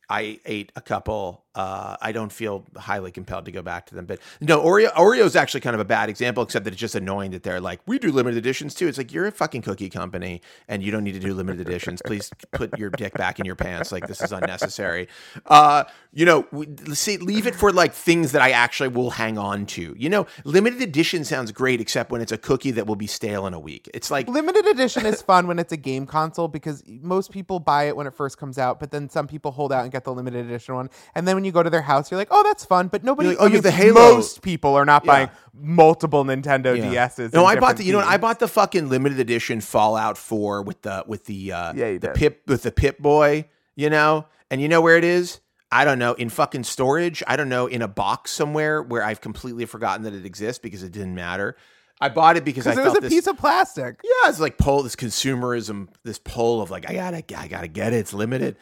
I 0.08 0.40
ate 0.46 0.72
a 0.76 0.80
couple. 0.80 1.44
Uh, 1.54 1.96
I 2.00 2.12
don't 2.12 2.30
feel 2.30 2.64
highly 2.76 3.10
compelled 3.10 3.46
to 3.46 3.52
go 3.52 3.62
back 3.62 3.86
to 3.86 3.94
them, 3.94 4.06
but 4.06 4.20
no, 4.40 4.62
Oreo 4.62 4.92
Oreo 4.92 5.24
is 5.24 5.34
actually 5.34 5.60
kind 5.60 5.74
of 5.74 5.80
a 5.80 5.84
bad 5.84 6.08
example, 6.08 6.42
except 6.42 6.64
that 6.64 6.72
it's 6.72 6.80
just 6.80 6.94
annoying 6.94 7.32
that 7.32 7.42
they're 7.42 7.60
like, 7.60 7.80
we 7.86 7.98
do 7.98 8.12
limited 8.12 8.38
editions 8.38 8.74
too. 8.74 8.86
It's 8.86 8.98
like 8.98 9.12
you're 9.12 9.26
a 9.26 9.32
fucking 9.32 9.62
cookie 9.62 9.90
company, 9.90 10.40
and 10.68 10.82
you 10.82 10.92
don't 10.92 11.04
need 11.04 11.14
to 11.14 11.20
do 11.20 11.34
limited 11.34 11.66
editions. 11.66 12.00
Please 12.04 12.30
put 12.52 12.78
your 12.78 12.90
dick 12.90 13.14
back 13.14 13.40
in 13.40 13.44
your 13.44 13.56
pants. 13.56 13.90
Like 13.90 14.06
this 14.06 14.22
is 14.22 14.30
unnecessary. 14.30 15.08
Uh, 15.46 15.84
you 16.12 16.24
know, 16.24 16.46
we, 16.52 16.68
see, 16.94 17.16
leave 17.16 17.46
it 17.46 17.54
for 17.54 17.72
like 17.72 17.92
things 17.92 18.32
that 18.32 18.42
I 18.42 18.50
actually 18.50 18.88
will 18.88 19.10
hang 19.10 19.36
on 19.36 19.66
to. 19.66 19.94
You 19.98 20.08
know, 20.08 20.26
limited 20.44 20.80
edition 20.80 21.24
sounds 21.24 21.50
great, 21.50 21.80
except 21.80 22.10
when 22.10 22.20
it's 22.20 22.32
a 22.32 22.38
cookie 22.38 22.70
that 22.72 22.86
will 22.86 22.96
be 22.96 23.06
stale 23.06 23.46
in 23.46 23.54
a 23.54 23.60
week. 23.60 23.88
It's 23.92 24.10
like 24.10 24.28
Limited 24.28 24.66
edition 24.66 25.04
is 25.06 25.20
fun 25.20 25.46
when 25.46 25.58
it's 25.58 25.72
a 25.72 25.76
game 25.76 26.06
console 26.06 26.48
because 26.48 26.84
most 26.86 27.32
people 27.32 27.58
buy 27.58 27.84
it 27.84 27.96
when 27.96 28.06
it 28.06 28.14
first 28.14 28.38
comes 28.38 28.58
out, 28.58 28.78
but 28.78 28.90
then 28.90 29.08
some 29.08 29.26
people 29.26 29.50
hold 29.50 29.72
out 29.72 29.82
and 29.82 29.90
get 29.90 30.04
the 30.04 30.12
limited 30.12 30.46
edition 30.46 30.74
one. 30.74 30.90
And 31.14 31.26
then 31.26 31.37
when 31.38 31.44
you 31.44 31.52
go 31.52 31.62
to 31.62 31.70
their 31.70 31.82
house, 31.82 32.10
you're 32.10 32.18
like, 32.18 32.28
"Oh, 32.30 32.42
that's 32.42 32.64
fun," 32.64 32.88
but 32.88 33.04
nobody. 33.04 33.30
Like, 33.30 33.38
"Oh, 33.40 33.44
I 33.44 33.46
you 33.46 33.54
have 33.54 33.64
mean, 33.64 33.70
the 33.72 33.76
Halo." 33.76 34.14
Most 34.16 34.42
people 34.42 34.74
are 34.74 34.84
not 34.84 35.04
Yeah. 35.04 35.12
buying 35.12 35.30
multiple 35.54 36.24
Nintendo 36.24 36.76
Yeah. 36.76 37.06
DSs. 37.06 37.32
No, 37.32 37.44
I 37.44 37.56
bought 37.56 37.76
the 37.76 37.84
you 37.84 37.92
know 37.92 37.98
what, 37.98 38.08
I 38.08 38.16
bought 38.16 38.38
the 38.40 38.48
fucking 38.48 38.88
limited 38.88 39.18
edition 39.20 39.60
Fallout 39.60 40.18
4 40.18 40.62
with 40.62 40.82
the 40.82 41.04
with 41.06 41.24
the 41.26 41.52
uh 41.52 41.72
Yeah, 41.74 41.92
the 41.92 41.98
did. 41.98 42.14
pip 42.14 42.42
with 42.46 42.62
the 42.64 42.72
pip 42.72 42.98
boy, 42.98 43.46
you 43.76 43.88
know? 43.90 44.26
And 44.50 44.60
you 44.60 44.68
know 44.68 44.80
where 44.80 44.96
it 44.96 45.04
is? 45.04 45.40
I 45.70 45.84
don't 45.84 45.98
know, 45.98 46.14
in 46.14 46.30
fucking 46.30 46.64
storage. 46.64 47.22
I 47.26 47.36
don't 47.36 47.48
know, 47.50 47.66
in 47.66 47.82
a 47.82 47.88
box 47.88 48.30
somewhere 48.30 48.82
where 48.82 49.04
I've 49.04 49.20
completely 49.20 49.66
forgotten 49.66 50.04
that 50.04 50.14
it 50.14 50.24
exists 50.24 50.58
because 50.58 50.82
it 50.82 50.92
didn't 50.92 51.14
matter. 51.14 51.56
I 52.00 52.08
bought 52.08 52.36
it 52.36 52.44
because 52.44 52.66
I 52.66 52.72
it 52.72 52.78
was 52.78 52.96
a 52.96 53.00
this 53.00 53.12
piece 53.12 53.26
of 53.26 53.36
plastic. 53.36 54.00
yeah, 54.04 54.30
it's 54.30 54.40
like 54.40 54.56
pull 54.56 54.82
this 54.82 54.96
consumerism, 54.96 55.88
this 56.04 56.18
pull 56.18 56.62
of 56.62 56.70
like 56.70 56.88
I 56.88 56.94
gotta, 56.94 57.24
I 57.38 57.48
gotta 57.48 57.68
get 57.68 57.92
it. 57.92 57.96
It's 57.96 58.14
limited. 58.14 58.56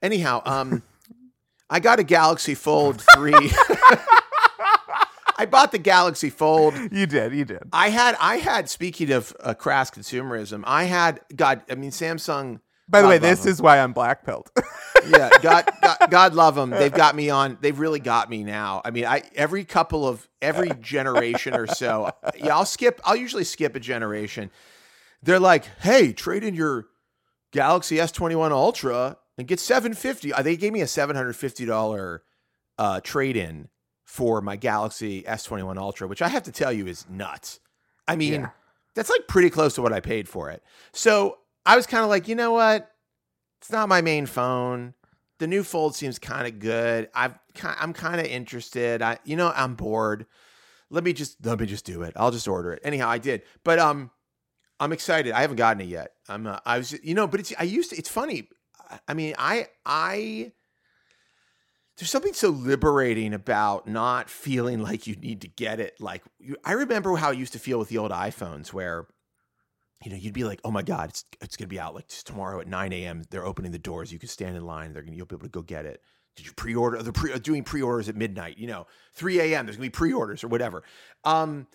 Anyhow, 0.00 0.40
um, 0.46 0.82
I 1.68 1.80
got 1.80 1.98
a 1.98 2.04
Galaxy 2.04 2.54
Fold 2.54 3.02
three. 3.16 3.32
I 5.38 5.44
bought 5.44 5.70
the 5.72 5.78
Galaxy 5.78 6.30
Fold. 6.30 6.74
You 6.90 7.06
did, 7.06 7.34
you 7.34 7.44
did. 7.44 7.64
I 7.72 7.90
had, 7.90 8.16
I 8.20 8.36
had. 8.36 8.70
Speaking 8.70 9.12
of 9.12 9.34
uh, 9.40 9.52
crass 9.54 9.90
consumerism, 9.90 10.62
I 10.66 10.84
had. 10.84 11.20
God, 11.34 11.62
I 11.70 11.74
mean, 11.74 11.90
Samsung. 11.90 12.60
By 12.88 13.00
the 13.02 13.06
God 13.06 13.10
way, 13.10 13.18
this 13.18 13.40
this 13.40 13.46
'em. 13.46 13.52
is 13.52 13.62
why 13.62 13.80
I'm 13.80 13.92
black 13.92 14.24
pilled. 14.24 14.50
yeah, 15.08 15.28
God, 15.42 15.68
God, 15.82 15.96
God 16.08 16.34
love 16.34 16.54
them. 16.54 16.70
They've 16.70 16.92
got 16.92 17.14
me 17.16 17.28
on. 17.30 17.58
They've 17.60 17.78
really 17.78 17.98
got 17.98 18.30
me 18.30 18.44
now. 18.44 18.80
I 18.84 18.90
mean, 18.92 19.04
I 19.04 19.22
every 19.34 19.64
couple 19.64 20.06
of 20.08 20.26
every 20.40 20.70
generation 20.80 21.54
or 21.54 21.66
so. 21.66 22.12
Yeah, 22.38 22.56
I'll 22.56 22.64
skip. 22.64 23.00
I'll 23.04 23.16
usually 23.16 23.44
skip 23.44 23.74
a 23.74 23.80
generation. 23.80 24.50
They're 25.22 25.40
like, 25.40 25.64
hey, 25.80 26.12
trade 26.12 26.44
in 26.44 26.54
your 26.54 26.86
Galaxy 27.50 27.98
S 28.00 28.12
twenty 28.12 28.36
one 28.36 28.52
Ultra 28.52 29.16
and 29.38 29.46
get 29.46 29.60
seven 29.60 29.94
fifty. 29.94 30.32
Uh, 30.32 30.42
They 30.42 30.56
gave 30.56 30.72
me 30.72 30.80
a 30.80 30.86
seven 30.86 31.16
hundred 31.16 31.34
fifty 31.34 31.64
dollar 31.64 32.22
uh, 32.78 33.00
trade 33.00 33.36
in 33.36 33.68
for 34.04 34.40
my 34.40 34.56
Galaxy 34.56 35.26
S 35.26 35.44
twenty 35.44 35.62
one 35.62 35.78
Ultra, 35.78 36.06
which 36.08 36.22
I 36.22 36.28
have 36.28 36.44
to 36.44 36.52
tell 36.52 36.72
you 36.72 36.86
is 36.86 37.06
nuts. 37.08 37.60
I 38.08 38.16
mean, 38.16 38.42
Yeah. 38.42 38.50
that's 38.94 39.10
like 39.10 39.26
pretty 39.28 39.50
close 39.50 39.74
to 39.74 39.82
what 39.82 39.92
I 39.92 40.00
paid 40.00 40.28
for 40.28 40.50
it. 40.50 40.62
So 40.92 41.38
I 41.64 41.76
was 41.76 41.86
kind 41.86 42.04
of 42.04 42.08
like, 42.10 42.28
you 42.28 42.34
know 42.36 42.52
what? 42.52 42.90
It's 43.60 43.70
not 43.72 43.88
my 43.88 44.00
main 44.02 44.26
phone. 44.26 44.94
The 45.38 45.46
new 45.46 45.62
Fold 45.64 45.94
seems 45.94 46.18
kind 46.18 46.46
of 46.46 46.58
good. 46.60 47.08
I've 47.14 47.34
I'm 47.62 47.92
kind 47.92 48.20
of 48.20 48.26
interested. 48.26 49.02
I 49.02 49.18
you 49.24 49.36
know 49.36 49.52
I'm 49.54 49.74
bored. 49.74 50.26
Let 50.88 51.02
me 51.04 51.12
just 51.12 51.44
let 51.44 51.58
me 51.58 51.66
just 51.66 51.84
do 51.84 52.02
it. 52.02 52.12
I'll 52.16 52.30
just 52.30 52.46
order 52.48 52.72
it. 52.72 52.80
Anyhow, 52.84 53.08
I 53.08 53.18
did. 53.18 53.42
But 53.64 53.78
um, 53.80 54.10
I'm 54.78 54.92
excited. 54.92 55.32
I 55.32 55.40
haven't 55.40 55.56
gotten 55.56 55.80
it 55.82 55.88
yet. 55.88 56.12
I'm 56.28 56.46
uh, 56.46 56.60
I 56.64 56.78
was 56.78 56.92
you 57.02 57.14
know, 57.14 57.26
but 57.26 57.40
it's 57.40 57.52
I 57.58 57.64
used 57.64 57.90
to. 57.90 57.96
It's 57.96 58.08
funny. 58.08 58.48
I- 59.08 59.14
mean, 59.14 59.34
I 59.38 59.68
I 59.84 60.52
there's 61.96 62.10
something 62.10 62.34
so 62.34 62.50
liberating 62.50 63.32
about 63.32 63.86
not 63.88 64.28
feeling 64.28 64.82
like 64.82 65.06
you 65.06 65.16
need 65.16 65.40
to 65.42 65.48
get 65.48 65.80
it. 65.80 66.00
Like 66.00 66.22
you, 66.38 66.56
I 66.64 66.72
remember 66.72 67.16
how 67.16 67.30
I 67.30 67.32
used 67.32 67.54
to 67.54 67.58
feel 67.58 67.78
with 67.78 67.88
the 67.88 67.98
old 67.98 68.10
iPhones, 68.10 68.72
where 68.72 69.06
you 70.04 70.10
know 70.10 70.16
you'd 70.16 70.34
be 70.34 70.44
like, 70.44 70.60
"Oh 70.64 70.70
my 70.70 70.82
god, 70.82 71.10
it's 71.10 71.24
it's 71.40 71.56
gonna 71.56 71.68
be 71.68 71.80
out 71.80 71.94
like 71.94 72.08
tomorrow 72.08 72.60
at 72.60 72.66
9 72.68 72.92
a.m. 72.92 73.22
They're 73.30 73.46
opening 73.46 73.72
the 73.72 73.78
doors. 73.78 74.12
You 74.12 74.18
can 74.18 74.28
stand 74.28 74.56
in 74.56 74.66
line. 74.66 74.92
They're 74.92 75.02
gonna 75.02 75.16
you'll 75.16 75.26
be 75.26 75.36
able 75.36 75.46
to 75.46 75.50
go 75.50 75.62
get 75.62 75.86
it. 75.86 76.02
Did 76.36 76.44
you 76.44 76.52
pre-order? 76.52 77.02
They're 77.02 77.12
pre- 77.14 77.38
doing 77.38 77.64
pre-orders 77.64 78.10
at 78.10 78.16
midnight. 78.16 78.58
You 78.58 78.66
know, 78.66 78.86
3 79.14 79.40
a.m. 79.40 79.64
There's 79.64 79.76
gonna 79.76 79.86
be 79.86 79.90
pre-orders 79.90 80.44
or 80.44 80.48
whatever. 80.48 80.82
Um, 81.24 81.66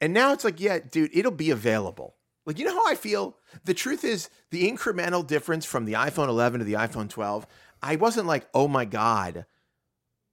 and 0.00 0.12
now 0.14 0.32
it's 0.32 0.44
like, 0.44 0.60
yeah, 0.60 0.78
dude, 0.78 1.10
it'll 1.12 1.32
be 1.32 1.50
available. 1.50 2.14
Like, 2.48 2.58
you 2.58 2.64
know 2.64 2.74
how 2.74 2.90
I 2.90 2.94
feel? 2.94 3.36
The 3.66 3.74
truth 3.74 4.04
is, 4.04 4.30
the 4.48 4.72
incremental 4.72 5.24
difference 5.24 5.66
from 5.66 5.84
the 5.84 5.92
iPhone 5.92 6.28
11 6.28 6.60
to 6.60 6.64
the 6.64 6.72
iPhone 6.72 7.10
12, 7.10 7.46
I 7.82 7.96
wasn't 7.96 8.26
like, 8.26 8.48
oh 8.54 8.66
my 8.66 8.86
God, 8.86 9.44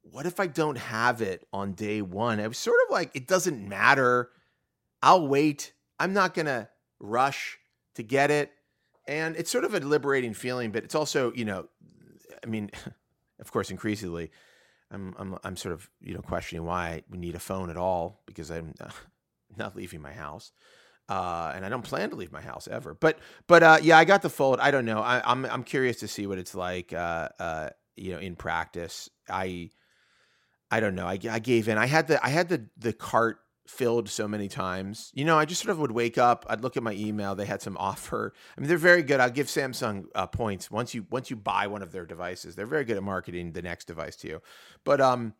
what 0.01 0.25
if 0.25 0.39
I 0.39 0.47
don't 0.47 0.77
have 0.77 1.21
it 1.21 1.45
on 1.51 1.73
day 1.73 2.01
one? 2.01 2.39
I 2.39 2.47
was 2.47 2.57
sort 2.57 2.77
of 2.85 2.93
like, 2.93 3.13
it 3.13 3.27
doesn't 3.27 3.67
matter. 3.67 4.29
I'll 5.03 5.27
wait. 5.27 5.73
I'm 5.99 6.13
not 6.13 6.33
going 6.33 6.45
to 6.45 6.69
rush 7.01 7.59
to 7.95 8.03
get 8.03 8.31
it. 8.31 8.49
And 9.05 9.35
it's 9.35 9.51
sort 9.51 9.65
of 9.65 9.73
a 9.73 9.81
liberating 9.81 10.33
feeling, 10.33 10.71
but 10.71 10.85
it's 10.85 10.95
also, 10.95 11.33
you 11.33 11.43
know, 11.43 11.67
I 12.41 12.47
mean, 12.47 12.71
of 13.41 13.51
course, 13.51 13.69
increasingly, 13.69 14.31
I'm, 14.89 15.13
I'm, 15.19 15.37
I'm 15.43 15.57
sort 15.57 15.73
of, 15.73 15.89
you 15.99 16.13
know, 16.13 16.21
questioning 16.21 16.63
why 16.63 17.03
we 17.09 17.17
need 17.17 17.35
a 17.35 17.39
phone 17.39 17.69
at 17.69 17.75
all 17.75 18.21
because 18.25 18.51
I'm 18.51 18.73
not 19.57 19.75
leaving 19.75 20.01
my 20.01 20.13
house. 20.13 20.53
Uh, 21.07 21.51
and 21.55 21.63
I 21.63 21.69
don't 21.69 21.83
plan 21.83 22.09
to 22.09 22.15
leave 22.15 22.31
my 22.31 22.41
house 22.41 22.67
ever. 22.67 22.95
But 22.95 23.19
but 23.47 23.63
uh, 23.63 23.77
yeah, 23.81 23.97
I 23.97 24.05
got 24.05 24.21
the 24.21 24.29
fold. 24.29 24.59
I 24.59 24.71
don't 24.71 24.85
know. 24.85 24.99
I, 24.99 25.21
I'm 25.23 25.45
I'm 25.45 25.63
curious 25.63 25.97
to 25.97 26.07
see 26.07 26.25
what 26.25 26.39
it's 26.39 26.55
like. 26.55 26.93
Uh, 26.93 27.29
uh, 27.39 27.69
you 27.95 28.11
know, 28.11 28.19
in 28.19 28.35
practice, 28.35 29.09
I 29.29 29.69
I 30.71 30.79
don't 30.79 30.95
know. 30.95 31.05
I, 31.05 31.19
I 31.29 31.39
gave 31.39 31.69
in. 31.69 31.77
I 31.77 31.85
had 31.85 32.07
the 32.07 32.23
I 32.25 32.29
had 32.29 32.49
the 32.49 32.65
the 32.77 32.91
cart 32.91 33.37
filled 33.67 34.09
so 34.09 34.27
many 34.27 34.47
times. 34.47 35.11
You 35.13 35.25
know, 35.25 35.37
I 35.37 35.45
just 35.45 35.61
sort 35.61 35.71
of 35.71 35.79
would 35.79 35.91
wake 35.91 36.17
up. 36.17 36.45
I'd 36.49 36.61
look 36.61 36.77
at 36.77 36.83
my 36.83 36.93
email. 36.93 37.35
They 37.35 37.45
had 37.45 37.61
some 37.61 37.77
offer. 37.79 38.33
I 38.57 38.61
mean, 38.61 38.67
they're 38.67 38.77
very 38.77 39.03
good. 39.03 39.19
I'll 39.19 39.29
give 39.29 39.47
Samsung 39.47 40.05
uh, 40.15 40.27
points 40.27 40.71
once 40.71 40.93
you 40.93 41.05
once 41.09 41.29
you 41.29 41.35
buy 41.35 41.67
one 41.67 41.81
of 41.81 41.91
their 41.91 42.05
devices. 42.05 42.55
They're 42.55 42.65
very 42.65 42.85
good 42.85 42.97
at 42.97 43.03
marketing 43.03 43.51
the 43.51 43.61
next 43.61 43.85
device 43.85 44.15
to 44.17 44.27
you. 44.27 44.41
But 44.83 45.01
um, 45.01 45.33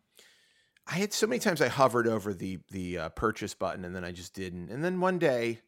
I 0.88 0.94
had 0.94 1.12
so 1.12 1.26
many 1.26 1.40
times 1.40 1.60
I 1.60 1.68
hovered 1.68 2.06
over 2.06 2.32
the 2.32 2.58
the 2.70 2.98
uh, 2.98 3.08
purchase 3.10 3.54
button 3.54 3.84
and 3.84 3.94
then 3.94 4.04
I 4.04 4.12
just 4.12 4.34
didn't. 4.34 4.70
And 4.70 4.84
then 4.84 5.00
one 5.00 5.18
day, 5.18 5.60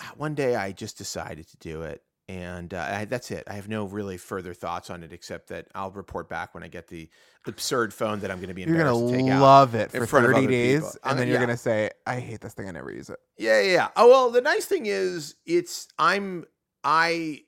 ah, 0.00 0.12
one 0.16 0.34
day 0.34 0.56
I 0.56 0.72
just 0.72 0.96
decided 0.96 1.48
to 1.48 1.56
do 1.58 1.82
it, 1.82 2.02
and 2.28 2.72
uh, 2.72 2.88
I, 2.90 3.04
that's 3.04 3.30
it. 3.30 3.44
I 3.46 3.54
have 3.54 3.68
no 3.68 3.84
really 3.84 4.16
further 4.16 4.54
thoughts 4.54 4.88
on 4.88 5.02
it 5.02 5.12
except 5.12 5.48
that 5.48 5.68
I'll 5.74 5.90
report 5.90 6.28
back 6.28 6.54
when 6.54 6.62
I 6.62 6.68
get 6.68 6.88
the 6.88 7.10
absurd 7.46 7.92
phone 7.92 8.20
that 8.20 8.30
I'm 8.30 8.38
going 8.38 8.48
to 8.48 8.54
be 8.54 8.62
You're 8.62 8.70
embarrassed 8.70 9.00
gonna 9.00 9.12
to 9.12 9.22
take 9.22 9.32
out. 9.32 9.42
love 9.42 9.74
it 9.74 9.90
for 9.92 10.06
30 10.06 10.46
days, 10.46 10.80
people. 10.80 10.92
And 11.04 11.18
then 11.18 11.28
you're 11.28 11.34
yeah. 11.34 11.40
gonna 11.40 11.56
say, 11.58 11.90
"I 12.06 12.20
hate 12.20 12.40
this 12.40 12.54
thing. 12.54 12.68
I 12.68 12.72
never 12.72 12.90
use 12.90 13.10
it." 13.10 13.18
Yeah, 13.36 13.60
yeah, 13.60 13.72
yeah. 13.72 13.88
Oh 13.96 14.08
well, 14.08 14.30
the 14.30 14.40
nice 14.40 14.64
thing 14.64 14.86
is 14.86 15.34
it's 15.44 15.88
I'm 15.98 16.46
I 16.82 17.42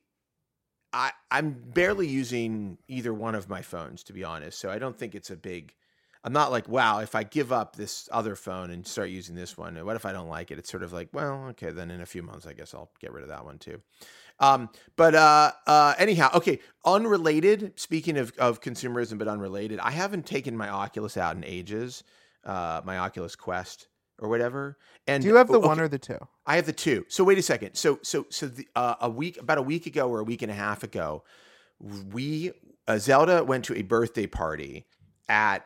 I 0.92 1.12
I'm 1.30 1.52
barely 1.52 2.08
using 2.08 2.76
either 2.88 3.14
one 3.14 3.34
of 3.34 3.48
my 3.48 3.62
phones 3.62 4.02
to 4.04 4.12
be 4.12 4.22
honest. 4.24 4.58
So 4.58 4.70
I 4.70 4.78
don't 4.78 4.96
think 4.98 5.14
it's 5.14 5.30
a 5.30 5.36
big 5.36 5.74
I'm 6.26 6.32
not 6.32 6.50
like, 6.50 6.68
wow, 6.68 6.98
if 6.98 7.14
I 7.14 7.22
give 7.22 7.52
up 7.52 7.76
this 7.76 8.08
other 8.10 8.34
phone 8.34 8.72
and 8.72 8.84
start 8.84 9.10
using 9.10 9.36
this 9.36 9.56
one, 9.56 9.76
what 9.86 9.94
if 9.94 10.04
I 10.04 10.10
don't 10.10 10.28
like 10.28 10.50
it? 10.50 10.58
It's 10.58 10.68
sort 10.68 10.82
of 10.82 10.92
like, 10.92 11.08
well, 11.12 11.46
okay, 11.50 11.70
then 11.70 11.88
in 11.88 12.00
a 12.00 12.06
few 12.06 12.24
months 12.24 12.48
I 12.48 12.52
guess 12.52 12.74
I'll 12.74 12.90
get 13.00 13.12
rid 13.12 13.22
of 13.22 13.28
that 13.28 13.44
one 13.44 13.58
too. 13.58 13.80
Um, 14.40 14.68
but 14.96 15.14
uh 15.14 15.52
uh 15.68 15.94
anyhow, 15.98 16.30
okay, 16.34 16.58
unrelated, 16.84 17.78
speaking 17.78 18.18
of 18.18 18.32
of 18.38 18.60
consumerism 18.60 19.18
but 19.18 19.28
unrelated, 19.28 19.78
I 19.78 19.92
haven't 19.92 20.26
taken 20.26 20.56
my 20.56 20.68
Oculus 20.68 21.16
out 21.16 21.36
in 21.36 21.44
ages. 21.44 22.02
Uh 22.44 22.80
my 22.84 22.98
Oculus 22.98 23.36
Quest 23.36 23.86
or 24.18 24.28
whatever. 24.28 24.78
And 25.06 25.22
Do 25.22 25.28
you 25.28 25.36
have 25.36 25.46
the 25.46 25.58
okay, 25.58 25.68
one 25.68 25.78
or 25.78 25.86
the 25.88 25.98
two? 25.98 26.18
I 26.44 26.56
have 26.56 26.66
the 26.66 26.72
two. 26.72 27.06
So 27.08 27.22
wait 27.22 27.38
a 27.38 27.42
second. 27.42 27.76
So 27.76 28.00
so 28.02 28.26
so 28.30 28.48
the, 28.48 28.66
uh, 28.74 28.96
a 29.00 29.08
week 29.08 29.38
about 29.40 29.58
a 29.58 29.62
week 29.62 29.86
ago 29.86 30.10
or 30.10 30.18
a 30.18 30.24
week 30.24 30.42
and 30.42 30.50
a 30.50 30.54
half 30.54 30.82
ago, 30.82 31.22
we 32.12 32.50
uh, 32.88 32.98
Zelda 32.98 33.44
went 33.44 33.64
to 33.66 33.76
a 33.76 33.82
birthday 33.82 34.26
party 34.26 34.86
at 35.28 35.64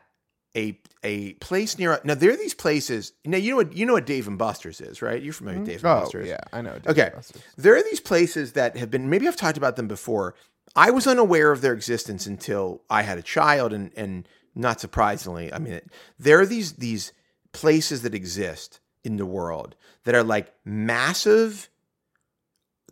a 0.56 0.78
a 1.02 1.34
place 1.34 1.78
near 1.78 2.00
now 2.04 2.14
there 2.14 2.30
are 2.30 2.36
these 2.36 2.54
places 2.54 3.12
now 3.24 3.38
you 3.38 3.50
know 3.50 3.56
what 3.56 3.72
you 3.72 3.86
know 3.86 3.94
what 3.94 4.06
Dave 4.06 4.26
and 4.26 4.36
Buster's 4.36 4.80
is 4.80 5.00
right 5.00 5.22
you're 5.22 5.32
familiar 5.32 5.60
with 5.60 5.68
mm-hmm. 5.68 5.72
Dave 5.72 5.84
and 5.84 5.92
Oh 5.92 6.00
Buster's 6.00 6.28
yeah, 6.28 6.40
I 6.52 6.60
know. 6.60 6.78
Okay. 6.86 7.10
there 7.56 7.76
are 7.76 7.82
these 7.82 8.00
places 8.00 8.52
that 8.52 8.76
have 8.76 8.90
been 8.90 9.08
maybe 9.08 9.28
I've 9.28 9.36
talked 9.36 9.58
about 9.58 9.76
them 9.76 9.88
before. 9.88 10.34
I 10.76 10.90
was 10.90 11.06
unaware 11.06 11.50
of 11.50 11.62
their 11.62 11.72
existence 11.72 12.26
until 12.26 12.82
I 12.88 13.02
had 13.02 13.18
a 13.18 13.22
child, 13.22 13.72
and 13.72 13.92
and 13.96 14.28
not 14.54 14.80
surprisingly, 14.80 15.52
I 15.52 15.58
mean, 15.58 15.74
it, 15.74 15.90
there 16.18 16.40
are 16.40 16.46
these 16.46 16.74
these 16.74 17.12
places 17.52 18.02
that 18.02 18.14
exist 18.14 18.80
in 19.02 19.16
the 19.16 19.26
world 19.26 19.76
that 20.04 20.14
are 20.14 20.22
like 20.22 20.52
massive 20.64 21.68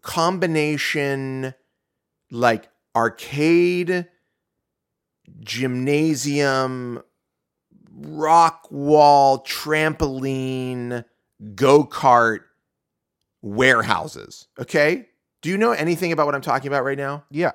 combination, 0.02 1.54
like 2.30 2.68
arcade, 2.96 4.06
gymnasium, 5.40 7.02
rock 8.00 8.66
wall, 8.70 9.42
trampoline, 9.44 11.04
go 11.54 11.84
kart 11.84 12.40
warehouses. 13.42 14.48
Okay. 14.58 15.06
Do 15.42 15.48
you 15.48 15.56
know 15.58 15.72
anything 15.72 16.12
about 16.12 16.26
what 16.26 16.34
I'm 16.34 16.40
talking 16.40 16.68
about 16.68 16.84
right 16.84 16.98
now? 16.98 17.24
Yeah, 17.30 17.52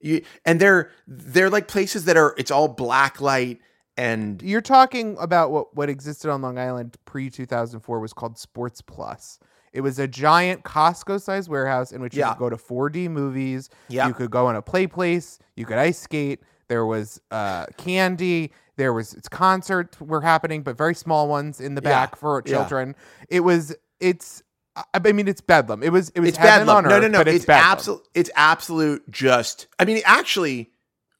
You, 0.00 0.22
and 0.44 0.60
they're 0.60 0.90
they're 1.06 1.48
like 1.50 1.68
places 1.68 2.04
that 2.04 2.16
are 2.16 2.34
it's 2.36 2.50
all 2.50 2.68
black 2.68 3.20
light 3.20 3.60
and 3.96 4.42
you're 4.42 4.60
talking 4.60 5.16
about 5.18 5.50
what 5.50 5.74
what 5.74 5.88
existed 5.88 6.30
on 6.30 6.42
Long 6.42 6.58
Island 6.58 6.96
pre 7.06 7.30
2004 7.30 8.00
was 8.00 8.12
called 8.12 8.38
Sports 8.38 8.82
Plus. 8.82 9.38
It 9.72 9.80
was 9.80 9.98
a 9.98 10.06
giant 10.06 10.64
Costco-sized 10.64 11.48
warehouse 11.48 11.92
in 11.92 12.02
which 12.02 12.14
you 12.14 12.20
Yeah. 12.20 12.34
could 12.34 12.38
go 12.38 12.50
to 12.50 12.56
4D 12.58 13.08
movies. 13.08 13.70
Yeah. 13.88 14.06
You 14.06 14.12
could 14.12 14.30
go 14.30 14.46
on 14.46 14.54
a 14.54 14.60
play 14.60 14.86
place. 14.86 15.38
You 15.56 15.64
could 15.64 15.78
ice 15.78 15.98
skate. 15.98 16.40
There 16.68 16.86
was 16.86 17.20
uh, 17.30 17.66
candy. 17.76 18.52
There 18.76 18.92
was 18.92 19.14
it's 19.14 19.28
concerts 19.28 20.00
were 20.00 20.20
happening, 20.22 20.62
but 20.62 20.76
very 20.76 20.94
small 20.94 21.28
ones 21.28 21.60
in 21.60 21.74
the 21.74 21.82
Yeah. 21.82 21.90
back 21.90 22.16
for 22.16 22.42
Yeah. 22.44 22.52
children. 22.52 22.94
It 23.28 23.40
was 23.40 23.74
it's. 24.00 24.42
I 24.94 25.12
mean, 25.12 25.28
it's 25.28 25.42
bedlam. 25.42 25.82
It 25.82 25.92
was. 25.92 26.08
It 26.10 26.20
was 26.20 26.30
it's 26.30 26.38
bedlam. 26.38 26.76
on 26.76 26.84
No, 26.84 26.96
earth, 26.96 27.02
no, 27.02 27.08
no. 27.08 27.18
But 27.18 27.28
it's, 27.28 27.44
It's, 27.44 27.48
absolute. 27.50 28.02
It's 28.14 28.30
absolute. 28.34 29.10
Just. 29.10 29.66
I 29.78 29.84
mean, 29.84 30.00
actually. 30.06 30.70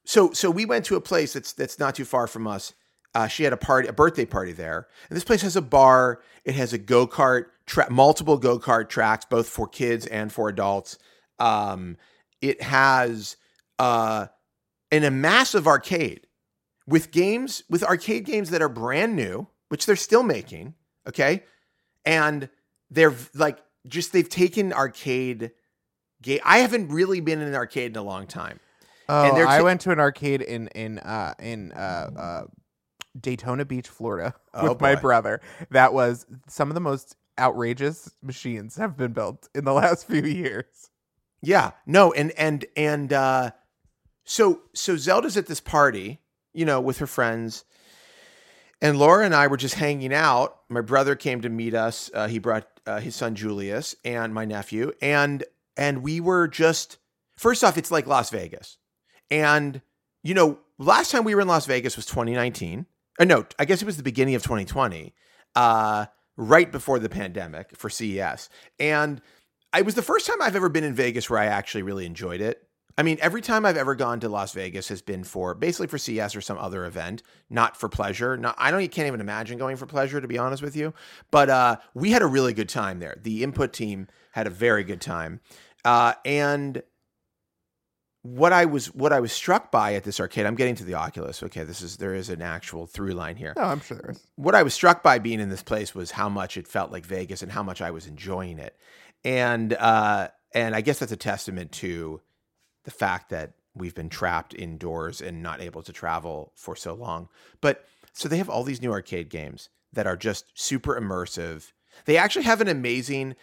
So 0.05 0.33
so 0.33 0.51
we 0.51 0.65
went 0.65 0.85
to 0.87 0.97
a 0.97 1.01
place 1.01 1.35
that's 1.35 1.53
that's 1.53 1.79
not 1.79 1.95
too 1.95 2.05
far 2.07 2.27
from 2.27 2.47
us. 2.47 2.73
Uh, 3.15 3.29
she 3.29 3.45
had 3.45 3.53
a 3.53 3.59
party, 3.59 3.87
a 3.89 3.93
birthday 3.93 4.25
party 4.25 4.53
there, 4.53 4.89
and 5.11 5.17
this 5.17 5.23
place 5.25 5.43
has 5.43 5.55
a 5.55 5.61
bar. 5.63 6.23
It 6.47 6.55
has 6.55 6.73
a 6.73 6.79
go 6.79 7.07
kart, 7.07 7.45
tra- 7.67 7.91
multiple 7.91 8.39
go 8.39 8.59
kart 8.59 8.89
tracks, 8.89 9.27
both 9.29 9.49
for 9.51 9.69
kids 9.69 10.07
and 10.07 10.33
for 10.33 10.49
adults. 10.49 10.99
Um, 11.39 11.99
it 12.41 12.63
has 12.63 13.37
uh, 13.79 14.27
and 14.93 15.05
a 15.05 15.11
massive 15.11 15.67
arcade 15.67 16.27
with 16.87 17.11
games 17.11 17.65
with 17.69 17.83
arcade 17.83 18.25
games 18.25 18.51
that 18.51 18.63
are 18.63 18.69
brand 18.69 19.17
new, 19.17 19.49
which 19.69 19.87
they're 19.87 19.97
still 19.97 20.23
making. 20.23 20.75
Okay, 21.09 21.43
and 22.05 22.49
they're 22.91 23.15
like 23.35 23.59
just 23.89 24.13
they've 24.13 24.29
taken 24.29 24.73
arcade 24.73 25.51
game. 26.21 26.41
I 26.45 26.59
haven't 26.59 26.89
really 26.91 27.21
been 27.21 27.41
in 27.41 27.49
an 27.49 27.55
arcade 27.55 27.93
in 27.93 27.97
a 27.97 28.03
long 28.03 28.29
time. 28.29 28.61
Oh, 29.09 29.25
I 29.25 29.63
went 29.63 29.81
to 29.83 29.91
an 29.91 29.99
arcade 29.99 30.43
in 30.43 30.69
in 30.69 30.99
uh, 30.99 31.35
in 31.41 31.73
uh, 31.73 32.11
uh, 32.17 32.43
Daytona 33.19 33.65
Beach, 33.65 33.89
Florida, 33.89 34.35
Oh, 34.55 34.71
with 34.71 34.81
my 34.81 34.95
brother. 34.95 35.41
That 35.71 35.93
was 35.93 36.27
some 36.47 36.69
of 36.69 36.75
the 36.75 36.81
most 36.81 37.17
outrageous 37.39 38.11
machines 38.23 38.77
have 38.77 38.97
been 38.97 39.13
built 39.13 39.49
in 39.55 39.65
the 39.65 39.73
last 39.75 40.07
few 40.07 40.23
years. 40.23 40.91
Yeah, 41.41 41.73
no, 41.87 42.13
and 42.13 42.31
and 42.33 42.65
and 42.77 43.13
uh, 43.13 43.51
so 44.25 44.63
so 44.75 44.97
Zelda's 44.97 45.37
at 45.37 45.47
this 45.47 45.61
party, 45.61 46.21
you 46.53 46.65
know, 46.65 46.81
with 46.81 46.99
her 46.99 47.07
friends, 47.07 47.65
and 48.81 48.99
Laura 48.99 49.25
and 49.25 49.35
I 49.35 49.47
were 49.47 49.57
just 49.57 49.77
hanging 49.77 50.13
out. 50.13 50.59
My 50.69 50.81
brother 50.81 51.15
came 51.15 51.41
to 51.43 51.49
meet 51.49 51.75
us. 51.75 52.11
Uh, 52.13 52.29
he 52.29 52.39
brought 52.39 52.67
uh, 52.87 53.01
his 53.01 53.15
son 53.15 53.35
Julius 53.35 53.95
and 54.05 54.35
my 54.35 54.45
nephew, 54.45 54.93
and 55.01 55.45
and 55.77 56.03
we 56.03 56.21
were 56.21 56.49
just 56.49 56.99
first 57.37 57.65
off, 57.65 57.79
it's 57.79 57.91
like 57.91 58.07
Las 58.07 58.31
Vegas, 58.31 58.79
and 59.31 59.81
you 60.23 60.35
know, 60.35 60.59
last 60.79 61.11
time 61.11 61.25
we 61.25 61.35
were 61.35 61.41
in 61.41 61.49
Las 61.49 61.67
Vegas 61.67 61.97
was 61.97 62.07
2019. 62.07 62.87
Uh, 63.19 63.25
no, 63.25 63.47
I 63.59 63.65
guess 63.65 63.83
it 63.83 63.87
was 63.87 63.97
the 63.97 64.03
beginning 64.03 64.35
of 64.35 64.43
2020, 64.43 65.15
uh, 65.55 66.07
right 66.37 66.71
before 66.71 66.99
the 66.99 67.09
pandemic 67.09 67.77
for 67.77 67.91
CES, 67.91 68.49
and 68.79 69.21
it 69.77 69.85
was 69.85 69.95
the 69.95 70.03
first 70.03 70.27
time 70.27 70.41
I've 70.41 70.57
ever 70.57 70.69
been 70.69 70.85
in 70.85 70.95
Vegas 70.95 71.29
where 71.29 71.39
I 71.39 71.47
actually 71.47 71.83
really 71.83 72.07
enjoyed 72.07 72.41
it. 72.41 72.69
I 72.99 73.03
mean, 73.03 73.19
every 73.21 73.41
time 73.41 73.65
I've 73.65 73.77
ever 73.77 73.95
gone 73.95 74.21
to 74.21 74.29
Las 74.29 74.53
Vegas 74.53 74.89
has 74.89 75.01
been 75.03 75.25
for 75.25 75.55
basically 75.55 75.87
for 75.87 75.99
CES 75.99 76.37
or 76.37 76.41
some 76.41 76.59
other 76.59 76.85
event, 76.85 77.23
not 77.49 77.77
for 77.77 77.89
pleasure. 77.89 78.37
Not, 78.37 78.55
I 78.59 78.71
don't, 78.71 78.83
you 78.83 78.89
can't 78.89 79.07
even 79.07 79.21
imagine 79.21 79.59
going 79.59 79.77
for 79.77 79.87
pleasure, 79.87 80.21
to 80.21 80.29
be 80.29 80.39
honest 80.39 80.63
with 80.63 80.77
you. 80.77 80.93
But 81.31 81.49
uh, 81.49 81.77
we 81.95 82.11
had 82.11 82.23
a 82.23 82.27
really 82.27 82.53
good 82.53 82.69
time 82.69 82.99
there. 83.01 83.17
The 83.23 83.43
input 83.43 83.73
team 83.73 84.09
had 84.33 84.47
a 84.47 84.51
very 84.51 84.85
good 84.85 85.01
time, 85.01 85.41
uh, 85.85 86.15
and 86.25 86.83
what 88.23 88.53
I 88.53 88.67
was 88.67 88.87
what 88.95 89.13
I 89.13 89.19
was 89.21 89.33
struck 89.33 89.73
by 89.73 89.95
at 89.95 90.05
this 90.05 90.21
arcade. 90.21 90.47
I'm 90.47 90.55
getting 90.55 90.77
to 90.77 90.85
the 90.85 90.95
Oculus. 90.95 91.43
Okay, 91.43 91.65
this 91.65 91.83
is 91.83 91.97
there 91.97 92.15
is 92.15 92.29
an 92.29 92.41
actual 92.41 92.87
through 92.87 93.13
line 93.15 93.35
here 93.37 93.53
No, 93.57 93.65
I'm 93.65 93.81
sure 93.81 93.97
there 93.97 94.13
is. 94.13 94.25
what 94.37 94.55
I 94.55 94.63
was 94.63 94.75
struck 94.75 95.03
by 95.03 95.19
being 95.19 95.41
in 95.41 95.49
this 95.49 95.63
place 95.63 95.93
was 95.95 96.13
how 96.13 96.29
much 96.29 96.57
it 96.57 96.69
felt 96.69 96.93
like 96.93 97.05
Vegas 97.05 97.43
and 97.43 97.51
how 97.51 97.65
much 97.65 97.81
I 97.83 97.91
was 97.91 98.07
enjoying 98.07 98.59
it. 98.61 98.77
And 99.25 99.73
uh 99.73 100.29
and 100.55 100.77
I 100.77 100.83
guess 100.83 101.01
that's 101.01 101.11
a 101.11 101.17
testament 101.17 101.73
to 101.73 102.21
the 102.85 102.91
fact 102.91 103.31
that 103.31 103.53
we've 103.75 103.95
been 103.95 104.09
trapped 104.09 104.55
indoors 104.55 105.21
and 105.21 105.43
not 105.43 105.61
able 105.61 105.83
to 105.83 105.93
travel 105.93 106.53
for 106.55 106.77
so 106.77 106.95
long. 106.95 107.29
But 107.61 107.87
so 108.13 108.29
they 108.29 108.39
have 108.39 108.51
all 108.51 108.65
these 108.65 108.83
new 108.83 108.93
arcade 108.93 109.31
games 109.31 109.71
that 109.93 110.07
are 110.07 110.17
just 110.17 110.47
super 110.55 110.99
immersive. 111.01 111.73
They 112.05 112.17
actually 112.17 112.45
have 112.45 112.61
an 112.61 112.69
amazing 112.69 113.37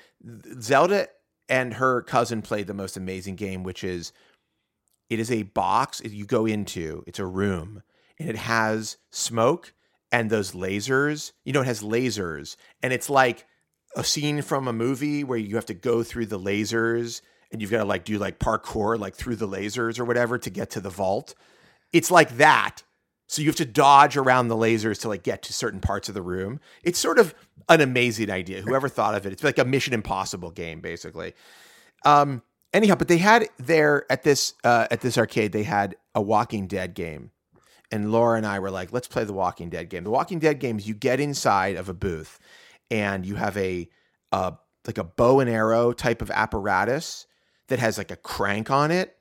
Zelda 0.61 1.07
and 1.47 1.75
her 1.75 2.01
cousin 2.01 2.41
played 2.41 2.67
the 2.67 2.73
most 2.73 2.95
amazing 2.95 3.35
game 3.35 3.63
which 3.63 3.83
is 3.83 4.11
it 5.09 5.19
is 5.19 5.31
a 5.31 5.43
box 5.43 6.01
you 6.03 6.25
go 6.25 6.45
into, 6.45 7.03
it's 7.07 7.19
a 7.19 7.25
room 7.25 7.81
and 8.19 8.29
it 8.29 8.35
has 8.35 8.97
smoke 9.09 9.73
and 10.11 10.29
those 10.29 10.51
lasers. 10.51 11.31
You 11.45 11.53
know, 11.53 11.61
it 11.61 11.67
has 11.67 11.81
lasers, 11.81 12.55
and 12.83 12.93
it's 12.93 13.09
like 13.09 13.45
a 13.95 14.03
scene 14.03 14.41
from 14.41 14.67
a 14.67 14.73
movie 14.73 15.23
where 15.23 15.37
you 15.37 15.55
have 15.55 15.65
to 15.67 15.73
go 15.73 16.03
through 16.03 16.27
the 16.27 16.39
lasers 16.39 17.21
and 17.51 17.61
you've 17.61 17.71
got 17.71 17.79
to 17.79 17.85
like 17.85 18.05
do 18.05 18.17
like 18.17 18.39
parkour 18.39 18.97
like 18.99 19.15
through 19.15 19.35
the 19.35 19.47
lasers 19.47 19.99
or 19.99 20.05
whatever 20.05 20.37
to 20.37 20.49
get 20.49 20.69
to 20.71 20.81
the 20.81 20.89
vault. 20.89 21.35
It's 21.91 22.11
like 22.11 22.37
that. 22.37 22.83
So 23.27 23.41
you 23.41 23.47
have 23.47 23.55
to 23.57 23.65
dodge 23.65 24.17
around 24.17 24.47
the 24.47 24.55
lasers 24.55 25.01
to 25.01 25.07
like 25.07 25.23
get 25.23 25.43
to 25.43 25.53
certain 25.53 25.79
parts 25.79 26.09
of 26.09 26.15
the 26.15 26.21
room. 26.21 26.59
It's 26.83 26.97
sort 26.97 27.19
of 27.19 27.35
an 27.67 27.81
amazing 27.81 28.31
idea. 28.31 28.61
Whoever 28.61 28.89
thought 28.89 29.15
of 29.15 29.25
it, 29.25 29.33
it's 29.33 29.43
like 29.43 29.59
a 29.59 29.65
Mission 29.65 29.93
Impossible 29.93 30.49
game, 30.49 30.81
basically. 30.81 31.33
Um, 32.05 32.41
anyhow, 32.73 32.95
but 32.95 33.07
they 33.07 33.17
had 33.17 33.47
there 33.57 34.05
at 34.11 34.23
this 34.23 34.53
uh, 34.63 34.87
at 34.89 35.01
this 35.01 35.17
arcade, 35.17 35.51
they 35.51 35.63
had 35.63 35.95
a 36.15 36.21
Walking 36.21 36.67
Dead 36.67 36.95
game 36.95 37.31
and 37.91 38.11
Laura 38.11 38.37
and 38.37 38.45
I 38.45 38.59
were 38.59 38.71
like, 38.71 38.93
let's 38.93 39.07
play 39.07 39.23
the 39.23 39.33
Walking 39.33 39.69
Dead 39.69 39.89
game. 39.89 40.03
The 40.03 40.11
Walking 40.11 40.39
Dead 40.39 40.59
game 40.59 40.77
is 40.77 40.87
you 40.87 40.93
get 40.93 41.19
inside 41.19 41.75
of 41.75 41.89
a 41.89 41.93
booth 41.93 42.39
and 42.91 43.25
you 43.25 43.35
have 43.35 43.57
a 43.57 43.89
uh, 44.31 44.51
like 44.85 44.97
a 44.97 45.03
bow 45.03 45.39
and 45.39 45.49
arrow 45.49 45.91
type 45.91 46.21
of 46.21 46.29
apparatus 46.31 47.25
that 47.69 47.79
has 47.79 47.97
like 47.97 48.11
a 48.11 48.15
crank 48.15 48.69
on 48.69 48.91
it. 48.91 49.15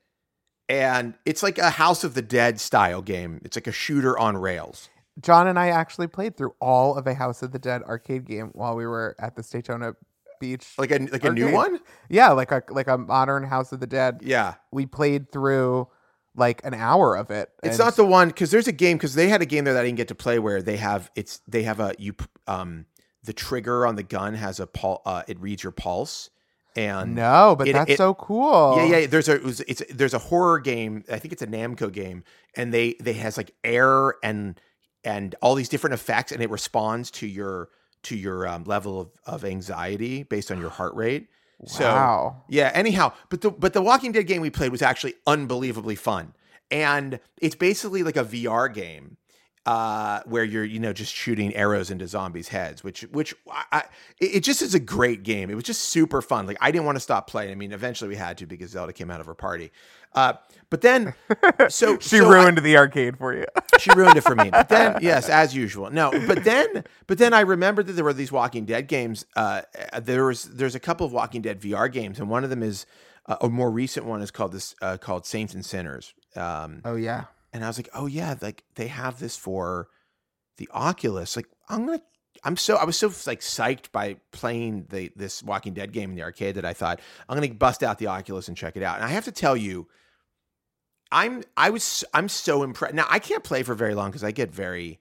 And 0.69 1.15
it's 1.25 1.43
like 1.43 1.57
a 1.57 1.71
House 1.71 2.05
of 2.05 2.15
the 2.15 2.23
Dead 2.23 2.61
style 2.61 3.01
game. 3.01 3.41
It's 3.45 3.57
like 3.57 3.67
a 3.67 3.73
shooter 3.73 4.19
on 4.19 4.37
rails. 4.37 4.91
John 5.21 5.47
and 5.47 5.59
I 5.59 5.69
actually 5.69 6.09
played 6.09 6.37
through 6.37 6.55
all 6.61 6.97
of 6.97 7.07
a 7.07 7.15
House 7.15 7.43
of 7.43 7.53
the 7.53 7.59
Dead 7.59 7.83
arcade 7.83 8.27
game 8.27 8.51
while 8.53 8.77
we 8.77 8.87
were 8.87 9.17
at 9.19 9.35
the 9.35 9.43
Daytona 9.43 9.95
Beach. 10.41 10.75
Like 10.77 10.91
a 10.91 10.99
like 11.11 11.25
a 11.25 11.33
new 11.33 11.53
one? 11.53 11.81
yeah, 12.09 12.31
like 12.31 12.53
a 12.53 12.63
like 12.69 12.87
a 12.87 12.99
modern 12.99 13.45
House 13.45 13.73
of 13.73 13.81
the 13.81 13.87
Dead. 13.87 14.21
Yeah. 14.23 14.55
We 14.71 14.87
played 14.87 15.33
through 15.33 15.89
like 16.37 16.61
an 16.65 16.75
hour 16.75 17.17
of 17.17 17.31
it. 17.31 17.51
It's 17.63 17.79
not 17.79 17.97
the 17.97 18.05
one 18.05 18.29
because 18.29 18.51
there's 18.51 18.69
a 18.69 18.73
game 18.73 18.97
because 18.97 19.15
they 19.15 19.29
had 19.29 19.43
a 19.43 19.47
game 19.47 19.65
there 19.65 19.75
that 19.75 19.81
I 19.81 19.85
didn't 19.85 19.97
get 19.97 20.09
to 20.09 20.15
play 20.15 20.39
where 20.39 20.63
they 20.63 20.77
have 20.77 21.11
it's 21.17 21.41
they 21.49 21.65
have 21.65 21.81
a 21.81 21.95
you 21.99 22.15
um 22.47 22.87
the 23.25 23.33
trigger 23.33 23.87
on 23.87 23.97
the 23.97 24.03
gun 24.03 24.35
has 24.35 24.61
a 24.61 24.67
pul- 24.67 25.03
uh, 25.05 25.23
it 25.27 25.41
reads 25.41 25.63
your 25.63 25.73
pulse 25.73 26.31
and 26.79 27.15
No, 27.15 27.55
but 27.59 27.69
it- 27.69 27.73
that's 27.73 27.91
it- 27.93 27.97
so 27.97 28.15
cool. 28.15 28.77
Yeah, 28.79 28.99
yeah. 29.01 29.07
There's 29.07 29.29
a 29.29 29.39
was, 29.39 29.61
it's 29.63 29.83
there's 29.91 30.15
a 30.15 30.19
horror 30.19 30.59
game. 30.61 31.05
I 31.11 31.19
think 31.19 31.33
it's 31.33 31.43
a 31.43 31.47
Namco 31.47 31.93
game, 31.93 32.25
and 32.55 32.73
they 32.73 32.95
they 33.01 33.15
has 33.15 33.37
like 33.37 33.51
air 33.65 34.15
and 34.23 34.61
and 35.05 35.35
all 35.43 35.55
these 35.55 35.69
different 35.69 35.95
effects, 35.95 36.33
and 36.33 36.43
it 36.43 36.51
responds 36.51 37.11
to 37.13 37.27
your 37.27 37.69
to 38.05 38.17
your 38.17 38.47
um, 38.49 38.65
level 38.65 39.01
of, 39.01 39.11
of 39.27 39.45
anxiety 39.45 40.23
based 40.23 40.51
on 40.51 40.59
your 40.61 40.71
heart 40.71 40.95
rate. 40.95 41.29
So 41.67 41.85
Wow. 41.85 42.43
yeah. 42.49 42.71
Anyhow, 42.75 43.13
but 43.29 43.41
the 43.41 43.51
but 43.51 43.73
the 43.73 43.83
Walking 43.83 44.13
Dead 44.13 44.27
game 44.27 44.41
we 44.41 44.51
played 44.51 44.71
was 44.73 44.81
actually 44.83 45.15
unbelievably 45.27 45.97
fun, 45.97 46.33
and 46.71 47.19
it's 47.43 47.55
basically 47.57 48.03
like 48.03 48.17
a 48.17 48.25
VR 48.25 48.73
game. 48.73 49.18
Uh, 49.69 50.23
where 50.25 50.45
you're 50.45 50.65
you 50.65 50.79
know 50.79 50.95
just 50.95 51.15
shooting 51.15 51.55
arrows 51.55 51.91
into 51.91 52.07
zombies' 52.07 52.49
heads, 52.49 52.83
which 52.83 53.03
which 53.03 53.35
I, 53.53 53.65
I, 53.71 53.83
it 54.19 54.41
just 54.41 54.63
is 54.63 54.75
a 54.75 54.81
great 54.81 55.25
game. 55.25 55.51
It 55.51 55.55
was 55.57 55.65
just 55.65 55.83
super 55.83 56.23
fun. 56.23 56.47
Like 56.47 56.57
I 56.63 56.71
didn't 56.71 56.87
want 56.87 56.97
to 56.97 57.01
stop 57.01 57.29
playing. 57.29 57.53
I 57.53 57.55
mean, 57.55 57.73
eventually 57.73 58.09
we 58.09 58.17
had 58.17 58.39
to 58.39 58.47
because 58.47 58.71
Zelda 58.71 58.95
came 58.95 59.11
out 59.11 59.21
of 59.21 59.27
her 59.27 59.35
party. 59.35 59.71
Uh, 60.15 60.33
but 60.71 60.81
then, 60.81 61.13
so 61.69 61.99
she 61.99 62.17
so 62.17 62.27
I- 62.27 62.33
ruined 62.33 62.57
the 62.57 62.79
arcade 62.79 63.19
for 63.19 63.35
you. 63.35 63.45
she 63.79 63.91
ruined 63.95 64.17
it 64.17 64.23
for 64.23 64.35
me. 64.35 64.49
But 64.49 64.71
then, 64.71 64.97
yes, 65.03 65.29
as 65.29 65.55
usual. 65.55 65.91
No, 65.91 66.13
but 66.27 66.45
then, 66.45 66.85
but 67.07 67.19
then 67.19 67.35
I 67.35 67.41
remembered 67.41 67.89
that 67.89 67.93
there 67.93 68.05
were 68.05 68.15
these 68.15 68.33
Walking 68.33 68.65
Dead 68.65 68.89
games. 68.89 69.27
Uh, 69.37 69.61
there 70.01 70.25
was 70.25 70.45
there's 70.45 70.77
a 70.77 70.81
couple 70.81 71.05
of 71.07 71.13
Walking 71.13 71.43
Dead 71.43 71.61
VR 71.61 71.93
games, 71.93 72.19
and 72.19 72.31
one 72.31 72.43
of 72.43 72.49
them 72.49 72.63
is 72.63 72.87
uh, 73.27 73.37
a 73.43 73.51
more 73.51 73.71
recent 73.71 74.07
one 74.07 74.23
is 74.23 74.31
called 74.31 74.53
this 74.53 74.75
uh, 74.81 74.97
called 74.97 75.27
Saints 75.27 75.53
and 75.53 75.63
Sinners. 75.63 76.15
Um, 76.37 76.81
oh 76.87 76.97
yeah. 76.97 77.25
And 77.53 77.65
I 77.65 77.69
was 77.69 77.79
like, 77.79 77.89
oh 77.95 78.07
yeah, 78.07 78.35
like 78.41 78.65
they 78.75 78.89
have 78.89 79.19
this 79.19 79.37
for 79.37 79.89
the 80.59 80.69
Oculus. 80.73 81.37
Like 81.37 81.49
I'm 81.69 81.87
gonna. 81.87 82.03
I'm 82.45 82.57
so 82.57 82.77
I 82.77 82.85
was 82.85 82.97
so 82.97 83.09
like 83.27 83.41
psyched 83.41 83.91
by 83.91 84.17
playing 84.33 84.87
the 84.91 85.11
this 85.17 85.43
Walking 85.43 85.75
Dead 85.75 85.93
game 85.93 86.11
in 86.11 86.17
the 86.17 86.23
arcade 86.23 86.55
that 86.55 86.65
I 86.65 86.73
thought 86.73 87.01
I'm 87.29 87.37
gonna 87.37 87.53
bust 87.53 87.83
out 87.83 87.99
the 87.99 88.07
Oculus 88.07 88.49
and 88.49 88.57
check 88.57 88.77
it 88.77 88.83
out. 88.83 88.97
And 88.97 89.05
I 89.05 89.09
have 89.09 89.25
to 89.25 89.33
tell 89.33 89.57
you, 89.57 89.89
I'm 91.11 91.43
I 91.57 91.71
was 91.71 92.05
I'm 92.15 92.29
so 92.29 92.63
impressed. 92.63 92.95
Now 92.95 93.07
I 93.09 93.19
can't 93.19 93.43
play 93.43 93.63
for 93.63 93.75
very 93.75 93.95
long 93.95 94.11
because 94.11 94.23
I 94.23 94.31
get 94.31 94.53
very 94.53 95.01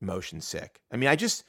motion 0.00 0.40
sick. 0.40 0.80
I 0.92 0.96
mean, 0.96 1.08
I 1.08 1.16
just 1.16 1.42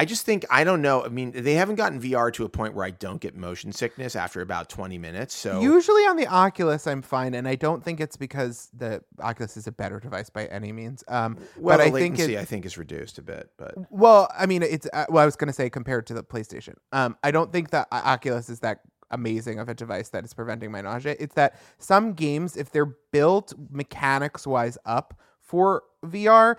I 0.00 0.06
just 0.06 0.24
think 0.24 0.46
I 0.48 0.64
don't 0.64 0.80
know. 0.80 1.04
I 1.04 1.08
mean, 1.08 1.30
they 1.32 1.52
haven't 1.52 1.74
gotten 1.74 2.00
VR 2.00 2.32
to 2.32 2.46
a 2.46 2.48
point 2.48 2.72
where 2.72 2.86
I 2.86 2.90
don't 2.90 3.20
get 3.20 3.36
motion 3.36 3.70
sickness 3.70 4.16
after 4.16 4.40
about 4.40 4.70
20 4.70 4.96
minutes. 4.96 5.34
So 5.34 5.60
Usually 5.60 6.04
on 6.04 6.16
the 6.16 6.26
Oculus, 6.26 6.86
I'm 6.86 7.02
fine, 7.02 7.34
and 7.34 7.46
I 7.46 7.54
don't 7.54 7.84
think 7.84 8.00
it's 8.00 8.16
because 8.16 8.70
the 8.74 9.04
Oculus 9.20 9.58
is 9.58 9.66
a 9.66 9.72
better 9.72 10.00
device 10.00 10.30
by 10.30 10.46
any 10.46 10.72
means. 10.72 11.04
Um, 11.06 11.36
well, 11.58 11.76
but 11.76 11.82
I 11.82 11.90
think 11.90 12.16
latency 12.16 12.36
it, 12.36 12.40
I 12.40 12.46
think 12.46 12.64
is 12.64 12.78
reduced 12.78 13.18
a 13.18 13.22
bit, 13.22 13.50
but 13.58 13.74
Well, 13.90 14.30
I 14.38 14.46
mean, 14.46 14.62
it's 14.62 14.88
uh, 14.90 15.04
well, 15.10 15.22
I 15.22 15.26
was 15.26 15.36
going 15.36 15.48
to 15.48 15.52
say 15.52 15.68
compared 15.68 16.06
to 16.06 16.14
the 16.14 16.24
PlayStation. 16.24 16.76
Um, 16.92 17.18
I 17.22 17.30
don't 17.30 17.52
think 17.52 17.68
that 17.72 17.86
Oculus 17.92 18.48
is 18.48 18.60
that 18.60 18.80
amazing 19.10 19.58
of 19.58 19.68
a 19.68 19.74
device 19.74 20.08
that 20.08 20.24
is 20.24 20.32
preventing 20.32 20.72
my 20.72 20.80
nausea. 20.80 21.14
It's 21.20 21.34
that 21.34 21.60
some 21.76 22.14
games, 22.14 22.56
if 22.56 22.70
they're 22.70 22.96
built 23.12 23.52
mechanics 23.70 24.46
wise 24.46 24.78
up 24.86 25.20
for 25.42 25.82
VR, 26.06 26.56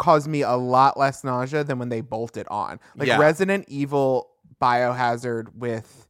cause 0.00 0.26
me 0.26 0.40
a 0.40 0.54
lot 0.56 0.98
less 0.98 1.22
nausea 1.22 1.62
than 1.62 1.78
when 1.78 1.90
they 1.90 2.00
bolted 2.00 2.48
on. 2.48 2.80
Like 2.96 3.08
Yeah. 3.08 3.18
Resident 3.18 3.66
Evil 3.68 4.30
Biohazard 4.60 5.54
with 5.54 6.08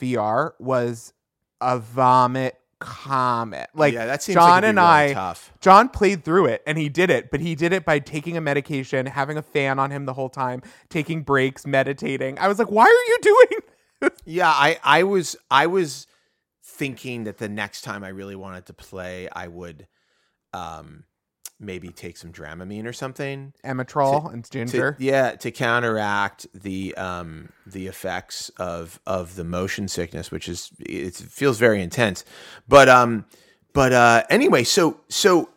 VR 0.00 0.52
was 0.60 1.12
a 1.60 1.78
vomit 1.80 2.54
comet. 2.78 3.68
Like 3.74 3.92
yeah, 3.94 4.06
that 4.06 4.22
seems 4.22 4.34
John 4.34 4.48
like 4.50 4.64
and 4.64 4.76
really 4.78 4.88
I 5.10 5.12
tough. 5.14 5.52
John 5.60 5.88
played 5.88 6.24
through 6.24 6.46
it 6.46 6.62
and 6.66 6.78
he 6.78 6.88
did 6.88 7.10
it, 7.10 7.30
but 7.30 7.40
he 7.40 7.54
did 7.54 7.72
it 7.72 7.84
by 7.84 7.98
taking 7.98 8.36
a 8.36 8.40
medication, 8.40 9.06
having 9.06 9.36
a 9.36 9.42
fan 9.42 9.78
on 9.78 9.90
him 9.90 10.06
the 10.06 10.12
whole 10.14 10.28
time, 10.28 10.62
taking 10.90 11.22
breaks, 11.22 11.66
meditating. 11.66 12.38
I 12.38 12.46
was 12.48 12.58
like, 12.58 12.70
why 12.70 12.84
are 12.84 12.88
you 13.10 13.18
doing? 13.20 13.60
Yeah, 14.26 14.50
I 14.50 14.78
I 14.84 15.02
was 15.04 15.34
I 15.50 15.66
was 15.66 16.06
thinking 16.62 17.24
that 17.24 17.38
the 17.38 17.48
next 17.48 17.82
time 17.82 18.04
I 18.04 18.08
really 18.08 18.36
wanted 18.36 18.66
to 18.66 18.74
play, 18.74 19.28
I 19.32 19.48
would 19.48 19.86
um 20.52 21.04
maybe 21.64 21.88
take 21.88 22.16
some 22.16 22.32
Dramamine 22.32 22.86
or 22.86 22.92
something. 22.92 23.52
Emetrol 23.64 24.32
and 24.32 24.44
To, 24.44 24.50
ginger. 24.50 24.96
yeah, 24.98 25.32
to 25.36 25.50
counteract 25.50 26.46
the 26.54 26.94
um 26.96 27.48
the 27.66 27.86
effects 27.86 28.50
of 28.58 29.00
of 29.06 29.36
the 29.36 29.44
motion 29.44 29.88
sickness, 29.88 30.30
which 30.30 30.48
is 30.48 30.70
it 30.80 31.14
feels 31.16 31.58
very 31.58 31.82
intense. 31.82 32.24
But 32.68 32.88
um 32.88 33.24
but 33.72 33.92
uh 33.92 34.24
anyway, 34.30 34.64
so 34.64 35.00
so 35.08 35.50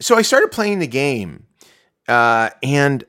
so 0.00 0.16
I 0.16 0.22
started 0.22 0.50
playing 0.50 0.78
the 0.78 0.86
game 0.86 1.46
uh 2.06 2.50
and 2.62 3.04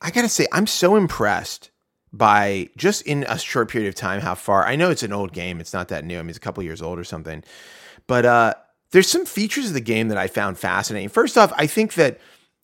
I 0.00 0.10
got 0.10 0.22
to 0.22 0.28
say 0.28 0.46
I'm 0.52 0.66
so 0.66 0.94
impressed 0.96 1.70
by 2.12 2.68
just 2.76 3.02
in 3.02 3.24
a 3.28 3.38
short 3.38 3.70
period 3.70 3.88
of 3.88 3.94
time 3.94 4.20
how 4.20 4.34
far 4.34 4.64
I 4.66 4.76
know 4.76 4.90
it's 4.90 5.02
an 5.02 5.12
old 5.12 5.32
game. 5.32 5.60
It's 5.60 5.72
not 5.72 5.88
that 5.88 6.04
new. 6.04 6.18
I 6.18 6.22
mean, 6.22 6.28
it's 6.30 6.38
a 6.38 6.40
couple 6.40 6.62
years 6.62 6.80
old 6.80 6.98
or 6.98 7.04
something. 7.04 7.42
But 8.06 8.24
uh, 8.24 8.54
there's 8.92 9.08
some 9.08 9.26
features 9.26 9.68
of 9.68 9.74
the 9.74 9.80
game 9.80 10.08
that 10.08 10.18
I 10.18 10.26
found 10.26 10.58
fascinating. 10.58 11.08
First 11.08 11.36
off, 11.36 11.52
I 11.56 11.66
think 11.66 11.94
that 11.94 12.20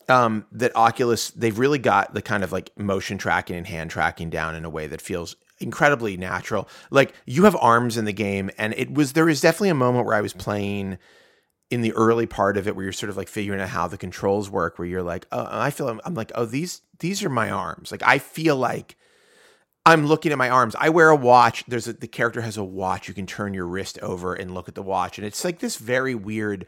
um, 0.09 0.47
that 0.53 0.75
Oculus 0.77 1.31
they've 1.31 1.59
really 1.59 1.79
got 1.79 2.15
the 2.15 2.23
kind 2.23 2.45
of 2.45 2.53
like 2.53 2.71
motion 2.77 3.19
tracking 3.19 3.57
and 3.57 3.67
hand 3.67 3.91
tracking 3.91 4.31
down 4.31 4.55
in 4.55 4.65
a 4.65 4.71
way 4.71 4.87
that 4.87 5.01
feels 5.01 5.37
incredibly 5.61 6.17
natural. 6.17 6.69
Like 6.91 7.15
you 7.27 7.45
have 7.45 7.57
arms 7.57 7.97
in 7.97 8.05
the 8.05 8.13
game, 8.13 8.51
and 8.59 8.75
it 8.77 8.93
was 8.93 9.13
there 9.13 9.25
was 9.25 9.41
definitely 9.41 9.71
a 9.71 9.75
moment 9.75 10.07
where 10.07 10.17
I 10.17 10.21
was 10.21 10.33
playing 10.33 10.99
in 11.73 11.81
the 11.81 11.93
early 11.93 12.27
part 12.27 12.59
of 12.59 12.69
it 12.69 12.77
where 12.77 12.85
you're 12.85 12.93
sort 12.93 13.09
of 13.09 13.17
like 13.17 13.29
figuring 13.29 13.59
out 13.59 13.69
how 13.71 13.89
the 13.89 13.97
controls 13.97 14.51
work 14.51 14.79
where 14.79 14.87
you're 14.87 15.03
like 15.03 15.27
oh 15.33 15.49
i 15.51 15.71
feel 15.71 15.89
i'm 16.05 16.15
like 16.15 16.31
oh 16.35 16.45
these 16.45 16.83
these 16.99 17.25
are 17.25 17.31
my 17.31 17.49
arms 17.49 17.91
like 17.91 18.03
i 18.05 18.19
feel 18.19 18.57
like 18.57 18.95
i'm 19.85 20.07
looking 20.07 20.33
at 20.33 20.39
my 20.39 20.51
arms. 20.51 20.77
I 20.79 20.91
wear 20.91 21.09
a 21.09 21.17
watch. 21.17 21.65
There's 21.67 21.89
a 21.89 21.93
the 21.93 22.09
character 22.09 22.41
has 22.41 22.57
a 22.57 22.65
watch. 22.65 23.09
You 23.09 23.15
can 23.15 23.27
turn 23.27 23.55
your 23.55 23.67
wrist 23.67 23.99
over 24.01 24.35
and 24.35 24.55
look 24.55 24.69
at 24.69 24.75
the 24.75 24.83
watch. 24.83 25.19
And 25.19 25.27
it's 25.27 25.45
like 25.45 25.59
this 25.59 25.77
very 25.77 26.15
weird 26.15 26.67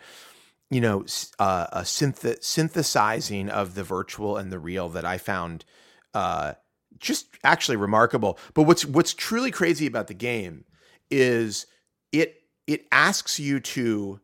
you 0.71 0.81
know 0.81 1.05
uh, 1.39 1.67
a 1.73 1.81
synth- 1.83 2.43
synthesizing 2.43 3.49
of 3.51 3.75
the 3.75 3.85
virtual 3.85 4.37
and 4.39 4.51
the 4.51 4.59
real 4.59 4.89
that 4.89 5.05
i 5.05 5.19
found 5.19 5.65
uh 6.15 6.55
just 6.99 7.27
actually 7.43 7.77
remarkable. 7.77 8.39
But 8.55 8.63
what's 8.63 8.85
what's 8.85 9.15
truly 9.15 9.51
crazy 9.51 9.87
about 9.87 10.07
the 10.07 10.15
game 10.15 10.65
is 11.11 11.67
it 12.13 12.43
it 12.67 12.87
asks 12.93 13.39
you 13.39 13.61
to 13.61 14.21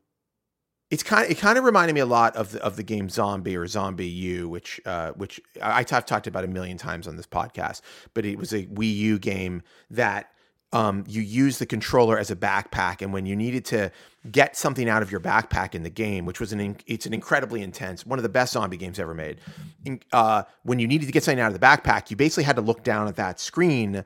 it's 0.91 1.03
kind 1.05 1.25
of 1.25 1.31
it 1.31 1.39
kind 1.39 1.57
of 1.57 1.65
reminded 1.65 1.95
me 1.95 2.01
a 2.01 2.07
lot 2.07 2.35
of 2.37 2.53
the 2.53 2.63
of 2.63 2.77
the 2.77 2.83
game 2.83 3.09
Zombie 3.09 3.57
or 3.57 3.65
ZombiU, 3.65 4.47
which 4.47 4.81
uh, 4.85 5.13
which 5.13 5.41
I, 5.63 5.79
I've 5.79 6.07
talked 6.07 6.27
about 6.27 6.45
a 6.45 6.49
million 6.49 6.77
times 6.77 7.07
on 7.07 7.17
this 7.17 7.27
podcast. 7.27 7.81
But 8.13 8.25
it 8.25 8.39
was 8.39 8.53
a 8.53 8.67
Wii 8.67 8.95
U 8.97 9.19
game 9.19 9.63
that 9.91 10.31
um, 10.73 11.05
you 11.09 11.23
use 11.23 11.59
the 11.59 11.67
controller 11.67 12.19
as 12.19 12.31
a 12.31 12.37
backpack, 12.37 13.03
and 13.03 13.13
when 13.13 13.25
you 13.25 13.37
needed 13.37 13.65
to 13.67 13.91
get 14.31 14.57
something 14.57 14.89
out 14.89 15.03
of 15.03 15.11
your 15.11 15.21
backpack 15.21 15.75
in 15.75 15.83
the 15.83 15.91
game, 15.91 16.27
which 16.27 16.41
was 16.41 16.53
an 16.53 16.61
in, 16.61 16.77
it's 16.87 17.07
an 17.07 17.15
incredibly 17.15 17.63
intense, 17.63 18.05
one 18.05 18.19
of 18.19 18.23
the 18.23 18.29
best 18.29 18.53
zombie 18.53 18.77
games 18.77 18.99
ever 18.99 19.15
made. 19.15 19.41
In, 19.85 20.01
uh, 20.13 20.43
when 20.63 20.79
you 20.79 20.87
needed 20.87 21.07
to 21.07 21.13
get 21.13 21.25
something 21.25 21.41
out 21.41 21.53
of 21.53 21.59
the 21.59 21.65
backpack, 21.65 22.11
you 22.11 22.17
basically 22.17 22.45
had 22.45 22.57
to 22.57 22.63
look 22.63 22.85
down 22.85 23.09
at 23.09 23.17
that 23.17 23.41
screen 23.41 24.05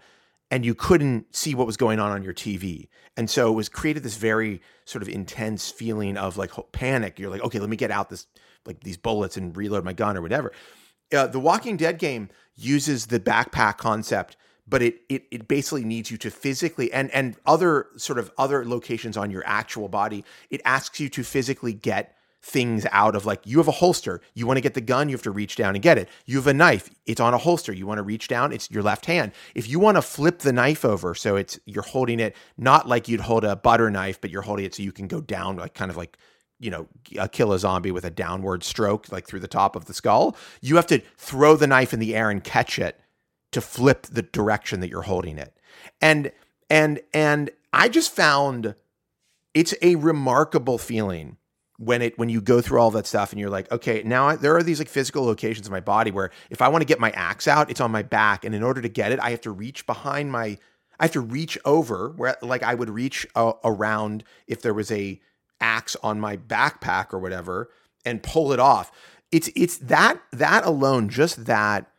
and 0.55 0.65
you 0.65 0.73
couldn't 0.73 1.35
see 1.35 1.53
what 1.53 1.67
was 1.67 1.77
going 1.77 1.99
on 1.99 2.13
on 2.13 2.23
your 2.23 2.33
TV. 2.33 2.87
And 3.17 3.29
so 3.29 3.51
it 3.51 3.57
was 3.57 3.69
created 3.69 4.05
this 4.05 4.17
very 4.17 4.63
sort 4.85 5.03
of 5.03 5.09
intense 5.09 5.69
feeling 5.69 6.17
of 6.17 6.37
like 6.37 6.53
panic. 6.71 7.19
You're 7.19 7.29
like, 7.29 7.43
okay, 7.43 7.59
let 7.59 7.69
me 7.69 7.77
get 7.77 7.91
out 7.91 8.09
this 8.09 8.29
like 8.65 8.79
these 8.85 8.97
bullets 8.97 9.37
and 9.37 9.57
reload 9.57 9.85
my 9.85 9.93
gun 9.93 10.17
or 10.17 10.23
whatever. 10.23 10.53
Uh, 11.13 11.27
the 11.27 11.41
Walking 11.41 11.77
Dead 11.77 11.99
game 11.99 12.29
uses 12.55 13.07
the 13.07 13.19
backpack 13.19 13.79
concept, 13.79 14.37
but 14.65 14.81
it 14.81 15.01
it 15.09 15.25
it 15.33 15.49
basically 15.49 15.83
needs 15.83 16.13
you 16.13 16.19
to 16.19 16.31
physically 16.31 16.93
and 16.93 17.11
and 17.11 17.35
other 17.45 17.89
sort 17.97 18.21
of 18.21 18.31
other 18.39 18.65
locations 18.65 19.17
on 19.17 19.33
your 19.33 19.43
actual 19.47 19.89
body. 19.89 20.25
It 20.51 20.61
asks 20.65 21.01
you 21.01 21.09
to 21.09 21.25
physically 21.25 21.73
get 21.73 22.15
things 22.45 22.87
out 22.93 23.17
of 23.17 23.25
like 23.25 23.41
you 23.47 23.57
have 23.57 23.69
a 23.69 23.73
holster 23.73 24.21
you 24.35 24.47
want 24.47 24.59
to 24.59 24.61
get 24.61 24.75
the 24.75 24.81
gun 24.81 25.09
you 25.09 25.15
have 25.15 25.23
to 25.23 25.31
reach 25.31 25.57
down 25.57 25.75
and 25.75 25.83
get 25.83 25.97
it. 25.97 26.11
You 26.27 26.37
have 26.37 26.47
a 26.47 26.53
knife 26.53 26.91
it's 27.07 27.21
on 27.21 27.33
a 27.33 27.39
holster 27.39 27.73
you 27.73 27.87
want 27.87 27.99
to 27.99 28.03
reach 28.03 28.29
down 28.29 28.53
it's 28.53 28.71
your 28.71 28.83
left 28.83 29.07
hand. 29.07 29.33
If 29.55 29.69
you 29.69 29.81
want 29.81 29.97
to 29.97 30.03
flip 30.03 30.41
the 30.41 30.53
knife 30.53 30.85
over 30.85 31.15
so 31.15 31.37
it's 31.37 31.59
you're 31.65 31.83
holding 31.83 32.21
it 32.21 32.37
not 32.59 32.87
like 32.87 33.09
you'd 33.09 33.21
hold 33.21 33.45
a 33.45 33.57
butter 33.57 33.91
knife 33.91 34.21
but 34.21 34.31
you're 34.31 34.43
holding 34.43 34.67
it 34.67 34.75
so 34.75 34.83
you 34.83 34.93
can 34.93 35.09
go 35.09 35.23
down 35.23 35.57
like 35.57 35.75
kind 35.75 35.91
of 35.91 35.97
like 35.97 36.19
you 36.61 36.71
know 36.71 36.87
kill 37.33 37.53
a 37.53 37.59
zombie 37.59 37.91
with 37.91 38.05
a 38.05 38.11
downward 38.11 38.63
stroke 38.63 39.11
like 39.11 39.27
through 39.27 39.41
the 39.41 39.49
top 39.49 39.75
of 39.75 39.87
the 39.87 39.95
skull 39.95 40.37
you 40.61 40.77
have 40.77 40.87
to 40.87 41.01
throw 41.17 41.57
the 41.57 41.67
knife 41.67 41.95
in 41.95 41.99
the 41.99 42.15
air 42.15 42.31
and 42.31 42.45
catch 42.45 42.79
it 42.79 43.01
to 43.55 43.61
flip 43.61 44.03
the 44.03 44.23
direction 44.23 44.81
that 44.81 44.91
you're 44.91 45.03
holding 45.03 45.39
it. 45.39 45.57
And 46.01 46.33
and 46.69 47.01
and 47.13 47.51
i 47.73 47.89
just 47.89 48.15
found 48.15 48.75
it's 49.55 49.75
a 49.81 49.95
remarkable 49.95 50.77
feeling 50.77 51.37
when 51.79 52.03
it 52.03 52.19
when 52.19 52.29
you 52.29 52.41
go 52.41 52.61
through 52.61 52.79
all 52.79 52.91
that 52.91 53.07
stuff 53.07 53.33
and 53.33 53.41
you're 53.41 53.51
like 53.51 53.71
okay 53.73 54.03
now 54.05 54.29
I, 54.29 54.37
there 54.37 54.57
are 54.57 54.63
these 54.63 54.79
like 54.79 54.89
physical 54.89 55.25
locations 55.25 55.67
in 55.67 55.73
my 55.73 55.81
body 55.81 56.13
where 56.13 56.31
if 56.49 56.63
i 56.63 56.69
want 56.69 56.83
to 56.83 56.87
get 56.87 57.01
my 57.01 57.11
axe 57.11 57.49
out 57.49 57.69
it's 57.69 57.81
on 57.81 57.91
my 57.91 58.03
back 58.03 58.45
and 58.45 58.55
in 58.55 58.63
order 58.63 58.81
to 58.81 58.89
get 58.89 59.11
it 59.11 59.19
i 59.19 59.31
have 59.31 59.41
to 59.41 59.51
reach 59.51 59.85
behind 59.85 60.31
my 60.31 60.57
i 61.01 61.05
have 61.05 61.11
to 61.13 61.21
reach 61.21 61.59
over 61.65 62.11
where 62.17 62.37
like 62.43 62.63
i 62.63 62.75
would 62.75 62.91
reach 62.91 63.27
uh, 63.35 63.55
around 63.65 64.23
if 64.47 64.63
there 64.63 64.73
was 64.73 64.93
a 64.93 65.21
axe 65.65 65.97
on 66.03 66.21
my 66.21 66.37
backpack 66.37 67.13
or 67.13 67.19
whatever 67.19 67.71
and 68.05 68.23
pull 68.23 68.53
it 68.53 68.61
off. 68.61 68.93
It's 69.33 69.51
it's 69.57 69.79
that 69.79 70.21
that 70.33 70.65
alone 70.65 71.09
just 71.09 71.47
that 71.47 71.91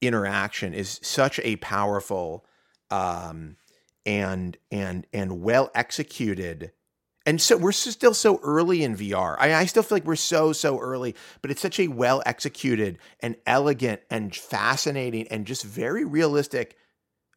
interaction 0.00 0.72
is 0.72 1.00
such 1.02 1.40
a 1.42 1.56
powerful 1.56 2.46
um 2.90 3.56
and 4.06 4.56
and 4.70 5.06
and 5.12 5.42
well 5.42 5.70
executed 5.74 6.72
and 7.28 7.42
so 7.42 7.58
we're 7.58 7.72
still 7.72 8.14
so 8.14 8.40
early 8.42 8.82
in 8.82 8.96
VR. 8.96 9.36
I, 9.38 9.52
I 9.52 9.66
still 9.66 9.82
feel 9.82 9.96
like 9.96 10.06
we're 10.06 10.16
so 10.16 10.54
so 10.54 10.78
early, 10.78 11.14
but 11.42 11.50
it's 11.50 11.60
such 11.60 11.78
a 11.78 11.88
well 11.88 12.22
executed 12.24 12.98
and 13.20 13.36
elegant 13.44 14.00
and 14.08 14.34
fascinating 14.34 15.28
and 15.28 15.46
just 15.46 15.62
very 15.62 16.06
realistic 16.06 16.78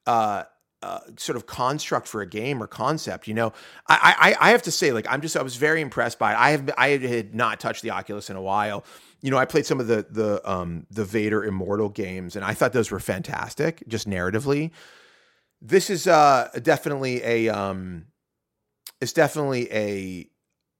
uh, 0.07 0.43
uh, 0.81 1.01
sort 1.17 1.35
of 1.35 1.45
construct 1.45 2.07
for 2.07 2.21
a 2.21 2.25
game 2.25 2.63
or 2.63 2.67
concept. 2.67 3.27
You 3.27 3.33
know, 3.33 3.51
I, 3.85 4.35
I 4.39 4.47
I 4.47 4.51
have 4.51 4.61
to 4.61 4.71
say, 4.71 4.93
like, 4.93 5.07
I'm 5.09 5.19
just 5.19 5.35
I 5.35 5.41
was 5.43 5.57
very 5.57 5.81
impressed 5.81 6.17
by 6.17 6.31
it. 6.31 6.39
I 6.39 6.51
have 6.51 6.69
I 6.77 6.97
had 6.97 7.35
not 7.35 7.59
touched 7.59 7.81
the 7.81 7.89
Oculus 7.89 8.29
in 8.29 8.37
a 8.37 8.41
while. 8.41 8.85
You 9.19 9.29
know, 9.29 9.37
I 9.37 9.43
played 9.43 9.65
some 9.65 9.81
of 9.81 9.87
the 9.87 10.05
the 10.09 10.41
um 10.49 10.87
the 10.89 11.03
Vader 11.03 11.43
Immortal 11.43 11.89
games, 11.89 12.37
and 12.37 12.45
I 12.45 12.53
thought 12.53 12.71
those 12.71 12.91
were 12.91 13.01
fantastic, 13.01 13.83
just 13.89 14.07
narratively. 14.07 14.71
This 15.61 15.89
is 15.89 16.07
uh 16.07 16.47
definitely 16.63 17.21
a 17.25 17.49
um, 17.49 18.05
it's 19.01 19.13
definitely 19.13 19.71
a 19.73 20.27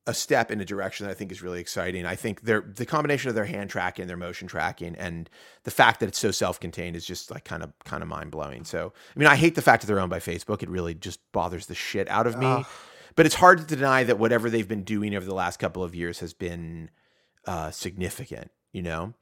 a 0.08 0.14
step 0.16 0.50
in 0.50 0.60
a 0.60 0.66
direction 0.66 1.06
that 1.06 1.12
I 1.12 1.14
think 1.14 1.32
is 1.32 1.44
really 1.44 1.60
exciting. 1.60 2.06
I 2.06 2.16
think 2.16 2.42
their 2.42 2.62
the 2.62 2.86
combination 2.86 3.30
of 3.30 3.36
their 3.36 3.46
hand 3.46 3.70
tracking, 3.70 4.08
their 4.08 4.18
motion 4.18 4.48
tracking, 4.48 4.96
and 4.96 5.30
the 5.64 5.72
fact 5.72 6.00
that 6.00 6.08
it's 6.10 6.20
so 6.20 6.32
self-contained 6.32 6.96
is 6.96 7.06
just 7.06 7.30
like 7.30 7.46
kind 7.46 7.62
of 7.62 7.72
kind 7.86 8.02
of 8.02 8.10
mind 8.10 8.32
blowing. 8.32 8.64
So, 8.64 8.94
I 9.16 9.20
mean, 9.20 9.28
I 9.28 9.36
hate 9.36 9.56
the 9.56 9.62
fact 9.62 9.82
that 9.82 9.88
they're 9.88 10.00
owned 10.00 10.10
by 10.10 10.20
Facebook. 10.20 10.64
It 10.64 10.70
really 10.70 10.96
just 10.96 11.20
bothers 11.32 11.68
the 11.68 11.76
shit 11.76 12.08
out 12.10 12.26
of 12.28 12.38
me. 12.38 12.66
But 13.16 13.26
it's 13.26 13.36
hard 13.36 13.60
to 13.60 13.76
deny 13.76 14.06
that 14.06 14.18
whatever 14.18 14.50
they've 14.50 14.68
been 14.68 14.84
doing 14.84 15.14
over 15.16 15.26
the 15.26 15.36
last 15.36 15.60
couple 15.60 15.84
of 15.84 15.94
years 15.94 16.20
has 16.20 16.34
been 16.34 16.90
uh, 17.46 17.72
significant. 17.72 18.52
You 18.72 18.84
know. 18.84 19.14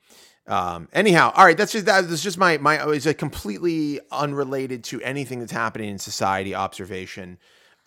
Um, 0.48 0.88
anyhow, 0.94 1.32
all 1.36 1.46
right. 1.46 1.58
That's 1.58 1.74
just 1.74 1.86
that, 1.86 2.08
that's 2.08 2.24
just 2.24 2.38
my 2.38 2.58
my. 2.58 2.90
It's 2.92 3.06
a 3.06 3.14
completely 3.14 4.00
unrelated 4.12 4.84
to 4.86 5.02
anything 5.02 5.40
that's 5.40 5.52
happening 5.52 5.90
in 5.90 6.00
society 6.00 6.56
observation. 6.56 7.38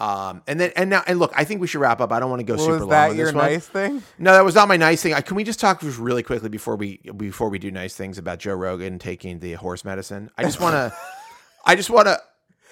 Um, 0.03 0.43
and 0.49 0.59
then 0.59 0.73
and 0.75 0.91
now 0.91 1.05
and 1.07 1.21
look, 1.21 1.33
I 1.37 1.45
think 1.45 1.61
we 1.61 1.69
should 1.69 1.81
wrap 1.81 2.01
up. 2.01 2.11
I 2.11 2.19
don't 2.19 2.29
want 2.29 2.41
to 2.41 2.45
go 2.45 2.55
What 2.55 2.61
super 2.61 2.73
was 2.73 2.81
long 2.81 2.89
Was 2.89 2.97
that 3.13 3.17
your 3.17 3.27
this 3.27 3.35
one. 3.35 3.45
nice 3.53 3.67
thing? 3.69 4.03
No, 4.19 4.33
that 4.33 4.45
was 4.45 4.57
not 4.57 4.67
my 4.67 4.77
nice 4.77 5.01
thing. 5.01 5.15
I, 5.15 5.21
can 5.21 5.37
we 5.37 5.45
just 5.45 5.61
talk 5.61 5.81
just 5.81 5.99
really 5.99 6.25
quickly 6.25 6.49
before 6.49 6.75
we 6.75 6.97
before 7.17 7.49
we 7.49 7.61
do 7.61 7.71
nice 7.71 7.95
things 7.95 8.19
about 8.19 8.41
Joe 8.41 8.55
Rogan 8.55 8.99
taking 8.99 9.39
the 9.39 9.53
horse 9.53 9.85
medicine? 9.85 10.31
I 10.37 10.43
just 10.43 10.61
want 10.61 10.75
to. 10.75 10.93
I 11.67 11.77
just 11.77 11.89
want 11.89 12.09
to. 12.09 12.19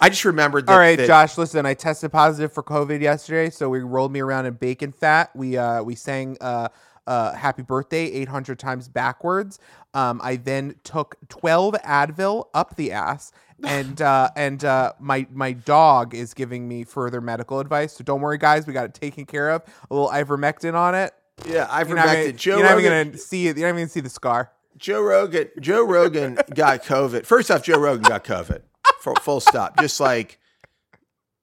I 0.00 0.08
just 0.08 0.24
remembered. 0.24 0.66
That, 0.66 0.72
All 0.72 0.78
right, 0.78 0.96
that- 0.96 1.06
Josh. 1.06 1.38
Listen, 1.38 1.66
I 1.66 1.74
tested 1.74 2.10
positive 2.10 2.52
for 2.52 2.64
COVID 2.64 3.00
yesterday, 3.00 3.50
so 3.50 3.68
we 3.68 3.78
rolled 3.78 4.10
me 4.12 4.18
around 4.20 4.46
in 4.46 4.54
bacon 4.54 4.90
fat. 4.90 5.30
We 5.36 5.56
uh 5.56 5.84
we 5.84 5.94
sang 5.94 6.36
uh 6.40 6.68
uh 7.06 7.32
Happy 7.34 7.62
Birthday 7.62 8.06
800 8.10 8.58
times 8.58 8.88
backwards. 8.88 9.60
Um, 9.94 10.20
I 10.22 10.36
then 10.36 10.74
took 10.84 11.16
12 11.28 11.74
Advil 11.84 12.46
up 12.54 12.76
the 12.76 12.92
ass, 12.92 13.32
and 13.64 14.00
uh 14.00 14.30
and 14.36 14.64
uh 14.64 14.92
my 14.98 15.26
my 15.32 15.52
dog 15.52 16.14
is 16.14 16.34
giving 16.34 16.66
me 16.68 16.84
further 16.84 17.20
medical 17.20 17.60
advice. 17.60 17.94
So 17.94 18.04
don't 18.04 18.20
worry, 18.20 18.38
guys. 18.38 18.66
We 18.66 18.72
got 18.72 18.84
it 18.86 18.94
taken 18.94 19.26
care 19.26 19.50
of. 19.50 19.62
A 19.90 19.94
little 19.94 20.10
ivermectin 20.10 20.74
on 20.74 20.94
it. 20.94 21.12
Yeah, 21.46 21.66
I've 21.70 21.88
You're 21.88 21.96
not, 21.96 22.06
gonna. 22.06 22.32
Joe 22.32 22.56
you're 22.56 22.64
not 22.64 22.74
Rogan. 22.74 22.84
even 22.92 23.06
gonna 23.08 23.18
see 23.18 23.48
it. 23.48 23.56
You're 23.56 23.68
not 23.68 23.74
even 23.74 23.82
gonna 23.82 23.88
see 23.90 24.00
the 24.00 24.10
scar. 24.10 24.52
Joe 24.76 25.00
Rogan. 25.02 25.48
Joe 25.60 25.84
Rogan 25.84 26.38
got 26.54 26.84
COVID. 26.84 27.26
First 27.26 27.50
off, 27.50 27.62
Joe 27.62 27.78
Rogan 27.78 28.02
got 28.02 28.24
COVID. 28.24 28.62
For 29.00 29.14
full 29.16 29.40
stop. 29.40 29.78
Just 29.80 30.00
like 30.00 30.38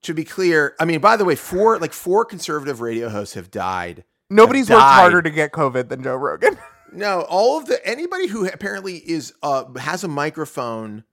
to 0.04 0.14
be 0.14 0.24
clear. 0.24 0.76
I 0.80 0.86
mean, 0.86 1.00
by 1.00 1.18
the 1.18 1.26
way, 1.26 1.36
four 1.36 1.80
like 1.80 1.94
four 1.94 2.26
conservative 2.26 2.82
radio 2.82 3.10
hosts 3.10 3.34
have 3.36 3.50
died. 3.50 4.04
Nobody's 4.30 4.68
Have 4.68 4.78
worked 4.78 4.86
harder 4.86 5.22
to 5.22 5.30
get 5.30 5.52
COVID 5.52 5.90
than 5.90 6.04
Joe 6.04 6.16
Rogan. 6.16 6.58
No, 6.92 7.22
all 7.22 7.58
of 7.58 7.66
the 7.66 7.86
anybody 7.86 8.28
who 8.28 8.48
apparently 8.48 8.98
is 8.98 9.34
uh 9.42 9.66
has 9.78 10.04
a 10.04 10.08
microphone 10.08 11.04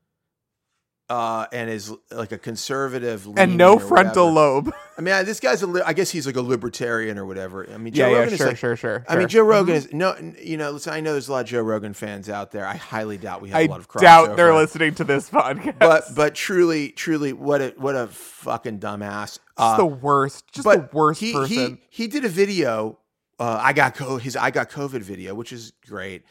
uh 1.11 1.47
and 1.53 1.69
is 1.69 1.93
like 2.11 2.33
a 2.33 2.39
conservative 2.39 3.29
and 3.37 3.59
no 3.59 3.79
frontal 3.79 4.33
whatever. 4.33 4.69
lobe. 4.69 4.75
I 4.97 5.03
mean, 5.03 5.25
this 5.27 5.39
guy's 5.39 5.61
a 5.61 5.67
li- 5.67 5.83
I 5.85 5.93
guess 5.93 6.11
he's 6.11 6.25
like 6.27 6.37
a 6.37 6.41
libertarian 6.41 7.19
or 7.19 7.27
whatever. 7.27 7.69
I 7.71 7.77
mean, 7.77 7.93
Joe 7.93 8.07
yeah, 8.07 8.13
yeah, 8.13 8.19
Rogan 8.21 8.37
sure, 8.39 8.47
is 8.47 8.51
like 8.53 8.57
sure, 8.57 8.77
sure. 8.77 9.05
I 9.07 9.17
mean. 9.17 9.29
Joe 9.29 9.43
Rogan 9.43 9.75
is 9.75 9.93
no, 9.93 10.17
you 10.41 10.57
know. 10.57 10.71
Listen, 10.71 10.95
I 10.95 11.01
know 11.01 11.13
there's 11.13 11.29
a 11.29 11.33
lot 11.33 11.41
of 11.41 11.47
Joe 11.47 11.61
Rogan 11.61 11.93
fans 11.93 12.31
out 12.31 12.53
there. 12.53 12.65
I 12.67 12.77
highly 12.77 13.19
doubt 13.19 13.43
we 13.43 13.51
have 13.51 13.59
I 13.59 13.63
a 13.63 13.69
lot 13.69 13.81
of 13.81 13.89
crossover. 13.89 14.01
doubt 14.01 14.37
they're 14.37 14.55
listening 14.55 14.95
to 14.95 15.05
this 15.05 15.29
podcast. 15.29 15.79
But 15.79 16.05
but 16.17 16.35
truly, 16.35 16.89
truly, 16.91 17.35
what 17.35 17.61
a 17.61 17.75
what 17.77 17.97
a 17.97 18.07
fucking 18.07 18.79
dumbass. 18.79 19.25
just 19.25 19.41
Uh, 19.59 19.77
the 19.77 19.87
worst, 19.87 20.51
just 20.53 20.65
the 20.65 20.89
worst 20.93 21.21
he, 21.21 21.33
person. 21.33 21.79
He 21.91 22.05
he 22.05 22.09
did 22.09 22.25
a 22.25 22.29
video. 22.31 22.99
Uh, 23.39 23.59
I 23.61 23.73
got 23.73 23.97
co- 23.97 24.17
his 24.17 24.37
I 24.37 24.51
got 24.53 24.71
COVID 24.71 25.01
video, 25.03 25.35
which 25.35 25.53
is 25.53 25.73
great. 25.87 26.23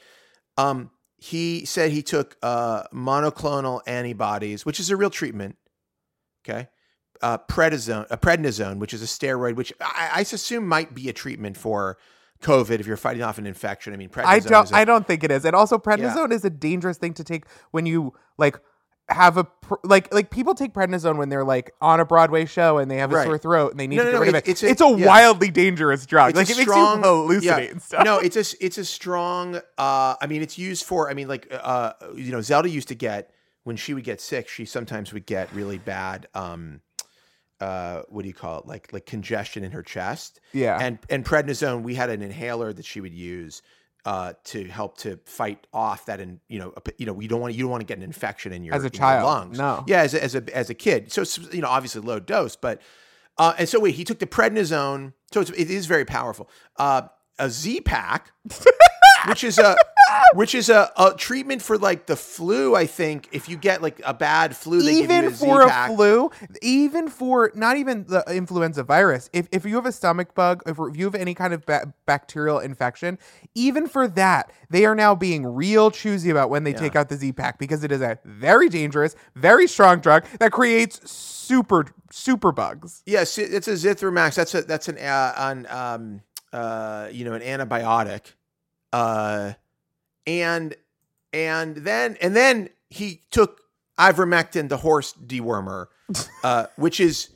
Um, 0.57 0.89
he 1.24 1.63
said 1.63 1.91
he 1.91 2.01
took 2.03 2.36
uh, 2.43 2.84
monoclonal 2.93 3.80
antibodies, 3.88 4.65
which 4.65 4.78
is 4.78 4.89
a 4.89 4.97
real 4.97 5.09
treatment. 5.09 5.55
Okay, 6.43 6.67
uh, 7.21 7.38
prednisone, 7.38 8.05
uh, 8.11 8.17
prednisone, 8.17 8.78
which 8.78 8.93
is 8.93 9.01
a 9.01 9.05
steroid, 9.05 9.55
which 9.55 9.71
I, 9.80 10.09
I 10.15 10.19
assume 10.19 10.67
might 10.67 10.93
be 10.93 11.07
a 11.07 11.13
treatment 11.13 11.55
for 11.55 11.97
COVID 12.41 12.82
if 12.82 12.88
you're 12.88 12.97
fighting 12.97 13.24
off 13.24 13.38
an 13.38 13.47
infection. 13.47 13.93
I 13.93 13.95
mean, 13.95 14.09
prednisone 14.09 14.26
I 14.26 14.39
don't. 14.39 14.65
is 14.65 14.71
a- 14.74 14.76
I 14.76 14.84
don't 14.84 15.07
think 15.07 15.24
it 15.24 15.32
is. 15.32 15.45
And 15.45 15.55
also, 15.55 15.78
prednisone 15.78 16.34
is 16.34 16.43
a 16.43 16.49
dangerous 16.49 16.97
thing 16.97 17.13
to 17.13 17.24
take 17.24 17.45
when 17.71 17.86
you 17.86 18.13
like 18.38 18.59
have 19.14 19.38
a 19.38 19.43
pr- 19.45 19.76
like 19.84 20.14
like 20.14 20.30
people 20.30 20.53
take 20.55 20.74
prednisone 20.74 21.18
when 21.18 21.30
they're 21.30 21.43
like 21.43 21.72
on 21.82 21.99
a 21.99 22.05
Broadway 22.05 22.45
show 22.45 22.78
and 22.80 22.89
they 22.91 22.97
have 22.97 23.11
a 23.11 23.16
Right. 23.16 23.26
sore 23.26 23.38
throat 23.38 23.72
and 23.72 23.80
they 23.80 23.88
need 23.88 23.97
No, 23.97 24.03
to 24.03 24.05
no, 24.07 24.11
get 24.11 24.16
no, 24.18 24.22
rid 24.22 24.30
of 24.30 24.36
it. 24.36 24.47
it's- 24.49 24.64
It's 24.64 24.72
it's 24.74 24.82
a, 24.82 24.86
a- 24.86 24.97
yeah. 24.97 25.05
wildly 25.05 25.51
dangerous 25.51 26.05
drug. 26.05 26.36
Like 26.36 26.49
it 26.49 26.57
makes 26.57 26.68
you 26.68 26.74
hallucinate 26.74 27.41
yeah. 27.43 27.57
and 27.59 27.82
stuff. 27.82 28.03
No, 28.05 28.20
it's 28.20 28.36
a 28.36 28.66
it's 28.66 28.78
a 28.78 28.86
strong. 28.86 29.55
Uh, 29.78 30.16
I 30.22 30.28
mean, 30.28 30.41
it's 30.41 30.57
used 30.57 30.86
for. 30.86 31.09
I 31.09 31.14
mean, 31.14 31.28
like 31.28 31.47
uh, 31.51 31.93
you 32.16 32.32
know, 32.32 32.41
Zelda 32.41 32.70
used 32.70 32.89
to 32.89 32.95
get 32.95 33.32
when 33.64 33.76
she 33.78 33.93
would 33.93 34.03
get 34.03 34.20
sick. 34.22 34.49
She 34.49 34.66
sometimes 34.66 35.14
would 35.14 35.26
get 35.26 35.53
really 35.53 35.78
bad. 35.78 36.28
Um, 36.34 36.82
uh, 37.61 38.01
what 38.09 38.24
do 38.24 38.28
you 38.28 38.34
call 38.34 38.59
it? 38.59 38.66
Like 38.66 38.91
like 38.91 39.05
congestion 39.05 39.64
in 39.64 39.72
her 39.72 39.84
chest. 39.84 40.41
yeah. 40.51 40.78
And 40.82 40.99
and 41.09 41.24
prednisone, 41.24 41.84
we 41.84 41.95
had 41.95 42.09
an 42.09 42.22
inhaler 42.22 42.74
that 42.74 42.86
she 42.86 42.99
would 42.99 43.14
use. 43.14 43.61
Uh, 44.06 44.34
to 44.43 44.66
help 44.66 44.97
to 44.97 45.18
fight 45.26 45.66
off 45.74 46.08
that, 46.08 46.20
and 46.20 46.41
you 46.49 46.60
know, 46.60 46.74
you 46.97 47.06
know, 47.06 47.18
you 47.22 47.30
don't 47.30 47.39
want 47.39 47.54
you 47.54 47.62
don't 47.64 47.72
want 47.72 47.80
to 47.80 47.86
get 47.86 47.95
an 47.97 48.04
infection 48.04 48.51
in 48.51 48.62
your 48.62 48.76
As 48.76 48.84
a 48.84 48.89
child, 48.89 49.26
lungs. 49.26 49.58
no. 49.58 49.82
yeah, 49.88 50.01
as 50.01 50.14
a, 50.14 50.22
as 50.22 50.36
a 50.36 50.43
as 50.54 50.70
a 50.70 50.74
kid. 50.74 51.10
So 51.10 51.24
you 51.54 51.62
know, 51.62 51.70
obviously 51.70 52.01
low 52.01 52.20
dose, 52.20 52.58
but 52.58 52.82
uh, 53.38 53.54
and 53.58 53.70
so 53.70 53.80
wait, 53.80 53.95
he 53.95 54.04
took 54.04 54.20
the 54.20 54.28
prednisone. 54.28 55.14
So 55.32 55.39
it's, 55.39 55.51
it 55.51 55.72
is 55.72 55.86
very 55.86 56.04
powerful. 56.04 56.49
Uh, 56.76 57.04
a 57.39 57.49
Z 57.49 57.80
pack, 57.82 58.34
which 59.28 59.43
is 59.43 59.57
a 59.59 59.76
which 60.36 60.53
is 60.55 60.69
a, 60.69 60.91
a 60.97 61.13
treatment 61.15 61.61
for 61.61 61.78
like 61.78 62.05
the 62.07 62.15
flu. 62.15 62.76
I 62.76 62.86
think 62.86 63.30
if 63.32 63.47
you 63.49 63.55
get 63.57 63.82
like 63.82 64.01
a 64.05 64.13
bad 64.13 64.55
flu, 64.55 64.82
they 64.82 64.93
give 64.95 65.03
even 65.05 65.24
you 65.24 65.30
a 65.30 65.32
for 65.32 65.61
Z-Pack. 65.63 65.89
a 65.91 65.95
flu, 65.95 66.32
even 66.61 67.07
for 67.07 67.51
not 67.55 67.78
even 67.78 68.05
the 68.05 68.24
influenza 68.30 68.84
virus, 68.84 69.30
if, 69.34 69.47
if 69.51 69.65
you 69.65 69.76
have 69.76 69.86
a 69.86 69.91
stomach 69.91 70.34
bug, 70.36 70.61
if 70.65 70.78
you 70.95 71.05
have 71.05 71.15
any 71.15 71.34
kind 71.34 71.53
of 71.53 71.65
ba- 71.65 71.93
bacterial 72.05 72.59
infection, 72.59 73.17
even 73.55 73.88
for 73.88 74.07
that, 74.09 74.51
they 74.69 74.86
are 74.86 74.95
now 74.95 75.15
being 75.15 75.45
real 75.45 75.89
choosy 75.91 76.30
about 76.30 76.49
when 76.49 76.63
they 76.63 76.74
take 76.74 76.95
out 76.95 77.09
the 77.09 77.15
Z 77.15 77.32
pack 77.34 77.57
because 77.59 77.84
it 77.84 77.91
is 77.91 78.01
a 78.01 78.19
very 78.26 78.69
dangerous, 78.69 79.15
very 79.36 79.67
strong 79.67 79.99
drug 79.99 80.26
that 80.39 80.51
creates 80.51 80.99
super 81.09 81.86
super 82.11 82.51
bugs. 82.51 83.01
Yes, 83.05 83.38
it- 83.38 83.53
it's 83.53 83.67
a 83.67 83.74
Zithromax. 83.74 84.36
That's 84.36 84.53
a 84.55 84.61
that's 84.63 84.88
an 84.88 84.97
uh, 84.97 85.34
an 85.38 85.67
um 85.69 86.21
uh 86.51 87.09
you 87.11 87.26
know 87.26 87.34
an 87.34 87.41
antibiotic, 87.41 88.34
uh, 88.93 89.53
and 90.25 90.75
and 91.33 91.75
then 91.77 92.15
and 92.21 92.33
then 92.35 92.69
he 92.89 93.21
took 93.31 93.59
ivermectin, 93.99 94.69
the 94.69 94.77
horse 94.77 95.13
dewormer, 95.13 95.87
uh, 96.43 96.67
which 96.77 96.99
is 96.99 97.29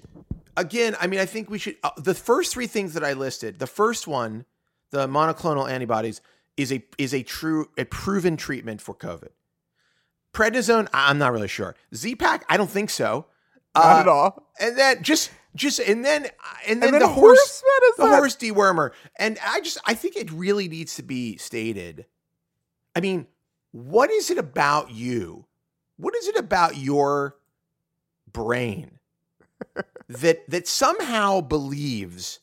again. 0.56 0.96
I 1.02 1.08
mean, 1.08 1.20
I 1.20 1.26
think 1.26 1.50
we 1.50 1.58
should 1.60 1.76
uh, 1.84 1.90
the 1.98 2.14
first 2.14 2.54
three 2.54 2.68
things 2.68 2.94
that 2.94 3.04
I 3.04 3.14
listed. 3.14 3.60
The 3.60 3.68
first 3.68 4.08
one, 4.08 4.46
the 4.92 5.08
monoclonal 5.08 5.70
antibodies, 5.70 6.22
is 6.56 6.72
a 6.72 6.84
is 6.98 7.14
a 7.14 7.24
true 7.24 7.70
a 7.78 7.84
proven 7.86 8.38
treatment 8.38 8.82
for 8.82 8.96
COVID. 8.96 9.30
Prednisone, 10.34 10.88
I'm 10.94 11.18
not 11.18 11.32
really 11.34 11.48
sure. 11.48 11.76
Z-Pack, 11.96 12.46
I 12.48 12.58
don't 12.58 12.70
think 12.70 12.92
so. 12.92 13.26
Not 13.76 13.86
Uh, 13.98 14.00
at 14.02 14.08
all. 14.08 14.48
and 14.60 14.78
then 14.78 15.02
just 15.02 15.32
just 15.56 15.80
and 15.80 16.04
then 16.04 16.26
uh, 16.26 16.28
and 16.68 16.82
then, 16.82 16.94
And 16.94 16.94
then 16.96 17.02
the 17.02 17.08
horse, 17.08 17.64
horse 17.66 17.98
the 17.98 18.08
horse 18.08 18.36
dewormer. 18.36 18.92
And 19.18 19.38
i 19.46 19.62
just 19.62 19.80
i 19.86 19.94
think 19.94 20.16
it 20.16 20.32
really 20.32 20.68
needs 20.68 20.96
to 20.96 21.04
be 21.04 21.38
stated. 21.38 22.06
I 22.96 23.02
mean 23.02 23.28
what 23.72 24.10
is 24.10 24.30
it 24.30 24.38
about 24.38 24.92
you? 24.92 25.46
What 25.98 26.16
is 26.16 26.28
it 26.28 26.36
about 26.38 26.78
your 26.78 27.38
brain 28.32 29.00
that 30.08 30.50
that 30.50 30.68
somehow 30.68 31.42
believes 31.42 32.40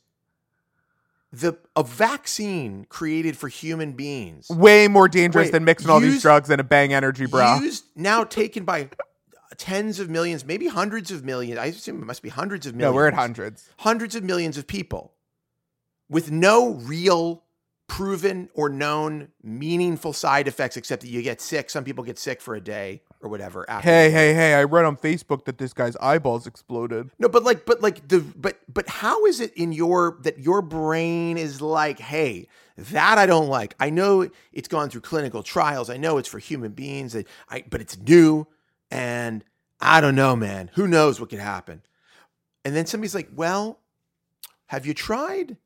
the 1.33 1.59
a 1.75 1.83
vaccine 1.83 2.87
created 2.89 3.37
for 3.37 3.49
human 3.49 3.93
beings? 3.93 4.49
Way 4.49 4.89
more 4.89 5.09
dangerous 5.09 5.47
Wait, 5.47 5.53
than 5.53 5.65
mixing 5.65 5.91
all 5.91 6.01
these 6.01 6.23
drugs 6.23 6.51
in 6.51 6.61
a 6.61 6.65
Bang 6.65 6.93
Energy 6.93 7.27
bra. 7.27 7.59
used 7.59 7.85
now 7.97 8.25
taken 8.25 8.65
by 8.65 8.91
tens 9.59 9.99
of 10.01 10.09
millions 10.11 10.45
maybe 10.45 10.67
hundreds 10.67 11.11
of 11.11 11.25
millions 11.25 11.59
i 11.59 11.67
assume 11.67 12.03
it 12.03 12.07
must 12.07 12.23
be 12.23 12.29
hundreds 12.29 12.67
of 12.67 12.75
millions. 12.75 12.93
no, 12.93 12.95
we're 12.95 13.09
at 13.09 13.15
hundreds. 13.15 13.69
hundreds 13.79 14.15
of 14.15 14.23
millions 14.23 14.59
of 14.59 14.67
people 14.67 15.13
with 16.09 16.31
no 16.31 16.75
real 16.75 17.45
proven 17.87 18.49
or 18.55 18.69
known 18.69 19.29
meaningful 19.43 20.13
side 20.13 20.49
effects 20.49 20.77
except 20.77 21.03
that 21.03 21.09
you 21.09 21.23
get 21.23 21.41
sick. 21.41 21.69
Some 21.71 21.85
people 21.85 22.03
get 22.03 22.19
sick 22.19 22.41
for 22.41 22.55
a 22.55 22.61
day 22.61 23.03
or 23.21 23.29
whatever. 23.29 23.69
After 23.69 23.89
Hey, 23.89 24.11
hey, 24.11 24.35
hey! 24.35 24.55
I 24.55 24.65
read 24.65 24.85
on 24.85 24.97
Facebook 24.97 25.45
that 25.45 25.59
this 25.59 25.73
guy's 25.73 25.97
eyeballs 25.97 26.47
exploded. 26.47 27.11
No, 27.19 27.29
but 27.29 27.45
like, 27.45 27.67
but 27.67 27.83
like 27.83 28.09
the, 28.09 28.21
but, 28.21 28.59
but 28.73 28.89
how 28.89 29.27
is 29.27 29.41
it 29.41 29.53
in 29.55 29.73
your, 29.73 30.19
that 30.23 30.39
your 30.39 30.63
brain 30.63 31.37
is 31.37 31.61
like, 31.61 31.99
hey, 31.99 32.49
that 32.77 33.19
I 33.19 33.27
don't 33.27 33.49
like. 33.49 33.75
I 33.79 33.91
know 33.91 34.29
it's 34.53 34.69
gone 34.69 34.91
through 34.91 35.03
clinical 35.03 35.43
trials. 35.43 35.91
I 35.91 35.97
know 35.97 36.19
it's 36.19 36.29
for 36.29 36.39
human 36.39 36.73
beings. 36.73 37.15
I, 37.15 37.25
I 37.49 37.65
but 37.69 37.81
it's 37.81 37.97
new 37.99 38.47
and 38.95 39.45
I 39.81 40.01
don't 40.01 40.15
know, 40.15 40.37
man. 40.37 40.71
Who 40.75 40.87
knows 40.87 41.21
what 41.21 41.31
could 41.31 41.41
happen? 41.41 41.83
And 42.65 42.77
then 42.77 42.87
somebody's 42.87 43.15
like, 43.15 43.29
well, 43.35 43.81
have 44.67 44.87
you 44.87 44.95
tried 44.95 45.57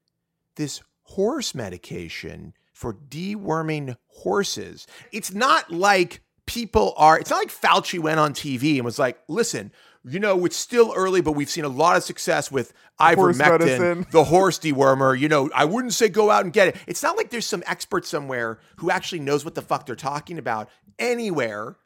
this 0.56 0.80
horse 1.02 1.54
medication 1.54 2.54
for 2.72 2.94
deworming 2.94 3.96
horses? 4.06 4.86
It's 5.12 5.32
not 5.32 5.70
like 5.70 6.22
people 6.46 6.94
are, 6.96 7.18
it's 7.18 7.28
not 7.28 7.36
like 7.36 7.50
Fauci 7.50 8.00
went 8.00 8.18
on 8.18 8.32
TV 8.32 8.76
and 8.76 8.84
was 8.84 8.98
like, 8.98 9.18
listen, 9.28 9.72
you 10.04 10.18
know, 10.18 10.46
it's 10.46 10.56
still 10.56 10.94
early, 10.96 11.20
but 11.20 11.32
we've 11.32 11.50
seen 11.50 11.64
a 11.64 11.68
lot 11.68 11.96
of 11.98 12.02
success 12.02 12.50
with 12.50 12.72
Horse 12.98 13.36
ivermectin, 13.36 13.38
medicine. 13.60 14.06
the 14.10 14.24
horse 14.24 14.58
dewormer. 14.58 15.18
You 15.18 15.28
know, 15.28 15.50
I 15.54 15.66
wouldn't 15.66 15.92
say 15.92 16.08
go 16.08 16.30
out 16.30 16.44
and 16.44 16.52
get 16.52 16.68
it. 16.68 16.76
It's 16.86 17.02
not 17.02 17.18
like 17.18 17.28
there's 17.28 17.44
some 17.44 17.62
expert 17.66 18.06
somewhere 18.06 18.58
who 18.76 18.90
actually 18.90 19.20
knows 19.20 19.44
what 19.44 19.54
the 19.54 19.62
fuck 19.62 19.84
they're 19.84 19.96
talking 19.96 20.38
about 20.38 20.70
anywhere 20.98 21.76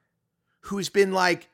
who's 0.63 0.89
been 0.89 1.13
like, 1.13 1.49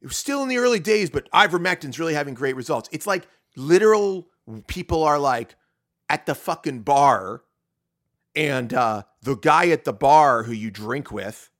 it 0.00 0.06
was 0.08 0.16
still 0.16 0.42
in 0.42 0.48
the 0.48 0.58
early 0.58 0.80
days, 0.80 1.10
but 1.10 1.30
ivermectin's 1.32 1.98
really 1.98 2.14
having 2.14 2.34
great 2.34 2.56
results. 2.56 2.88
It's 2.92 3.06
like 3.06 3.26
literal 3.56 4.28
people 4.66 5.02
are 5.02 5.18
like 5.18 5.56
at 6.08 6.26
the 6.26 6.34
fucking 6.34 6.80
bar, 6.80 7.42
and 8.36 8.74
uh, 8.74 9.04
the 9.22 9.36
guy 9.36 9.68
at 9.68 9.84
the 9.84 9.92
bar 9.92 10.42
who 10.42 10.52
you 10.52 10.70
drink 10.70 11.10
with 11.10 11.50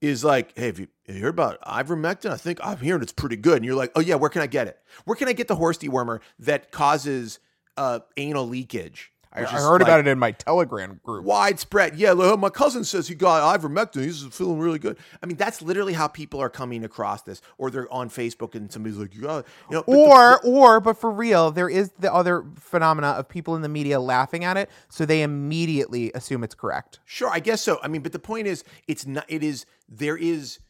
is 0.00 0.22
like, 0.24 0.56
"Hey, 0.56 0.66
have 0.66 0.78
you, 0.78 0.88
have 1.06 1.16
you 1.16 1.22
heard 1.22 1.30
about 1.30 1.60
ivermectin? 1.62 2.30
I 2.30 2.36
think 2.36 2.58
I'm 2.62 2.78
hearing 2.78 3.02
it's 3.02 3.12
pretty 3.12 3.36
good." 3.36 3.56
And 3.56 3.64
you're 3.64 3.74
like, 3.74 3.92
"Oh 3.96 4.00
yeah, 4.00 4.16
where 4.16 4.30
can 4.30 4.42
I 4.42 4.46
get 4.46 4.66
it? 4.66 4.78
Where 5.04 5.16
can 5.16 5.28
I 5.28 5.32
get 5.32 5.48
the 5.48 5.56
horse 5.56 5.78
dewormer 5.78 6.20
that 6.40 6.70
causes 6.70 7.38
uh, 7.76 8.00
anal 8.16 8.46
leakage?" 8.46 9.13
I, 9.36 9.40
I 9.40 9.44
heard 9.46 9.80
like- 9.80 9.82
about 9.82 10.00
it 10.00 10.06
in 10.06 10.18
my 10.18 10.30
Telegram 10.30 11.00
group. 11.02 11.24
widespread. 11.24 11.96
Yeah, 11.96 12.12
my 12.14 12.50
cousin 12.50 12.84
says 12.84 13.08
he 13.08 13.14
got 13.16 13.60
ivermectin. 13.60 14.02
He's 14.04 14.22
feeling 14.26 14.58
really 14.60 14.78
good. 14.78 14.96
I 15.22 15.26
mean, 15.26 15.36
that's 15.36 15.60
literally 15.60 15.92
how 15.94 16.06
people 16.06 16.40
are 16.40 16.48
coming 16.48 16.84
across 16.84 17.22
this, 17.22 17.42
or 17.58 17.70
they're 17.70 17.92
on 17.92 18.08
Facebook 18.10 18.54
and 18.54 18.70
somebody's 18.70 18.96
like, 18.98 19.14
"You 19.14 19.22
got," 19.22 19.46
you 19.70 19.76
know, 19.76 19.82
but 19.86 19.92
the- 19.92 19.98
Or, 19.98 20.40
or, 20.44 20.80
but 20.80 20.96
for 20.98 21.10
real, 21.10 21.50
there 21.50 21.68
is 21.68 21.90
the 21.98 22.12
other 22.14 22.44
phenomena 22.56 23.08
of 23.08 23.28
people 23.28 23.56
in 23.56 23.62
the 23.62 23.68
media 23.68 23.98
laughing 23.98 24.44
at 24.44 24.56
it, 24.56 24.70
so 24.88 25.04
they 25.04 25.22
immediately 25.22 26.12
assume 26.14 26.44
it's 26.44 26.54
correct. 26.54 27.00
Sure, 27.04 27.28
I 27.30 27.40
guess 27.40 27.60
so. 27.60 27.78
I 27.82 27.88
mean, 27.88 28.02
but 28.02 28.12
the 28.12 28.18
point 28.20 28.46
is, 28.46 28.62
it's 28.86 29.06
not. 29.06 29.24
It 29.28 29.42
is 29.42 29.66
there 29.88 30.16
is, 30.16 30.60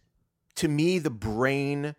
to 0.56 0.68
me, 0.68 0.98
the 0.98 1.10
brain, 1.10 1.94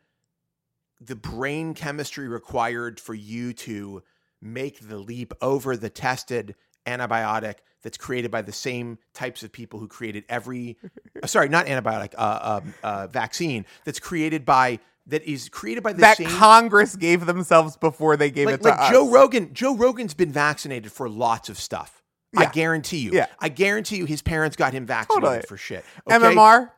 the 0.99 1.15
brain 1.15 1.73
chemistry 1.73 2.27
required 2.27 2.99
for 2.99 3.13
you 3.13 3.53
to 3.53 4.01
make 4.45 4.87
the 4.87 4.97
leap 4.97 5.33
over 5.41 5.75
the 5.75 5.89
tested 5.89 6.55
antibiotic 6.85 7.55
that's 7.81 7.97
created 7.97 8.31
by 8.31 8.41
the 8.41 8.51
same 8.51 8.97
types 9.13 9.43
of 9.43 9.51
people 9.51 9.79
who 9.79 9.87
created 9.87 10.23
every, 10.29 10.77
uh, 11.23 11.27
sorry, 11.27 11.49
not 11.49 11.65
antibiotic, 11.65 12.13
uh, 12.17 12.61
um, 12.63 12.73
uh, 12.83 13.07
vaccine 13.07 13.65
that's 13.83 13.99
created 13.99 14.45
by 14.45 14.79
that 15.07 15.23
is 15.23 15.49
created 15.49 15.83
by 15.83 15.93
the 15.93 16.01
that 16.01 16.17
same. 16.17 16.27
Congress 16.27 16.95
gave 16.95 17.27
themselves 17.27 17.77
before 17.77 18.17
they 18.17 18.31
gave 18.31 18.47
like, 18.47 18.55
it 18.55 18.63
to 18.63 18.69
like 18.69 18.79
us. 18.79 18.89
Joe 18.89 19.11
Rogan. 19.11 19.53
Joe 19.53 19.75
Rogan's 19.75 20.15
been 20.15 20.31
vaccinated 20.31 20.91
for 20.91 21.07
lots 21.07 21.47
of 21.47 21.59
stuff. 21.59 22.01
I 22.37 22.45
guarantee 22.47 22.97
you. 22.97 23.11
Yeah. 23.13 23.27
I 23.39 23.49
guarantee 23.49 23.97
you, 23.97 24.05
his 24.05 24.21
parents 24.21 24.57
got 24.57 24.73
him 24.73 24.85
vaccinated 24.85 25.23
Totally. 25.23 25.45
for 25.47 25.57
shit. 25.57 25.85
okay? 26.09 26.17
MMR 26.17 26.71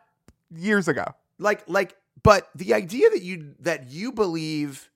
years 0.55 0.87
ago. 0.87 1.05
like 1.39 1.63
like 1.67 1.95
but 2.23 2.49
the 2.55 2.73
idea 2.73 3.09
that 3.09 3.21
you 3.21 3.55
that 3.61 3.89
you 3.89 4.11
believe 4.11 4.89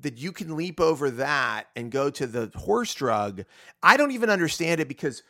that 0.00 0.18
you 0.18 0.32
can 0.32 0.56
leap 0.56 0.80
over 0.80 1.10
that 1.10 1.64
and 1.76 1.90
go 1.90 2.10
to 2.10 2.26
the 2.26 2.50
horse 2.54 2.94
drug 2.94 3.44
i 3.82 3.96
don't 3.96 4.12
even 4.12 4.30
understand 4.30 4.80
it 4.80 4.88
because 4.88 5.22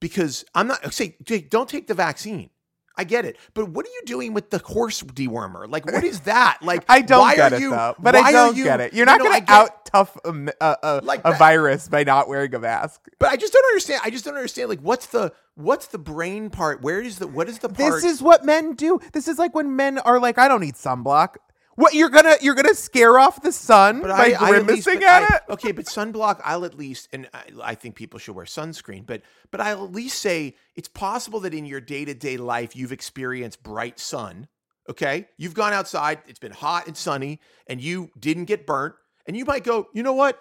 because 0.00 0.44
i'm 0.54 0.66
not 0.68 0.92
say 0.92 1.16
don't 1.50 1.68
take 1.68 1.86
the 1.86 1.94
vaccine 1.94 2.50
i 2.96 3.04
get 3.04 3.24
it 3.24 3.36
but 3.54 3.68
what 3.68 3.84
are 3.86 3.90
you 3.90 4.02
doing 4.06 4.32
with 4.32 4.50
the 4.50 4.58
horse 4.58 5.02
dewormer 5.02 5.70
like 5.70 5.84
what 5.86 6.04
is 6.04 6.20
that 6.20 6.58
like 6.62 6.84
I 6.88 7.00
don't 7.02 7.20
why 7.20 7.36
get 7.36 7.52
are 7.52 7.56
it 7.56 7.60
you, 7.62 7.70
though, 7.70 7.94
but 7.98 8.14
I 8.16 8.32
don't 8.32 8.56
you- 8.56 8.64
get 8.64 8.80
it. 8.80 8.92
You're 8.92 9.00
you 9.02 9.04
not 9.06 9.18
know, 9.18 9.24
going 9.30 9.44
to 9.44 9.52
out 9.52 9.84
tough 9.86 10.16
a, 10.24 10.28
m- 10.28 10.48
a, 10.60 10.76
a- 10.82 11.00
Like 11.04 11.20
a 11.20 11.30
that- 11.30 11.38
virus 11.38 11.88
by 11.88 12.04
not 12.04 12.28
wearing 12.28 12.54
a 12.54 12.58
mask. 12.58 13.08
but 13.18 13.28
i 13.30 13.36
just 13.36 13.52
don't 13.52 13.64
understand 13.66 14.00
i 14.04 14.10
just 14.10 14.24
don't 14.24 14.34
understand 14.34 14.68
like 14.68 14.80
what's 14.80 15.06
the 15.06 15.32
what's 15.54 15.86
the 15.88 15.98
brain 15.98 16.50
part 16.50 16.82
where 16.82 17.00
is 17.00 17.18
the 17.18 17.26
what 17.26 17.48
is 17.48 17.58
the 17.60 17.68
part 17.68 17.94
This 17.94 18.04
is 18.04 18.22
what 18.22 18.44
men 18.44 18.74
do. 18.74 19.00
This 19.12 19.26
is 19.28 19.38
like 19.38 19.54
when 19.54 19.74
men 19.76 19.98
are 19.98 20.18
like, 20.20 20.38
I 20.38 20.46
don't 20.48 20.60
need 20.60 20.74
sunblock. 20.74 21.36
What 21.78 21.94
you're 21.94 22.08
gonna 22.10 22.34
you're 22.40 22.56
gonna 22.56 22.74
scare 22.74 23.20
off 23.20 23.40
the 23.40 23.52
sun 23.52 24.00
But 24.00 24.08
by 24.08 24.32
I, 24.32 24.48
I 24.52 24.56
at 24.56 24.66
least, 24.66 24.84
grimacing 24.84 25.04
at 25.04 25.22
I- 25.30 25.36
it? 25.36 25.42
Okay, 25.50 25.70
but 25.70 25.84
sunblock, 25.84 26.40
I'll 26.42 26.64
at 26.64 26.74
least, 26.74 27.06
and 27.12 27.28
I, 27.32 27.44
I 27.62 27.74
think 27.76 27.94
people 27.94 28.18
should 28.18 28.34
wear 28.34 28.46
sunscreen. 28.46 29.06
But 29.06 29.22
but 29.52 29.60
I'll 29.60 29.84
at 29.84 29.92
least 29.92 30.18
say 30.20 30.56
it's 30.74 30.88
possible 30.88 31.38
that 31.40 31.54
in 31.54 31.64
your 31.64 31.80
day 31.80 32.04
to 32.04 32.14
day 32.14 32.36
life 32.36 32.74
you've 32.74 32.90
experienced 32.90 33.62
bright 33.62 34.00
sun. 34.00 34.48
Okay, 34.90 35.28
you've 35.36 35.54
gone 35.54 35.72
outside, 35.72 36.18
it's 36.26 36.40
been 36.40 36.50
hot 36.50 36.88
and 36.88 36.96
sunny, 36.96 37.38
and 37.68 37.80
you 37.80 38.10
didn't 38.18 38.46
get 38.46 38.66
burnt, 38.66 38.96
and 39.26 39.36
you 39.36 39.44
might 39.44 39.62
go, 39.62 39.86
you 39.94 40.02
know 40.02 40.14
what? 40.14 40.36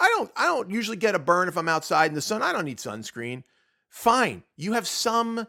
I 0.00 0.06
don't 0.16 0.32
I 0.34 0.46
don't 0.46 0.68
usually 0.68 0.96
get 0.96 1.14
a 1.14 1.20
burn 1.20 1.46
if 1.46 1.56
I'm 1.56 1.68
outside 1.68 2.10
in 2.10 2.14
the 2.16 2.20
sun. 2.20 2.42
I 2.42 2.52
don't 2.52 2.64
need 2.64 2.78
sunscreen. 2.78 3.44
Fine, 3.88 4.42
you 4.56 4.72
have 4.72 4.88
some 4.88 5.46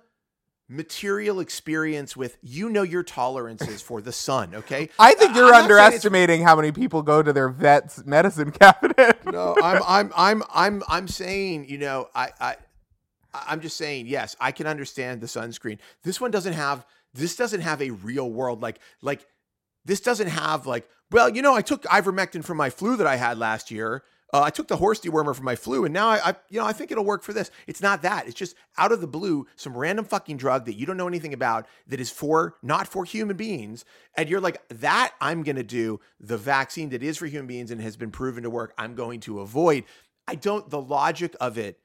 material 0.70 1.39
experience 1.39 2.18
with 2.18 2.38
you 2.41 2.70
know 2.70 2.84
your 2.84 3.03
tolerances 3.03 3.82
for 3.82 4.01
the 4.01 4.11
sun. 4.11 4.55
Okay, 4.55 4.89
I 4.99 5.13
think 5.13 5.36
you're 5.36 5.45
I'm 5.45 5.51
not 5.51 5.68
saying 5.68 5.70
it's 5.70 5.72
underestimating 5.72 6.43
how 6.43 6.55
many 6.55 6.72
people 6.72 7.01
go 7.01 7.24
to 7.24 7.32
their 7.32 7.49
vet's 7.49 8.05
medicine 8.05 8.51
cabinet. 8.51 9.26
no, 9.26 9.55
I'm 9.61 9.82
I'm 9.86 10.11
I'm 10.15 10.43
I'm 10.53 10.84
I'm 10.88 11.07
saying, 11.07 11.70
you 11.70 11.78
know, 11.78 12.09
I 12.13 12.32
I 12.39 12.55
I'm 13.34 13.61
just 13.61 13.78
saying, 13.78 14.07
yes, 14.07 14.36
I 14.39 14.51
can 14.51 14.68
understand 14.68 15.22
the 15.22 15.28
sunscreen. 15.28 15.80
This 16.03 16.20
one 16.20 16.32
doesn't 16.32 16.53
have 16.53 16.86
this 17.13 17.36
doesn't 17.36 17.61
have 17.61 17.82
a 17.82 17.91
real 17.91 18.30
world 18.30 18.61
like 18.61 18.80
like 19.01 19.26
this 19.86 20.01
doesn't 20.01 20.28
have 20.28 20.65
like, 20.65 20.88
well, 21.11 21.30
you 21.30 21.41
know, 21.41 21.55
I 21.55 21.61
took 21.61 21.84
ivermectin 21.84 22.43
for 22.43 22.53
my 22.53 22.70
flu 22.70 22.97
that 22.97 23.07
I 23.07 23.15
had 23.15 23.38
last 23.38 23.72
year. 23.72 24.03
Uh, 24.34 24.41
I 24.41 24.49
took 24.49 24.67
the 24.67 24.75
horse 24.75 24.99
dewormer 24.99 25.34
for 25.34 25.43
my 25.43 25.55
flu, 25.55 25.86
and 25.86 25.93
now 25.93 26.09
I, 26.09 26.30
I, 26.30 26.36
you 26.49 26.59
know, 26.59 26.65
I 26.65 26.73
think 26.73 26.91
it'll 26.91 27.05
work 27.05 27.23
for 27.23 27.32
this. 27.32 27.49
It's 27.65 27.82
not 27.82 28.01
that. 28.01 28.28
It's 28.28 28.36
just 28.36 28.55
out 28.78 28.91
of 28.91 28.99
the 28.99 29.07
blue, 29.07 29.47
some 29.55 29.75
random 29.75 30.03
fucking 30.03 30.38
drug 30.38 30.65
that 30.65 30.75
you 30.75 30.86
don't 30.86 30.97
know 30.97 31.07
anything 31.07 31.34
about 31.34 31.65
that 31.88 31.99
is 32.01 32.11
for 32.11 32.55
not 32.61 32.88
for 32.88 33.05
human 33.05 33.38
beings, 33.38 33.86
and 34.15 34.28
you're 34.28 34.41
like, 34.41 34.61
that 34.67 35.13
I'm 35.21 35.43
gonna 35.43 35.63
do. 35.63 35.99
The 36.19 36.38
vaccine 36.38 36.89
that 36.89 37.03
is 37.03 37.17
for 37.17 37.25
human 37.25 37.47
beings 37.47 37.71
and 37.71 37.80
has 37.82 37.95
been 37.95 38.11
proven 38.11 38.43
to 38.43 38.49
work, 38.49 38.73
I'm 38.78 38.95
going 38.95 39.21
to 39.21 39.39
avoid. 39.39 39.86
I 40.28 40.36
don't. 40.36 40.69
The 40.69 40.82
logic 40.82 41.36
of 41.39 41.57
it 41.57 41.80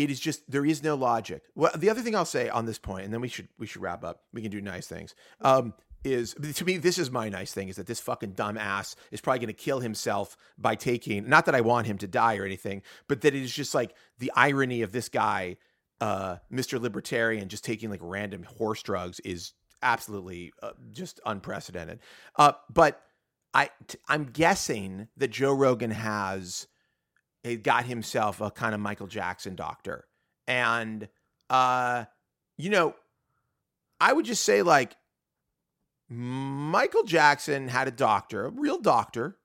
it 0.00 0.10
is 0.10 0.18
just 0.18 0.50
there 0.50 0.64
is 0.64 0.82
no 0.82 0.94
logic. 0.94 1.42
Well, 1.54 1.72
the 1.76 1.90
other 1.90 2.00
thing 2.00 2.16
I'll 2.16 2.24
say 2.24 2.48
on 2.48 2.64
this 2.64 2.78
point, 2.78 3.04
and 3.04 3.12
then 3.12 3.20
we 3.20 3.28
should 3.28 3.48
we 3.58 3.66
should 3.66 3.82
wrap 3.82 4.02
up. 4.02 4.22
We 4.32 4.40
can 4.40 4.50
do 4.50 4.60
nice 4.60 4.86
things. 4.86 5.14
Um, 5.42 5.74
is 6.04 6.34
to 6.54 6.64
me 6.64 6.76
this 6.76 6.98
is 6.98 7.10
my 7.10 7.28
nice 7.28 7.52
thing 7.52 7.68
is 7.68 7.76
that 7.76 7.86
this 7.86 8.00
fucking 8.00 8.32
dumb 8.32 8.56
ass 8.56 8.96
is 9.10 9.20
probably 9.20 9.40
going 9.40 9.48
to 9.48 9.52
kill 9.52 9.80
himself 9.80 10.36
by 10.58 10.74
taking. 10.74 11.28
Not 11.28 11.46
that 11.46 11.54
I 11.54 11.60
want 11.60 11.86
him 11.86 11.98
to 11.98 12.06
die 12.06 12.36
or 12.36 12.44
anything, 12.44 12.82
but 13.08 13.20
that 13.22 13.34
it 13.34 13.42
is 13.42 13.52
just 13.52 13.74
like 13.74 13.94
the 14.18 14.32
irony 14.34 14.82
of 14.82 14.92
this 14.92 15.08
guy, 15.08 15.56
uh, 16.00 16.36
Mr. 16.52 16.80
Libertarian, 16.80 17.48
just 17.48 17.64
taking 17.64 17.90
like 17.90 18.00
random 18.02 18.44
horse 18.44 18.82
drugs 18.82 19.20
is 19.20 19.52
absolutely 19.82 20.52
uh, 20.62 20.72
just 20.92 21.20
unprecedented. 21.26 22.00
Uh, 22.36 22.52
but 22.72 23.02
I 23.52 23.70
t- 23.86 23.98
I'm 24.08 24.24
guessing 24.24 25.08
that 25.16 25.28
Joe 25.28 25.52
Rogan 25.52 25.90
has 25.90 26.66
got 27.62 27.84
himself 27.84 28.40
a 28.40 28.50
kind 28.50 28.74
of 28.74 28.80
Michael 28.80 29.06
Jackson 29.06 29.54
doctor. 29.54 30.06
And 30.46 31.08
uh 31.48 32.04
you 32.58 32.70
know, 32.70 32.94
I 34.00 34.12
would 34.12 34.26
just 34.26 34.44
say 34.44 34.62
like 34.62 34.94
Michael 36.10 37.04
Jackson 37.04 37.68
had 37.68 37.86
a 37.86 37.92
doctor, 37.92 38.46
a 38.46 38.50
real 38.50 38.80
doctor 38.80 39.38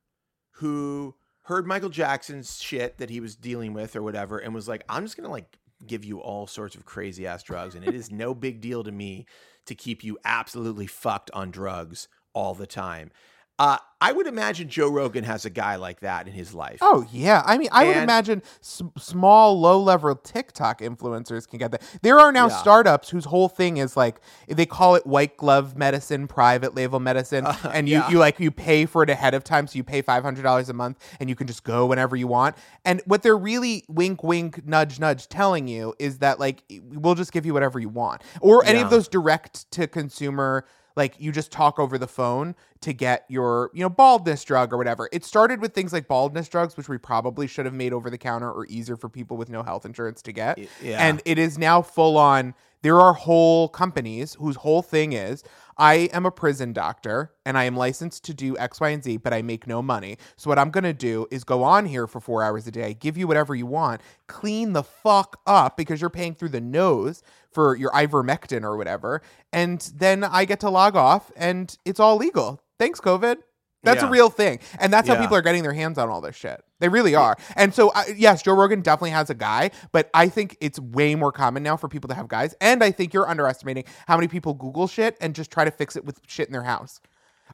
who 0.53 1.15
heard 1.43 1.67
Michael 1.67 1.89
Jackson's 1.89 2.59
shit 2.59 2.97
that 2.97 3.11
he 3.11 3.19
was 3.19 3.35
dealing 3.35 3.71
with 3.71 3.95
or 3.95 4.01
whatever 4.01 4.39
and 4.39 4.53
was 4.53 4.67
like, 4.67 4.83
"I'm 4.89 5.05
just 5.05 5.15
going 5.15 5.27
to 5.27 5.31
like 5.31 5.59
give 5.85 6.03
you 6.03 6.19
all 6.19 6.47
sorts 6.47 6.75
of 6.75 6.83
crazy 6.83 7.27
ass 7.27 7.43
drugs 7.43 7.75
and 7.75 7.85
it 7.85 7.93
is 7.93 8.11
no 8.11 8.33
big 8.33 8.61
deal 8.61 8.83
to 8.83 8.91
me 8.91 9.27
to 9.67 9.75
keep 9.75 10.03
you 10.03 10.17
absolutely 10.25 10.87
fucked 10.87 11.29
on 11.31 11.51
drugs 11.51 12.07
all 12.33 12.55
the 12.55 12.67
time." 12.67 13.11
Uh, 13.57 13.77
I 14.01 14.11
would 14.11 14.27
imagine 14.27 14.67
Joe 14.67 14.89
Rogan 14.89 15.23
has 15.23 15.45
a 15.45 15.49
guy 15.49 15.77
like 15.77 16.01
that 16.01 16.27
in 16.27 16.33
his 16.33 16.53
life. 16.53 16.79
Oh 16.81 17.07
yeah, 17.11 17.41
I 17.45 17.57
mean, 17.57 17.69
I 17.71 17.85
would 17.85 17.95
imagine 17.95 18.43
s- 18.61 18.81
small, 18.97 19.57
low-level 19.59 20.17
TikTok 20.17 20.81
influencers 20.81 21.47
can 21.47 21.57
get 21.59 21.71
that. 21.71 21.81
There 22.01 22.19
are 22.19 22.33
now 22.33 22.49
Yeah. 22.49 22.57
startups 22.57 23.09
whose 23.09 23.23
whole 23.25 23.47
thing 23.47 23.77
is 23.77 23.95
like 23.95 24.19
they 24.49 24.65
call 24.65 24.95
it 24.95 25.07
white 25.07 25.37
glove 25.37 25.77
medicine, 25.77 26.27
private 26.27 26.75
label 26.75 26.99
medicine, 26.99 27.45
Uh, 27.47 27.55
and 27.73 27.87
you 27.87 27.99
yeah. 27.99 28.09
you 28.09 28.19
like 28.19 28.41
you 28.41 28.51
pay 28.51 28.85
for 28.85 29.01
it 29.03 29.09
ahead 29.09 29.33
of 29.33 29.45
time, 29.45 29.67
so 29.67 29.77
you 29.77 29.83
pay 29.85 30.01
five 30.01 30.21
hundred 30.23 30.43
dollars 30.43 30.67
a 30.67 30.73
month, 30.73 30.99
and 31.21 31.29
you 31.29 31.35
can 31.35 31.47
just 31.47 31.63
go 31.63 31.85
whenever 31.85 32.17
you 32.17 32.27
want. 32.27 32.57
And 32.83 33.01
what 33.05 33.23
they're 33.23 33.37
really 33.37 33.85
wink, 33.87 34.21
wink, 34.21 34.67
nudge, 34.67 34.99
nudge 34.99 35.29
telling 35.29 35.69
you 35.69 35.95
is 35.97 36.17
that 36.17 36.41
like 36.41 36.63
we'll 36.91 37.15
just 37.15 37.31
give 37.31 37.45
you 37.45 37.53
whatever 37.53 37.79
you 37.79 37.89
want, 37.89 38.21
or 38.41 38.65
any 38.65 38.79
Yeah. 38.79 38.83
of 38.85 38.89
those 38.91 39.07
direct 39.07 39.71
to 39.71 39.87
consumer 39.87 40.65
like 40.95 41.15
you 41.19 41.31
just 41.31 41.51
talk 41.51 41.79
over 41.79 41.97
the 41.97 42.07
phone 42.07 42.55
to 42.81 42.93
get 42.93 43.25
your 43.27 43.71
you 43.73 43.81
know 43.81 43.89
baldness 43.89 44.43
drug 44.43 44.73
or 44.73 44.77
whatever 44.77 45.09
it 45.11 45.23
started 45.23 45.61
with 45.61 45.73
things 45.73 45.93
like 45.93 46.07
baldness 46.07 46.47
drugs 46.47 46.77
which 46.77 46.89
we 46.89 46.97
probably 46.97 47.47
should 47.47 47.65
have 47.65 47.73
made 47.73 47.93
over 47.93 48.09
the 48.09 48.17
counter 48.17 48.51
or 48.51 48.65
easier 48.67 48.95
for 48.95 49.09
people 49.09 49.37
with 49.37 49.49
no 49.49 49.63
health 49.63 49.85
insurance 49.85 50.21
to 50.21 50.31
get 50.31 50.57
yeah. 50.81 51.07
and 51.07 51.21
it 51.25 51.37
is 51.37 51.57
now 51.57 51.81
full 51.81 52.17
on 52.17 52.53
there 52.85 53.01
are 53.01 53.13
whole 53.13 53.67
companies 53.67 54.35
whose 54.35 54.57
whole 54.57 54.83
thing 54.83 55.11
is 55.13 55.43
I 55.75 56.07
am 56.13 56.23
a 56.23 56.29
prison 56.29 56.71
doctor 56.71 57.31
and 57.43 57.57
I 57.57 57.63
am 57.63 57.75
licensed 57.75 58.23
to 58.25 58.33
do 58.35 58.55
X, 58.59 58.79
Y, 58.79 58.89
and 58.89 59.03
Z, 59.03 59.17
but 59.17 59.33
I 59.33 59.41
make 59.41 59.65
no 59.65 59.81
money. 59.81 60.17
So 60.37 60.51
what 60.51 60.59
I'm 60.59 60.69
gonna 60.69 60.93
do 60.93 61.25
is 61.31 61.43
go 61.43 61.63
on 61.63 61.87
here 61.87 62.05
for 62.05 62.19
four 62.19 62.43
hours 62.43 62.67
a 62.67 62.71
day, 62.71 62.93
give 62.93 63.17
you 63.17 63.25
whatever 63.25 63.55
you 63.55 63.65
want, 63.65 64.01
clean 64.27 64.73
the 64.73 64.83
fuck 64.83 65.41
up 65.47 65.77
because 65.77 65.99
you're 65.99 66.11
paying 66.11 66.35
through 66.35 66.49
the 66.49 66.61
nose 66.61 67.23
for 67.51 67.75
your 67.75 67.89
ivermectin 67.89 68.61
or 68.61 68.77
whatever, 68.77 69.23
and 69.51 69.91
then 69.95 70.23
I 70.23 70.45
get 70.45 70.59
to 70.59 70.69
log 70.69 70.95
off 70.95 71.31
and 71.35 71.75
it's 71.85 71.99
all 71.99 72.17
legal. 72.17 72.61
Thanks, 72.77 73.01
COVID. 73.01 73.37
That's 73.81 74.03
a 74.03 74.09
real 74.09 74.29
thing, 74.29 74.59
and 74.79 74.93
that's 74.93 75.07
how 75.07 75.19
people 75.19 75.37
are 75.37 75.41
getting 75.41 75.63
their 75.63 75.73
hands 75.73 75.97
on 75.97 76.09
all 76.09 76.21
this 76.21 76.35
shit. 76.35 76.63
They 76.85 76.89
really 76.89 77.15
are. 77.15 77.35
And 77.55 77.73
so, 77.73 77.89
uh, 77.89 78.03
yes, 78.15 78.43
Joe 78.43 78.53
Rogan 78.53 78.81
definitely 78.81 79.09
has 79.09 79.31
a 79.31 79.33
guy, 79.33 79.71
but 79.91 80.07
I 80.13 80.29
think 80.29 80.55
it's 80.61 80.79
way 80.79 81.15
more 81.15 81.31
common 81.31 81.63
now 81.63 81.77
for 81.77 81.89
people 81.89 82.07
to 82.09 82.13
have 82.13 82.27
guys. 82.27 82.53
And 82.61 82.83
I 82.83 82.91
think 82.91 83.11
you're 83.11 83.27
underestimating 83.27 83.85
how 84.07 84.17
many 84.17 84.27
people 84.27 84.53
Google 84.53 84.85
shit 84.85 85.17
and 85.19 85.33
just 85.33 85.49
try 85.49 85.65
to 85.65 85.71
fix 85.71 85.95
it 85.95 86.05
with 86.05 86.21
shit 86.27 86.45
in 86.45 86.53
their 86.53 86.61
house. 86.61 87.01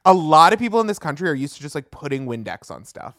A 0.04 0.12
lot 0.12 0.52
of 0.52 0.58
people 0.58 0.82
in 0.82 0.86
this 0.86 0.98
country 0.98 1.30
are 1.30 1.34
used 1.34 1.56
to 1.56 1.62
just 1.62 1.74
like 1.74 1.90
putting 1.90 2.26
Windex 2.26 2.70
on 2.70 2.84
stuff. 2.84 3.14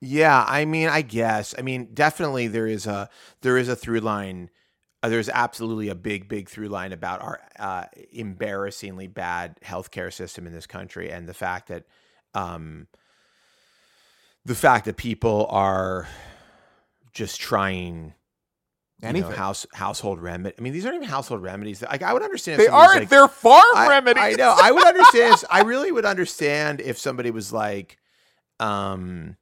Yeah, 0.00 0.44
I 0.46 0.64
mean, 0.64 0.88
I 0.88 1.02
guess. 1.02 1.56
I 1.58 1.62
mean, 1.62 1.88
definitely 1.92 2.46
there 2.46 2.68
is 2.68 2.86
a 2.86 3.10
there 3.40 3.58
is 3.58 3.68
a 3.68 3.74
through 3.74 4.00
line. 4.00 4.48
Uh, 5.02 5.08
there's 5.08 5.28
absolutely 5.28 5.88
a 5.88 5.96
big, 5.96 6.28
big 6.28 6.48
through 6.48 6.68
line 6.68 6.92
about 6.92 7.20
our 7.20 7.40
uh, 7.58 7.86
embarrassingly 8.12 9.08
bad 9.08 9.58
healthcare 9.64 10.12
system 10.12 10.46
in 10.46 10.52
this 10.52 10.68
country, 10.68 11.10
and 11.10 11.28
the 11.28 11.34
fact 11.34 11.66
that 11.66 11.82
um, 12.32 12.86
the 14.46 14.54
fact 14.54 14.84
that 14.84 14.96
people 14.96 15.46
are 15.50 16.08
just 17.12 17.40
trying 17.40 18.14
you 19.02 19.12
know, 19.12 19.30
house 19.30 19.66
household 19.74 20.20
remedy. 20.20 20.54
I 20.58 20.62
mean, 20.62 20.72
these 20.72 20.86
aren't 20.86 20.96
even 20.96 21.08
household 21.08 21.42
remedies. 21.42 21.82
Like, 21.82 22.02
I 22.02 22.12
would 22.12 22.22
understand. 22.22 22.60
if 22.60 22.66
They 22.66 22.72
aren't. 22.72 23.00
like- 23.00 23.08
they're 23.08 23.28
farm 23.28 23.64
I, 23.74 23.88
remedies. 23.88 24.22
I 24.22 24.32
know. 24.32 24.56
I 24.58 24.70
would 24.70 24.86
understand. 24.86 25.42
I 25.50 25.62
really 25.62 25.92
would 25.92 26.04
understand 26.06 26.80
if 26.80 26.96
somebody 26.98 27.30
was 27.30 27.52
like, 27.52 27.98
um, 28.58 29.36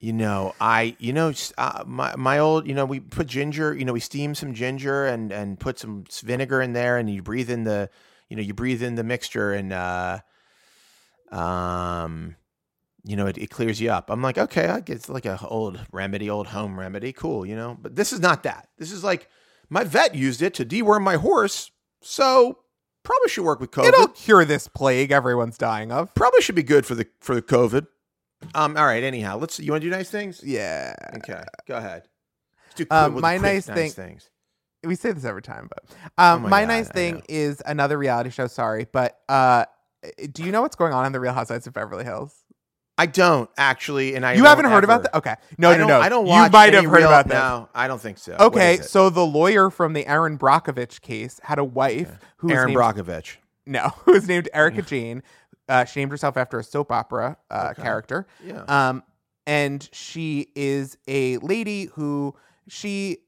you 0.00 0.12
know, 0.12 0.54
I, 0.60 0.96
you 0.98 1.12
know, 1.12 1.32
uh, 1.58 1.84
my 1.86 2.14
my 2.16 2.38
old, 2.38 2.66
you 2.66 2.74
know, 2.74 2.86
we 2.86 3.00
put 3.00 3.26
ginger, 3.26 3.76
you 3.76 3.84
know, 3.84 3.92
we 3.92 4.00
steam 4.00 4.34
some 4.34 4.54
ginger 4.54 5.06
and 5.06 5.32
and 5.32 5.58
put 5.58 5.78
some 5.78 6.04
vinegar 6.22 6.62
in 6.62 6.72
there, 6.72 6.96
and 6.96 7.10
you 7.10 7.22
breathe 7.22 7.50
in 7.50 7.64
the, 7.64 7.90
you 8.28 8.36
know, 8.36 8.42
you 8.42 8.54
breathe 8.54 8.82
in 8.82 8.94
the 8.94 9.04
mixture, 9.04 9.52
and 9.52 9.72
uh, 9.72 10.20
um, 11.32 12.36
you 13.04 13.16
know, 13.16 13.26
it, 13.26 13.38
it 13.38 13.50
clears 13.50 13.80
you 13.80 13.90
up. 13.90 14.10
I'm 14.10 14.22
like, 14.22 14.38
okay, 14.38 14.66
I 14.68 14.80
get 14.80 14.96
it's 14.96 15.08
like 15.08 15.24
a 15.26 15.38
old 15.46 15.80
remedy, 15.92 16.28
old 16.28 16.48
home 16.48 16.78
remedy, 16.78 17.12
cool, 17.12 17.46
you 17.46 17.56
know. 17.56 17.76
But 17.80 17.96
this 17.96 18.12
is 18.12 18.20
not 18.20 18.42
that. 18.42 18.68
This 18.78 18.92
is 18.92 19.02
like 19.04 19.28
my 19.70 19.84
vet 19.84 20.14
used 20.14 20.42
it 20.42 20.54
to 20.54 20.64
deworm 20.64 21.02
my 21.02 21.16
horse, 21.16 21.70
so 22.02 22.58
probably 23.04 23.28
should 23.28 23.44
work 23.44 23.60
with 23.60 23.70
COVID. 23.70 23.86
It'll 23.88 24.08
cure 24.08 24.44
this 24.44 24.68
plague 24.68 25.10
everyone's 25.12 25.56
dying 25.58 25.92
of. 25.92 26.14
probably 26.14 26.42
should 26.42 26.54
be 26.56 26.62
good 26.62 26.84
for 26.86 26.94
the 26.94 27.06
for 27.20 27.34
the 27.34 27.42
COVID. 27.42 27.86
Um. 28.54 28.76
All 28.76 28.84
right. 28.86 29.02
Anyhow, 29.02 29.38
let's. 29.38 29.58
You 29.58 29.72
want 29.72 29.82
to 29.82 29.86
do 29.88 29.90
nice 29.94 30.10
things? 30.10 30.42
Yeah. 30.44 30.94
Okay. 31.16 31.42
Go 31.66 31.76
ahead. 31.76 32.04
Do 32.76 32.86
Um, 32.90 33.20
my 33.20 33.36
nice 33.38 33.66
thing- 33.66 33.90
things. 33.90 34.30
we 34.84 34.94
say 34.94 35.10
this 35.10 35.24
every 35.24 35.42
time, 35.42 35.68
but 35.68 35.84
um, 36.16 36.38
Oh 36.38 36.38
my 36.44 36.48
my, 36.48 36.60
God, 36.62 36.68
nice 36.68 36.88
I 36.90 36.92
thing 36.92 37.14
know. 37.16 37.20
is 37.28 37.60
another 37.66 37.98
reality 37.98 38.30
show. 38.30 38.46
Sorry, 38.46 38.86
but 38.92 39.18
uh, 39.28 39.64
do 40.30 40.44
you 40.44 40.52
know 40.52 40.62
what's 40.62 40.76
going 40.76 40.92
on 40.92 41.04
in 41.04 41.10
the 41.12 41.18
Real 41.18 41.32
Housewives 41.32 41.66
of 41.66 41.72
Beverly 41.72 42.04
Hills? 42.04 42.32
I 42.98 43.06
don't 43.06 43.48
actually, 43.56 44.16
and 44.16 44.26
I 44.26 44.34
you 44.34 44.44
haven't 44.44 44.64
heard 44.64 44.82
about 44.84 45.04
that? 45.04 45.14
Okay, 45.16 45.34
no, 45.56 45.76
no, 45.76 45.86
no. 45.86 46.00
I 46.00 46.08
don't 46.08 46.26
watch. 46.26 46.48
You 46.48 46.52
might 46.52 46.74
have 46.74 46.84
heard 46.84 46.92
real- 46.98 47.06
about 47.08 47.28
that. 47.28 47.34
No, 47.34 47.68
I 47.74 47.86
don't 47.86 48.00
think 48.00 48.18
so. 48.18 48.34
Okay, 48.38 48.78
so 48.78 49.08
the 49.08 49.24
lawyer 49.24 49.70
from 49.70 49.92
the 49.92 50.04
Erin 50.06 50.36
Brockovich 50.36 51.00
case 51.00 51.40
had 51.44 51.58
a 51.60 51.64
wife 51.64 52.10
who 52.38 52.50
Erin 52.50 52.68
named, 52.68 52.78
Brockovich. 52.78 53.36
no, 53.66 53.82
who 54.04 54.12
was 54.12 54.26
named 54.26 54.48
Erika 54.52 54.82
Jayne. 54.82 55.22
Uh, 55.68 55.84
she 55.84 56.00
named 56.00 56.10
herself 56.10 56.36
after 56.36 56.58
a 56.58 56.64
soap 56.64 56.90
opera 56.90 57.36
uh, 57.50 57.68
Okay. 57.72 57.82
character. 57.82 58.26
Yeah. 58.44 58.62
Um, 58.62 59.02
and 59.46 59.88
she 59.92 60.48
is 60.56 60.98
a 61.06 61.36
lady 61.38 61.84
who 61.94 62.34
she 62.68 63.18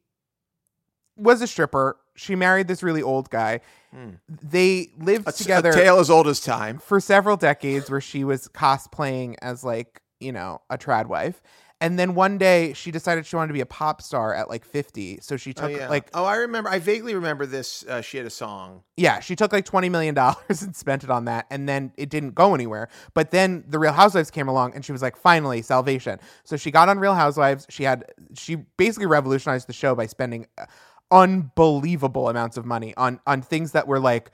was 1.16 1.42
a 1.42 1.47
stripper. 1.47 1.97
She 2.20 2.36
married 2.36 2.68
this 2.68 2.82
really 2.82 3.02
old 3.02 3.30
guy. 3.30 3.60
Hmm. 3.94 4.10
They 4.28 4.90
lived 4.98 5.28
A, 5.28 5.32
together 5.32 5.70
a 5.70 5.74
tale 5.74 5.98
as 5.98 6.10
old 6.10 6.28
as 6.28 6.40
time. 6.40 6.78
for 6.78 7.01
several 7.01 7.36
decades 7.36 7.90
where 7.90 8.01
she 8.01 8.24
was 8.24 8.47
cosplaying 8.48 9.36
as 9.42 9.64
like, 9.64 10.01
you 10.20 10.32
know, 10.32 10.60
a 10.68 10.76
trad 10.78 11.06
wife. 11.06 11.42
And 11.82 11.98
then 11.98 12.14
one 12.14 12.36
day 12.36 12.74
she 12.74 12.90
decided 12.90 13.24
she 13.24 13.36
wanted 13.36 13.48
to 13.48 13.55
be 13.55 13.62
a 13.62 13.66
pop 13.66 14.02
star 14.02 14.34
at 14.34 14.51
like 14.51 14.66
50. 14.66 15.20
So 15.22 15.38
she 15.38 15.55
Oh 15.56 15.62
took 15.62 15.70
yeah. 15.70 15.88
like 15.88 16.10
oh, 16.12 16.26
I 16.26 16.36
remember. 16.36 16.68
I 16.68 16.78
vaguely 16.78 17.14
remember 17.14 17.47
this. 17.47 17.86
Uh, 17.86 18.02
she 18.02 18.18
had 18.18 18.26
a 18.26 18.30
song. 18.30 18.82
yeah, 18.98 19.20
she 19.20 19.34
took 19.34 19.51
like 19.51 19.64
20 19.64 19.88
million 19.88 20.14
dollars 20.14 20.60
and 20.62 20.76
spent 20.76 21.05
it 21.05 21.10
on 21.10 21.24
that 21.24 21.47
and 21.51 21.66
then 21.66 21.90
it 21.97 22.10
didn't 22.10 22.34
go 22.34 22.55
anywhere. 22.55 22.90
But 23.14 23.30
then 23.30 23.64
the 23.66 23.78
Real 23.78 23.94
Housewives 23.94 24.30
came 24.30 24.47
along 24.47 24.74
and 24.74 24.84
she 24.84 24.92
was 24.92 25.01
like 25.01 25.16
finally 25.16 25.62
salvation. 25.62 26.18
So 26.44 26.59
she 26.59 26.70
got 26.70 26.90
on 26.90 26.98
Real 26.98 27.14
Housewives. 27.14 27.66
She 27.70 27.84
had 27.84 28.05
she 28.34 28.56
basically 28.76 29.06
revolutionized 29.06 29.66
the 29.66 29.72
show 29.72 29.94
by 29.94 30.05
spending 30.05 30.47
uh, 30.59 30.66
unbelievable 31.10 32.28
amounts 32.28 32.56
of 32.56 32.64
money 32.64 32.94
on 32.96 33.20
on 33.26 33.42
things 33.42 33.72
that 33.72 33.86
were 33.86 34.00
like 34.00 34.30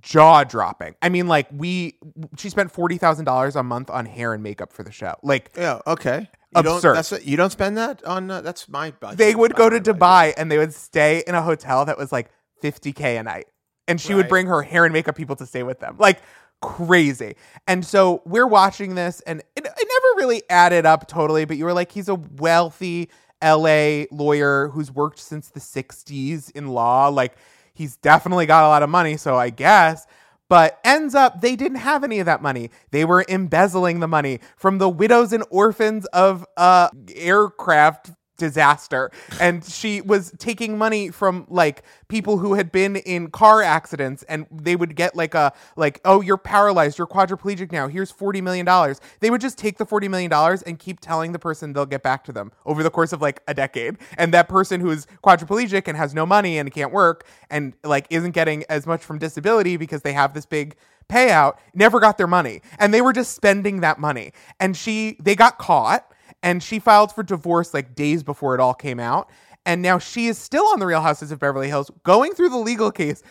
jaw 0.00 0.44
dropping. 0.44 0.94
I 1.02 1.08
mean 1.08 1.28
like 1.28 1.48
we 1.52 1.98
she 2.38 2.48
spent 2.48 2.72
$40,000 2.72 3.56
a 3.56 3.62
month 3.62 3.90
on 3.90 4.06
hair 4.06 4.32
and 4.32 4.42
makeup 4.42 4.72
for 4.72 4.82
the 4.82 4.92
show. 4.92 5.14
Like 5.22 5.50
Yeah. 5.56 5.80
Okay. 5.86 6.28
You 6.54 6.62
don't, 6.62 6.76
Absurd. 6.76 6.96
that's 6.96 7.26
you 7.26 7.36
don't 7.36 7.50
spend 7.50 7.78
that 7.78 8.04
on. 8.04 8.30
Uh, 8.30 8.42
that's 8.42 8.68
my 8.68 8.90
budget. 8.90 9.18
they 9.18 9.34
would 9.34 9.54
go 9.54 9.70
to 9.70 9.76
my 9.76 9.80
budget. 9.80 9.96
Dubai 9.98 10.34
and 10.36 10.50
they 10.50 10.58
would 10.58 10.74
stay 10.74 11.22
in 11.26 11.34
a 11.34 11.42
hotel 11.42 11.86
that 11.86 11.96
was 11.96 12.12
like 12.12 12.30
50k 12.62 13.18
a 13.18 13.22
night. 13.22 13.46
And 13.88 14.00
she 14.00 14.14
would 14.14 14.28
bring 14.28 14.46
her 14.46 14.62
hair 14.62 14.84
and 14.84 14.92
makeup 14.92 15.16
people 15.16 15.36
to 15.36 15.46
stay 15.46 15.62
with 15.62 15.80
them. 15.80 15.96
Like 15.98 16.20
crazy. 16.62 17.36
And 17.66 17.84
so 17.84 18.22
we're 18.24 18.46
watching 18.46 18.94
this 18.94 19.20
and 19.22 19.40
it, 19.56 19.64
it 19.64 19.64
never 19.64 20.24
really 20.26 20.42
added 20.48 20.86
up 20.86 21.08
totally, 21.08 21.44
but 21.44 21.56
you 21.56 21.64
were 21.64 21.72
like 21.74 21.92
he's 21.92 22.08
a 22.08 22.14
wealthy 22.14 23.10
LA 23.42 24.04
lawyer 24.10 24.68
who's 24.68 24.90
worked 24.90 25.18
since 25.18 25.48
the 25.48 25.60
60s 25.60 26.50
in 26.52 26.68
law. 26.68 27.08
Like 27.08 27.36
he's 27.74 27.96
definitely 27.96 28.46
got 28.46 28.64
a 28.64 28.68
lot 28.68 28.82
of 28.82 28.90
money, 28.90 29.16
so 29.16 29.36
I 29.36 29.50
guess 29.50 30.06
but 30.52 30.78
ends 30.84 31.14
up 31.14 31.40
they 31.40 31.56
didn't 31.56 31.78
have 31.78 32.04
any 32.04 32.18
of 32.18 32.26
that 32.26 32.42
money. 32.42 32.68
They 32.90 33.06
were 33.06 33.24
embezzling 33.26 34.00
the 34.00 34.06
money 34.06 34.38
from 34.54 34.76
the 34.76 34.88
widows 34.88 35.32
and 35.32 35.42
orphans 35.48 36.04
of 36.06 36.44
uh 36.58 36.90
aircraft 37.14 38.10
disaster. 38.36 39.10
And 39.40 39.64
she 39.64 40.00
was 40.00 40.32
taking 40.38 40.78
money 40.78 41.10
from 41.10 41.46
like 41.48 41.82
people 42.08 42.38
who 42.38 42.54
had 42.54 42.72
been 42.72 42.96
in 42.96 43.30
car 43.30 43.62
accidents 43.62 44.22
and 44.24 44.46
they 44.50 44.76
would 44.76 44.96
get 44.96 45.14
like 45.14 45.34
a 45.34 45.52
like 45.76 46.00
oh 46.04 46.20
you're 46.20 46.36
paralyzed. 46.36 46.98
You're 46.98 47.06
quadriplegic 47.06 47.72
now. 47.72 47.88
Here's 47.88 48.10
40 48.10 48.40
million 48.40 48.66
dollars. 48.66 49.00
They 49.20 49.30
would 49.30 49.40
just 49.40 49.58
take 49.58 49.78
the 49.78 49.86
40 49.86 50.08
million 50.08 50.30
dollars 50.30 50.62
and 50.62 50.78
keep 50.78 51.00
telling 51.00 51.32
the 51.32 51.38
person 51.38 51.72
they'll 51.72 51.86
get 51.86 52.02
back 52.02 52.24
to 52.24 52.32
them 52.32 52.52
over 52.66 52.82
the 52.82 52.90
course 52.90 53.12
of 53.12 53.22
like 53.22 53.42
a 53.48 53.54
decade. 53.54 53.96
And 54.18 54.32
that 54.34 54.48
person 54.48 54.80
who 54.80 54.90
is 54.90 55.06
quadriplegic 55.24 55.86
and 55.86 55.96
has 55.96 56.14
no 56.14 56.26
money 56.26 56.58
and 56.58 56.72
can't 56.72 56.92
work 56.92 57.26
and 57.50 57.74
like 57.84 58.06
isn't 58.10 58.32
getting 58.32 58.64
as 58.68 58.86
much 58.86 59.02
from 59.04 59.18
disability 59.18 59.76
because 59.76 60.02
they 60.02 60.12
have 60.12 60.34
this 60.34 60.46
big 60.46 60.76
payout 61.08 61.58
never 61.74 62.00
got 62.00 62.18
their 62.18 62.26
money. 62.26 62.62
And 62.78 62.92
they 62.92 63.00
were 63.00 63.12
just 63.12 63.34
spending 63.34 63.80
that 63.80 63.98
money. 63.98 64.32
And 64.58 64.76
she 64.76 65.16
they 65.20 65.34
got 65.34 65.58
caught 65.58 66.11
and 66.42 66.62
she 66.62 66.78
filed 66.78 67.12
for 67.12 67.22
divorce 67.22 67.72
like 67.72 67.94
days 67.94 68.22
before 68.22 68.54
it 68.54 68.60
all 68.60 68.74
came 68.74 69.00
out. 69.00 69.30
And 69.64 69.80
now 69.80 69.98
she 69.98 70.26
is 70.26 70.38
still 70.38 70.66
on 70.68 70.80
the 70.80 70.86
real 70.86 71.00
houses 71.00 71.30
of 71.30 71.38
beverly 71.38 71.68
hills 71.68 71.90
going 72.02 72.32
through 72.34 72.48
the 72.48 72.56
legal 72.56 72.90
case 72.90 73.22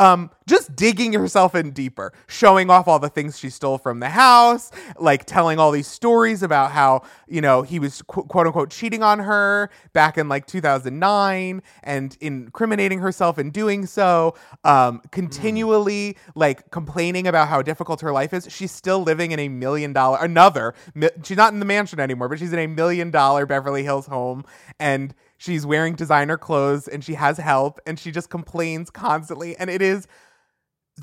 um 0.00 0.30
just 0.46 0.74
digging 0.74 1.12
herself 1.12 1.54
in 1.54 1.70
deeper 1.70 2.12
showing 2.26 2.70
off 2.70 2.88
all 2.88 2.98
the 2.98 3.08
things 3.08 3.38
she 3.38 3.50
stole 3.50 3.78
from 3.78 4.00
the 4.00 4.08
house 4.08 4.72
like 4.98 5.24
telling 5.26 5.58
all 5.58 5.70
these 5.70 5.86
stories 5.86 6.42
about 6.42 6.72
how 6.72 7.02
you 7.28 7.40
know 7.40 7.62
he 7.62 7.78
was 7.78 8.02
qu- 8.02 8.24
quote 8.24 8.46
unquote 8.46 8.70
cheating 8.70 9.02
on 9.02 9.18
her 9.20 9.70
back 9.92 10.16
in 10.18 10.28
like 10.28 10.46
2009 10.46 11.62
and 11.84 12.16
incriminating 12.20 12.98
herself 13.00 13.38
in 13.38 13.50
doing 13.50 13.86
so 13.86 14.34
um 14.64 15.02
continually 15.12 16.16
like 16.34 16.70
complaining 16.70 17.26
about 17.28 17.48
how 17.48 17.60
difficult 17.62 18.00
her 18.00 18.12
life 18.12 18.32
is. 18.32 18.48
She's 18.50 18.72
still 18.72 19.02
living 19.02 19.32
in 19.32 19.38
a 19.38 19.48
million 19.48 19.92
dollar 19.92 20.18
another 20.22 20.74
mi- 20.94 21.10
she's 21.22 21.36
not 21.36 21.52
in 21.52 21.60
the 21.60 21.66
mansion 21.66 22.00
anymore 22.00 22.28
but 22.28 22.38
she's 22.38 22.52
in 22.52 22.58
a 22.58 22.66
million 22.66 23.10
dollar 23.10 23.44
beverly 23.46 23.82
hills 23.82 24.06
home 24.06 24.44
and 24.78 25.14
she's 25.40 25.64
wearing 25.64 25.94
designer 25.94 26.36
clothes 26.36 26.86
and 26.86 27.02
she 27.02 27.14
has 27.14 27.38
help 27.38 27.80
and 27.86 27.98
she 27.98 28.12
just 28.12 28.28
complains 28.28 28.90
constantly 28.90 29.56
and 29.56 29.70
it 29.70 29.80
is 29.80 30.06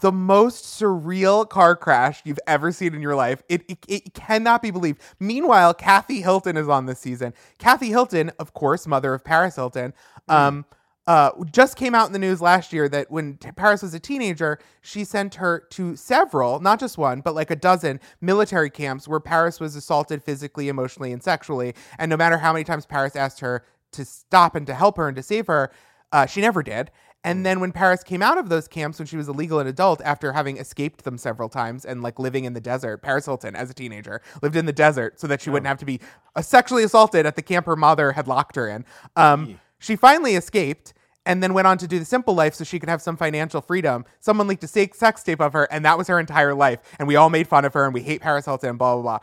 the 0.01 0.11
most 0.11 0.63
surreal 0.79 1.47
car 1.49 1.75
crash 1.75 2.21
you've 2.23 2.39
ever 2.45 2.71
seen 2.71 2.93
in 2.93 3.01
your 3.01 3.15
life. 3.15 3.41
It, 3.49 3.63
it, 3.67 3.79
it 3.87 4.13
cannot 4.13 4.61
be 4.61 4.69
believed. 4.69 5.01
Meanwhile, 5.19 5.73
Kathy 5.73 6.21
Hilton 6.21 6.55
is 6.55 6.69
on 6.69 6.85
this 6.85 6.99
season. 6.99 7.33
Kathy 7.57 7.87
Hilton, 7.87 8.31
of 8.37 8.53
course, 8.53 8.85
mother 8.85 9.15
of 9.15 9.23
Paris 9.23 9.55
Hilton, 9.55 9.95
um, 10.27 10.65
uh, 11.07 11.31
just 11.51 11.77
came 11.77 11.95
out 11.95 12.05
in 12.05 12.13
the 12.13 12.19
news 12.19 12.41
last 12.41 12.73
year 12.73 12.87
that 12.89 13.09
when 13.09 13.37
t- 13.37 13.49
Paris 13.53 13.81
was 13.81 13.93
a 13.93 13.99
teenager, 13.99 14.59
she 14.81 15.03
sent 15.03 15.35
her 15.35 15.65
to 15.71 15.95
several, 15.95 16.59
not 16.59 16.79
just 16.79 16.97
one, 16.97 17.21
but 17.21 17.33
like 17.33 17.49
a 17.49 17.55
dozen 17.55 17.99
military 18.21 18.69
camps 18.69 19.07
where 19.07 19.21
Paris 19.21 19.59
was 19.59 19.75
assaulted 19.75 20.21
physically, 20.21 20.67
emotionally, 20.67 21.11
and 21.13 21.23
sexually. 21.23 21.73
And 21.97 22.09
no 22.09 22.17
matter 22.17 22.37
how 22.37 22.51
many 22.53 22.65
times 22.65 22.85
Paris 22.85 23.15
asked 23.15 23.39
her 23.39 23.63
to 23.91 24.05
stop 24.05 24.55
and 24.55 24.67
to 24.67 24.73
help 24.73 24.97
her 24.97 25.07
and 25.07 25.15
to 25.17 25.23
save 25.23 25.47
her, 25.47 25.71
uh, 26.11 26.25
she 26.25 26.41
never 26.41 26.63
did. 26.63 26.91
And 27.23 27.45
then 27.45 27.59
when 27.59 27.71
Paris 27.71 28.03
came 28.03 28.21
out 28.21 28.37
of 28.37 28.47
those 28.47 28.67
camps 28.67 28.99
when 28.99 29.05
she 29.05 29.17
was 29.17 29.27
a 29.27 29.33
legal 29.33 29.59
and 29.59 29.67
adult 29.67 30.01
after 30.05 30.31
having 30.31 30.57
escaped 30.57 31.03
them 31.03 31.17
several 31.17 31.49
times 31.49 31.83
and 31.83 32.01
like 32.01 32.19
living 32.19 32.45
in 32.45 32.53
the 32.53 32.61
desert, 32.61 33.01
Paris 33.01 33.25
Hilton 33.25 33.55
as 33.55 33.69
a 33.69 33.73
teenager 33.73 34.21
lived 34.41 34.55
in 34.55 34.65
the 34.65 34.71
desert 34.71 35.19
so 35.19 35.27
that 35.27 35.41
she 35.41 35.49
wouldn't 35.49 35.67
have 35.67 35.79
to 35.79 35.85
be 35.85 35.99
uh, 36.35 36.41
sexually 36.41 36.83
assaulted 36.83 37.25
at 37.25 37.35
the 37.35 37.41
camp 37.41 37.65
her 37.65 37.75
mother 37.75 38.13
had 38.13 38.27
locked 38.27 38.55
her 38.55 38.67
in. 38.69 38.85
Um, 39.15 39.59
she 39.79 39.95
finally 39.95 40.35
escaped 40.35 40.93
and 41.25 41.43
then 41.43 41.53
went 41.53 41.67
on 41.67 41.77
to 41.77 41.87
do 41.87 41.99
the 41.99 42.05
simple 42.05 42.33
life 42.33 42.55
so 42.55 42.63
she 42.63 42.79
could 42.79 42.87
have 42.87 43.01
some 43.01 43.17
financial 43.17 43.59
freedom. 43.61 44.05
Someone 44.21 44.47
leaked 44.47 44.63
a 44.63 44.67
sex 44.67 45.23
tape 45.23 45.41
of 45.41 45.51
her, 45.53 45.65
and 45.69 45.83
that 45.83 45.97
was 45.97 46.07
her 46.07 46.19
entire 46.19 46.53
life. 46.53 46.79
And 46.97 47.07
we 47.07 47.17
all 47.17 47.29
made 47.29 47.47
fun 47.47 47.65
of 47.65 47.73
her, 47.73 47.83
and 47.83 47.93
we 47.93 48.01
hate 48.01 48.21
Paris 48.21 48.45
Hilton, 48.45 48.77
blah, 48.77 48.93
blah, 48.95 49.01
blah. 49.01 49.19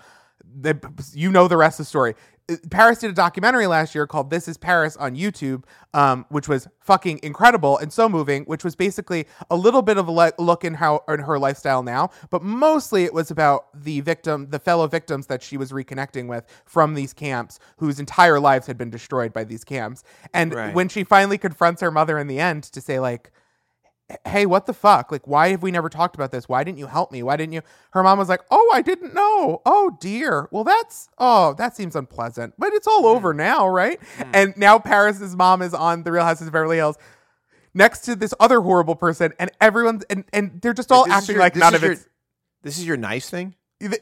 The, 0.60 1.08
you 1.14 1.32
know 1.32 1.48
the 1.48 1.56
rest 1.56 1.80
of 1.80 1.86
the 1.86 1.88
story. 1.88 2.14
Paris 2.70 2.98
did 2.98 3.10
a 3.10 3.14
documentary 3.14 3.66
last 3.66 3.94
year 3.94 4.06
called 4.06 4.28
This 4.28 4.48
is 4.48 4.58
Paris 4.58 4.96
on 4.98 5.16
YouTube, 5.16 5.64
um, 5.94 6.26
which 6.28 6.46
was 6.46 6.68
fucking 6.80 7.20
incredible 7.22 7.78
and 7.78 7.90
so 7.90 8.06
moving, 8.06 8.44
which 8.44 8.62
was 8.62 8.76
basically 8.76 9.26
a 9.50 9.56
little 9.56 9.80
bit 9.80 9.96
of 9.96 10.08
a 10.08 10.10
le- 10.10 10.32
look 10.38 10.62
in 10.62 10.74
how 10.74 11.02
in 11.08 11.20
her 11.20 11.38
lifestyle 11.38 11.82
now, 11.82 12.10
but 12.28 12.42
mostly 12.42 13.04
it 13.04 13.14
was 13.14 13.30
about 13.30 13.66
the 13.74 14.00
victim, 14.00 14.48
the 14.50 14.58
fellow 14.58 14.86
victims 14.86 15.26
that 15.28 15.42
she 15.42 15.56
was 15.56 15.72
reconnecting 15.72 16.26
with 16.28 16.44
from 16.66 16.92
these 16.94 17.14
camps, 17.14 17.58
whose 17.78 17.98
entire 17.98 18.38
lives 18.38 18.66
had 18.66 18.76
been 18.76 18.90
destroyed 18.90 19.32
by 19.32 19.44
these 19.44 19.64
camps. 19.64 20.04
And 20.34 20.54
Right. 20.54 20.74
when 20.74 20.88
she 20.90 21.02
finally 21.02 21.38
confronts 21.38 21.80
her 21.80 21.90
mother 21.90 22.18
in 22.18 22.26
the 22.26 22.40
end 22.40 22.64
to 22.64 22.80
say 22.82 23.00
like, 23.00 23.30
hey, 24.26 24.44
what 24.46 24.66
the 24.66 24.74
fuck? 24.74 25.10
Like, 25.10 25.26
why 25.26 25.48
have 25.48 25.62
we 25.62 25.70
never 25.70 25.88
talked 25.88 26.14
about 26.14 26.30
this? 26.30 26.48
Why 26.48 26.62
didn't 26.62 26.78
you 26.78 26.86
help 26.86 27.10
me? 27.10 27.22
Why 27.22 27.36
didn't 27.36 27.54
you? 27.54 27.62
Her 27.92 28.02
mom 28.02 28.18
was 28.18 28.28
like, 28.28 28.42
oh, 28.50 28.70
I 28.74 28.82
didn't 28.82 29.14
know. 29.14 29.62
Oh, 29.64 29.96
dear. 30.00 30.48
Well, 30.50 30.64
that's, 30.64 31.08
oh, 31.18 31.54
that 31.54 31.74
seems 31.74 31.96
unpleasant. 31.96 32.54
But 32.58 32.74
it's 32.74 32.86
all 32.86 33.06
over 33.06 33.32
mm. 33.32 33.38
now, 33.38 33.66
right? 33.66 33.98
Mm. 34.18 34.30
And 34.34 34.56
now 34.56 34.78
Paris's 34.78 35.34
mom 35.34 35.62
is 35.62 35.72
on 35.72 36.02
The 36.02 36.12
Real 36.12 36.24
Houses 36.24 36.46
of 36.46 36.52
Beverly 36.52 36.76
Hills 36.76 36.98
next 37.72 38.00
to 38.00 38.14
this 38.14 38.34
other 38.38 38.60
horrible 38.60 38.94
person, 38.94 39.32
and 39.38 39.50
everyone's, 39.60 40.04
and, 40.04 40.24
and 40.32 40.60
they're 40.60 40.74
just 40.74 40.92
all 40.92 41.10
acting 41.10 41.34
your- 41.34 41.42
like 41.42 41.56
none 41.56 41.74
of 41.74 41.82
your- 41.82 41.92
it's, 41.92 42.06
This 42.62 42.78
is 42.78 42.86
your 42.86 42.96
nice 42.96 43.28
thing. 43.28 43.54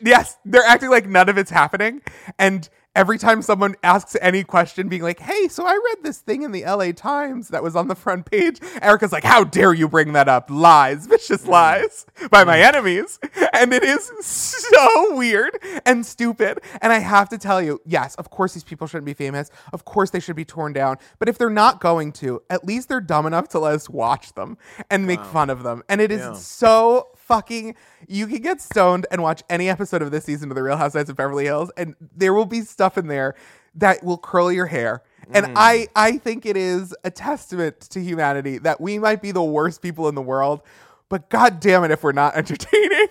yes, 0.03 0.37
they're 0.45 0.65
acting 0.65 0.91
like 0.91 1.07
none 1.07 1.29
of 1.29 1.39
it's 1.39 1.51
happening. 1.51 2.03
And 2.39 2.69
every 2.95 3.19
time 3.19 3.43
someone 3.43 3.75
asks 3.83 4.17
any 4.21 4.45
question, 4.45 4.89
being 4.89 5.03
like, 5.03 5.21
hey, 5.21 5.49
so 5.49 5.67
I 5.67 5.73
read 5.73 6.03
this 6.03 6.19
thing 6.19 6.43
in 6.43 6.53
the 6.53 6.65
LA 6.65 6.93
Times 6.93 7.49
that 7.49 7.63
was 7.63 7.75
on 7.75 7.89
the 7.89 7.95
front 7.95 8.31
page. 8.31 8.61
Erika's 8.81 9.13
like, 9.13 9.25
how 9.25 9.45
dare 9.45 9.73
you 9.73 9.89
bring 9.89 10.13
that 10.13 10.29
up? 10.29 10.51
Lies, 10.51 11.07
vicious 11.07 11.45
mm. 11.45 11.49
lies 11.49 12.07
by 12.31 12.45
my 12.45 12.59
mm. 12.59 12.65
enemies. 12.65 13.19
And 13.55 13.73
it 13.73 13.83
is 13.83 14.11
so 14.21 15.17
weird 15.17 15.59
and 15.87 16.05
stupid. 16.05 16.61
And 16.81 16.93
I 16.93 16.99
have 16.99 17.29
to 17.31 17.39
tell 17.39 17.63
you, 17.63 17.81
yes, 17.87 18.15
of 18.17 18.31
course 18.31 18.55
these 18.55 18.65
people 18.65 18.87
shouldn't 18.87 19.07
be 19.07 19.15
famous. 19.15 19.51
Of 19.73 19.85
course 19.85 20.11
they 20.11 20.21
should 20.21 20.37
be 20.37 20.45
torn 20.45 20.73
down. 20.73 20.97
But 21.19 21.29
if 21.29 21.39
they're 21.39 21.51
not 21.51 21.81
going 21.81 22.13
to, 22.13 22.43
at 22.51 22.65
least 22.65 22.89
they're 22.89 23.01
dumb 23.01 23.27
enough 23.27 23.49
to 23.51 23.59
let 23.59 23.75
us 23.75 23.89
watch 23.89 24.35
them 24.35 24.59
and 24.91 25.07
make 25.07 25.21
oh. 25.21 25.25
fun 25.25 25.51
of 25.51 25.63
them. 25.63 25.83
And 25.89 26.01
it 26.01 26.11
is 26.11 26.21
Yeah. 26.21 26.33
so 26.35 27.09
fucking 27.33 27.75
you 28.09 28.27
can 28.27 28.43
get 28.43 28.61
stoned 28.61 29.07
and 29.11 29.23
watch 29.23 29.43
any 29.49 29.69
episode 29.69 30.03
of 30.03 30.11
this 30.11 30.25
season 30.25 30.51
of 30.51 30.55
the 30.55 30.63
real 30.63 30.77
housewives 30.77 31.09
of 31.09 31.17
beverly 31.17 31.45
hills 31.45 31.71
and 31.77 31.95
there 32.15 32.35
will 32.35 32.45
be 32.45 32.61
stuff 32.61 32.99
in 32.99 33.07
there 33.07 33.35
that 33.75 34.05
will 34.05 34.19
curl 34.19 34.53
your 34.53 34.67
hair. 34.67 35.03
And 35.33 35.47
mm. 35.47 35.53
i 35.57 35.89
i 35.97 36.19
think 36.19 36.45
it 36.45 36.57
is 36.57 36.95
a 37.05 37.11
testament 37.11 37.81
to 37.81 38.01
humanity 38.01 38.59
that 38.59 38.81
we 38.81 38.99
might 38.99 39.23
be 39.23 39.31
the 39.31 39.43
worst 39.43 39.81
people 39.81 40.09
in 40.09 40.15
the 40.15 40.23
world 40.23 40.61
but 41.09 41.31
god 41.31 41.61
damn 41.61 41.85
it 41.85 41.91
if 41.91 42.03
we're 42.03 42.13
not 42.13 42.37
entertaining. 42.37 43.09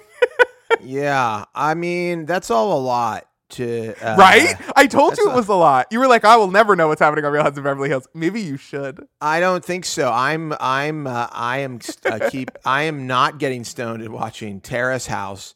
Yeah, 0.83 1.45
I 1.53 1.73
mean 1.73 2.25
that's 2.25 2.51
all 2.51 2.77
a 2.77 2.81
lot 2.81 3.27
to 3.51 3.93
uh, 4.05 4.15
right 4.17 4.55
i 4.75 4.87
told 4.87 5.17
you 5.17 5.29
it 5.29 5.35
was 5.35 5.47
a 5.47 5.53
lot 5.53 5.87
you 5.91 5.99
were 5.99 6.07
like 6.07 6.25
i 6.25 6.35
will 6.35 6.49
never 6.51 6.75
know 6.75 6.87
what's 6.87 7.01
happening 7.01 7.23
on 7.25 7.31
real 7.31 7.41
housewives 7.43 7.57
of 7.57 7.63
beverly 7.63 7.89
hills 7.89 8.07
maybe 8.13 8.41
you 8.41 8.57
should 8.57 9.07
I 9.21 9.39
don't 9.39 9.63
think 9.63 9.85
so. 9.85 10.11
I'm 10.11 10.53
I'm 10.59 11.05
uh, 11.05 11.27
I 11.31 11.59
am 11.59 11.79
uh, 12.05 12.29
keep 12.31 12.49
I 12.65 12.83
am 12.83 13.05
not 13.05 13.37
getting 13.37 13.63
stoned 13.63 14.01
and 14.01 14.11
watching 14.11 14.61
Terrace 14.61 15.05
House, 15.05 15.53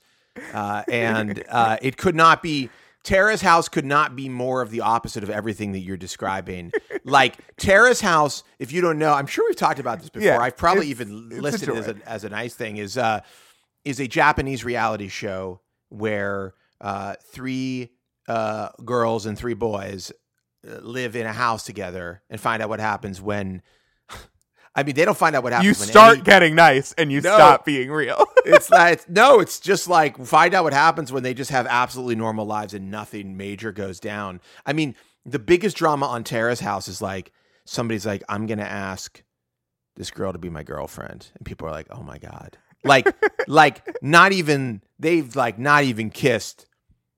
uh, 0.54 0.84
and 0.88 1.44
uh, 1.50 1.78
it 1.82 1.98
could 1.98 2.16
not 2.16 2.44
be. 2.44 2.70
Terrace 3.04 3.42
House 3.42 3.70
could 3.70 3.86
not 3.86 4.16
be 4.16 4.30
more 4.30 4.62
of 4.62 4.72
the 4.72 4.82
opposite 4.82 5.22
of 5.24 5.30
everything 5.30 5.74
that 5.74 5.80
you're 5.80 5.98
describing. 5.98 6.72
like 7.04 7.38
Terrace 7.58 8.02
House, 8.02 8.44
if 8.58 8.72
you 8.72 8.82
don't 8.82 8.98
know, 8.98 9.14
I'm 9.14 9.28
sure 9.28 9.46
we've 9.48 9.56
talked 9.56 9.80
about 9.80 10.00
this 10.00 10.10
before. 10.10 10.28
Yeah, 10.28 10.40
I've 10.40 10.58
probably 10.58 10.88
even 10.88 11.30
listed 11.30 11.70
it 11.70 11.76
as 11.76 11.88
a, 11.88 11.96
as 12.06 12.24
a 12.24 12.30
nice 12.30 12.54
thing. 12.56 12.78
Is 12.78 12.98
uh 12.98 13.22
is 13.84 14.00
a 14.00 14.08
Japanese 14.08 14.64
reality 14.64 15.08
show 15.08 15.60
where 15.90 16.54
uh, 16.81 17.15
three 17.31 17.89
uh, 18.27 18.69
girls 18.84 19.26
and 19.26 19.38
three 19.38 19.53
boys 19.53 20.11
uh, 20.68 20.80
live 20.81 21.15
in 21.15 21.26
a 21.26 21.34
house 21.34 21.64
together 21.65 22.22
and 22.30 22.39
find 22.39 22.61
out 22.61 22.69
what 22.69 22.80
happens 22.80 23.22
when. 23.22 23.61
I 24.77 24.84
mean, 24.84 24.93
they 24.95 25.06
don't 25.06 25.18
find 25.18 25.38
out 25.38 25.43
what 25.43 25.53
happens. 25.53 25.68
you 25.68 25.73
start 25.85 26.15
any- 26.15 26.23
getting 26.23 26.53
nice 26.56 26.91
and 26.97 27.10
you 27.10 27.22
No. 27.22 27.34
stop 27.35 27.64
being 27.64 27.89
real 27.89 28.26
it's 28.45 28.68
that 28.68 28.91
it's, 28.93 29.07
no, 29.07 29.39
it's 29.39 29.61
just 29.61 29.88
like 29.88 30.18
find 30.26 30.53
out 30.53 30.65
what 30.65 30.73
happens 30.73 31.14
when 31.14 31.23
they 31.23 31.34
just 31.34 31.49
have 31.52 31.65
absolutely 31.65 32.15
normal 32.15 32.45
lives 32.45 32.73
and 32.73 32.91
nothing 32.91 33.38
major 33.38 33.72
goes 33.72 34.02
down. 34.02 34.41
I 34.65 34.73
mean, 34.73 34.95
the 35.26 35.39
biggest 35.39 35.77
drama 35.77 36.07
on 36.07 36.26
Terrace 36.26 36.60
House 36.60 36.89
is 36.89 37.02
like 37.02 37.31
somebody's 37.65 38.06
like, 38.06 38.22
I'm 38.27 38.47
gonna 38.47 38.64
ask 38.64 39.23
this 39.95 40.11
girl 40.11 40.34
to 40.34 40.38
be 40.38 40.49
my 40.49 40.64
girlfriend, 40.64 41.31
and 41.38 41.45
people 41.45 41.69
are 41.69 41.72
like, 41.72 41.88
Oh 41.89 42.03
my 42.03 42.18
god, 42.18 42.57
like, 42.84 43.07
like 43.47 43.81
not 44.03 44.34
even 44.34 44.81
they've 45.00 45.36
like 45.36 45.58
not 45.60 45.84
even 45.84 46.10
kissed. 46.10 46.66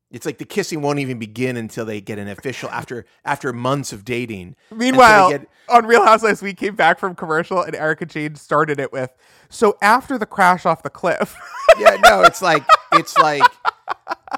It's 0.10 0.26
like 0.26 0.38
the 0.38 0.46
kissing 0.46 0.82
won't 0.82 1.00
even 1.00 1.20
begin 1.20 1.58
until 1.58 1.84
they 1.84 2.00
get 2.00 2.18
an 2.18 2.30
official 2.30 2.70
after 2.70 3.06
after 3.26 3.52
months 3.52 3.92
of 3.92 4.06
dating. 4.06 4.56
Meanwhile, 4.72 5.32
get- 5.32 5.50
on 5.70 5.86
Real 5.86 6.06
Housewives, 6.06 6.42
we 6.42 6.54
came 6.54 6.76
back 6.76 6.98
from 6.98 7.14
commercial, 7.14 7.62
and 7.62 7.76
Erika 7.76 8.06
Jayne 8.06 8.36
started 8.36 8.80
it 8.80 8.94
with, 8.94 9.12
"So 9.50 9.78
after 9.82 10.18
the 10.18 10.26
crash 10.26 10.66
off 10.66 10.82
the 10.82 10.90
cliff, 10.90 11.36
yeah, 11.80 11.98
no, 12.02 12.22
it's 12.22 12.42
like 12.42 12.64
it's 12.94 13.18
like 13.18 13.44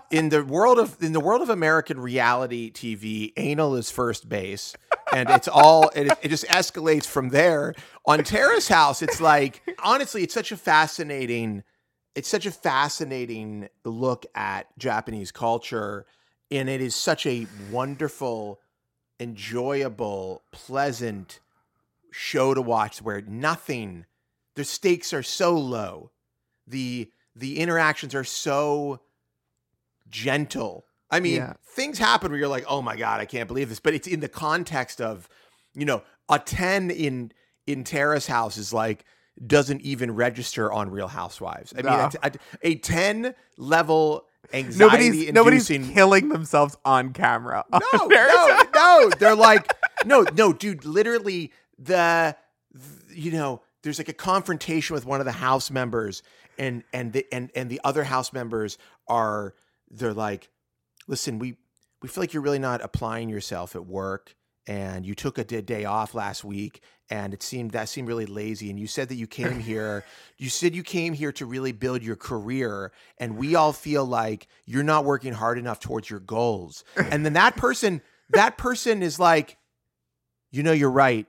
in 0.09 0.29
the 0.29 0.43
world 0.43 0.79
of 0.79 0.97
in 1.03 1.13
the 1.13 1.19
world 1.19 1.43
of 1.43 1.49
American 1.51 1.99
reality 1.99 2.71
TV, 2.71 3.31
anal 3.37 3.75
is 3.75 3.91
first 3.91 4.27
base, 4.27 4.75
and 5.13 5.29
it's 5.29 5.47
all 5.47 5.89
it, 5.89 6.11
it 6.23 6.29
just 6.29 6.45
escalates 6.47 7.05
from 7.05 7.29
there. 7.29 7.75
On 8.07 8.23
Terrace 8.23 8.67
House, 8.67 9.03
it's 9.03 9.21
like 9.21 9.61
honestly, 9.83 10.23
it's 10.23 10.33
such 10.33 10.51
a 10.51 10.57
fascinating, 10.57 11.63
it's 12.15 12.27
such 12.29 12.45
a 12.45 12.51
fascinating 12.51 13.69
look 13.85 14.25
at 14.35 14.67
Japanese 14.77 15.31
culture, 15.31 16.05
and 16.51 16.69
it 16.69 16.81
is 16.81 16.95
such 16.95 17.25
a 17.25 17.47
wonderful, 17.71 18.59
enjoyable, 19.19 20.43
pleasant 20.51 21.39
show 22.11 22.53
to 22.53 22.61
watch 22.61 23.01
where 23.01 23.21
nothing, 23.21 24.05
the 24.55 24.63
stakes 24.63 25.13
are 25.13 25.23
so 25.23 25.57
low 25.57 26.11
the 26.67 27.11
the 27.35 27.59
interactions 27.59 28.13
are 28.13 28.23
so 28.23 29.01
gentle. 30.09 30.85
I 31.09 31.19
mean, 31.19 31.37
Yeah. 31.37 31.53
things 31.63 31.97
happen 31.97 32.31
where 32.31 32.39
you're 32.39 32.47
like, 32.47 32.65
"Oh 32.67 32.81
my 32.81 32.95
god, 32.95 33.19
I 33.19 33.25
can't 33.25 33.47
believe 33.47 33.69
this," 33.69 33.79
but 33.79 33.93
it's 33.93 34.07
in 34.07 34.19
the 34.19 34.29
context 34.29 35.01
of, 35.01 35.27
you 35.73 35.85
know, 35.85 36.03
a 36.27 36.39
10 36.39 36.91
in 36.91 37.31
in 37.65 37.83
Terrace 37.83 38.27
House 38.27 38.57
is 38.57 38.73
like 38.73 39.05
doesn't 39.45 39.81
even 39.81 40.15
register 40.15 40.71
on 40.71 40.89
Real 40.91 41.07
Housewives. 41.07 41.73
I 41.77 41.81
mean, 41.81 41.85
No. 41.93 42.09
a, 42.23 42.31
a- 42.63 42.67
a 42.71 42.75
10 42.75 43.33
level 43.57 44.25
anxiety 44.53 45.31
nobody's 45.31 45.69
inducing 45.69 45.93
killing 45.93 46.29
themselves 46.29 46.75
on 46.85 47.13
camera." 47.13 47.63
on 47.71 47.81
no, 47.93 48.05
no, 48.07 48.63
no. 48.75 49.09
They're 49.17 49.35
like, 49.35 49.73
no, 50.05 50.25
no, 50.33 50.53
dude. 50.53 50.85
Literally, 50.85 51.51
the, 51.77 52.35
th- 52.73 53.17
you 53.17 53.31
know, 53.31 53.61
there's 53.83 53.97
like 53.97 54.09
a 54.09 54.13
confrontation 54.13 54.93
with 54.93 55.05
one 55.05 55.19
of 55.21 55.25
the 55.25 55.31
house 55.31 55.71
members, 55.71 56.21
and 56.57 56.83
and 56.93 57.13
the 57.13 57.25
and 57.31 57.49
and 57.55 57.69
the 57.69 57.79
other 57.83 58.03
house 58.03 58.33
members 58.33 58.77
are 59.07 59.53
they're 59.89 60.13
like, 60.13 60.49
listen, 61.07 61.39
we 61.39 61.55
we 62.01 62.09
feel 62.09 62.21
like 62.23 62.33
you're 62.33 62.43
really 62.43 62.59
not 62.59 62.81
applying 62.81 63.29
yourself 63.29 63.75
at 63.75 63.85
work, 63.85 64.35
and 64.67 65.05
you 65.05 65.15
took 65.15 65.37
a 65.37 65.43
day 65.45 65.85
off 65.85 66.13
last 66.13 66.43
week. 66.43 66.81
And 67.09 67.33
it 67.33 67.41
seemed 67.41 67.71
that 67.71 67.89
seemed 67.89 68.07
really 68.07 68.25
lazy. 68.27 68.69
And 68.69 68.79
you 68.79 68.87
said 68.87 69.09
that 69.09 69.15
you 69.15 69.27
came 69.27 69.59
here. 69.71 70.05
You 70.37 70.49
said 70.49 70.75
you 70.75 70.83
came 70.83 71.13
here 71.13 71.31
to 71.33 71.45
really 71.45 71.71
build 71.71 72.03
your 72.03 72.15
career. 72.15 72.91
And 73.17 73.37
we 73.37 73.55
all 73.55 73.73
feel 73.73 74.05
like 74.05 74.47
you're 74.65 74.83
not 74.83 75.05
working 75.05 75.33
hard 75.33 75.57
enough 75.57 75.79
towards 75.79 76.09
your 76.09 76.19
goals. 76.19 76.83
And 77.11 77.25
then 77.25 77.33
that 77.33 77.55
person, 77.55 78.01
that 78.31 78.57
person 78.57 79.01
is 79.01 79.19
like, 79.19 79.57
you 80.51 80.61
know, 80.61 80.71
you're 80.71 80.91
right. 80.91 81.25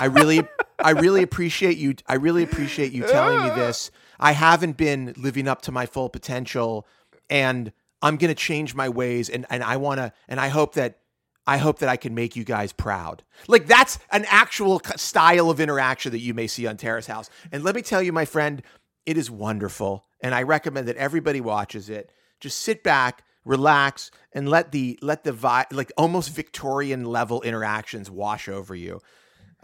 I 0.00 0.06
really, 0.06 0.46
I 0.78 0.90
really 0.90 1.22
appreciate 1.22 1.76
you. 1.78 1.94
I 2.06 2.14
really 2.14 2.42
appreciate 2.42 2.92
you 2.92 3.02
telling 3.04 3.42
me 3.42 3.50
this. 3.50 3.90
I 4.20 4.32
haven't 4.32 4.76
been 4.76 5.14
living 5.16 5.48
up 5.48 5.62
to 5.62 5.72
my 5.72 5.86
full 5.86 6.08
potential, 6.08 6.86
and 7.30 7.72
I'm 8.02 8.16
gonna 8.16 8.34
change 8.34 8.74
my 8.74 8.88
ways. 8.88 9.28
And 9.28 9.46
and 9.50 9.62
I 9.62 9.76
wanna, 9.78 10.12
and 10.28 10.38
I 10.38 10.48
hope 10.48 10.74
that. 10.74 10.98
I 11.46 11.58
hope 11.58 11.78
that 11.78 11.88
I 11.88 11.96
can 11.96 12.14
make 12.14 12.34
you 12.34 12.44
guys 12.44 12.72
proud. 12.72 13.22
Like 13.46 13.66
that's 13.66 13.98
an 14.10 14.24
actual 14.28 14.80
style 14.96 15.50
of 15.50 15.60
interaction 15.60 16.12
that 16.12 16.18
you 16.18 16.34
may 16.34 16.46
see 16.46 16.66
on 16.66 16.76
Terrace 16.76 17.06
House. 17.06 17.30
And 17.52 17.62
let 17.62 17.74
me 17.74 17.82
tell 17.82 18.02
you, 18.02 18.12
my 18.12 18.24
friend, 18.24 18.62
it 19.04 19.16
is 19.16 19.30
wonderful, 19.30 20.04
and 20.20 20.34
I 20.34 20.42
recommend 20.42 20.88
that 20.88 20.96
everybody 20.96 21.40
watches 21.40 21.88
it. 21.88 22.10
Just 22.40 22.58
sit 22.58 22.82
back, 22.82 23.22
relax, 23.44 24.10
and 24.32 24.48
let 24.48 24.72
the 24.72 24.98
let 25.00 25.22
the 25.22 25.32
vi- 25.32 25.66
like 25.70 25.92
almost 25.96 26.30
Victorian 26.30 27.04
level 27.04 27.40
interactions 27.42 28.10
wash 28.10 28.48
over 28.48 28.74
you. 28.74 29.00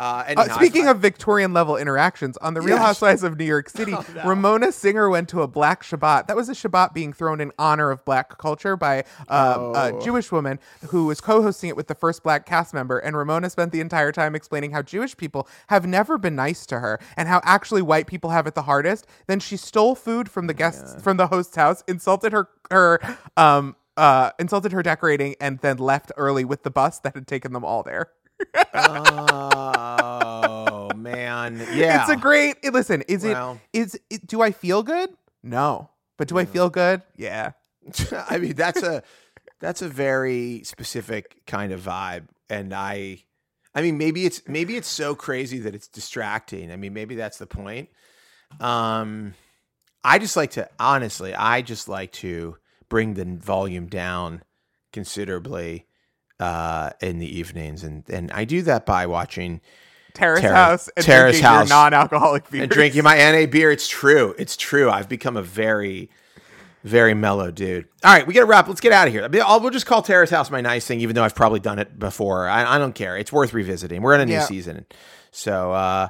Uh, 0.03 0.25
and 0.27 0.39
Uh, 0.41 0.53
speaking 0.57 0.89
of 0.89 0.99
Victorian 0.99 1.53
level 1.53 1.77
interactions, 1.77 2.37
on 2.39 2.55
the 2.55 2.61
Real 2.61 2.75
Yes. 2.77 2.85
Housewives 2.87 3.23
of 3.23 3.39
New 3.39 3.45
York 3.45 3.69
City, 3.79 3.95
Oh, 3.95 4.05
no. 4.17 4.25
Ramona 4.25 4.73
Singer 4.73 5.09
went 5.09 5.29
to 5.29 5.43
a 5.43 5.47
black 5.47 5.85
Shabbat. 5.85 6.27
That 6.27 6.35
was 6.37 6.49
a 6.49 6.55
Shabbat 6.55 6.93
being 6.93 7.13
thrown 7.13 7.41
in 7.41 7.53
honor 7.57 7.93
of 7.93 8.05
black 8.05 8.37
culture 8.39 8.77
by 8.77 9.05
uh, 9.29 9.55
Oh. 9.59 9.73
a 9.99 10.03
Jewish 10.03 10.33
woman 10.33 10.59
who 10.89 11.07
was 11.07 11.21
co 11.21 11.41
hosting 11.43 11.69
it 11.69 11.77
with 11.77 11.87
the 11.87 11.95
first 11.95 12.25
black 12.25 12.47
cast 12.47 12.75
member. 12.75 12.99
And 12.99 13.17
Ramona 13.17 13.49
spent 13.49 13.71
the 13.71 13.81
entire 13.81 14.11
time 14.11 14.35
explaining 14.35 14.73
how 14.73 14.83
Jewish 14.83 15.17
people 15.17 15.47
have 15.69 15.87
never 15.87 16.19
been 16.19 16.35
nice 16.35 16.67
to 16.67 16.81
her 16.81 16.99
and 17.17 17.29
how 17.29 17.41
actually 17.45 17.83
white 17.83 18.09
people 18.09 18.31
have 18.31 18.49
it 18.49 18.57
the 18.57 18.63
hardest. 18.63 19.07
Then 19.29 19.39
she 19.39 19.57
stole 19.57 19.95
food 19.95 20.29
from 20.29 20.49
the 20.49 20.55
guests, 20.55 21.01
from 21.01 21.17
the 21.17 21.29
host's 21.29 21.55
house, 21.55 21.85
insulted 21.87 22.33
her, 22.33 22.49
her, 22.73 22.99
um, 23.37 23.77
uh, 23.97 24.31
insulted 24.41 24.73
her 24.73 24.83
decorating, 24.83 25.37
and 25.41 25.61
then 25.61 25.77
left 25.77 26.11
early 26.17 26.45
with 26.45 26.65
the 26.65 26.71
bus 26.71 26.99
that 27.01 27.15
had 27.15 27.29
taken 27.29 27.53
them 27.53 27.65
all 27.65 27.83
there. 27.85 28.09
Oh 28.75 30.91
man, 30.97 31.65
yeah, 31.73 32.03
It's 32.03 32.11
a 32.11 32.17
great. 32.17 32.57
eh, 32.63 32.71
Listen, 32.73 33.03
is 33.03 33.25
Well. 33.25 33.61
it 33.73 33.79
is 33.79 34.01
it, 34.11 34.27
do 34.27 34.43
I 34.43 34.51
feel 34.53 34.83
good? 34.83 35.11
No. 35.43 35.91
But 36.19 36.29
do 36.29 36.39
I 36.39 36.45
feel 36.45 36.71
good? 36.71 37.03
Yeah. 37.17 37.53
I 38.29 38.39
mean, 38.39 38.55
that's 38.55 38.83
a 38.83 39.03
that's 39.61 39.83
a 39.83 39.89
very 39.89 40.63
specific 40.65 41.37
kind 41.47 41.73
of 41.73 41.81
vibe, 41.81 42.25
and 42.51 42.75
I, 42.75 43.23
I 43.75 43.83
mean, 43.83 43.97
maybe 43.99 44.27
it's 44.27 44.43
maybe 44.47 44.77
it's 44.77 44.89
so 44.89 45.15
crazy 45.15 45.59
that 45.61 45.75
it's 45.75 45.89
distracting. 45.89 46.71
I 46.71 46.77
mean, 46.77 46.93
maybe 46.93 47.15
that's 47.17 47.39
the 47.39 47.47
point. 47.47 47.89
Um, 48.61 49.35
I 50.05 50.19
just 50.19 50.37
like 50.37 50.53
to 50.53 50.69
honestly, 50.79 51.35
I 51.35 51.63
just 51.63 51.89
like 51.89 52.13
to 52.13 52.57
bring 52.89 53.15
the 53.15 53.25
volume 53.25 53.87
down 53.87 54.43
considerably 54.93 55.87
uh 56.43 56.91
in 57.01 57.19
the 57.19 57.39
evenings 57.39 57.85
and 57.85 58.05
and 58.09 58.31
I 58.33 58.45
do 58.45 58.63
that 58.63 58.85
by 58.87 59.07
watching 59.07 59.61
Terrace 60.15 60.41
Terrace- 60.41 60.55
House 60.57 60.91
and 60.97 61.05
Terrace 61.07 61.37
drinking 61.41 61.51
House. 61.59 61.69
non-alcoholic 61.71 62.51
beer, 62.51 62.63
and 62.65 62.71
drinking 62.71 63.03
my 63.05 63.17
NA 63.17 63.47
beer. 63.47 63.71
It's 63.71 63.89
true. 63.89 64.35
It's 64.39 64.57
true. 64.57 64.91
I've 64.91 65.09
become 65.09 65.37
a 65.39 65.43
very, 65.43 66.11
very 66.85 67.15
mellow 67.15 67.51
dude. 67.51 67.87
All 68.05 68.13
right, 68.13 68.27
we 68.27 68.35
got 68.35 68.41
to 68.41 68.47
wrap. 68.47 68.69
Let's 68.69 68.81
get 68.83 68.93
out 68.93 69.07
of 69.07 69.15
here. 69.15 69.27
I'll, 69.45 69.61
we'll 69.61 69.71
just 69.71 69.87
call 69.87 70.03
Terrace 70.03 70.29
House 70.29 70.51
my 70.51 70.61
nice 70.61 70.85
thing, 70.87 71.01
even 71.01 71.15
though 71.15 71.25
I've 71.25 71.35
probably 71.35 71.61
done 71.61 71.79
it 71.79 71.99
before. 71.99 72.47
I, 72.47 72.75
I 72.75 72.79
don't 72.79 72.95
care. 72.95 73.17
It's 73.17 73.33
worth 73.33 73.55
revisiting. 73.55 74.03
We're 74.03 74.15
in 74.17 74.21
a 74.21 74.27
new 74.27 74.33
Yeah. 74.35 74.45
season, 74.45 74.85
so 75.31 75.73
uh, 75.73 76.09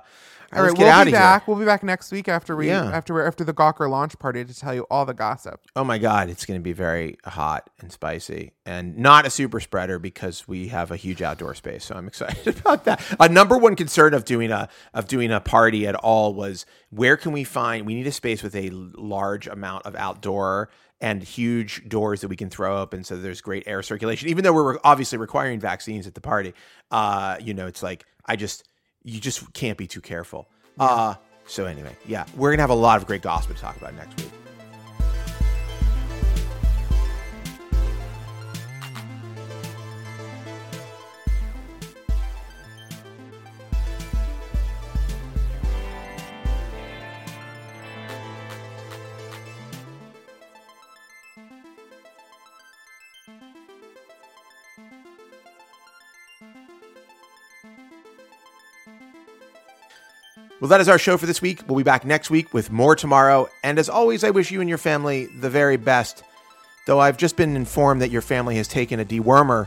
All 0.54 0.62
let's 0.62 0.78
we'll 0.78 0.88
out 0.88 1.04
be 1.04 1.10
of 1.10 1.14
back. 1.14 1.42
here. 1.44 1.54
We'll 1.54 1.58
be 1.60 1.66
back 1.66 1.82
next 1.82 2.12
week 2.12 2.28
after 2.28 2.54
we 2.54 2.68
Yeah. 2.68 2.84
after 2.84 3.14
we're 3.14 3.26
after 3.26 3.42
the 3.44 3.54
Gawker 3.54 3.88
launch 3.88 4.18
party 4.18 4.44
to 4.44 4.54
tell 4.54 4.74
you 4.74 4.82
all 4.90 5.06
the 5.06 5.14
gossip. 5.14 5.60
Oh 5.74 5.84
my 5.84 5.98
god, 5.98 6.28
it's 6.28 6.44
going 6.44 6.60
to 6.60 6.62
be 6.62 6.72
very 6.72 7.16
hot 7.24 7.70
and 7.80 7.90
spicy, 7.90 8.52
and 8.66 8.96
not 8.98 9.26
a 9.26 9.30
super 9.30 9.60
spreader 9.60 9.98
because 9.98 10.46
we 10.46 10.68
have 10.68 10.90
a 10.90 10.96
huge 10.96 11.22
outdoor 11.22 11.54
space. 11.54 11.84
So 11.84 11.94
I'm 11.94 12.06
excited 12.06 12.58
about 12.60 12.84
that. 12.84 13.02
A 13.18 13.28
number 13.28 13.56
one 13.56 13.76
concern 13.76 14.14
of 14.14 14.24
doing 14.24 14.50
a 14.50 14.68
of 14.92 15.08
doing 15.08 15.30
a 15.32 15.40
party 15.40 15.86
at 15.86 15.94
all 15.94 16.34
was 16.34 16.66
where 16.90 17.16
can 17.16 17.32
we 17.32 17.44
find? 17.44 17.86
We 17.86 17.94
need 17.94 18.06
a 18.06 18.12
space 18.12 18.42
with 18.42 18.54
a 18.54 18.68
large 18.70 19.46
amount 19.46 19.86
of 19.86 19.96
outdoor 19.96 20.68
and 21.00 21.22
huge 21.22 21.88
doors 21.88 22.20
that 22.20 22.28
we 22.28 22.36
can 22.36 22.48
throw 22.48 22.80
open 22.80 23.02
so 23.02 23.16
there's 23.16 23.40
great 23.40 23.64
air 23.66 23.82
circulation. 23.82 24.28
Even 24.28 24.44
though 24.44 24.52
we're 24.52 24.78
obviously 24.84 25.18
requiring 25.18 25.58
vaccines 25.58 26.06
at 26.06 26.14
the 26.14 26.20
party, 26.20 26.54
uh, 26.92 27.36
you 27.40 27.54
know, 27.54 27.66
it's 27.66 27.82
like 27.82 28.04
I 28.26 28.36
just 28.36 28.62
you 29.04 29.20
just 29.20 29.52
can't 29.52 29.78
be 29.78 29.86
too 29.86 30.00
careful. 30.00 30.48
Uh, 30.78 31.14
so 31.46 31.66
anyway, 31.66 31.96
yeah, 32.06 32.24
we're 32.36 32.50
gonna 32.52 32.62
have 32.62 32.70
a 32.70 32.74
lot 32.74 33.00
of 33.00 33.06
great 33.06 33.22
gossip 33.22 33.54
to 33.54 33.60
talk 33.60 33.76
about 33.76 33.94
next 33.94 34.20
week. 34.20 34.30
Well, 60.62 60.68
that 60.68 60.80
is 60.80 60.88
our 60.88 60.96
show 60.96 61.16
for 61.16 61.26
this 61.26 61.42
week. 61.42 61.62
We'll 61.66 61.76
be 61.76 61.82
back 61.82 62.04
next 62.04 62.30
week 62.30 62.54
with 62.54 62.70
more 62.70 62.94
tomorrow. 62.94 63.48
And 63.64 63.80
as 63.80 63.88
always, 63.88 64.22
I 64.22 64.30
wish 64.30 64.52
you 64.52 64.60
and 64.60 64.68
your 64.68 64.78
family 64.78 65.26
the 65.26 65.50
very 65.50 65.76
best. 65.76 66.22
Though 66.86 67.00
I've 67.00 67.16
just 67.16 67.36
been 67.36 67.56
informed 67.56 68.00
that 68.00 68.12
your 68.12 68.22
family 68.22 68.54
has 68.58 68.68
taken 68.68 69.00
a 69.00 69.04
dewormer 69.04 69.66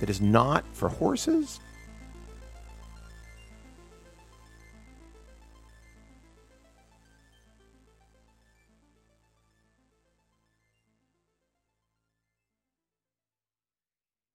that 0.00 0.10
is 0.10 0.20
not 0.20 0.64
for 0.72 0.88
horses. 0.88 1.60